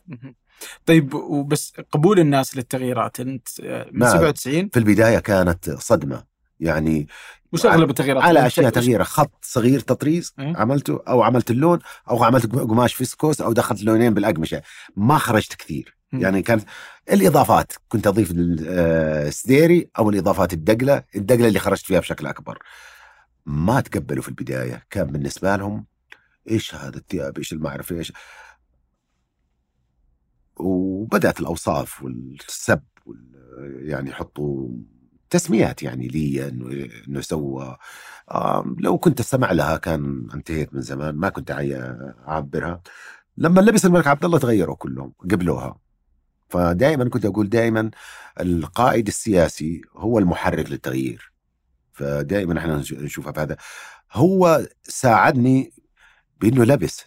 طيب 0.87 1.15
وبس 1.15 1.73
قبول 1.93 2.19
الناس 2.19 2.57
للتغييرات. 2.57 3.21
انت 3.21 3.49
من 3.93 4.09
97 4.09 4.69
في 4.69 4.79
البداية 4.79 5.19
كانت 5.19 5.71
صدمة. 5.71 6.25
يعني 6.61 7.09
وش 7.53 7.67
أغلب 7.67 7.91
التغييرات؟ 7.91 8.23
على 8.23 8.47
أشياء 8.47 8.71
تغييره 8.71 9.03
خط 9.03 9.31
صغير 9.43 9.81
تطريز 9.81 10.35
إيه؟ 10.39 10.57
عملته 10.57 11.03
أو 11.09 11.23
عملت 11.23 11.51
اللون 11.51 11.79
أو 12.11 12.25
عملت 12.25 12.57
قماش 12.57 12.95
فيسكوس 12.95 13.41
أو 13.41 13.53
دخلت 13.53 13.83
لونين 13.83 14.15
بالأقمشة. 14.15 14.63
ما 14.97 15.19
خرجت 15.19 15.55
كثير. 15.55 15.97
يعني 16.13 16.43
كانت 16.43 16.65
الإضافات. 17.13 17.73
كنت 17.89 18.07
أضيف 18.07 18.33
السديري 18.37 19.81
آه، 19.81 19.99
أو 19.99 20.11
الإضافات 20.11 20.53
الدقلة. 20.53 21.03
الدقلة 21.17 21.49
اللي 21.49 21.59
خرجت 21.59 21.87
فيها 21.87 22.01
بشكل 22.01 22.27
أكبر. 22.27 22.59
ما 23.47 23.81
تقبلوا 23.81 24.23
في 24.23 24.29
البداية. 24.29 24.87
كان 24.91 25.07
بالنسبة 25.07 25.57
لهم 25.57 25.87
إيش 26.51 26.75
هذا 26.75 26.97
الثياب 26.97 27.39
إيش 27.39 27.53
المعرفة؟ 27.53 27.97
إيش 27.97 28.13
وبدأت 30.61 31.41
الأوصاف 31.41 32.03
والسب 32.03 32.83
يعني 33.65 34.11
يحطوا 34.11 34.69
تسميات 35.31 35.83
يعني 35.83 36.09
لي 36.09 36.49
إنه 36.49 36.89
إنه 37.09 37.21
سوى 37.21 37.77
لو 38.79 38.99
كنت 38.99 39.21
استمع 39.21 39.53
لها 39.53 39.77
كان 39.77 40.29
انتهيت 40.35 40.75
من 40.75 40.81
زمان 40.81 41.15
ما 41.15 41.29
كنت 41.29 41.51
أعبرها. 42.29 42.83
لما 43.37 43.61
لبس 43.61 43.87
الملك 43.87 44.07
عبد 44.07 44.25
الله 44.25 44.39
تغيروا 44.39 44.77
كلهم 44.77 45.13
قبلوها. 45.21 45.79
فدائما 46.49 47.09
كنت 47.09 47.25
أقول 47.27 47.49
دائما 47.49 47.91
القائد 48.41 49.07
السياسي 49.07 49.83
هو 49.97 50.19
المحرك 50.19 50.71
للتغيير. 50.71 51.33
فدائما 51.93 52.59
إحنا 52.59 52.83
نشوفها 52.93 53.33
بهذا. 53.33 53.57
هو 54.13 54.67
ساعدني 54.83 55.73
بإنه 56.41 56.65
لبس 56.65 57.05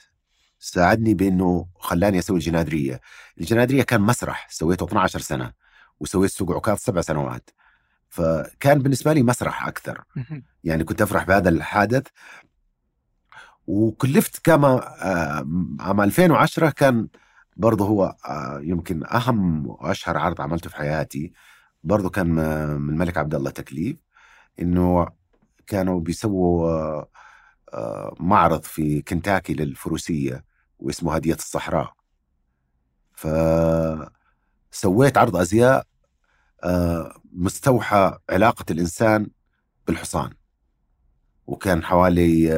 ساعدني 0.63 1.13
بإنه 1.13 1.67
خلاني 1.75 2.19
أسوي 2.19 2.37
الجنادرية. 2.37 3.01
الجنادرية 3.39 3.83
كان 3.83 4.01
مسرح 4.01 4.47
سويته 4.49 4.85
12 4.85 5.19
سنة 5.19 5.53
وسويت 5.99 6.31
سوق 6.31 6.51
عكاظ 6.51 6.77
سبع 6.77 7.01
سنوات. 7.01 7.49
فكان 8.09 8.79
بالنسبة 8.79 9.13
لي 9.13 9.23
مسرح 9.23 9.67
أكثر. 9.67 10.03
يعني 10.63 10.83
كنت 10.83 11.01
أفرح 11.01 11.23
بهذا 11.23 11.49
الحادث. 11.49 12.07
وكلفت 13.67 14.39
كما 14.45 14.67
آه، 15.03 15.47
عام 15.79 16.01
2010 16.01 16.69
كان 16.69 17.07
برضه 17.57 17.85
هو 17.85 18.15
آه، 18.29 18.59
يمكن 18.63 19.03
أهم 19.05 19.67
وأشهر 19.67 20.17
عرض 20.17 20.41
عملته 20.41 20.69
في 20.69 20.75
حياتي. 20.75 21.33
برضه 21.83 22.09
كان 22.09 22.27
من 22.81 22.89
الملك 22.93 23.17
عبد 23.17 23.35
الله 23.35 23.49
تكليف. 23.51 23.97
إنه 24.59 25.07
كانوا 25.67 25.99
بيسووا 25.99 27.03
آه، 27.73 28.15
معرض 28.19 28.63
في 28.63 29.01
كنتاكي 29.01 29.53
للفروسية. 29.53 30.52
واسمه 30.83 31.15
هدية 31.15 31.33
الصحراء. 31.33 31.93
فسويت 34.71 35.17
عرض 35.17 35.35
أزياء 35.35 35.87
آه، 36.63 37.21
مستوحى 37.31 38.17
علاقة 38.29 38.65
الإنسان 38.71 39.27
بالحصان. 39.87 40.33
وكان 41.47 41.83
حوالي 41.83 42.49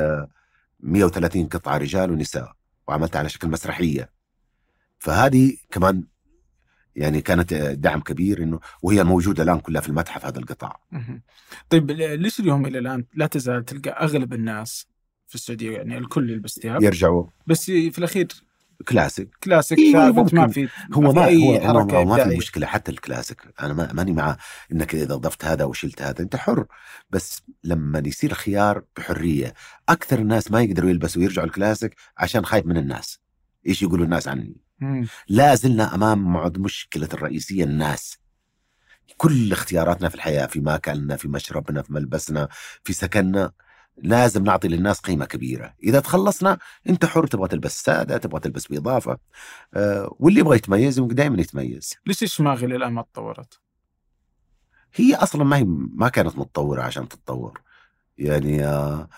130 0.80 1.43
آه، 1.43 1.47
قطعة 1.47 1.77
رجال 1.77 2.11
ونساء 2.11 2.53
وعملتها 2.88 3.19
على 3.19 3.30
شكل 3.30 3.47
مسرحية. 3.47 4.10
فهذه 4.99 5.57
كمان 5.72 6.03
يعني 6.95 7.22
كانت 7.22 7.53
دعم 7.53 8.02
كبير 8.02 8.43
إنه 8.43 8.60
وهي 8.81 9.03
موجودة 9.03 9.43
الآن 9.43 9.60
كلها 9.60 9.81
في 9.81 9.89
المتحف 9.89 10.26
هذا 10.26 10.39
القطاع. 10.39 10.80
طيب 11.69 11.91
ليش 11.91 12.39
اليوم 12.39 12.65
إلى 12.65 12.80
الآن 12.80 13.06
لا 13.14 13.27
تزال 13.27 13.65
تلقى 13.65 13.89
أغلب 13.89 14.34
الناس 14.34 14.88
في 15.27 15.35
السعودية 15.35 15.72
يعني 15.72 15.97
الكل 15.97 16.30
يلبس 16.30 16.60
ثياب 16.60 16.84
يرجعوا. 16.84 17.26
بس 17.47 17.65
في 17.65 17.97
الأخير 17.97 18.27
كلاسيك. 18.88 19.30
كلاسيك 19.43 19.80
إيه،. 19.80 19.93
ما 19.93 20.47
في 20.47 20.68
هو 20.93 21.02
ما, 21.02 21.26
في 21.27 21.47
هو, 21.47 21.60
حركه 21.60 22.03
ما 22.03 22.23
في. 22.23 22.38
مشكلة 22.38 22.68
حتى 22.68 22.91
الكلاسيك. 22.91 23.41
أنا 23.60 23.73
ما 23.73 23.93
ماني 23.93 24.11
مع 24.11 24.38
إنك 24.72 24.95
إذا 24.95 25.15
ضفت 25.15 25.45
هذا 25.45 25.64
وشلت 25.64 26.02
هذا. 26.02 26.22
أنت 26.22 26.35
حر. 26.35 26.65
بس 27.10 27.41
لما 27.64 28.03
يصير 28.06 28.34
خيار 28.34 28.84
بحرية 28.97 29.53
أكثر 29.89 30.19
الناس 30.19 30.52
ما 30.52 30.61
يقدروا 30.61 30.89
يلبسوا 30.89 31.22
ويرجعوا 31.22 31.47
الكلاسيك 31.47 31.95
عشان 32.18 32.45
خايف 32.45 32.65
من 32.65 32.77
الناس. 32.77 33.19
إيش 33.68 33.81
يقولوا 33.81 34.06
الناس 34.06 34.27
عني؟ 34.27 34.57
مم. 34.80 35.07
لا 35.27 35.56
زلنا 35.56 35.95
أمام 35.95 36.34
معض 36.34 36.57
مشكلة 36.57 37.10
الرئيسية 37.14 37.64
الناس. 37.64 38.18
كل 39.18 39.52
اختياراتنا 39.52 40.10
في 40.10 40.15
الحياة 40.15 40.45
في 40.45 40.60
ماكلنا 40.60 41.15
في 41.15 41.27
مشربنا 41.27 41.81
في 41.81 41.93
ملبسنا 41.93 42.47
في 42.84 42.93
سكننا 42.93 43.52
لازم 43.97 44.43
نعطي 44.43 44.67
للناس 44.67 44.99
قيمة 44.99 45.26
كبيرة. 45.26 45.73
إذا 45.84 45.99
تخلصنا 45.99 46.57
أنت 46.89 47.05
حر 47.05 47.27
تبغى 47.27 47.47
تلبس 47.47 47.84
سادة 47.84 48.17
تبغى 48.17 48.39
تلبس 48.39 48.67
بإضافة. 48.67 49.17
أه 49.73 50.15
واللي 50.19 50.39
يبغى 50.39 50.57
يتميز 50.57 50.99
دائما 50.99 51.41
يتميز. 51.41 51.93
ليش 52.05 52.23
الشماغ 52.23 52.65
إلى 52.65 52.76
الآن 52.76 52.93
ما 52.93 53.01
تطورت؟ 53.01 53.59
هي 54.95 55.15
أصلا 55.15 55.43
ما 55.43 55.57
هي 55.57 55.63
ما 55.95 56.09
كانت 56.09 56.38
متطورة 56.38 56.81
عشان 56.81 57.07
تتطور. 57.07 57.61
يعني 58.17 58.65
آه، 58.65 59.09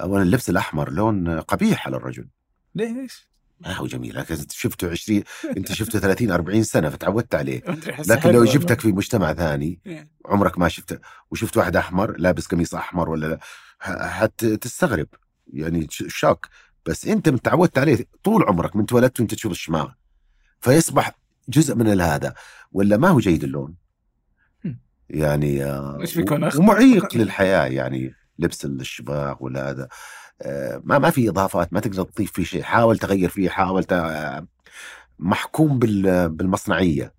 اولا 0.00 0.22
اللبس 0.22 0.50
الأحمر 0.50 0.90
لون 0.90 1.40
قبيح 1.40 1.86
على 1.86 1.96
الرجل. 1.96 2.28
ليش؟ 2.74 3.28
ما 3.60 3.72
هو 3.72 3.86
جميل. 3.86 4.16
لكن 4.16 4.34
أنت 4.34 4.52
شفته 4.52 4.90
20 4.90 5.22
أنت 5.56 5.72
شفته 5.72 5.98
30 5.98 6.30
40 6.30 6.62
سنة 6.62 6.88
فتعودت 6.88 7.34
عليه. 7.34 7.62
لكن 8.10 8.30
لو 8.30 8.44
جبتك 8.44 8.80
في 8.80 8.92
مجتمع 8.92 9.34
ثاني 9.34 9.80
والله. 9.86 10.06
عمرك 10.26 10.58
ما 10.58 10.68
شفت. 10.68 11.00
وشفت 11.30 11.56
واحد 11.56 11.76
أحمر 11.76 12.16
لابس 12.18 12.46
قميص 12.46 12.74
أحمر 12.74 13.10
ولا 13.10 13.38
حتستغرب 13.84 15.06
يعني 15.52 15.86
ش- 15.90 16.04
شوك. 16.08 16.48
بس 16.86 17.06
انت 17.06 17.28
متعودت 17.28 17.78
عليه 17.78 18.04
طول 18.22 18.44
عمرك 18.44 18.76
من 18.76 18.86
تولدت 18.86 19.20
وانت 19.20 19.34
تشوف 19.34 19.52
الشماغ. 19.52 19.88
فيصبح 20.60 21.12
جزء 21.48 21.74
من 21.74 22.00
هذا 22.00 22.34
ولا 22.72 22.96
ما 22.96 23.08
هو 23.08 23.18
جيد 23.18 23.44
اللون. 23.44 23.74
يعني 25.10 25.64
آه، 25.64 25.98
بيكون 26.16 26.44
و- 26.44 26.48
أخضر؟ 26.48 26.60
ومعيق 26.60 27.16
للحياة. 27.16 27.64
يعني 27.66 28.14
لبس 28.38 28.64
الشباغ 28.64 29.36
ولا 29.40 29.70
هذا. 29.70 29.88
آه، 30.42 30.80
ما 30.84 30.98
ما 30.98 31.10
في 31.10 31.28
إضافات. 31.28 31.72
ما 31.72 31.80
تقدر 31.80 32.02
تضيف 32.04 32.32
فيه 32.32 32.44
شيء. 32.44 32.62
حاول 32.62 32.98
تغير 32.98 33.28
فيه. 33.28 33.48
حاول 33.48 33.84
آه، 33.90 34.46
محكوم 35.18 35.78
بال- 35.78 36.28
بالمصنعية. 36.28 37.14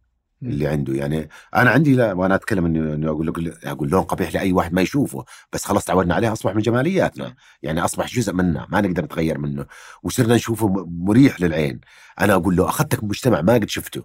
اللي 0.50 0.68
عنده. 0.68 0.94
يعني 0.94 1.30
أنا 1.56 1.72
عندي 1.72 1.94
لا 1.96 2.14
وأنا 2.14 2.36
أتكلم 2.36 2.66
انه 2.66 3.10
أقول 3.10 3.28
لك 3.28 3.66
أقول 3.66 3.90
لون 3.90 4.02
قبيح 4.04 4.34
لأي 4.34 4.52
واحد 4.54 4.74
ما 4.74 4.82
يشوفه 4.82 5.26
بس 5.54 5.66
خلاص 5.66 5.86
تعودنا 5.86 6.16
عليه 6.16 6.32
أصبح 6.32 6.56
من 6.56 6.62
جمالياتنا. 6.62 7.36
يعني 7.64 7.86
أصبح 7.86 8.08
جزء 8.08 8.34
منا 8.34 8.68
ما 8.70 8.82
نقدر 8.82 9.04
نتغير 9.04 9.38
منه. 9.38 9.66
وصرنا 10.04 10.36
نشوفه 10.36 10.86
مريح 10.88 11.42
للعين. 11.42 11.80
أنا 12.22 12.34
أقول 12.34 12.56
له 12.56 12.70
أخذتك 12.70 13.04
مجتمع 13.04 13.42
ما 13.42 13.54
قد 13.54 13.70
شفته 13.70 14.04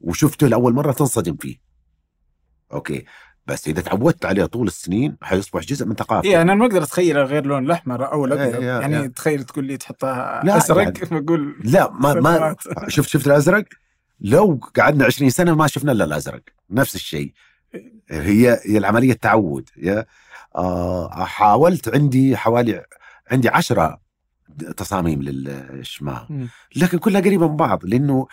وشفته 0.00 0.46
لأول 0.46 0.74
مرة 0.74 0.92
تنصدم 0.92 1.36
فيه. 1.36 1.56
أوكي. 2.72 3.04
بس 3.46 3.68
إذا 3.68 3.82
تعودت 3.82 4.24
عليه 4.24 4.44
طول 4.44 4.66
السنين 4.66 5.16
حيصبح 5.22 5.60
جزء 5.62 5.86
من 5.86 5.94
ثقافتك 5.94 6.26
إيه 6.30 6.42
أنا 6.42 6.54
ما 6.54 6.66
أقدر 6.66 6.82
أتخيل 6.82 7.18
غير 7.18 7.46
لون 7.46 7.64
الأحمر 7.64 8.12
أو 8.12 8.24
الأبيض. 8.24 8.54
إيه، 8.54 8.64
يا- 8.64 8.80
يعني 8.80 8.96
يا. 8.96 9.06
تخيل 9.06 9.44
تقول 9.44 9.64
لي 9.64 9.76
تحطها 9.76 10.40
لا، 10.44 10.56
أزرق 10.56 10.78
يعني- 10.82 11.20
بقول 11.20 11.56
لا 11.64 11.90
ما 11.92 12.14
ما. 12.14 12.56
شفت 12.88 13.08
شفت 13.08 13.26
الأزرق؟ 13.26 13.64
لو 14.24 14.60
قعدنا 14.76 15.04
20 15.04 15.30
سنة 15.30 15.54
ما 15.54 15.66
شفنا 15.66 15.92
إلا 15.92 16.04
الأزرق 16.04 16.42
نفس 16.70 16.94
الشيء. 16.94 17.32
هي 18.10 18.60
هي 18.66 18.78
العملية 18.78 19.12
تعود 19.12 19.68
يا. 19.76 20.06
آه 20.56 21.24
حاولت 21.24 21.88
عندي 21.94 22.36
حوالي 22.36 22.84
عندي 23.30 23.48
عشرة 23.48 24.00
تصاميم 24.76 25.22
للشماغ. 25.22 26.24
لكن 26.76 26.98
كلها 26.98 27.20
قريبة 27.20 27.48
من 27.48 27.56
بعض 27.56 27.84
لأنه 27.84 28.26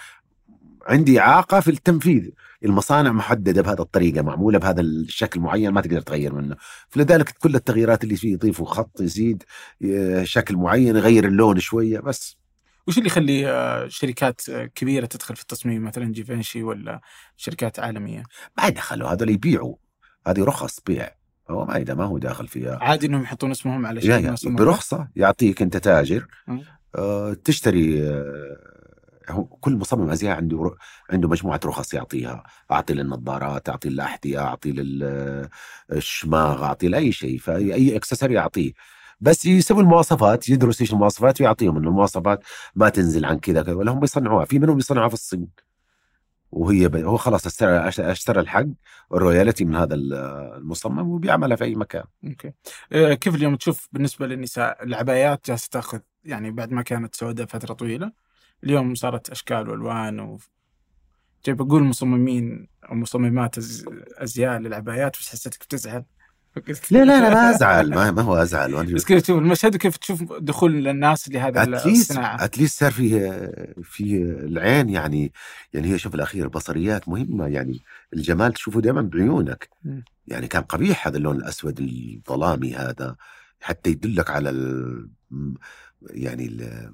عندي 0.88 1.20
إعاقة 1.20 1.60
في 1.60 1.72
التنفيذ. 1.72 2.30
المصانع 2.66 3.12
محددة 3.12 3.62
بهذه 3.62 3.82
الطريقة 3.82 4.22
معمولة 4.22 4.60
بهذا 4.60 4.82
الشكل 4.82 5.40
معين 5.40 5.72
ما 5.72 5.82
تقدر 5.82 6.02
تغير 6.02 6.34
منه. 6.34 6.56
فلذلك 6.90 7.30
كل 7.30 7.56
التغييرات 7.56 8.04
اللي 8.04 8.16
فيه 8.16 8.34
يضيفوا 8.34 8.66
خط 8.66 9.02
يزيد 9.02 9.44
آه، 9.86 10.24
شكل 10.24 10.56
معين 10.58 10.96
يغير 10.96 11.26
اللون 11.28 11.60
شوية 11.60 12.00
بس. 12.00 12.39
وش 12.90 12.98
اللي 12.98 13.08
يخلي 13.08 13.48
آه، 13.48 13.88
شركات 13.88 14.50
آه، 14.50 14.66
كبيرة 14.66 15.06
تدخل 15.06 15.36
في 15.36 15.42
التصميم؟ 15.42 15.84
مثلا 15.84 16.12
جيفنشي 16.12 16.64
ولا 16.64 17.02
شركات 17.38 17.80
عالمية؟ 17.80 18.24
ما 18.58 18.68
يدخلوا 18.68 19.10
هذول 19.10 19.30
يبيعوا. 19.30 19.76
هذه 20.28 20.44
رخص 20.44 20.80
بيع. 20.86 21.12
هو 21.50 21.66
ما 21.66 21.78
إذا 21.78 21.94
ما 21.94 22.04
هو 22.06 22.18
داخل 22.18 22.48
فيها. 22.48 22.80
عادي 22.82 23.08
إنهم 23.08 23.22
يحطون 23.22 23.52
اسمهم 23.52 23.86
على 23.86 24.02
شيء 24.02 24.56
برخصة 24.56 25.08
يعطيك 25.16 25.62
أنت 25.62 25.78
تاجر. 25.78 26.28
آه، 26.96 27.34
تشتري 27.34 28.10
آه، 28.10 28.58
هو 29.30 29.44
كل 29.46 29.76
مصمم 29.76 30.10
أزياء 30.10 30.38
عنده 30.38 30.76
عنده 31.10 31.28
مجموعة 31.30 31.60
رخص 31.66 31.94
يعطيها. 31.94 32.44
أعطي 32.72 32.94
للنظارات 32.94 33.70
أعطي 33.70 33.90
للأحذية 33.90 34.40
أعطي 34.40 34.72
للشماغ 35.92 36.64
أعطي 36.64 36.88
لأي 36.88 37.12
شيء. 37.12 37.38
فأي 37.38 37.74
أي 37.74 37.96
إكسسوري 37.96 38.34
يعطيه 38.34 38.72
بس 39.22 39.46
يسوي 39.46 39.82
المواصفات 39.82 40.50
يدرس 40.50 40.82
إيش 40.82 40.94
المواصفات 40.94 41.42
ويعطيهم 41.42 41.78
إنه 41.78 41.90
المواصفات 41.90 42.44
ما 42.76 42.90
تنزل 42.90 43.26
عن 43.26 43.40
كذا 43.40 43.64
كذا 43.64 43.74
ولا 43.74 43.92
هم 43.92 44.00
بيصنعوها. 44.00 44.46
في 44.46 44.60
منهم 44.60 44.76
بيصنعوها 44.76 45.08
في 45.08 45.14
الصين. 45.14 45.48
وهي 46.52 46.88
ب... 46.88 46.96
هو 46.96 47.18
خلاص 47.18 47.46
اشترى 47.46 47.88
اشترى 48.12 48.40
الحق 48.40 48.66
الرويالتي 49.14 49.66
من 49.66 49.76
هذا 49.76 49.96
ال- 49.96 50.14
المصمم 50.58 51.10
وبيعملها 51.10 51.56
في 51.56 51.64
أي 51.64 51.76
مكان. 51.76 52.04
أوكي. 52.28 52.52
آه، 52.92 53.14
كيف 53.14 53.36
اليوم 53.36 53.56
تشوف 53.56 53.88
بالنسبة 53.92 54.28
للنساء 54.28 54.84
العبايات 54.84 55.48
جالسة 55.48 55.70
تأخذ 55.72 56.00
يعني 56.24 56.52
بعد 56.52 56.72
ما 56.72 56.82
كانت 56.82 57.16
سوداء 57.16 57.48
فترة 57.48 57.74
طويلة 57.74 58.12
اليوم 58.64 58.96
صارت 58.96 59.30
أشكال 59.30 59.70
وألوان 59.70 60.20
و 60.20 60.40
جاي 61.46 61.56
بقول 61.56 61.84
مصممين 61.84 62.68
أو 62.90 62.96
مصممات. 62.96 63.56
أزياء 64.18 64.60
للعبايات 64.60 65.18
بس 65.20 65.30
حسيتك 65.30 65.64
بتزعل. 65.66 66.04
لا 66.92 67.06
لا 67.06 67.06
لا 67.06 67.30
ما 67.30 67.50
أزعل 67.56 67.90
ما, 67.90 68.12
ما 68.12 68.22
هو 68.22 68.36
أزعل 68.36 68.72
وأنا- 68.76 68.94
بس 68.94 69.06
كيف 69.06 69.22
تشوف 69.22 69.38
المشهد 69.38 69.76
وكيف 69.76 69.98
تشوف 69.98 70.34
دخول 70.34 70.88
الناس 70.88 71.30
لهذا 71.30 71.64
الصناعة. 71.64 72.44
اتليست 72.46 72.80
صار 72.80 72.92
في 72.92 73.10
في 73.84 74.16
العين 74.22 74.90
يعني 74.90 75.32
يعني 75.74 75.94
هي 75.94 75.98
شوف 76.00 76.16
الأخير 76.16 76.44
البصريات 76.46 77.10
مهمة 77.10 77.48
يعني 77.48 77.82
الجمال 78.14 78.54
تشوفه 78.54 78.82
دائما 78.82 79.02
بعيونك. 79.02 79.70
يعني 80.28 80.48
كان 80.48 80.62
قبيح 80.62 81.08
هذا 81.08 81.18
اللون 81.18 81.36
الأسود 81.36 81.80
الظلامي 81.80 82.76
هذا 82.76 83.16
حتى 83.62 83.90
يدلك 83.90 84.30
على 84.30 84.50
ال 84.50 85.10
يعني 86.10 86.46
ال 86.46 86.92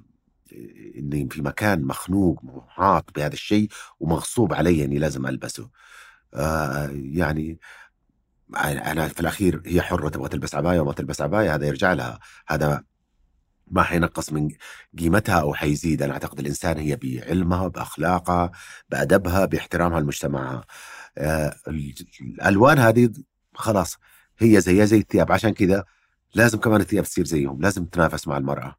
اني 0.98 1.28
في 1.30 1.42
مكان 1.42 1.82
مخنوق 1.82 2.40
محاط 2.44 3.10
بهذا 3.16 3.32
الشيء 3.32 3.68
ومغصوب 4.00 4.54
علي 4.54 4.84
إني 4.84 4.98
لازم 4.98 5.26
ألبسه. 5.26 5.70
آه 6.34 6.90
يعني 6.94 7.58
أنا 8.56 9.08
في 9.08 9.20
الأخير 9.20 9.62
هي 9.66 9.82
حرة 9.82 10.08
تبغى 10.08 10.28
تلبس 10.28 10.54
عباية 10.54 10.80
وما 10.80 10.92
تلبس 10.92 11.20
عباية 11.20 11.54
هذا 11.54 11.66
يرجع 11.66 11.92
لها. 11.92 12.18
هذا 12.48 12.84
ما 13.70 13.82
حينقص 13.82 14.32
من 14.32 14.48
قيمتها 14.98 15.40
أو 15.40 15.54
حيزيد. 15.54 16.02
أنا 16.02 16.12
أعتقد 16.12 16.38
الإنسان 16.38 16.78
هي 16.78 16.96
بعلمها 16.96 17.68
بأخلاقها 17.68 18.50
بأدبها 18.90 19.44
باحترامها 19.44 20.00
لمجتمعها 20.00 20.64
آه 21.18 21.56
ال- 21.68 21.94
الألوان 22.20 22.78
هذه 22.78 23.10
خلاص 23.54 23.96
هي 24.38 24.60
زيها 24.60 24.84
زي 24.84 24.98
الثياب. 24.98 25.32
عشان 25.32 25.50
كذا 25.50 25.84
لازم 26.34 26.58
كمان 26.58 26.80
الثياب 26.80 27.04
تصير 27.04 27.24
زيهم. 27.24 27.60
لازم 27.62 27.84
تنافس 27.84 28.28
مع 28.28 28.36
المرأة 28.36 28.76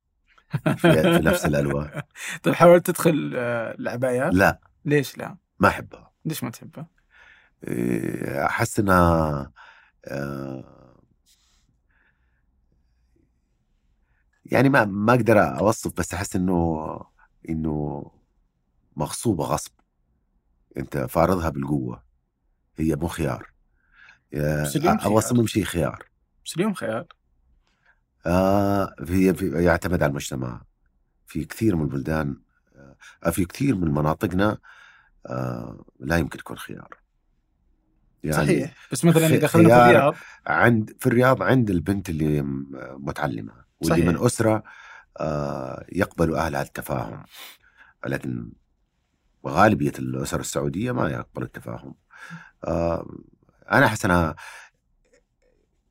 في, 0.63 0.75
في 1.03 1.19
نفس 1.23 1.45
الألوان. 1.45 2.01
طيب 2.43 2.53
حاولت 2.53 2.85
تدخل 2.85 3.33
آه، 3.35 3.75
العبايات؟ 3.79 4.33
لا. 4.33 4.59
ليش 4.85 5.17
لا؟ 5.17 5.37
ما 5.59 5.67
أحبها. 5.67 6.11
ليش 6.25 6.43
ما 6.43 6.49
تحبها؟ 6.49 6.87
إيه، 7.67 8.45
أحس 8.45 8.79
انها 8.79 9.51
آه، 10.05 10.77
يعني 14.45 14.69
ما 14.69 14.85
ما 14.85 15.13
أقدر 15.13 15.39
أوصف 15.59 15.91
بس 15.97 16.13
أحس 16.13 16.35
إنه 16.35 16.99
إنه 17.49 18.05
مغصوبة 18.95 19.43
غصب. 19.43 19.71
أنت 20.77 20.97
فارضها 20.97 21.49
بالقوة. 21.49 22.03
هي 22.77 22.95
مو 22.95 23.07
خيار. 23.07 23.51
بس 24.33 24.75
اليوم 24.75 24.97
خيار. 24.97 25.45
شيء 25.45 25.63
خيار. 25.63 26.03
بس 26.45 26.55
اليوم 26.55 26.73
خيال 26.73 27.05
آه 28.25 28.95
في 29.05 29.33
في 29.33 29.63
يعتمد 29.63 30.03
على 30.03 30.09
المجتمع. 30.09 30.61
في 31.25 31.45
كثير 31.45 31.75
من 31.75 31.81
البلدان 31.81 32.41
آه 33.23 33.29
في 33.29 33.45
كثير 33.45 33.75
من 33.75 33.91
مناطقنا 33.91 34.57
آه 35.25 35.85
لا 35.99 36.17
يمكن 36.17 36.37
تكون 36.37 36.57
خيار. 36.57 37.06
يعني 38.23 38.45
صحيح. 38.47 38.73
بس 38.91 39.05
مثلا 39.05 39.27
إذا 39.27 39.37
دخلنا 39.37 39.69
في 39.69 39.75
الرياض. 39.85 40.15
عند 40.47 40.95
في 40.99 41.07
الرياض 41.07 41.43
عند 41.43 41.69
البنت 41.69 42.09
اللي 42.09 42.41
متعلمة 42.97 43.53
واللي 43.81 43.95
صحيح. 43.95 44.05
من 44.05 44.25
أسرة 44.25 44.63
آه 45.19 45.85
يقبلوا 45.91 46.37
أهلها 46.37 46.61
التفاهم. 46.61 47.23
لكن 48.07 48.51
وغالبيه 49.43 49.91
الأسر 49.99 50.39
السعودية 50.39 50.91
ما 50.91 51.09
يقبل 51.09 51.43
التفاهم. 51.43 51.95
آه، 52.63 53.07
أنا 53.71 53.85
أحس 53.85 54.05
أنا 54.05 54.35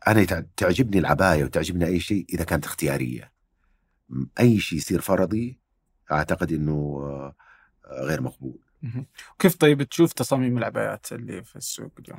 أنا 0.06 0.24
تع- 0.24 0.42
تعجبني 0.56 0.98
العباية 0.98 1.44
وتعجبني 1.44 1.86
أي 1.86 2.00
شيء 2.00 2.26
إذا 2.34 2.44
كانت 2.44 2.64
اختيارية. 2.64 3.32
أي 4.40 4.58
شيء 4.60 4.78
يصير 4.78 5.00
فرضي 5.00 5.60
أعتقد 6.12 6.52
إنه 6.52 6.72
آه، 7.02 7.34
غير 8.02 8.20
مقبول. 8.20 8.58
كيف 9.38 9.56
طيب 9.56 9.82
تشوف 9.82 10.12
تصاميم 10.12 10.58
العبايات 10.58 11.12
اللي 11.12 11.44
في 11.44 11.56
السوق 11.56 11.92
اليوم؟ 11.98 12.18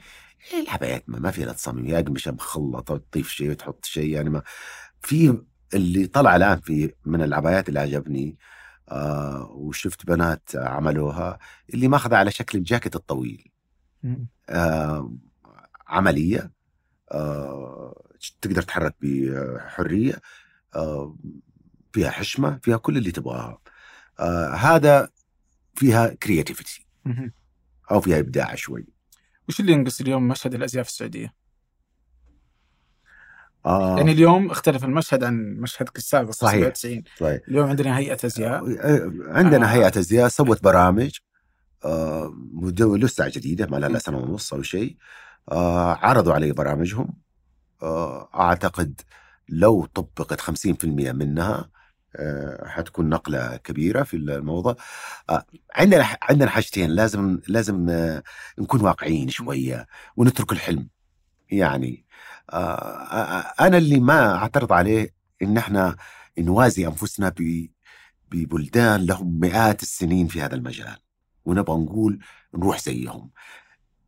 إيه 0.54 0.62
العبايات 0.64 1.04
ما, 1.10 1.20
ما 1.20 1.32
فيها 1.32 1.46
لا 1.46 1.54
تصميم 1.54 1.86
يا 1.86 2.02
قمشه 2.02 2.32
مخلطة 2.32 2.98
تضيف 3.12 3.30
شيء 3.30 3.52
وتحط 3.52 3.86
شيء. 3.86 4.10
يعني 4.14 4.30
ما 4.30 4.42
في 5.02 5.42
اللي 5.74 6.08
طلع 6.08 6.36
الآن 6.36 6.60
في 6.60 6.94
من 7.06 7.22
العبايات 7.22 7.70
اللي 7.70 7.80
عجبني 7.80 8.38
آه 8.90 9.52
وشفت 9.52 10.06
بنات 10.06 10.50
عملوها 10.56 11.40
اللي 11.74 11.88
ماخذة 11.88 12.16
على 12.16 12.32
شكل 12.32 12.58
الجاكيت 12.58 12.96
الطويل. 12.96 13.52
آه 14.50 15.14
عملية 15.88 16.52
آه 17.12 18.04
تقدر 18.42 18.62
تتحرك 18.62 18.96
بحرية 19.02 20.22
آه 20.76 21.16
فيها 21.94 22.10
حشمة 22.10 22.60
فيها 22.64 22.78
كل 22.78 22.98
اللي 22.98 23.12
تبغاها. 23.12 23.60
آه 24.20 24.50
هذا 24.54 25.10
فيها 25.78 26.08
كرياتيفيتي. 26.08 26.86
أو 27.92 28.02
فيها 28.02 28.20
إبداع 28.20 28.56
شوي. 28.56 28.88
وش 29.50 29.60
اللي 29.60 29.72
ينقص 29.72 30.02
اليوم 30.02 30.28
مشهد 30.28 30.54
الأزياء 30.54 30.84
في 30.84 30.90
السعودية؟ 30.90 31.34
آه. 33.66 33.98
يعني 33.98 34.12
اليوم 34.12 34.52
اختلف 34.52 34.84
المشهد 34.84 35.24
عن 35.24 35.56
مشهدك 35.60 35.98
السابق 35.98 36.32
صحيح. 36.32 36.74
97 36.76 37.04
طيب 37.20 37.42
اليوم 37.48 37.70
عندنا 37.70 37.98
هيئة 37.98 38.18
أزياء. 38.26 38.64
عندنا 39.32 39.66
آه. 39.66 39.70
هيئة 39.70 40.00
أزياء 40.00 40.28
سوت 40.28 40.64
برامج 40.64 41.12
آه 41.86 42.34
لسه 42.80 43.30
جديدة 43.30 43.68
ما 43.68 43.78
لها 43.78 44.00
سنة 44.00 44.18
ونص 44.18 44.54
أو 44.54 44.62
شيء. 44.62 44.98
آه 45.52 45.94
عرضوا 45.94 46.34
علي 46.34 46.52
برامجهم. 46.52 47.14
آه 47.84 48.30
أعتقد 48.36 49.02
لو 49.50 49.86
طبقت 49.86 50.42
50% 50.42 50.86
منها 50.86 51.54
آه 51.56 51.77
حتكون 52.66 53.10
نقلة 53.10 53.58
كبيرة 53.58 54.04
في 54.04 54.18
الموضوع. 54.18 54.76
آه 55.30 55.46
عندنا 55.76 56.18
عندنا 56.22 56.50
حاجتين 56.50 56.90
لازم 56.92 57.40
لازم 57.48 57.90
آه 57.90 58.24
نكون 58.60 58.82
واقعيين 58.82 59.30
شوية 59.30 59.88
ونترك 60.18 60.52
الحلم. 60.52 60.90
يعني 61.52 62.06
آه 62.50 62.56
آه 62.56 63.54
أنا 63.68 63.78
اللي 63.78 64.00
ما 64.00 64.36
أعترض 64.36 64.74
عليه 64.74 65.14
إن 65.42 65.58
إحنا 65.58 65.96
نوازي 66.40 66.88
أنفسنا 66.88 67.34
ببلدان 68.32 69.06
لهم 69.06 69.40
مئات 69.40 69.84
السنين 69.84 70.28
في 70.28 70.42
هذا 70.42 70.56
المجال 70.56 70.98
ونبغى 71.46 71.78
نقول 71.78 72.20
نروح 72.56 72.80
زيهم. 72.80 73.32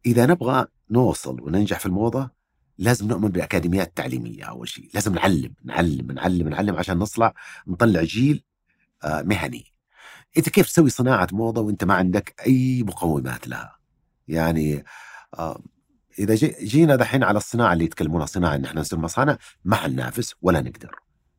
إذا 0.06 0.26
نبغى 0.26 0.66
نوصل 0.92 1.42
وننجح 1.42 1.80
في 1.80 1.86
الموضة 1.86 2.39
لازم 2.80 3.08
نؤمن 3.08 3.30
بأكاديميات 3.30 3.98
تعليمية 3.98 4.44
أول 4.44 4.68
شيء. 4.70 4.90
لازم 4.94 5.14
نعلم 5.16 5.54
نعلم 5.64 6.12
نعلم 6.12 6.50
نعلم 6.50 6.76
عشان 6.76 6.98
نطلع 6.98 7.34
نطلع 7.68 8.04
جيل 8.04 8.44
آه، 9.04 9.22
مهني. 9.22 9.66
أنت 10.38 10.50
كيف 10.50 10.68
تسوي 10.68 10.90
صناعة 10.90 11.28
موضة 11.32 11.62
وأنت 11.62 11.84
ما 11.84 11.94
عندك 11.94 12.36
أي 12.48 12.84
مقومات 12.84 13.48
لها؟ 13.48 13.76
يعني 14.28 14.84
آه، 15.40 15.62
جي- 16.20 16.56
جينا 16.66 16.96
دحين 16.96 17.24
على 17.24 17.38
الصناعة 17.38 17.74
اللي 17.74 17.86
يتكلمونها 17.86 18.26
صناعة 18.26 18.56
إن 18.56 18.66
إحنا 18.66 18.82
نصير 18.82 19.00
مصانع 19.00 19.38
ما 19.66 19.76
حننافس 19.76 20.36
ولا 20.42 20.62
نقدر. 20.62 20.96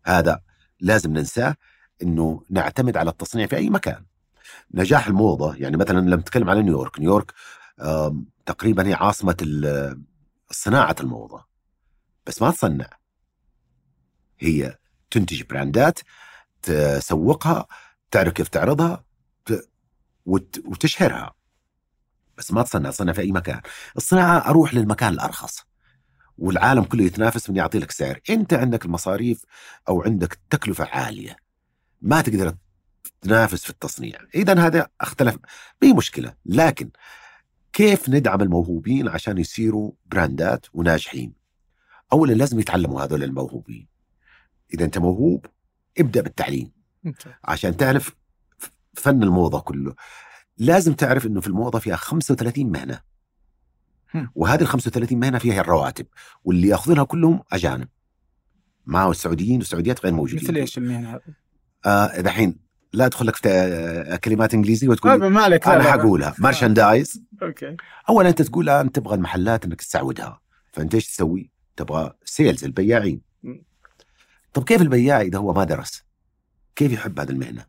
هذا 0.06 0.40
لازم 0.80 1.12
ننساه 1.12 1.56
إنه 2.02 2.44
نعتمد 2.50 2.96
على 2.96 3.10
التصنيع 3.10 3.46
في 3.46 3.56
أي 3.56 3.70
مكان. 3.70 4.04
نجاح 4.74 5.06
الموضة 5.06 5.54
يعني 5.56 5.76
مثلا 5.76 6.00
لما 6.00 6.16
نتكلم 6.16 6.50
على 6.50 6.62
نيويورك، 6.62 7.00
نيويورك 7.00 7.32
تقريبا 8.46 8.86
هي 8.88 8.94
عاصمة 8.94 9.36
ال- 10.51 10.56
صناعة 10.56 10.97
الموضة. 11.01 11.47
بس 12.27 12.43
ما 12.43 12.51
تصنع. 12.51 12.90
هي 14.39 14.78
تنتج 15.10 15.43
براندات 15.43 15.98
تسوقها 16.62 17.66
تعرف 18.10 18.32
كيف 18.32 18.48
تعرضها 18.48 19.05
وتشهرها. 20.64 21.35
بس 22.39 22.52
ما 22.52 22.62
تصنع 22.62 22.90
تصنع 22.90 23.12
في 23.12 23.20
أي 23.20 23.32
مكان. 23.32 23.60
الصناعة 23.97 24.39
أروح 24.39 24.74
للمكان 24.74 25.12
الأرخص. 25.12 25.64
والعالم 26.39 26.85
كله 26.85 27.05
يتنافس 27.05 27.51
من 27.51 27.56
يعطي 27.56 27.78
لك 27.78 27.90
سعر، 27.90 28.20
أنت 28.31 28.55
عندك 28.55 28.85
المصاريف 28.85 29.44
أو 29.89 30.02
عندك 30.02 30.39
تكلفة 30.51 30.85
عالية. 30.85 31.36
ما 32.02 32.20
تقدر 32.20 32.56
تنافس 33.20 33.64
في 33.64 33.70
التصنيع 33.70 34.18
اذا 34.35 34.66
هذا 34.66 34.89
أختلف 35.01 35.36
بأي 35.81 35.93
مشكلة 35.93 36.35
لكن 36.47 36.90
كيف 37.72 38.09
ندعم 38.09 38.42
الموهوبين 38.42 39.09
عشان 39.09 39.38
يصيروا 39.38 39.92
براندات 40.06 40.66
وناجحين؟ 40.74 41.32
اولا 42.12 42.32
لازم 42.32 42.60
يتعلموا 42.60 43.02
هذول 43.02 43.22
الموهوبين. 43.22 43.88
إذا 44.74 44.84
أنت 44.84 44.98
موهوب 44.98 45.47
ابدأ 45.98 46.20
بالتعليم. 46.20 46.70
عشان 47.44 47.76
تعرف 47.76 48.14
فن 48.94 49.22
الموضة 49.22 49.60
كله. 49.60 49.94
لازم 50.59 50.92
تعرف 50.92 51.26
إنه 51.26 51.40
في 51.40 51.47
الموضة 51.47 51.78
فيها 51.78 51.97
35 51.97 52.72
مهنة. 52.72 53.01
وهذه 54.34 54.60
ال 54.60 54.66
35 54.66 55.18
مهنة 55.18 55.38
فيها 55.38 55.60
الرواتب 55.60 56.06
واللي 56.44 56.68
يأخذونها 56.68 57.05
كلهم 57.05 57.42
أجانب. 57.52 57.88
ما 58.86 59.02
هو 59.02 59.10
السعوديين 59.10 59.59
والسعوديات 59.59 60.05
غير 60.05 60.14
موجودين. 60.14 60.44
مثل 60.44 60.56
إيش 60.56 60.78
المهنة؟ 60.78 61.20
آه 61.86 62.20
دحين 62.20 62.69
لا 62.92 63.06
أدخل 63.06 63.26
لك 63.26 63.36
في 63.36 63.48
آه، 63.48 64.16
كلمات 64.16 64.54
إنجليزية 64.54 64.88
وتقول 64.88 65.30
ما 65.30 65.42
عليك 65.42 65.68
أنا. 65.68 65.82
حقولها 65.82 66.34
merchandise 66.39 67.22
okay 67.43 67.77
اولا 68.08 68.28
أنت 68.28 68.42
تقول 68.42 68.68
آه، 68.68 68.80
أنت 68.80 68.96
تبغى 68.96 69.14
المحلات 69.14 69.64
إنك 69.64 69.80
تسعودها 69.80 70.40
فأنت 70.72 70.94
إيش 70.94 71.06
تسوي؟ 71.06 71.50
تبغى 71.76 72.12
sales 72.24 72.64
البياعين. 72.64 73.20
طب 74.52 74.64
كيف 74.64 74.82
البياع 74.82 75.20
إذا 75.20 75.38
هو 75.38 75.52
ما 75.52 75.64
درس؟ 75.64 76.04
كيف 76.76 76.92
يحب 76.92 77.20
هذه 77.20 77.30
المهنة؟ 77.30 77.64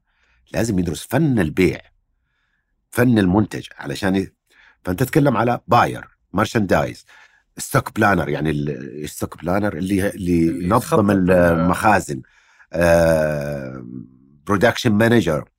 لازم 0.53 0.79
يدرس 0.79 1.07
فن 1.09 1.39
البيع 1.39 1.79
فن 2.89 3.19
المنتج 3.19 3.67
علشان 3.77 4.15
ي... 4.15 4.33
فأنت 4.83 5.03
تتكلم 5.03 5.37
على 5.37 5.59
buyer 5.67 6.07
merchandise 6.33 7.05
stock 7.57 7.95
planner 7.95 8.29
يعني 8.29 8.51
ال 8.51 8.66
stock 8.66 9.41
planner 9.41 9.77
اللي 9.77 10.09
اللي 10.09 10.65
ينظم 10.65 11.11
المخازن 11.11 12.21
production 14.45 14.91
manager 14.91 15.49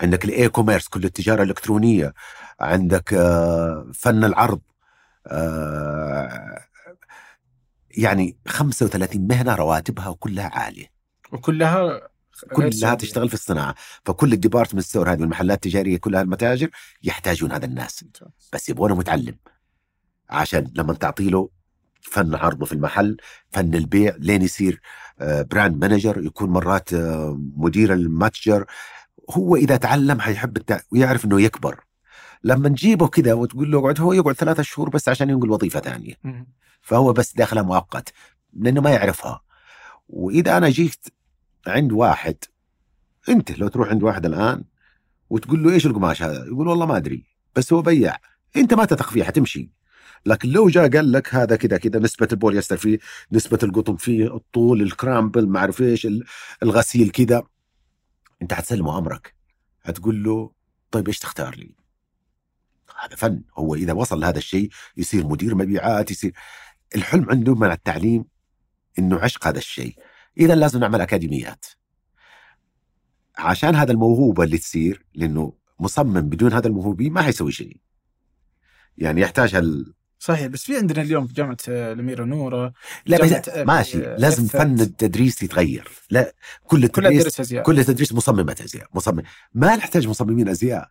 عندك 0.00 0.24
ال 0.24 0.48
e-commerce 0.48 0.88
كل 0.88 1.04
التجارة 1.04 1.42
الإلكترونية. 1.42 2.14
عندك 2.60 3.14
آه، 3.14 3.90
فن 3.94 4.24
العرض. 4.24 4.60
آه، 5.26 6.64
يعني 7.90 8.36
35 8.48 9.26
مهنة 9.26 9.54
رواتبها 9.54 10.12
كلها 10.20 10.50
عالية. 10.54 10.86
وكلها 11.32 12.00
كلها. 12.52 12.94
تشتغل 12.94 13.28
في 13.28 13.34
الصناعة. 13.34 13.74
فكل 14.04 14.32
ال 14.32 14.37
department 14.37 14.84
store 14.84 15.12
هذه 15.12 15.22
المحلات 15.22 15.66
التجارية 15.66 15.98
كلها 15.98 16.22
المتاجر 16.22 16.70
يحتاجون 17.02 17.52
هذا 17.52 17.64
الناس. 17.64 18.04
بس 18.52 18.68
يبغونه 18.68 18.94
متعلم. 18.94 19.36
عشان 20.30 20.70
لما 20.74 20.94
تعطي 20.94 21.30
له 21.30 21.50
فن 22.02 22.34
عرضه 22.34 22.66
في 22.66 22.72
المحل 22.72 23.16
فن 23.50 23.74
البيع 23.74 24.14
لين 24.18 24.42
يصير 24.42 24.80
آه، 24.80 25.03
brand 25.20 25.84
manager 25.84 26.24
يكون 26.24 26.50
مرات 26.50 26.94
آه، 26.94 27.40
مدير 27.56 27.92
المتجر. 27.92 28.64
هو 29.30 29.56
إذا 29.56 29.76
تعلم 29.76 30.20
حيحب 30.20 30.56
التع... 30.56 30.80
ويعرف 30.92 31.24
إنه 31.24 31.40
يكبر. 31.40 31.84
لما 32.44 32.68
نجيبه 32.68 33.08
كذا 33.08 33.32
وتقول 33.32 33.72
له 33.72 33.78
اقعد 33.78 34.00
هو 34.00 34.12
يقعد 34.12 34.34
ثلاثة 34.34 34.62
شهور 34.62 34.90
بس 34.90 35.08
عشان 35.08 35.30
ينقل 35.30 35.50
وظيفة 35.50 35.80
ثانية. 35.80 36.14
فهو 36.82 37.12
بس 37.12 37.34
داخله 37.34 37.62
مؤقت 37.62 38.12
لأنه 38.52 38.80
ما 38.80 38.90
يعرفها. 38.90 39.40
وإذا 40.08 40.56
أنا 40.56 40.68
جيت 40.68 41.06
عند 41.66 41.92
واحد 41.92 42.36
أنت 43.28 43.58
لو 43.58 43.68
تروح 43.68 43.88
عند 43.88 44.02
واحد 44.02 44.26
الآن 44.26 44.64
وتقول 45.30 45.62
له 45.62 45.72
إيش 45.72 45.86
القماش 45.86 46.22
هذا 46.22 46.44
يقول 46.46 46.68
والله 46.68 46.86
ما 46.86 46.96
أدري 46.96 47.24
بس 47.56 47.72
هو 47.72 47.82
بياع 47.82 48.18
أنت 48.56 48.74
ما 48.74 48.84
تثق 48.84 49.10
فيه 49.10 49.24
حتمشي 49.24 49.70
لكن 50.26 50.48
لو 50.48 50.68
جاء 50.68 50.88
قال 50.90 51.12
لك 51.12 51.34
هذا 51.34 51.56
كذا 51.56 51.78
كذا 51.78 51.98
نسبة 51.98 52.28
البوليستر 52.32 52.76
فيه 52.76 52.98
نسبة 53.32 53.58
القطن 53.62 53.96
فيه 53.96 54.36
الطول 54.36 54.82
الكرامبل 54.82 55.48
ما 55.48 55.58
أعرف 55.58 55.82
إيش 55.82 56.06
ال- 56.06 56.24
الغسيل 56.62 57.10
كذا 57.10 57.42
أنت 58.42 58.52
حتسلمه 58.54 58.98
أمرك. 58.98 59.34
هتقول 59.82 60.24
له 60.24 60.50
طيب 60.90 61.06
إيش 61.08 61.18
تختار 61.18 61.54
لي؟ 61.56 61.74
هذا 63.02 63.16
فن. 63.16 63.42
هو 63.58 63.74
إذا 63.74 63.92
وصل 63.92 64.20
لهذا 64.20 64.38
الشيء 64.38 64.68
يصير 64.96 65.26
مدير 65.26 65.54
مبيعات 65.54 66.10
يصير. 66.10 66.32
الحلم 66.96 67.30
عنده 67.30 67.54
من 67.54 67.70
التعليم 67.70 68.24
إنه 68.98 69.18
عشق 69.18 69.46
هذا 69.46 69.58
الشيء. 69.58 69.98
إذا 70.38 70.54
لازم 70.54 70.80
نعمل 70.80 71.00
أكاديميات. 71.00 71.64
عشان 73.38 73.74
هذا 73.74 73.92
الموهوبه 73.92 74.44
اللي 74.44 74.58
تصير 74.58 75.06
لأنه 75.14 75.52
مصمم 75.80 76.20
بدون 76.20 76.52
هذا 76.52 76.66
الموهوبين 76.68 77.12
ما 77.12 77.22
حيسوي 77.22 77.52
شيء. 77.52 77.80
يعني 78.98 79.20
يحتاج 79.20 79.54
هال... 79.54 79.94
صحيح 80.18 80.46
بس 80.46 80.64
في 80.64 80.76
عندنا 80.76 81.02
اليوم 81.02 81.26
في 81.26 81.34
جامعة 81.34 81.56
آه، 81.68 81.92
الأميرة 81.92 82.24
نورة 82.24 82.72
لا 83.06 83.18
جامعة، 83.26 83.40
بس 83.40 83.48
آه، 83.48 83.64
ماشي. 83.64 84.06
آه، 84.06 84.16
لازم. 84.16 84.46
فن 84.46 84.80
التدريس 84.80 85.42
يتغير. 85.42 85.88
لا 86.10 86.34
كل 86.64 86.84
التدريس 86.84 87.52
كل 87.62 87.78
التدريس 87.78 88.12
مصممة 88.12 88.56
أزياء 88.64 88.88
مصمم. 88.94 89.22
ما 89.54 89.76
نحتاج 89.76 90.08
مصممين 90.08 90.48
أزياء. 90.48 90.90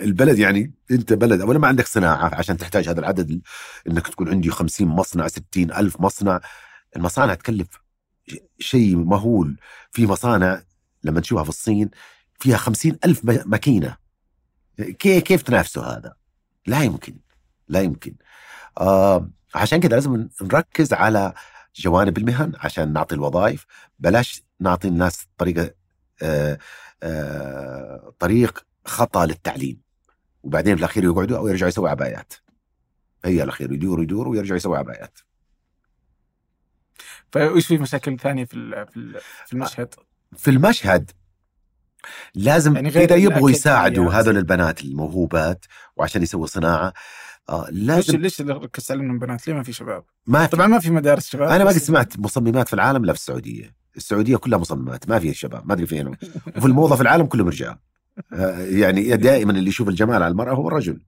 البلد 0.00 0.38
يعني 0.38 0.74
أنت 0.90 1.12
بلد 1.12 1.40
اولا 1.40 1.58
ما 1.58 1.68
عندك 1.68 1.86
صناعة 1.86 2.34
عشان 2.34 2.56
تحتاج 2.56 2.88
هذا 2.88 3.00
العدد 3.00 3.40
إنك 3.88 4.08
تكون 4.08 4.28
عندي 4.28 4.50
50 4.50 4.88
مصنع 4.88 5.28
60 5.28 5.72
ألف 5.72 6.00
مصنع. 6.00 6.40
المصانع 6.96 7.34
تكلف 7.34 7.68
شيء 8.58 8.96
مهول. 8.96 9.56
في 9.92 10.06
مصانع 10.06 10.62
لما 11.04 11.20
تشوفها 11.20 11.42
في 11.44 11.48
الصين 11.48 11.90
فيها 12.38 12.56
50 12.56 12.98
ألف 13.04 13.24
م- 13.24 13.42
ماكينة. 13.46 13.96
كيف 14.98 15.42
تنافسوا 15.42 15.82
هذا؟ 15.82 16.14
لا 16.66 16.82
يمكن. 16.82 17.16
لا 17.68 17.80
يمكن. 17.80 18.14
عشان 19.54 19.80
كده 19.80 19.96
لازم 19.96 20.28
نركز 20.42 20.92
على 20.92 21.32
جوانب 21.76 22.18
المهن 22.18 22.52
عشان 22.58 22.92
نعطي 22.92 23.14
الوظائف 23.14 23.66
بلاش 23.98 24.42
نعطي 24.60 24.88
الناس 24.88 25.26
طريقة 25.38 25.70
آه 26.22 26.58
آه 27.02 28.12
طريق 28.18 28.66
خطأ 28.84 29.26
للتعليم 29.26 29.80
وبعدين 30.42 30.74
في 30.76 30.80
الأخير 30.80 31.04
يقعدوا 31.04 31.38
أو 31.38 31.48
يرجعوا 31.48 31.68
يسووا 31.68 31.88
عبايات 31.88 32.32
هي 33.24 33.42
الأخير 33.42 33.72
يدوروا 33.72 34.04
يدوروا 34.04 34.32
ويرجعوا 34.32 34.56
يسووا 34.56 34.78
عبايات 34.78 35.18
فايش 37.32 37.66
في 37.66 37.78
مشاكل 37.78 38.18
ثانية 38.18 38.44
في 38.44 38.54
ال- 38.54 38.86
في 38.86 39.20
في 39.46 39.52
المشهد؟ 39.52 39.94
في 40.36 40.50
المشهد 40.50 41.10
لازم 42.34 42.74
يعني 42.74 42.88
إذا 42.88 43.16
يبغوا. 43.16 43.50
يساعدوا 43.50 44.12
هذول 44.12 44.36
البنات 44.36 44.80
الموهوبات 44.84 45.64
وعشان 45.96 46.22
يسووا 46.22 46.46
صناعة 46.46 46.92
آه 47.50 47.66
ليش 47.70 47.86
لازم 47.86 48.18
ليش 48.18 48.40
اللي 48.40 48.52
ركزت 48.52 48.90
عليهم 48.90 49.18
بنات؟ 49.18 49.48
ليه 49.48 49.54
ما 49.54 49.62
في 49.62 49.72
شباب؟ 49.72 50.04
ما 50.26 50.46
في. 50.46 50.56
طبعا 50.56 50.66
ما 50.66 50.78
في 50.78 50.90
مدارس 50.90 51.28
شباب 51.28 51.48
أنا 51.48 51.64
ما 51.64 51.70
قد 51.70 51.76
سمعت 51.76 52.18
مصممات 52.18 52.68
في 52.68 52.74
العالم 52.74 53.04
الا 53.04 53.12
في 53.12 53.18
السعودية. 53.18 53.74
السعودية 53.96 54.36
كلها 54.36 54.58
مصممات 54.58 55.08
ما 55.08 55.18
فيها 55.18 55.32
شباب 55.32 55.66
ما 55.66 55.72
أدري 55.72 55.86
فين 55.86 56.08
وفي 56.56 56.66
الموضة 56.66 56.96
في 56.96 57.02
العالم 57.02 57.26
كلهم 57.26 57.48
رجال. 57.48 57.76
آه، 58.32 58.58
يعني 58.58 59.16
دائما 59.16 59.52
اللي 59.52 59.68
يشوف 59.68 59.88
الجمال 59.88 60.14
على 60.14 60.28
المرأة 60.28 60.54
هو 60.54 60.68
الرجل. 60.68 61.00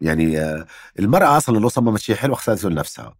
يعني 0.00 0.40
آه، 0.40 0.66
المرأة 0.98 1.36
أصلا 1.36 1.58
لو 1.58 1.68
صممت 1.68 2.00
شيء 2.00 2.14
حلو 2.14 2.34
اختارته 2.34 2.70
لنفسها. 2.70 3.16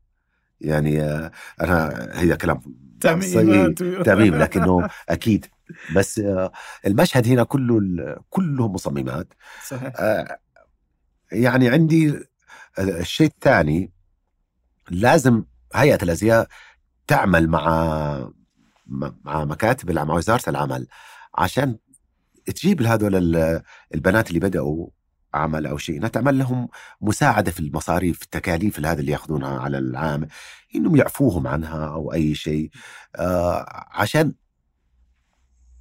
يعني 0.60 1.02
آه، 1.02 1.30
أنا 1.60 2.08
هي 2.12 2.36
كلام 2.36 2.60
تعميمات 3.00 3.82
تعميم 3.82 4.34
لكنه 4.42 4.88
أكيد. 5.08 5.46
بس 5.96 6.22
المشهد 6.86 7.26
هنا 7.26 7.44
كله 7.44 7.80
كلهم 8.30 8.72
مصممات. 8.72 9.34
صحيح. 9.66 9.92
يعني 11.32 11.68
عندي 11.68 12.26
الشيء 12.78 13.26
الثاني 13.26 13.92
لازم 14.90 15.44
هيئة 15.74 15.98
الأزياء 16.02 16.48
تعمل 17.06 17.48
مع 17.48 18.30
مع 19.24 19.44
مكاتب 19.44 19.90
مع 19.90 20.14
وزارة 20.14 20.50
العمل 20.50 20.86
عشان 21.34 21.78
تجيب 22.46 22.82
هذول 22.82 23.16
ال- 23.16 23.62
البنات 23.94 24.28
اللي 24.28 24.40
بدأوا 24.40 24.88
عمل 25.34 25.66
أو 25.66 25.78
شيء 25.78 25.96
إنها 25.96 26.08
تعمل 26.08 26.38
لهم 26.38 26.68
مساعدة 27.00 27.50
في 27.50 27.60
المصاريف 27.60 28.22
التكاليف 28.22 28.80
هذا 28.80 29.00
اللي 29.00 29.12
يأخذونها 29.12 29.58
على 29.60 29.78
العام 29.78 30.28
إنهم 30.74 30.96
يعفوهم 30.96 31.46
عنها 31.46 31.86
أو 31.88 32.12
أي 32.12 32.34
شيء 32.34 32.70
آه 33.16 33.66
عشان 33.92 34.34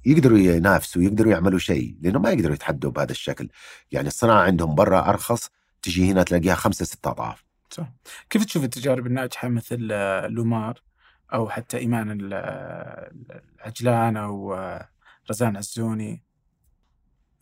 يقدروا 0.06 0.38
ينافسوا 0.38 1.02
يقدروا 1.02 1.32
يعملوا 1.32 1.58
شيء 1.58 1.96
لأنه 2.00 2.18
ما 2.18 2.30
يقدروا 2.30 2.54
يتحدوا 2.54 2.90
بهذا 2.90 3.12
الشكل. 3.12 3.48
يعني 3.92 4.08
الصناعة 4.08 4.42
عندهم 4.42 4.74
برا 4.74 5.08
أرخص 5.08 5.48
تجي 5.86 6.10
هنا 6.12 6.22
تلاقيها 6.22 6.54
خمسة 6.54 6.84
ستة 6.84 7.10
أضعاف. 7.10 7.44
صح. 7.70 7.92
كيف 8.30 8.44
تشوف 8.44 8.64
التجارب 8.64 9.06
الناجحة 9.06 9.48
مثل 9.48 9.88
آه، 9.92 10.26
لومار 10.26 10.82
أو 11.34 11.48
حتى 11.48 11.76
إيمان 11.78 12.10
ال- 12.20 12.32
آه، 12.32 13.12
العجلان 13.60 14.16
أو 14.16 14.54
آه، 14.54 14.88
رزان 15.30 15.56
عزوني؟ 15.56 16.22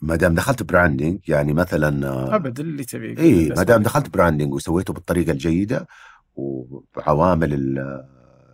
ما 0.01 0.17
دام 0.17 0.35
دخلت 0.35 0.63
branding 0.63 1.29
يعني 1.29 1.53
مثلا 1.53 2.35
أبد 2.37 2.61
اللي 2.61 2.85
تبيه 2.85 3.19
إي 3.19 3.49
ما 3.49 3.63
دام 3.63 3.83
دخلت 3.83 4.09
branding 4.09 4.53
وسويته 4.55 4.93
بالطريقة 4.93 5.33
الجيدة 5.33 5.87
وعوامل 6.35 7.55
ال- 7.55 8.05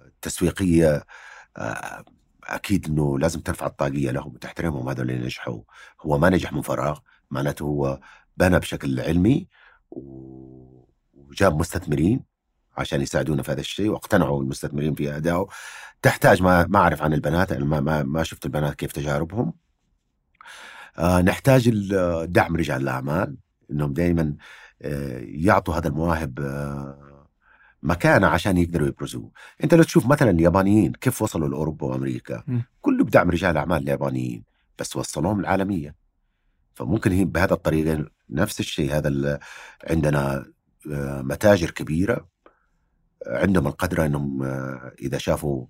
التسويقية 0.07 1.05
أكيد 2.45 2.87
إنه 2.87 3.19
لازم 3.19 3.41
ترفع 3.41 3.67
الطاقية 3.67 4.11
لهم 4.11 4.35
وتحترمهم 4.35 4.89
هذول 4.89 5.11
اللي 5.11 5.25
نجحوا. 5.25 5.61
هو 6.03 6.19
ما 6.19 6.29
نجح 6.31 6.53
من 6.53 6.63
فراغ 6.63 6.99
معناته 7.31 7.63
هو 7.63 8.01
بنى 8.37 8.59
بشكل 8.59 9.01
علمي 9.01 9.49
وجاب 11.15 11.59
مستثمرين 11.61 12.21
عشان 12.77 13.03
يساعدونا 13.03 13.43
في 13.43 13.53
هذا 13.53 13.61
الشيء 13.61 13.89
واقتنعوا 13.89 14.43
المستثمرين 14.43 14.95
في 14.95 15.17
ادائه 15.17 15.47
تحتاج 16.03 16.43
ما 16.43 16.67
ما 16.67 16.79
أعرف 16.79 17.03
عن 17.03 17.13
البنات 17.13 17.53
أنا 17.53 17.65
ما 17.65 17.81
ما, 17.81 18.03
ما 18.03 18.23
شفت 18.23 18.47
البنات 18.47 18.75
كيف 18.75 18.93
تجاربهم. 18.93 19.53
آه 20.99 21.21
نحتاج 21.21 21.71
دعم 22.25 22.57
رجال 22.57 22.83
الأعمال 22.83 23.37
إنهم 23.71 23.93
دائما 23.93 24.35
يعطوا 25.21 25.75
هذا 25.75 25.89
المواهب 25.89 26.41
آه، 26.41 27.27
مكانة 27.83 28.27
عشان 28.27 28.57
يقدروا 28.59 28.89
يبرزوه. 28.89 29.31
أنت 29.65 29.75
لو 29.75 29.83
تشوف 29.83 30.07
مثلا 30.07 30.31
اليابانيين 30.31 30.93
كيف 30.93 31.23
وصلوا 31.23 31.49
لأوروبا 31.49 31.87
وأمريكا. 31.87 32.45
كله 32.81 33.05
بدعم 33.05 33.31
رجال 33.31 33.57
أعمال 33.57 33.83
اليابانيين 33.83 34.45
بس 34.79 34.97
وصلوهم 34.97 35.41
العالمية. 35.41 35.95
فممكن 36.81 37.13
هي 37.13 37.25
بهذا 37.25 37.55
الطريقة 37.55 38.07
نفس 38.31 38.61
الشيء 38.61 38.93
هذا 38.93 39.39
عندنا 39.91 40.53
آه، 40.93 41.23
متاجر 41.23 41.71
كبيرة 41.71 42.29
آه، 43.27 43.39
عندهم 43.43 43.67
القدرة 43.67 44.07
إنهم 44.07 44.43
آه، 44.43 44.93
إذا 45.03 45.19
شافوا 45.19 45.67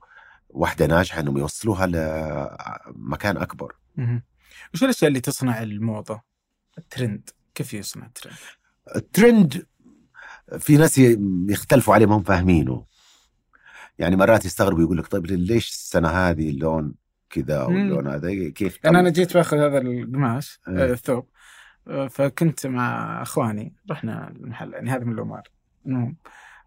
واحدة 0.49 0.87
ناجحة 0.87 1.21
إنهم 1.21 1.39
يوصلوها 1.39 1.87
لمكان 1.87 3.37
أكبر 3.37 3.77
مهم. 3.97 4.23
وش 4.75 4.83
الأشياء 4.85 5.09
اللي 5.09 5.21
تصنع 5.21 5.63
الموضة؟ 5.63 6.23
الترند 6.79 7.31
كيف 7.55 7.75
يصنع 7.75 8.07
الترند؟ 8.07 8.37
الترند 8.97 9.67
في 10.59 10.77
ناس 10.77 10.99
يختلفوا 11.49 11.95
عليه 11.95 12.07
ما 12.07 12.17
هم 12.17 12.23
فاهمينه 12.23 12.85
يعني 13.99 14.17
مرات 14.17 14.45
يستغربوا 14.45 14.83
يقول 14.83 14.99
لك 14.99 15.07
طيب 15.07 15.27
ليش 15.27 15.69
السنة 15.69 16.09
هذه 16.09 16.51
اللون 16.51 16.95
كذا 17.31 17.67
مم. 17.67 17.75
واللون 17.75 18.07
هذا 18.07 18.49
كيف 18.51 18.79
يعني 18.85 19.01
أنا 19.01 19.11
جيت 19.11 19.35
بآخذ 19.35 19.57
هذا 19.57 19.79
القماش 19.79 20.61
إيه. 20.69 20.85
آه، 20.85 20.93
الثوب 20.93 21.29
آه، 21.89 22.07
فكنت 22.09 22.67
مع 22.67 23.23
إخواني 23.23 23.75
رحنا 23.91 24.29
المحل 24.29 24.73
يعني 24.73 24.91
هذا 24.91 25.05
من 25.05 25.13
لومار 25.13 25.43
المهم 25.87 26.17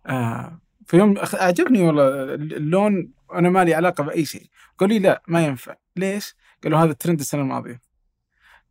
آه 0.06 0.60
في 0.86 0.98
يوم 0.98 1.16
والله 1.76 2.34
اللون 2.34 3.12
أنا 3.34 3.50
ما 3.50 3.64
لي 3.64 3.74
علاقة 3.74 4.04
بأي 4.04 4.26
شيء 4.26 4.50
قالوا 4.78 4.94
لي 4.94 5.00
لا 5.00 5.22
ما 5.28 5.46
ينفع 5.46 5.76
ليش؟ 5.96 6.36
قالوا 6.64 6.80
هذا 6.80 6.92
الترند 6.92 7.20
السنة 7.20 7.42
الماضية 7.42 7.82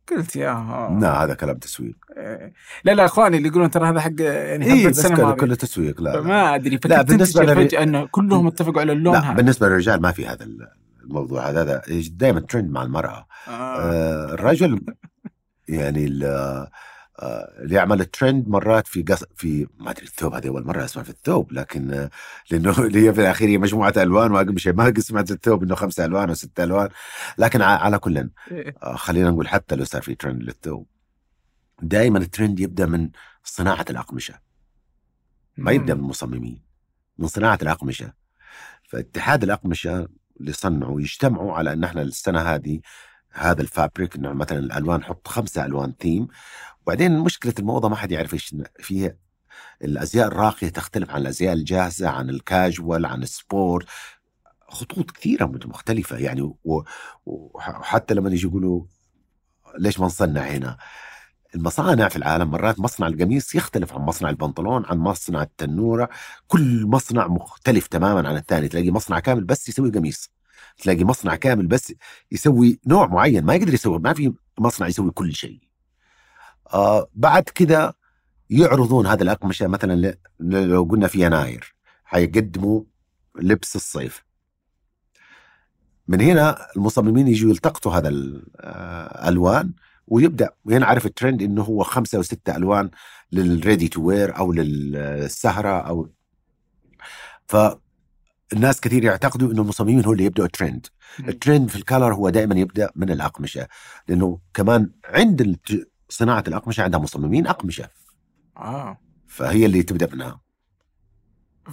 قلت 0.09 0.35
يا 0.35 0.97
لا 1.01 1.23
هذا 1.23 1.33
كلام 1.33 1.57
تسويق 1.57 1.95
إيه. 2.17 2.53
لا 2.83 2.91
لا 2.91 3.05
إخواني 3.05 3.37
اللي 3.37 3.47
يقولون 3.47 3.71
ترى 3.71 3.89
هذا 3.89 3.99
حق 3.99 4.11
يعني 4.19 4.65
حبة 4.65 4.89
بس 4.89 4.99
السنة 4.99 5.15
كله, 5.15 5.23
الماضية 5.23 5.41
كله 5.41 5.55
تسويق 5.55 6.01
لا, 6.01 6.09
لا. 6.09 6.21
فما 6.21 6.55
أدري 6.55 6.79
للري- 7.45 7.67
فجأة 7.67 7.83
إنه 7.83 8.07
كلهم 8.11 8.47
اتفقوا 8.47 8.81
على 8.81 8.91
اللون 8.91 9.13
لا 9.13 9.19
هذا 9.19 9.33
بالنسبة 9.33 9.67
للرجال 9.67 10.01
ما 10.01 10.11
في 10.11 10.27
هذا 10.27 10.45
الموضوع 11.03 11.49
هذا 11.49 11.61
هذا 11.61 11.81
دائما 12.11 12.39
ترند 12.39 12.71
مع 12.71 12.83
المرأة. 12.83 13.27
آه. 13.47 13.51
آه 13.51 14.33
الرجل 14.33 14.81
يعني 15.67 16.05
آه، 17.19 17.53
اللي 17.59 17.75
يعمل 17.75 18.01
الترند 18.01 18.47
مرات 18.47 18.87
في 18.87 19.03
قص 19.03 19.23
في 19.35 19.67
ما 19.79 19.91
أدري 19.91 20.05
الثوب 20.05 20.33
هذه 20.33 20.47
أول 20.47 20.65
مرة 20.65 20.85
أسمع 20.85 21.03
في 21.03 21.09
الثوب 21.09 21.53
لكن 21.53 22.09
لأنه 22.51 22.79
اللي 22.85 23.07
هي 23.07 23.13
في 23.13 23.21
الأخير 23.21 23.49
هي 23.49 23.57
مجموعة 23.57 23.93
ألوان 23.97 24.31
وأقل 24.31 24.59
شيء 24.59 24.73
ما 24.73 24.85
قد 24.85 24.99
سمعت 24.99 25.31
الثوب 25.31 25.63
إنه 25.63 25.75
خمسة 25.75 26.05
ألوان 26.05 26.29
أو 26.29 26.35
ستة 26.35 26.63
ألوان. 26.63 26.89
لكن 27.37 27.61
على 27.61 27.99
كل 27.99 28.29
إيه. 28.51 28.75
آه، 28.83 28.95
خلينا 28.95 29.29
نقول 29.29 29.47
حتى 29.47 29.75
لو 29.75 29.83
صار 29.83 30.01
في 30.01 30.15
ترند 30.15 30.43
للثوب. 30.43 30.87
دائما 31.81 32.19
الترند 32.19 32.59
يبدأ 32.59 32.85
من 32.85 33.09
صناعة 33.43 33.85
الأقمشة. 33.89 34.39
ما 35.57 35.71
يبدأ 35.71 35.93
من 35.93 35.99
المصممين 35.99 36.61
من 37.17 37.27
صناعة 37.27 37.59
الأقمشة. 37.61 38.13
فاتحاد 38.89 39.43
الأقمشة 39.43 40.07
اللي 40.43 40.53
صنعوا 40.53 41.01
يجتمعوا 41.01 41.53
على 41.53 41.73
إن 41.73 41.83
إحنا 41.83 42.01
السنة 42.01 42.41
هذه 42.41 42.79
هذا 43.31 43.61
ال 43.61 43.69
fabric 43.69 44.15
إنه 44.15 44.33
مثلا 44.33 44.59
الألوان 44.59 44.99
نحط 44.99 45.27
خمسة 45.27 45.65
ألوان 45.65 45.93
ثيم. 45.99 46.27
وبعدين 46.81 47.19
مشكلة 47.19 47.53
الموضة 47.59 47.89
ما 47.89 47.95
حد 47.95 48.11
يعرف 48.11 48.33
إيش 48.33 48.55
فيها. 48.79 49.15
الأزياء 49.83 50.27
الراقية 50.27 50.69
تختلف 50.69 51.09
عن 51.09 51.21
الأزياء 51.21 51.53
الجاهزة 51.53 52.09
عن 52.09 52.29
الكاجوال 52.29 53.05
عن 53.05 53.23
ال 53.23 53.34
sport 53.34 53.87
خطوط 54.67 55.11
كثيرة 55.11 55.45
مختلفة 55.45 56.17
يعني 56.17 56.53
وحتى 57.25 58.13
لما 58.13 58.29
يجي 58.29 58.47
يقولوا 58.47 58.85
ليش 59.77 59.99
ما 59.99 60.05
نصنع 60.05 60.41
هنا؟ 60.41 60.77
المصانع 61.55 62.07
في 62.07 62.15
العالم 62.15 62.51
مرات 62.51 62.79
مصنع 62.79 63.07
القميص 63.07 63.55
يختلف 63.55 63.93
عن 63.93 64.01
مصنع 64.01 64.29
البنطلون 64.29 64.85
عن 64.85 64.97
مصنع 64.97 65.41
التنورة. 65.41 66.09
كل 66.47 66.85
مصنع 66.85 67.27
مختلف 67.27 67.87
تماما 67.87 68.29
عن 68.29 68.35
الثاني. 68.35 68.67
تلاقي 68.67 68.91
مصنع 68.91 69.19
كامل 69.19 69.43
بس 69.43 69.69
يسوي 69.69 69.91
قميص. 69.91 70.31
تلاقي 70.77 71.03
مصنع 71.03 71.35
كامل 71.35 71.67
بس 71.67 71.93
يسوي 72.31 72.79
نوع 72.87 73.07
معين 73.07 73.45
ما 73.45 73.55
يقدر 73.55 73.73
يسوي 73.73 73.99
ما 73.99 74.13
في 74.13 74.33
مصنع 74.59 74.87
يسوي 74.87 75.11
كل 75.11 75.33
شيء. 75.33 75.59
آه 76.73 77.07
بعد 77.13 77.43
كده 77.43 77.95
يعرضون 78.49 79.07
هذا 79.07 79.23
الأقمشة 79.23 79.67
مثلا 79.67 80.15
لو 80.39 80.83
قلنا 80.83 81.07
في 81.07 81.25
يناير 81.25 81.75
حيقدموا 82.03 82.83
لبس 83.39 83.75
الصيف. 83.75 84.23
من 86.07 86.21
هنا 86.21 86.67
المصممين 86.75 87.27
يجوا 87.27 87.49
يلتقطوا 87.49 87.93
هذا 87.93 88.09
الألوان 88.09 89.73
ويبدأ 90.07 90.49
وين 90.65 90.83
عارف 90.83 91.05
الترند 91.05 91.41
إنه 91.41 91.61
هو 91.61 91.83
خمسة 91.83 92.17
أو 92.17 92.21
سته 92.21 92.55
ألوان 92.55 92.89
لل 93.31 93.47
ready 93.47 93.87
to 93.87 94.01
wear 94.01 94.37
أو 94.37 94.53
للسهرة 94.53 95.79
أو 95.79 96.09
فالناس 97.47 98.81
كثير 98.81 99.03
يعتقدوا 99.03 99.51
إنه 99.51 99.61
المصممين 99.61 100.05
هو 100.05 100.13
اللي 100.13 100.25
يبدأوا 100.25 100.47
ال 100.47 100.54
trend 100.54 100.87
ال 101.19 101.27
trend 101.27 101.69
في 101.69 101.75
ال 101.75 101.81
color 101.81 102.13
هو 102.13 102.29
دائما 102.29 102.55
يبدأ 102.55 102.89
من 102.95 103.09
الأقمشة 103.09 103.67
لأنه 104.07 104.39
كمان 104.53 104.91
عند 105.05 105.57
صناعة 106.09 106.43
الأقمشة 106.47 106.83
عندها 106.83 106.99
مصممين 106.99 107.47
أقمشة. 107.47 107.89
آه. 108.57 108.97
فهي 109.27 109.65
اللي 109.65 109.83
تبدأ 109.83 110.15
منها. 110.15 110.42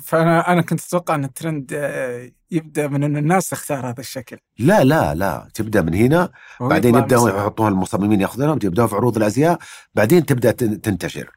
فأنا 0.02 0.52
أنا 0.52 0.62
كنت 0.62 0.80
أتوقع 0.86 1.14
إن 1.14 1.24
الترند 1.24 1.70
آه، 1.74 2.30
يبدأ 2.50 2.88
من 2.88 3.04
ان 3.04 3.16
الناس 3.16 3.48
تختار 3.48 3.86
هذا 3.88 4.00
الشكل. 4.00 4.36
لا 4.58 4.84
لا 4.84 5.14
لا. 5.14 5.48
تبدأ 5.54 5.82
من 5.82 5.94
هنا 5.94 6.30
بعدين 6.60 6.94
يبدأوا. 6.94 7.30
يحطوها 7.30 7.68
المصممين 7.68 8.20
ياخذونها 8.20 8.52
ويبداوا 8.52 8.88
في 8.88 8.94
عروض 8.94 9.16
الأزياء 9.16 9.58
بعدين 9.94 10.26
تبدأ 10.26 10.50
تن- 10.52 10.80
تنتشر. 10.80 11.30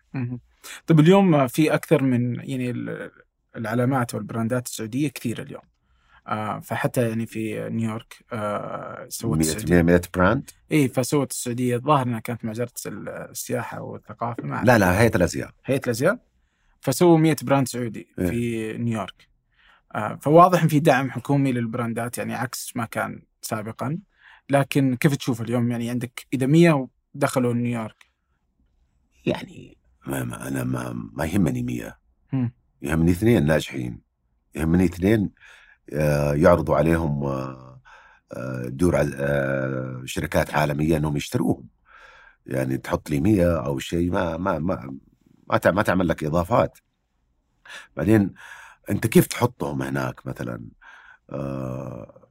طيب 0.88 1.00
اليوم 1.00 1.48
في 1.48 1.74
أكثر 1.74 2.04
من 2.04 2.36
يعني 2.36 2.70
ال- 2.72 3.12
العلامات 3.56 4.14
وال 4.16 4.29
brandات 4.29 4.68
السعودية 4.68 5.08
كثير 5.10 5.42
اليوم. 5.42 5.62
آه 6.28 6.60
فحتى 6.60 7.10
يعني 7.10 7.26
في 7.26 7.70
نيويورك 7.70 8.14
آه 8.34 9.06
سوت 9.10 9.32
100 9.38 9.40
السعودية. 9.42 9.82
100 9.82 10.02
brand؟ 10.14 10.50
إي 10.72 10.88
فسوت 10.88 11.32
السعودية 11.32 11.76
الظاهر 11.76 12.06
إنها 12.08 12.20
كانت 12.20 12.46
مع 12.46 12.52
وزاره 12.52 12.72
السياحة 12.88 13.82
والثقافة 13.82 14.64
لا 14.64 14.78
لا 14.78 15.02
هيئة 15.02 15.16
الأزياء. 15.16 15.50
هيئة 15.66 15.82
الأزياء؟ 15.86 16.20
فسووا 16.84 17.18
100 17.18 17.36
brand 17.44 17.68
سعودي 17.68 18.08
إيه. 18.20 18.28
في 18.28 18.74
نيويورك. 18.78 19.30
آه 19.96 20.20
فواضح 20.22 20.62
إن 20.62 20.68
في 20.68 20.80
دعم 20.80 21.12
حكومي 21.12 21.52
لل 21.52 21.68
brandات 21.68 22.18
يعني 22.18 22.34
عكس 22.34 22.72
ما 22.76 22.86
كان 22.86 23.22
سابقا. 23.42 24.00
لكن 24.50 24.96
كيف 24.96 25.16
تشوف 25.16 25.42
اليوم؟ 25.42 25.72
يعني 25.72 25.90
عندك 25.90 26.28
إذا 26.34 26.46
100 26.46 26.88
دخلوا 27.14 27.54
نيويورك. 27.54 28.06
يعني 29.26 29.78
ما 30.08 30.24
ما 30.24 30.48
أنا 30.48 30.64
ما, 30.64 31.10
ما 31.14 31.26
يهمني 31.26 31.64
100 31.64 31.98
مم. 32.34 32.54
يهمني 32.82 33.12
اثنين 33.12 33.46
ناجحين. 33.46 34.02
يهمني 34.56 34.86
اثنين 34.86 35.30
آه، 35.94 36.34
يعرضوا 36.34 36.76
عليهم 36.76 37.24
آه، 37.24 37.82
دور 38.68 39.02
آه، 39.16 40.02
شركات 40.06 40.54
عالمية 40.54 40.98
إنهم 40.98 41.18
يشتروهم. 41.18 41.68
يعني 42.46 42.78
تحط 42.78 43.10
لي 43.10 43.20
100 43.20 43.66
أو 43.66 43.80
شيء 43.80 44.12
ما 44.12 44.38
ما 44.38 44.60
ما 44.60 44.98
ما 45.48 45.60
ما 45.66 45.82
تعمل 45.82 46.08
لك 46.08 46.24
إضافات 46.24 46.78
بعدين 47.98 48.34
أنت 48.90 49.08
كيف 49.08 49.28
تحطهم 49.28 49.82
هناك 49.82 50.28
مثلا 50.28 50.70
آه، 51.30 52.28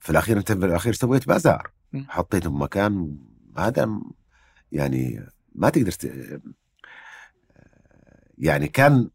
في 0.00 0.10
الأخير 0.10 0.36
أنت 0.38 0.52
في 0.52 0.66
الأخير 0.66 0.92
سويت 0.92 1.28
بازار. 1.28 1.70
حطيتهم 2.08 2.62
مكان 2.62 3.18
هذا 3.58 4.00
يعني 4.72 5.26
ما 5.54 5.68
تقدر 5.68 5.92
ت... 5.92 6.10
يعني 8.38 8.68
كان 8.68 9.10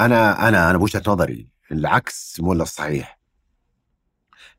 أنا 0.00 0.48
أنا 0.48 0.70
أنا 0.70 0.78
بوجهة 0.78 1.02
نظري 1.06 1.48
العكس 1.72 2.40
مو 2.40 2.52
الصحيح 2.52 3.18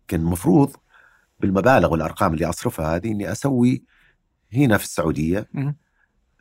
كان 0.08 0.20
المفروض 0.22 0.76
بالمبالغ 1.40 1.92
والأرقام 1.92 2.34
اللي 2.34 2.46
أصرفها 2.46 2.96
هذه 2.96 3.12
إني 3.12 3.32
أسوي 3.32 3.84
هنا 4.54 4.78
في 4.78 4.84
السعودية. 4.84 5.50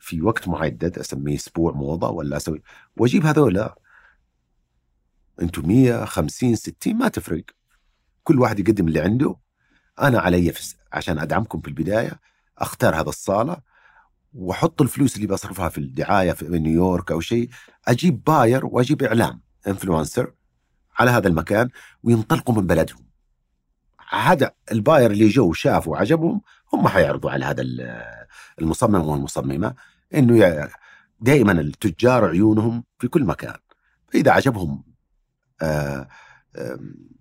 في 0.05 0.22
وقت 0.22 0.48
محدد 0.48 0.98
أسميه 0.98 1.36
أسبوع 1.36 1.72
موضه 1.72 2.10
ولا 2.10 2.36
أسوي؟ 2.36 2.62
وأجيب 2.97 3.26
هذولا. 3.26 3.78
أنتم 5.43 5.68
100 5.68 6.05
50 6.05 6.56
60 6.56 6.94
ما 6.97 7.09
تفرق. 7.09 7.44
كل 8.24 8.40
واحد 8.40 8.59
يقدم 8.60 8.89
اللي 8.89 9.01
عنده. 9.01 9.36
أنا 10.01 10.20
علي 10.20 10.52
عشان 10.93 11.18
أدعمكم 11.18 11.60
في 11.60 11.68
البداية 11.68 12.20
أختار 12.59 12.94
هذا 13.01 13.09
الصالة 13.09 13.56
وأحط 14.35 14.82
الفلوس 14.82 15.16
اللي 15.16 15.26
بصرفها 15.26 15.68
في 15.68 15.78
الدعاية 15.78 16.32
في 16.32 16.48
نيويورك 16.48 17.10
أو 17.12 17.20
شيء 17.20 17.48
أجيب 17.89 18.24
باير 18.24 18.66
وأجيب 18.66 19.02
إعلام 19.02 19.40
influencer 19.66 20.32
على 20.98 21.10
هذا 21.10 21.28
المكان 21.28 21.68
وينطلقوا 22.02 22.55
من 22.55 22.66
بلدهم. 22.66 23.05
هذا 24.10 24.51
ال 24.73 24.79
buyer 24.79 25.11
اللي 25.10 25.28
جو 25.28 25.52
شافوا 25.52 25.93
وعجبهم 25.93 26.40
هم 26.72 26.89
حيعرضوا 26.89 27.31
على 27.31 27.44
هذا 27.44 27.62
ال- 27.62 28.05
المصمم 28.60 29.09
والمصممة. 29.09 29.74
إنه 30.14 30.68
دائما 31.20 31.52
التجار 31.52 32.24
عيونهم 32.24 32.85
في 32.98 33.09
كل 33.09 33.24
مكان. 33.24 33.56
فإذا 34.09 34.31
عجبهم 34.32 34.85
آه، 35.62 36.09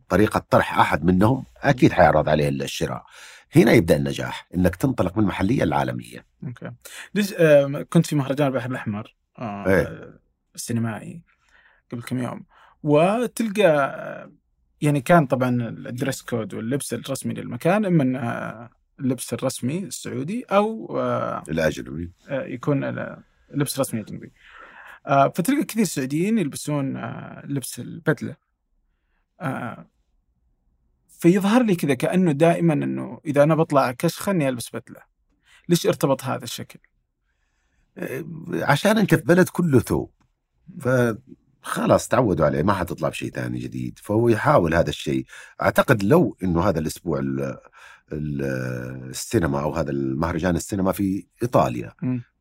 طريقة 0.10 0.45
طرح 0.49 0.80
أحد 0.80 1.03
منهم 1.05 1.45
أكيد 1.57 1.91
حيعرض 1.91 2.30
عليه 2.30 2.49
الشراء. 2.49 3.05
هنا 3.55 3.72
يبدأ 3.72 3.95
النجاح 3.95 4.47
إنك 4.55 4.76
تنطلق 4.76 5.18
من 5.18 5.23
المحليه 5.23 5.64
العالميه 5.64 6.26
okay. 6.44 6.72
آه 7.38 7.85
كنت 7.89 8.05
في 8.05 8.15
مهرجان 8.15 8.47
البحر 8.47 8.69
الأحمر 8.69 9.15
آه 9.39 9.68
إيه. 9.68 10.19
السينمائي 10.55 11.22
قبل 11.91 12.01
كم 12.01 12.18
يوم. 12.18 12.45
وتلقى 12.84 13.65
آه، 13.65 14.31
يعني 14.81 15.01
كان 15.01 15.26
طبعا 15.26 15.49
الدريس 15.69 16.22
كود 16.22 16.53
واللبس 16.53 16.93
الرسمي 16.93 17.34
للمكان 17.34 17.85
إما 17.85 18.03
إن، 18.03 18.15
آه، 18.15 18.69
اللبس 19.04 19.34
الرسمي 19.34 19.80
السعودي 19.80 20.44
أو 20.44 20.98
آه، 21.00 21.44
الأجنبي. 21.50 22.12
آه، 22.30 22.46
يكون 22.46 22.86
لبس 23.50 23.80
رسمي 23.80 24.02
أجنبي. 24.02 24.32
آه، 25.08 25.28
فتلقى 25.36 25.64
كثير 25.64 25.84
سعوديين 25.84 26.38
يلبسون 26.38 26.98
لبس 27.46 27.80
البدلة. 27.80 28.36
فيظهر 31.20 31.64
لي 31.64 31.76
كذا 31.76 31.94
كأنه 31.94 32.32
دائما 32.32 32.74
إنه 32.74 33.20
إذا 33.26 33.44
أنا 33.44 33.56
بطلع 33.56 33.92
كشخه 33.92 34.32
اني 34.32 34.50
ألبس 34.50 34.76
بدلة. 34.76 35.02
ليش 35.70 35.88
ارتبط 35.88 36.24
هذا 36.24 36.44
الشكل؟ 36.44 36.80
عشان 38.54 38.98
أنت 38.98 39.16
في 39.16 39.22
بلد 39.22 39.50
كله 39.50 39.80
ثوب. 39.80 40.12
فخلاص 40.82 42.08
تعودوا 42.08 42.46
عليه 42.46 42.64
ما 42.64 42.74
حتطلع 42.74 43.10
بشيء 43.10 43.32
ثاني 43.32 43.60
جديد. 43.60 44.00
فهو 44.00 44.30
يحاول 44.30 44.74
هذا 44.76 44.90
الشيء. 44.90 45.26
أعتقد 45.62 46.04
لو 46.04 46.38
إنه 46.44 46.62
هذا 46.70 46.80
الأسبوع 46.80 47.20
ال- 47.20 47.42
ال- 47.42 47.58
السينما 48.12 49.62
أو 49.62 49.74
هذا 49.74 49.92
المهرجان 49.92 50.56
السينما 50.56 50.92
في 50.92 51.26
إيطاليا. 51.44 51.94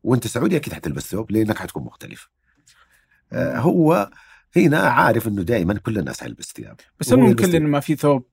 وأنت 0.03 0.27
سعودي 0.27 0.55
أكيد 0.57 0.73
حتلبس 0.73 1.03
ثوب 1.03 1.31
لأنك 1.31 1.57
حتكون 1.57 1.83
مختلف 1.83 2.29
آه، 3.33 3.57
هو 3.57 4.09
هنا 4.57 4.79
عارف 4.79 5.27
إنه 5.27 5.41
دائما 5.41 5.73
كل 5.73 5.97
الناس 5.97 6.21
حيلبس 6.21 6.53
ثياب 6.55 6.75
بس 6.99 7.13
هل 7.13 7.19
ممكن. 7.19 7.49
لأنه 7.49 7.67
ما 7.67 7.79
في 7.79 7.95
ثوب 7.95 8.25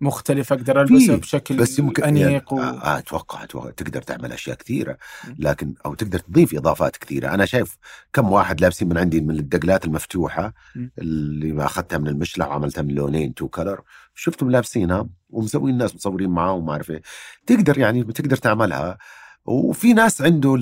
مختلف 0.00 0.52
أقدر 0.52 0.80
ألبسه 0.80 1.16
بشكل 1.16 1.56
بس 1.56 1.78
يمكن 1.78 2.04
أنيق 2.04 2.52
و... 2.52 2.58
يعني 2.58 2.70
آه 2.70 2.98
أتوقع 2.98 3.42
أتوقع 3.42 3.70
تقدر 3.70 4.02
تعمل 4.02 4.32
أشياء 4.32 4.56
كثيرة. 4.56 4.98
لكن 5.38 5.74
أو 5.86 5.94
تقدر 5.94 6.18
تضيف 6.18 6.54
إضافات 6.54 6.96
كثيرة 6.96 7.34
أنا 7.34 7.44
شايف 7.44 7.76
كم 8.12 8.32
واحد 8.32 8.60
لابسين 8.60 8.88
من 8.88 8.98
عندي 8.98 9.20
من 9.20 9.38
الدقلات 9.38 9.84
المفتوحة. 9.84 10.54
اللي 10.98 11.52
ما 11.52 11.64
أخذتها 11.64 11.98
من 11.98 12.08
المشلح 12.08 12.48
وعملتها 12.48 12.82
من 12.82 12.94
لونين 12.94 13.34
two 13.34 13.48
color 13.48 13.80
شفتهم 14.14 14.50
لابسينها 14.50 15.08
ومسوين 15.30 15.74
الناس 15.74 15.94
مصورين 15.94 16.30
معاهم 16.30 16.58
وما 16.62 16.72
أعرف 16.72 16.90
إيه. 16.90 17.02
تقدر 17.46 17.78
يعني 17.78 18.04
تقدر 18.04 18.36
تعملها. 18.36 18.98
وفي 19.44 19.92
ناس 19.92 20.22
عنده 20.22 20.56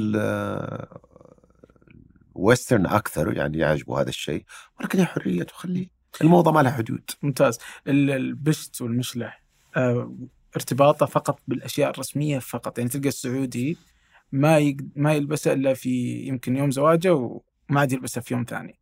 ال 2.37 2.43
western 2.43 2.87
أكثر 2.87 3.37
يعني 3.37 3.59
يعجبه 3.59 4.01
هذا 4.01 4.09
الشيء 4.09 4.45
ولكن 4.81 4.99
هي 4.99 5.05
حرية 5.07 5.47
وخليه 5.55 5.91
الموضة 6.23 6.53
ما 6.53 6.61
لها 6.61 6.73
حدود. 6.73 7.11
ممتاز. 7.23 7.59
ال- 7.87 8.11
البشت 8.11 8.81
والمشلح 8.83 9.43
آه 9.77 10.15
ارتباطه 10.57 11.07
فقط 11.07 11.41
بالأشياء 11.49 11.91
الرسمية 11.91 12.39
فقط. 12.39 12.79
يعني 12.79 12.91
تلقى 12.91 13.09
السعودي 13.09 13.79
ما 14.33 14.59
يق... 14.59 14.77
ما 14.97 15.15
يلبسها 15.15 15.53
إلا 15.53 15.75
في 15.75 16.13
يمكن 16.27 16.57
يوم 16.57 16.71
زواجه 16.71 17.15
وما 17.15 17.81
عاد 17.81 17.93
يلبسها 17.93 18.21
في 18.21 18.35
يوم 18.35 18.45
ثاني. 18.49 18.79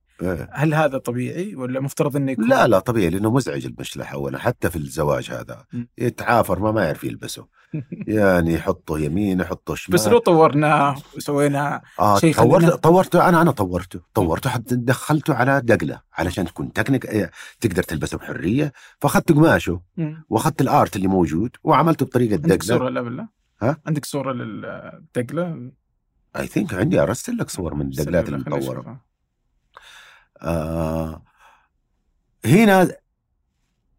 هل 0.52 0.74
هذا 0.74 0.98
طبيعي 0.98 1.55
ولا 1.55 1.80
مفترض 1.80 2.16
إنه 2.16 2.32
يكون 2.32 2.48
لا 2.48 2.66
لا 2.66 2.78
طبيعي 2.78 3.10
لأنه 3.10 3.30
مزعج 3.30 3.66
المشلح 3.66 4.12
اولا 4.12 4.38
حتى 4.38 4.70
في 4.70 4.76
الزواج 4.76 5.30
هذا 5.30 5.64
م. 5.72 5.84
يتعافر 5.98 6.59
ما 6.59 6.72
ما 6.72 6.84
يعرف 6.84 7.05
يلبسه 7.05 7.46
يعني 8.06 8.55
يحطه 8.55 8.98
يمين 8.98 9.40
يحطه 9.40 9.74
شمال 9.74 9.94
بس 9.94 10.09
لو 10.09 10.18
طورناه 10.18 10.96
وسوينا 11.16 11.82
آه 12.01 12.18
شيء 12.18 12.34
طورت 12.34 12.64
طورته 12.64 13.28
أنا 13.28 13.42
أنا 13.42 13.51
طورته 13.51 14.01
طورته 14.14 14.51
حتى 14.51 14.76
دخلته 14.76 15.34
على 15.34 15.60
دقلة 15.64 16.01
علشان 16.12 16.44
تكون 16.44 16.72
تكنيك 16.72 17.06
إيه، 17.06 17.30
تقدر 17.60 17.82
تلبسه 17.82 18.18
بحرية 18.18 18.72
فأخذت 18.98 19.32
قماشة. 19.32 19.80
وأخذت 20.28 20.60
الآرت 20.60 20.96
اللي 20.96 21.09
موجود 21.09 21.56
وعملته 21.64 22.06
بطريقة 22.06 22.34
عندك 22.34 22.62
صورة 22.62 22.78
دقله 22.78 22.90
لا 22.90 23.01
بالله؟ 23.01 23.28
ها؟ 23.62 23.76
عندك 23.86 24.05
صورة 24.05 24.32
للدقلة؟ 24.32 25.70
اي 26.36 26.46
ثينك 26.46 26.74
عندي 26.74 27.01
أرسل 27.02 27.36
لك 27.36 27.51
صور 27.51 27.74
من 27.74 27.86
الدقلات 27.86 28.28
المطورة. 28.28 29.01
آه 30.45 31.23
هنا 32.45 32.89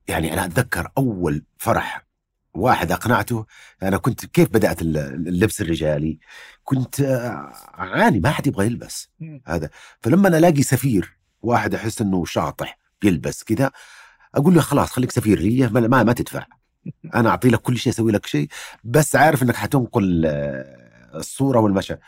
يعني 0.08 0.34
أنا 0.34 0.46
أتذكر 0.46 0.92
أول 0.98 1.44
فرح 1.58 2.06
واحد 2.54 2.92
أقنعته 2.92 3.46
أنا 3.84 3.98
كنت 3.98 4.26
كيف 4.26 4.50
بدأت 4.50 4.82
ال- 4.82 4.98
اللبس 5.28 5.62
الرجالي؟ 5.62 6.20
كنت 6.64 7.02
آه، 7.02 7.52
اعاني 7.80 8.20
ما 8.20 8.30
حد 8.32 8.48
يبغى 8.48 8.66
يلبس. 8.66 9.10
هذا. 9.46 9.70
فلما 10.02 10.28
أنا 10.28 10.38
ألاقي 10.38 10.64
سفير 10.64 11.18
واحد 11.42 11.76
أحس 11.76 12.02
إنه 12.02 12.26
شاطح 12.26 12.80
يلبس 13.04 13.44
كذا 13.44 13.72
أقول 14.36 14.56
له 14.56 14.62
خلاص 14.62 14.92
خليك 14.92 15.12
سفير 15.12 15.40
لي 15.40 15.68
ما 15.68 15.80
ما, 15.88 16.04
ما 16.04 16.14
تدفع. 16.14 16.46
أنا 17.16 17.30
أعطي 17.30 17.50
لك 17.50 17.60
كل 17.62 17.78
شيء 17.78 17.94
أسوي 17.94 18.12
لك 18.12 18.26
شيء 18.26 18.48
بس 18.84 19.16
عارف 19.16 19.44
إنك 19.44 19.56
حتنقل 19.56 20.24
آه، 20.26 21.18
الصورة 21.18 21.60
والمشهد. 21.60 22.00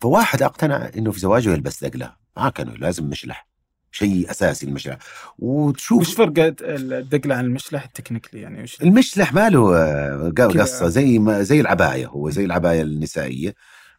فواحد 0.00 0.42
أقتنع 0.42 0.90
إنه 0.96 1.10
في 1.12 1.20
زواجه 1.20 1.50
يلبس 1.52 1.84
دقله 1.84 2.16
ما 2.36 2.50
كانوا 2.50 2.74
لازم 2.76 3.04
مشلح. 3.04 3.49
شيء 3.90 4.30
أساسي 4.30 4.66
المشلح 4.66 4.96
وتشوف 5.38 6.00
وش 6.00 6.14
فرق 6.14 6.54
الدقلة 6.60 7.34
عن 7.34 7.44
المشلح 7.44 7.84
التكنيكلي 7.84 8.40
يعني 8.40 8.62
وش 8.62 8.82
المشلح 8.82 9.32
ما 9.32 9.48
له. 9.48 10.30
قصة 10.30 10.88
زي 10.88 11.18
ما 11.18 11.42
زي 11.42 11.60
العباية 11.60 12.06
هو 12.06 12.30
زي 12.30 12.44
العباية 12.44 12.82
النسائية 12.82 13.54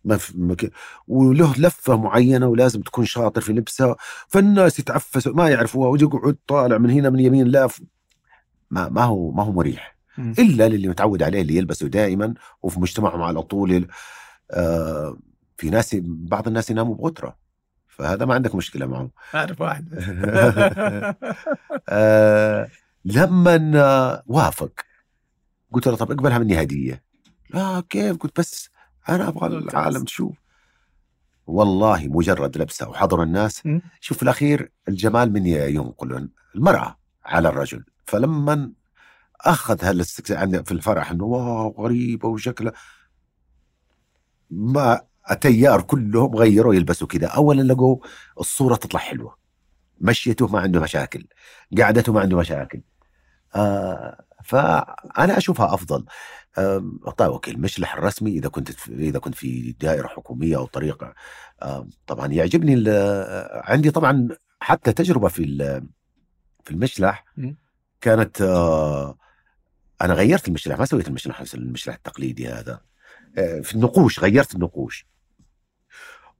ما 0.06 0.18
في 0.18 0.70
وله 1.08 1.54
لفة 1.58 1.98
معينة 1.98 2.48
ولازم 2.48 2.82
تكون 2.82 3.06
شاطر 3.06 3.42
في 3.42 3.54
لبسها 3.54 3.96
فالناس 4.28 4.80
يتعفسوا 4.80 5.34
ما 5.34 5.50
يعرفوها 5.50 5.90
ويقعد 5.90 6.38
طالع 6.48 6.78
من 6.78 6.90
هنا 6.90 7.10
من 7.10 7.20
يمين 7.20 7.48
لا 7.48 7.68
ما 8.72 8.90
ما 8.90 9.04
هو 9.04 9.32
ما 9.32 9.44
هو 9.44 9.52
مريح. 9.52 9.98
إلا 10.40 10.70
للي 10.70 10.88
متعود 10.88 11.24
عليه 11.24 11.42
اللي 11.42 11.56
يلبسه 11.58 11.88
دائما 11.88 12.34
وفي 12.62 12.80
مجتمعهم 12.80 13.22
على 13.22 13.42
طول 13.42 13.88
آه 14.52 15.18
في 15.58 15.70
ناس 15.70 15.96
بعض 16.04 16.48
الناس 16.48 16.70
يناموا 16.70 16.96
بغتره 16.96 17.36
فهذا 17.92 18.26
ما 18.26 18.34
عندك 18.34 18.56
مشكلة 18.56 18.86
معه. 18.86 19.10
أعرف 19.36 19.62
واحد 19.62 19.88
آه 21.90 22.70
لما 23.06 24.24
وافق 24.28 24.72
قلت 25.72 25.88
له 25.88 25.96
طب 25.96 26.12
اقبلها 26.12 26.38
مني 26.38 26.62
هديه 26.62 27.04
لا 27.54 27.84
كيف؟ 27.90 28.18
قلت 28.18 28.40
بس 28.40 28.70
أنا 29.10 29.28
أبغى. 29.28 29.48
العالم 29.48 30.04
تشوف. 30.04 30.36
والله 31.48 32.08
مجرد 32.08 32.58
لبسة. 32.58 32.90
وحضر 32.90 33.24
الناس. 33.24 33.64
شوف 34.00 34.18
في 34.18 34.24
الأخير 34.24 34.72
الجمال 34.88 35.34
من 35.34 35.46
ينقل 35.46 36.30
المرأة 36.56 36.98
على 37.26 37.50
الرجل. 37.50 37.86
فلما 38.06 38.72
أخذ 39.42 39.86
هالاستكساء 39.86 40.38
عندي 40.38 40.64
في 40.64 40.72
الفرح 40.72 41.12
إنه 41.12 41.24
واو 41.24 41.86
غريبة 41.86 42.28
وشكلها. 42.30 42.74
ما 44.50 45.02
التيار 45.32 45.82
كلهم 45.82 46.36
غيروا 46.36 46.76
يلبسوا 46.76 47.08
كذا 47.08 47.28
اولا 47.28 47.74
لقوا 47.74 47.98
الصورة 48.40 48.76
تطلع 48.76 49.00
حلوة. 49.00 49.38
مشيته 50.02 50.48
ما 50.48 50.60
عنده 50.60 50.80
مشاكل. 50.80 51.28
قعدته 51.78 52.14
ما 52.14 52.22
عنده 52.22 52.38
مشاكل. 52.38 52.82
آه 53.56 54.26
فأنا 54.44 55.38
أشوفها 55.38 55.74
أفضل. 55.74 56.06
آم، 56.58 57.00
طيب 57.18 57.32
أوكي 57.32 57.52
المشلح 57.52 57.96
الرسمي 57.96 58.32
إذا 58.32 58.50
كنت 58.50 58.72
في 58.72 58.94
إذا 58.94 59.20
كنت 59.20 59.36
في 59.36 59.76
دائرة 59.80 60.08
حكومية 60.08 60.58
أو 60.58 60.66
طريقة 60.66 61.14
آم، 61.64 61.90
طبعا 62.08 62.28
يعجبني 62.28 62.84
عندي 63.64 63.92
طبعا 63.92 64.28
حتى 64.60 64.94
تجربة 64.94 65.28
في 65.28 65.44
في 66.64 66.72
المشلح. 66.72 67.26
كانت 68.02 68.42
آه، 68.42 69.18
أنا 70.02 70.14
غيرت 70.14 70.48
المشلح 70.48 70.80
ما 70.80 70.86
سويت 70.86 71.08
المشلح 71.08 71.44
المشلح 71.54 71.94
التقليدي 71.96 72.48
هذا. 72.48 72.74
آه، 72.74 72.82
في 73.36 73.76
النقوش 73.76 74.20
غيرت 74.20 74.56
النقوش. 74.56 75.06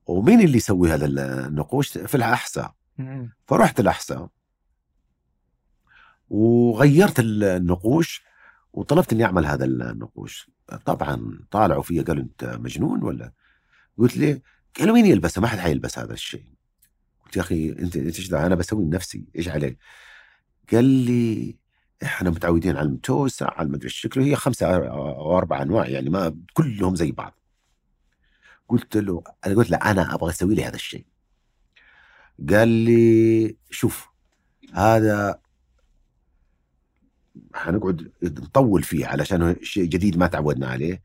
ومين 0.06 0.42
اللي 0.42 0.58
يسوي 0.58 0.92
هذا 0.92 1.06
النقوش؟ 1.06 1.98
في 1.98 2.16
الأحساء. 2.16 2.76
مم. 2.98 3.34
فرحت 3.48 3.80
الأحساء. 3.80 4.30
وغيرت 6.30 7.20
النقوش 7.20 8.24
وطلبت 8.74 9.14
إني 9.14 9.26
أعمل 9.26 9.46
هذا 9.46 9.66
النقوش. 9.66 10.50
طبعا 10.86 11.40
طالعوا 11.52 11.84
فيا 11.84 12.04
قالوا 12.04 12.24
أنت 12.24 12.58
مجنون 12.60 13.04
ولا؟ 13.04 13.34
قلت 13.98 14.18
ليه 14.18 14.42
قالوا 14.80 14.96
مين 14.96 15.06
يلبسه 15.06 15.42
ما 15.42 15.48
حد 15.48 15.58
حيلبس 15.60 16.00
هذا 16.00 16.14
الشيء. 16.14 16.46
قلت 17.26 17.38
يا 17.38 17.42
أخي 17.42 17.70
انت 17.70 17.98
أنت 17.98 18.20
إيش؟ 18.20 18.34
أنا 18.34 18.56
بسوي 18.56 18.86
لنفسي. 18.86 19.26
إيش 19.36 19.48
عليه 19.48 19.78
قال 20.72 20.86
لي 20.86 21.61
إحنا 22.04 22.30
متعودين 22.30 22.78
على 22.78 22.88
المتوسع 22.88 23.50
على 23.58 23.66
المدري 23.66 23.90
شكله 23.90 24.24
هي 24.24 24.36
خمسة 24.36 24.68
أو 24.68 25.38
أربع 25.38 25.62
أنواع 25.62 25.88
يعني 25.88 26.10
ما 26.10 26.36
كلهم 26.54 26.96
زي 26.96 27.12
بعض. 27.12 27.34
قلت 28.68 28.98
له 28.98 29.24
أنا 29.46 29.56
قلت 29.56 29.70
له 29.70 29.78
أنا 29.78 30.16
أبغى 30.16 30.30
أسوي 30.30 30.56
لي 30.56 30.64
هذا 30.64 30.76
الشيء. 30.76 31.06
قال 32.50 32.68
لي 32.68 33.58
شوف 33.70 34.10
هذا 34.74 35.40
حنقعد 37.54 38.12
نطول 38.24 38.84
فيه 38.84 39.08
علشان 39.08 39.56
شيء 39.62 39.86
جديد 39.86 40.18
ما 40.18 40.28
تعودنا 40.28 40.68
عليه 40.68 41.02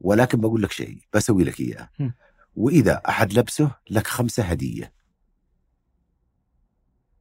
ولكن 0.00 0.40
بقول 0.40 0.62
لك 0.62 0.72
شيء 0.72 0.98
بسوي 1.14 1.44
لك 1.44 1.60
إياه. 1.60 1.90
وإذا 2.56 3.02
أحد 3.08 3.32
لبسه 3.32 3.70
لك 3.90 4.06
خمسة 4.06 4.42
هدية. 4.42 4.92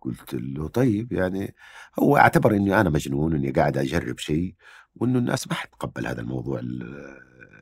قلت 0.05 0.33
له 0.33 0.67
طيب 0.67 1.13
يعني 1.13 1.55
هو 1.99 2.17
أعتبر 2.17 2.55
إني 2.55 2.81
أنا 2.81 2.89
مجنون 2.89 3.35
إني 3.35 3.51
قاعد 3.51 3.77
أجرب 3.77 4.19
شيء 4.19 4.55
وإنه 4.95 5.19
الناس 5.19 5.47
ما 5.47 5.53
حتقبل 5.53 6.07
هذا 6.07 6.21
الموضوع 6.21 6.59
ال- 6.59 7.17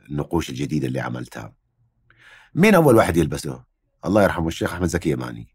النقوش 0.10 0.50
الجديدة 0.50 0.88
اللي 0.88 1.00
عملتها. 1.00 1.54
مين 2.56 2.76
أول 2.76 2.96
واحد 2.96 3.18
يلبسه؟ 3.18 3.64
الله 4.06 4.24
يرحمه 4.24 4.48
الشيخ 4.48 4.74
أحمد 4.74 4.88
زكي 4.88 5.10
يماني. 5.10 5.48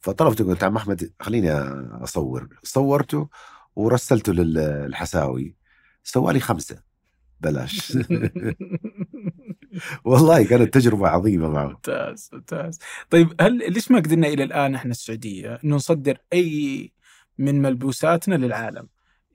فطلبته 0.00 0.44
قلت 0.44 0.64
عم 0.64 0.76
أحمد 0.76 1.12
خليني 1.20 1.52
أصور. 1.52 2.48
صورته 2.62 3.28
ورسلته 3.76 4.32
للحساوي 4.32 5.56
سوى 6.04 6.32
لي 6.32 6.40
خمسة. 6.40 6.82
بلاش. 7.40 7.92
والله 10.04 10.44
كانت 10.44 10.74
تجربة 10.74 11.08
عظيمة 11.08 11.48
معه. 11.48 11.66
ممتاز 11.66 12.30
ممتاز. 12.32 12.78
طيب 13.10 13.34
هل 13.40 13.72
ليش 13.72 13.90
ما 13.90 13.98
قدرنا 13.98 14.28
إلى 14.28 14.44
الآن 14.44 14.74
إحنا 14.74 14.90
السعودية؟ 14.90 15.60
إنه 15.64 15.76
نصدر 15.76 16.18
أي 16.32 16.92
من 17.38 17.62
ملبوساتنا 17.62 18.34
للعالم 18.34 18.88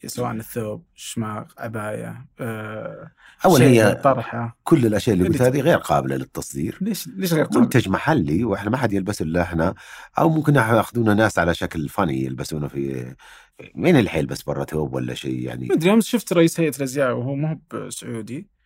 سواء 0.05 0.31
الثوب 0.31 0.84
شماغ 0.95 1.43
عبايه 1.57 2.26
آه 2.39 3.11
اول 3.45 3.61
هي 3.61 3.95
طرحة. 3.95 4.57
كل 4.64 4.85
الأشياء 4.85 5.14
اللي 5.14 5.27
اللي 5.27 5.38
قلت 5.38 5.47
هذه 5.47 5.61
غير 5.61 5.77
قابلة 5.77 6.15
للتصدير. 6.15 6.77
ليش 6.81 7.07
ليش 7.07 7.34
غير 7.34 7.43
قابل؟ 7.43 7.59
منتج 7.59 7.89
محلي 7.89 8.43
وإحنا 8.43 8.69
ما 8.69 8.77
حد 8.77 8.93
يلبسه 8.93 9.23
إلا 9.23 9.41
إحنا. 9.41 9.73
أو 10.19 10.30
ممكن 10.30 10.55
يأخذونا 10.55 11.14
ناس 11.14 11.39
على 11.39 11.53
شكل 11.53 11.89
فاني 11.89 12.23
يلبسونه 12.23 12.68
في 12.68 13.15
مين 13.76 13.95
اللي 13.95 14.09
حيلبس 14.09 14.43
برا 14.43 14.65
ثوب 14.65 14.93
ولا 14.93 15.14
شيء 15.14 15.39
يعني؟ 15.39 15.68
ما 15.68 15.76
أدري 15.76 15.93
امس 15.93 16.05
شفت 16.05 16.34
رئيس 16.34 16.59
هيئة 16.59 16.77
الأزياء 16.77 17.14
وهو 17.14 17.35
ما 17.35 17.51
هو 17.51 17.77
بسعودي 17.88 18.38
آه 18.38 18.56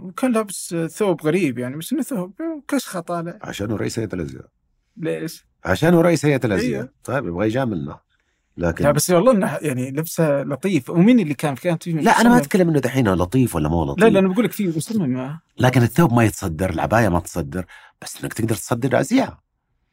وكان 0.00 0.32
لابس 0.32 0.74
ثوب 0.90 1.22
غريب 1.22 1.58
يعني 1.58 1.76
بس 1.76 1.92
إنه 1.92 2.02
ثوب 2.02 2.34
كشخه 2.68 3.00
طالع 3.00 3.38
عشانه 3.42 3.76
رئيس 3.76 3.98
هيئة 3.98 4.14
الأزياء. 4.14 4.46
ليش؟ 4.96 5.46
عشانه 5.64 6.00
رئيس 6.00 6.24
هيئة 6.26 6.40
الأزياء. 6.44 6.80
أيوه. 6.80 6.92
طيب 7.04 7.26
يبغى 7.26 7.46
يجاملنا. 7.46 8.00
لكن 8.56 8.84
لا 8.84 8.90
بس 8.90 9.10
والله 9.10 9.32
إنه 9.32 9.58
يعني 9.62 9.90
لبسه 9.90 10.42
لطيف. 10.42 10.90
ومين 10.90 11.20
اللي 11.20 11.34
كان؟ 11.34 11.54
كانت 11.54 11.82
فيه 11.82 11.92
لا 11.92 12.20
أنا 12.20 12.28
ما. 12.28 12.36
أتكلم 12.36 12.68
إنه 12.68 12.78
دحين 12.78 13.08
لطيف 13.08 13.54
ولا 13.54 13.68
مو 13.68 13.84
لطيف 13.84 14.04
لا 14.04 14.08
لا 14.08 14.18
أنا 14.18 14.28
بقول 14.28 14.44
لك 14.44 14.52
في 14.52 14.68
مصمم 14.68 15.38
لكن 15.58 15.82
الثوب 15.82 16.12
ما 16.12 16.24
يتصدر 16.24 16.70
العباية 16.70 17.08
ما 17.08 17.20
تصدر. 17.20 17.64
بس 18.02 18.22
إنك 18.22 18.32
تقدر 18.32 18.54
تصدر 18.54 19.00
أزياء. 19.00 19.38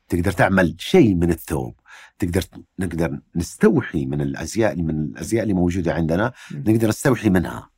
تقدر 0.09 0.31
تعمل 0.31 0.75
شيء 0.79 1.15
من 1.15 1.29
الثوب. 1.29 1.79
تقدر 2.19 2.43
نقدر 2.79 3.19
نستوحي 3.35 4.05
من 4.05 4.21
الأزياء 4.21 4.75
من 4.75 5.03
الأزياء 5.03 5.43
اللي 5.43 5.53
موجودة 5.53 5.93
عندنا. 5.93 6.33
نقدر 6.51 6.87
نستوحي 6.87 7.29
منها. 7.29 7.69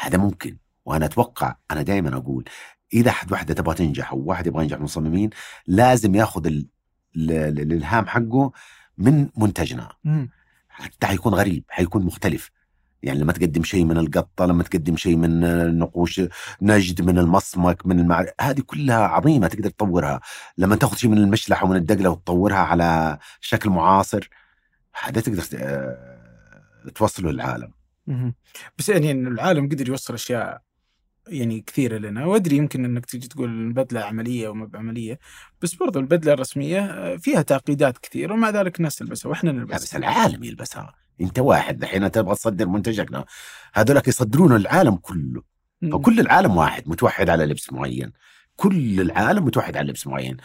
هذا 0.00 0.18
ممكن. 0.18 0.56
وأنا 0.84 1.04
أتوقع 1.04 1.56
أنا 1.70 1.82
دائما 1.82 2.16
أقول 2.16 2.44
إذا 2.92 3.10
حد 3.10 3.32
واحدة 3.32 3.54
تبغى 3.54 3.74
تنجح 3.74 4.12
أو 4.12 4.18
واحد 4.18 4.46
يبغى 4.46 4.62
ينجح 4.62 4.80
مصممين 4.80 5.30
لازم 5.66 6.14
يأخذ 6.14 6.46
ال- 6.46 6.66
ال- 7.16 7.30
ال- 7.30 7.60
الإلهام 7.60 8.06
حقه 8.06 8.52
من 8.98 9.28
منتجنا 9.36 9.88
مم. 10.04 10.30
حتى 10.68 11.06
حيكون 11.06 11.34
غريب 11.34 11.64
حيكون 11.68 12.04
مختلف 12.04 12.50
يعني 13.02 13.18
لما 13.18 13.32
تقدم 13.32 13.62
شيء 13.62 13.84
من 13.84 13.98
القطة 13.98 14.46
لما 14.46 14.62
تقدم 14.62 14.96
شيء 14.96 15.16
من 15.16 15.44
النقوش 15.44 16.20
نجد 16.62 17.02
من 17.02 17.18
المصمك 17.18 17.86
من 17.86 18.00
المعر... 18.00 18.30
هذه 18.40 18.60
كلها 18.60 18.96
عظيمة 19.06 19.48
تقدر 19.48 19.70
تطورها 19.70 20.20
لما 20.58 20.76
تأخذ 20.76 20.96
شيء 20.96 21.10
من 21.10 21.18
المشلحة 21.18 21.66
ومن 21.66 21.76
الدقلة 21.76 22.10
وتطورها 22.10 22.56
على 22.56 23.18
شكل 23.40 23.70
معاصر 23.70 24.28
هذا 25.02 25.20
تقدر 25.20 25.42
آه، 25.54 26.88
توصله 26.94 27.30
للعالم. 27.30 27.72
بس 28.78 28.88
يعني 28.88 29.10
إن 29.10 29.26
العالم 29.26 29.68
قدر 29.68 29.88
يوصل 29.88 30.14
أشياء 30.14 30.62
يعني 31.28 31.60
كثيرة 31.60 31.98
لنا 31.98 32.24
وأدري 32.26 32.56
يمكن 32.56 32.84
إنك 32.84 33.06
تيجي 33.06 33.28
تقول 33.28 33.48
البدلة 33.48 34.00
عملية 34.00 34.48
وما 34.48 34.66
بعملية 34.66 35.18
بس 35.62 35.74
برضو 35.74 35.98
البدلة 35.98 36.32
الرسمية 36.32 36.80
آه، 36.80 37.16
فيها 37.16 37.42
تعقيدات 37.42 37.98
كثيرة 37.98 38.32
ومع 38.32 38.50
ذلك 38.50 38.76
الناس 38.76 38.96
تلبسها 38.96 39.30
وإحنا 39.30 39.50
لا 39.50 39.64
بس 39.64 39.70
نلبسها 39.70 39.98
العالم 39.98 40.44
يلبسها. 40.44 40.94
أنت 41.20 41.38
واحد 41.38 41.82
الحين 41.82 42.10
تبغى 42.10 42.34
تصدر 42.34 42.66
منتجك 42.66 43.24
هذولك 43.74 44.08
يصدرون 44.08 44.56
العالم 44.56 44.96
كله. 44.96 45.42
فكل 45.92 46.20
العالم 46.20 46.56
واحد 46.56 46.88
متوحد 46.88 47.28
على 47.30 47.46
لبس 47.46 47.72
معين. 47.72 48.12
كل 48.56 49.00
العالم 49.00 49.44
متوحد 49.44 49.76
على 49.76 49.88
لبس 49.88 50.06
معين. 50.06 50.36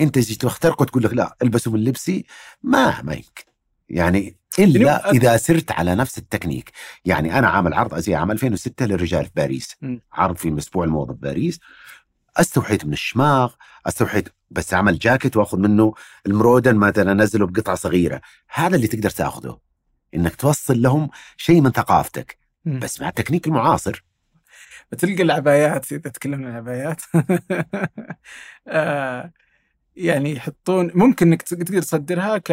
أنت 0.00 0.14
تجي 0.14 0.34
تخترقه 0.34 0.84
تقول 0.84 1.02
لك 1.02 1.12
لا 1.14 1.36
البسوا 1.42 1.72
من 1.72 1.84
لبسي؟ 1.84 2.24
ما 2.62 3.02
ما 3.02 3.12
يمكن. 3.12 3.44
يعني 3.88 4.36
إلا 4.58 5.10
إذا 5.10 5.36
سرت 5.36 5.72
على 5.72 5.94
نفس 5.94 6.18
التكنيك. 6.18 6.72
يعني 7.04 7.38
أنا 7.38 7.48
عامل 7.48 7.74
عرض 7.74 7.94
أزياء 7.94 8.20
عام 8.20 8.30
2006 8.30 8.86
للرجال 8.86 9.24
في 9.24 9.30
باريس. 9.36 9.76
مم. 9.82 10.00
عرض 10.12 10.36
في 10.36 10.58
أسبوع 10.58 10.84
الموضه 10.84 11.14
في 11.14 11.20
باريس. 11.20 11.60
أستوحيت 12.36 12.84
من 12.84 12.92
الشماغ 12.92 13.54
أستوحيت 13.86 14.28
بس 14.50 14.74
عمل 14.74 14.98
جاكيت 14.98 15.36
وأخذ 15.36 15.58
منه 15.58 15.94
المرودن 16.26 16.76
مثلا 16.76 17.12
أنزله 17.12 17.46
بقطعة 17.46 17.74
صغيرة. 17.74 18.20
هذا 18.48 18.76
اللي 18.76 18.86
تقدر 18.86 19.10
تأخذه. 19.10 19.58
إنك 20.14 20.36
توصل 20.36 20.82
لهم 20.82 21.10
شيء 21.36 21.60
من 21.60 21.70
ثقافتك. 21.70 22.38
مم. 22.64 22.78
بس 22.78 23.00
مع 23.00 23.08
التكنيك 23.08 23.46
المعاصر. 23.46 24.04
تلقى 24.98 25.22
العبايات 25.22 25.92
إذا 25.92 26.10
تكلمنا 26.10 26.46
عن 26.46 26.52
العبايات. 26.52 27.00
آه، 28.68 29.32
يعني 29.96 30.32
يحطون 30.32 30.90
ممكن 30.94 31.26
إنك 31.26 31.42
تقدر 31.42 31.82
تصدرها 31.82 32.38
ك 32.38 32.52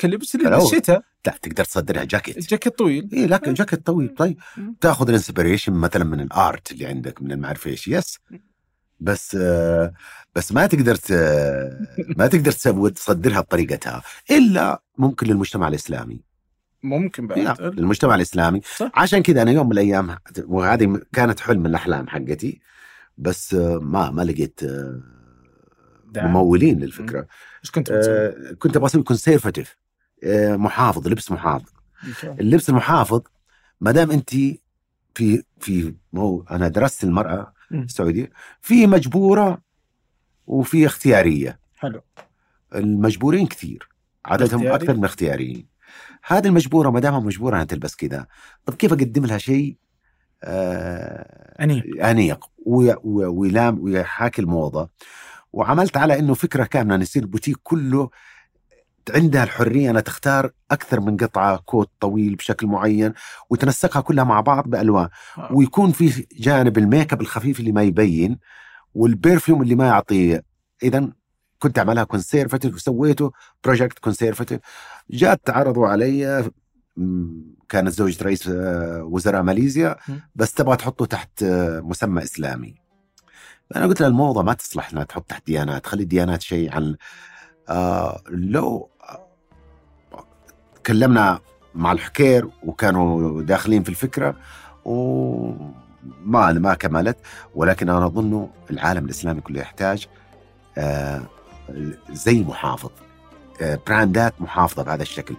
كلبس. 0.00 0.36
للشتاء 0.36 1.02
لا 1.26 1.34
تقدر 1.42 1.64
تصدرها 1.64 2.04
جاكيت. 2.04 2.50
جاكيت 2.50 2.78
طويل. 2.78 3.08
اي 3.12 3.26
لكن 3.26 3.54
جاكيت 3.54 3.86
طويل. 3.86 4.14
طيب. 4.14 4.38
تاخذ 4.80 5.08
ال 5.08 5.13
inspiration 5.13 5.72
مثلا 5.72 6.04
من 6.04 6.20
ال 6.20 6.33
art 6.33 6.72
اللي 6.72 6.86
عندك 6.86 7.22
من 7.22 7.32
المعرفة 7.32 7.70
إيش. 7.70 7.88
yes. 7.88 8.18
بس 9.00 9.36
آه، 9.40 9.92
بس 10.34 10.52
ما 10.52 10.66
تقدر 10.66 10.94
ت- 10.94 11.12
ما 12.16 12.26
تقدر 12.26 12.52
تسوي 12.52 12.90
تصدرها 12.90 13.40
بطريقتها. 13.40 14.02
إلا 14.30 14.82
ممكن 14.98 15.26
للمجتمع 15.26 15.68
الإسلامي. 15.68 16.20
ممكن 16.82 17.26
بعد. 17.26 17.60
للمجتمع 17.60 18.14
الإسلامي. 18.14 18.60
صح. 18.76 18.90
عشان 18.94 19.22
كذا 19.22 19.42
أنا 19.42 19.50
يوم 19.50 19.66
من 19.66 19.72
الأيام 19.72 20.16
وهذه 20.44 21.00
كانت 21.12 21.40
حلم 21.40 21.60
من 21.60 21.66
الأحلام 21.66 22.08
حقتي. 22.08 22.60
بس 23.18 23.54
آه، 23.54 23.78
ما 23.78 24.10
ما 24.10 24.22
لقيت 24.22 24.60
آه،. 24.62 25.00
ممولين 26.16 26.78
للفكرة. 26.78 27.26
إيش 27.64 27.70
كنت 27.70 27.92
بتسوي؟ 27.92 28.14
آه، 28.14 28.52
كنت 28.58 28.76
أبغى 28.76 28.86
أسوي 28.86 29.02
كونسيرفتيف 29.02 29.76
محافظ 30.56 31.08
لبس 31.08 31.32
محافظ. 31.32 31.72
اللبس 32.24 32.68
المحافظ 32.70 33.20
ما 33.80 33.90
دام 33.92 34.10
أنت 34.10 34.30
في 35.14 35.42
في 35.60 35.94
مو 36.12 36.44
أنا 36.50 36.68
درست 36.68 37.04
المرأة. 37.04 37.52
السعودية 37.72 38.30
في 38.60 38.86
مجبورة 38.86 39.58
وفي 40.46 40.86
اختيارية. 40.86 41.58
حلو. 41.76 42.00
المجبورين 42.74 43.46
كثير 43.46 43.88
عددهم؟ 44.26 44.66
أكثر 44.66 44.92
من 44.92 44.98
الاختياريين 44.98 45.66
هذه 46.26 46.46
المجبورة 46.46 46.90
ما 46.90 47.00
دامها 47.00 47.20
مجبورة 47.20 47.54
انها 47.54 47.64
تلبس 47.64 47.96
كذا 47.96 48.26
طب 48.66 48.74
كيف 48.74 48.92
أقدم 48.92 49.26
لها 49.26 49.38
شيء؟ 49.38 49.76
آه 50.44 51.62
أنيق. 51.64 52.06
أنيق. 52.06 52.44
وي- 52.66 52.96
وي- 53.04 53.26
ويلام 53.26 53.78
ويحاكي 53.80 54.42
الموضة. 54.42 54.90
وعملت 55.52 55.96
على 55.96 56.18
إنه 56.18 56.34
فكرة 56.34 56.64
كاملة 56.64 56.94
أن 56.94 57.02
يصير 57.02 57.22
البوتيك 57.22 57.56
كله 57.62 58.10
عندها 59.10 59.44
الحرية 59.44 59.90
أنها 59.90 60.00
تختار 60.00 60.50
أكثر 60.70 61.00
من 61.00 61.16
قطعة 61.16 61.56
coat 61.56 61.90
طويل 62.00 62.34
بشكل 62.34 62.66
معين 62.66 63.12
وتنسقها 63.50 64.02
كلها 64.02 64.24
مع 64.24 64.40
بعض 64.40 64.68
بألوان 64.68 65.08
آه. 65.38 65.48
ويكون 65.52 65.92
في 65.92 66.26
جانب 66.32 66.78
الميك 66.78 67.12
أب 67.12 67.20
الخفيف 67.20 67.60
اللي 67.60 67.72
ما 67.72 67.82
يبين 67.82 68.38
وال 68.94 69.09
perfume 69.09 69.62
اللي 69.62 69.74
ما 69.74 69.86
يعطي 69.86 70.40
اذا 70.82 71.08
كنت 71.58 71.78
أعملها 71.78 72.04
conservative 72.04 72.74
وسويته 72.74 73.32
project 73.64 73.98
conservative 73.98 74.60
جات 75.10 75.50
عرضوا 75.50 75.88
علي 75.88 76.50
كانت 77.68 77.88
زوجة 77.88 78.24
رئيس 78.24 78.48
آه، 78.48 79.02
وزراء 79.04 79.42
ماليزيا. 79.42 79.96
بس 80.34 80.52
تبغى 80.52 80.76
تحطه 80.76 81.06
تحت 81.06 81.42
آه، 81.42 81.80
مسمى 81.80 82.22
إسلامي 82.22 82.74
أنا 83.76 83.86
قلت 83.86 84.00
لها 84.00 84.08
الموضة 84.08 84.42
ما 84.42 84.52
تصلح 84.52 84.90
إنها 84.92 85.04
تحط 85.04 85.30
تحت 85.30 85.46
ديانات 85.46 85.86
خلي 85.86 86.02
الديانات 86.02 86.42
شيء 86.42 86.74
عن 86.74 86.96
آه 87.68 88.22
لو 88.28 88.90
تكلمنا 90.88 91.40
مع 91.74 91.92
الحكير 91.92 92.48
وكانوا 92.62 93.42
داخلين 93.42 93.82
في 93.82 93.88
الفكرة 93.88 94.36
وما 94.84 96.52
ما 96.52 96.74
كملت 96.74 97.16
ولكن 97.54 97.88
أنا 97.88 98.06
أظن 98.06 98.48
العالم 98.70 99.04
الإسلامي 99.04 99.40
كله 99.40 99.60
يحتاج 99.60 100.06
آه 100.78 101.22
زي 102.12 102.42
محافظ 102.42 102.90
آه 103.62 103.78
brandات 103.86 104.34
محافظة 104.40 104.82
بهذا 104.82 105.02
الشكل. 105.02 105.34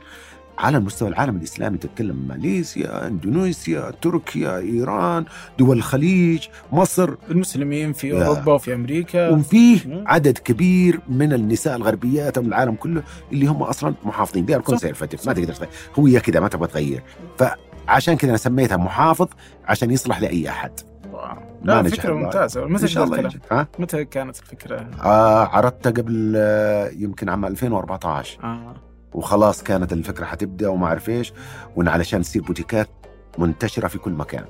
على 0.60 0.80
مستوى 0.80 1.10
العالم 1.10 1.36
الإسلامي 1.36 1.78
تتكلم 1.78 2.26
ماليزيا، 2.28 3.08
اندونيسيا، 3.08 3.92
تركيا، 4.02 4.58
إيران، 4.58 5.26
دول 5.60 5.78
الخليج، 5.78 6.48
مصر 6.72 7.16
المسلمين 7.32 7.94
في 7.94 8.08
يا. 8.10 8.26
أوروبا 8.28 8.54
وفي 8.54 8.74
أمريكا 8.74 9.30
وفيه. 9.30 10.04
عدد 10.08 10.38
كبير 10.38 11.00
من 11.10 11.34
النساء 11.34 11.76
الغربيات 11.76 12.40
من 12.40 12.46
العالم 12.48 12.76
كله 12.76 13.04
اللي 13.32 13.46
هم 13.48 13.64
أصلا 13.64 13.94
محافظين 14.04 14.46
دي 14.46 14.60
conservative 14.60 15.28
ما 15.28 15.34
تقدر 15.34 15.54
تغير 15.54 15.70
هي 15.98 16.20
كذا 16.20 16.40
ما 16.40 16.48
تبغى 16.48 16.68
تغير 16.68 17.04
فعشان 17.38 18.18
كذا 18.18 18.30
أنا 18.30 18.38
سميتها 18.38 18.78
محافظ 18.78 19.28
عشان 19.66 19.92
يصلح 19.92 20.22
لأي 20.22 20.50
أحد 20.50 20.72
wow. 21.14 21.36
ما 21.64 21.82
لا. 21.82 22.14
ممتازة 22.14 22.66
إن 22.66 22.72
متى 22.72 22.88
شاء 22.88 23.04
الله. 23.04 23.30
ها 23.52 23.68
متى 23.80 24.06
كانت 24.06 24.40
الفكرة؟ 24.40 24.90
آه 25.04 25.46
عرضتها 25.46 25.90
قبل 25.92 26.34
آه 26.38 26.90
يمكن 26.90 27.30
عام 27.30 27.46
2014 27.46 28.40
آه. 28.44 28.89
وخلاص 29.14 29.64
كانت 29.64 29.94
الفكرة 29.94 30.26
حتبدأ 30.26 30.68
وما 30.68 30.88
اعرف 30.88 31.10
إيش 31.10 31.34
وإن 31.76 31.88
علشان 31.88 32.22
تصير 32.22 32.42
boutiqueات 32.42 32.90
منتشرة 33.38 33.88
في 33.88 33.98
كل 33.98 34.12
مكان. 34.12 34.46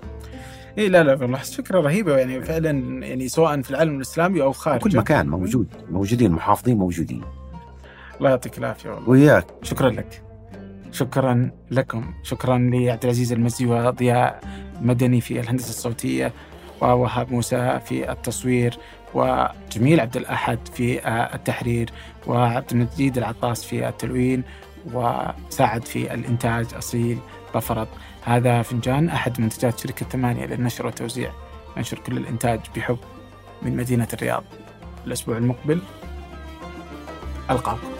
اي 0.77 0.89
لا 0.89 1.03
لا 1.03 1.15
والله 1.15 1.37
فكرة 1.37 1.79
رهيبة 1.79 2.17
يعني 2.17 2.41
فعلا 2.41 3.05
يعني 3.05 3.27
سواء 3.27 3.61
في 3.61 3.69
العالم 3.71 3.95
الإسلامي 3.95 4.41
أو 4.41 4.51
في 4.51 4.59
خارجه. 4.59 4.83
كل 4.83 4.97
مكان 4.97 5.29
موجود 5.29 5.67
موجودين 5.89 6.31
محافظين 6.31 6.77
موجودين. 6.77 7.23
الله 8.17 8.29
يعطيك 8.29 8.57
العافية 8.57 8.89
والله. 8.89 9.09
وياك. 9.09 9.45
شكرا 9.63 9.89
لك. 9.89 10.23
شكرا 10.91 11.51
لكم. 11.71 12.13
شكرا 12.23 12.57
لعبد 12.57 13.03
العزيز 13.03 13.33
المزي 13.33 13.65
وضياء 13.65 14.39
مدني 14.81 15.21
في 15.21 15.39
الهندسة 15.39 15.69
الصوتية 15.69 16.33
ووهاب 16.81 17.31
موسى 17.31 17.79
في 17.85 18.11
التصوير. 18.11 18.77
وجميل 19.13 19.99
عبد 19.99 20.17
الأحد 20.17 20.59
في 20.73 21.07
التحرير 21.35 21.89
وعبد 22.27 22.71
المجيد 22.71 23.17
العطاس 23.17 23.63
في 23.65 23.89
التلوين 23.89 24.43
وساعد 24.93 25.85
في 25.85 26.13
الإنتاج 26.13 26.73
أصيل 26.73 27.19
بفرط. 27.55 27.87
هذا 28.23 28.61
فنجان 28.61 29.09
أحد 29.09 29.41
منتجات 29.41 29.79
شركة 29.79 30.05
ثمانية 30.05 30.45
للنشر 30.45 30.85
والتوزيع. 30.85 31.31
ننشر 31.77 31.99
كل 31.99 32.17
الإنتاج 32.17 32.59
بحب 32.75 32.97
من 33.61 33.77
مدينة 33.77 34.07
الرياض. 34.13 34.43
الأسبوع 35.07 35.37
المقبل 35.37 35.81
ألقاكم. 37.49 37.98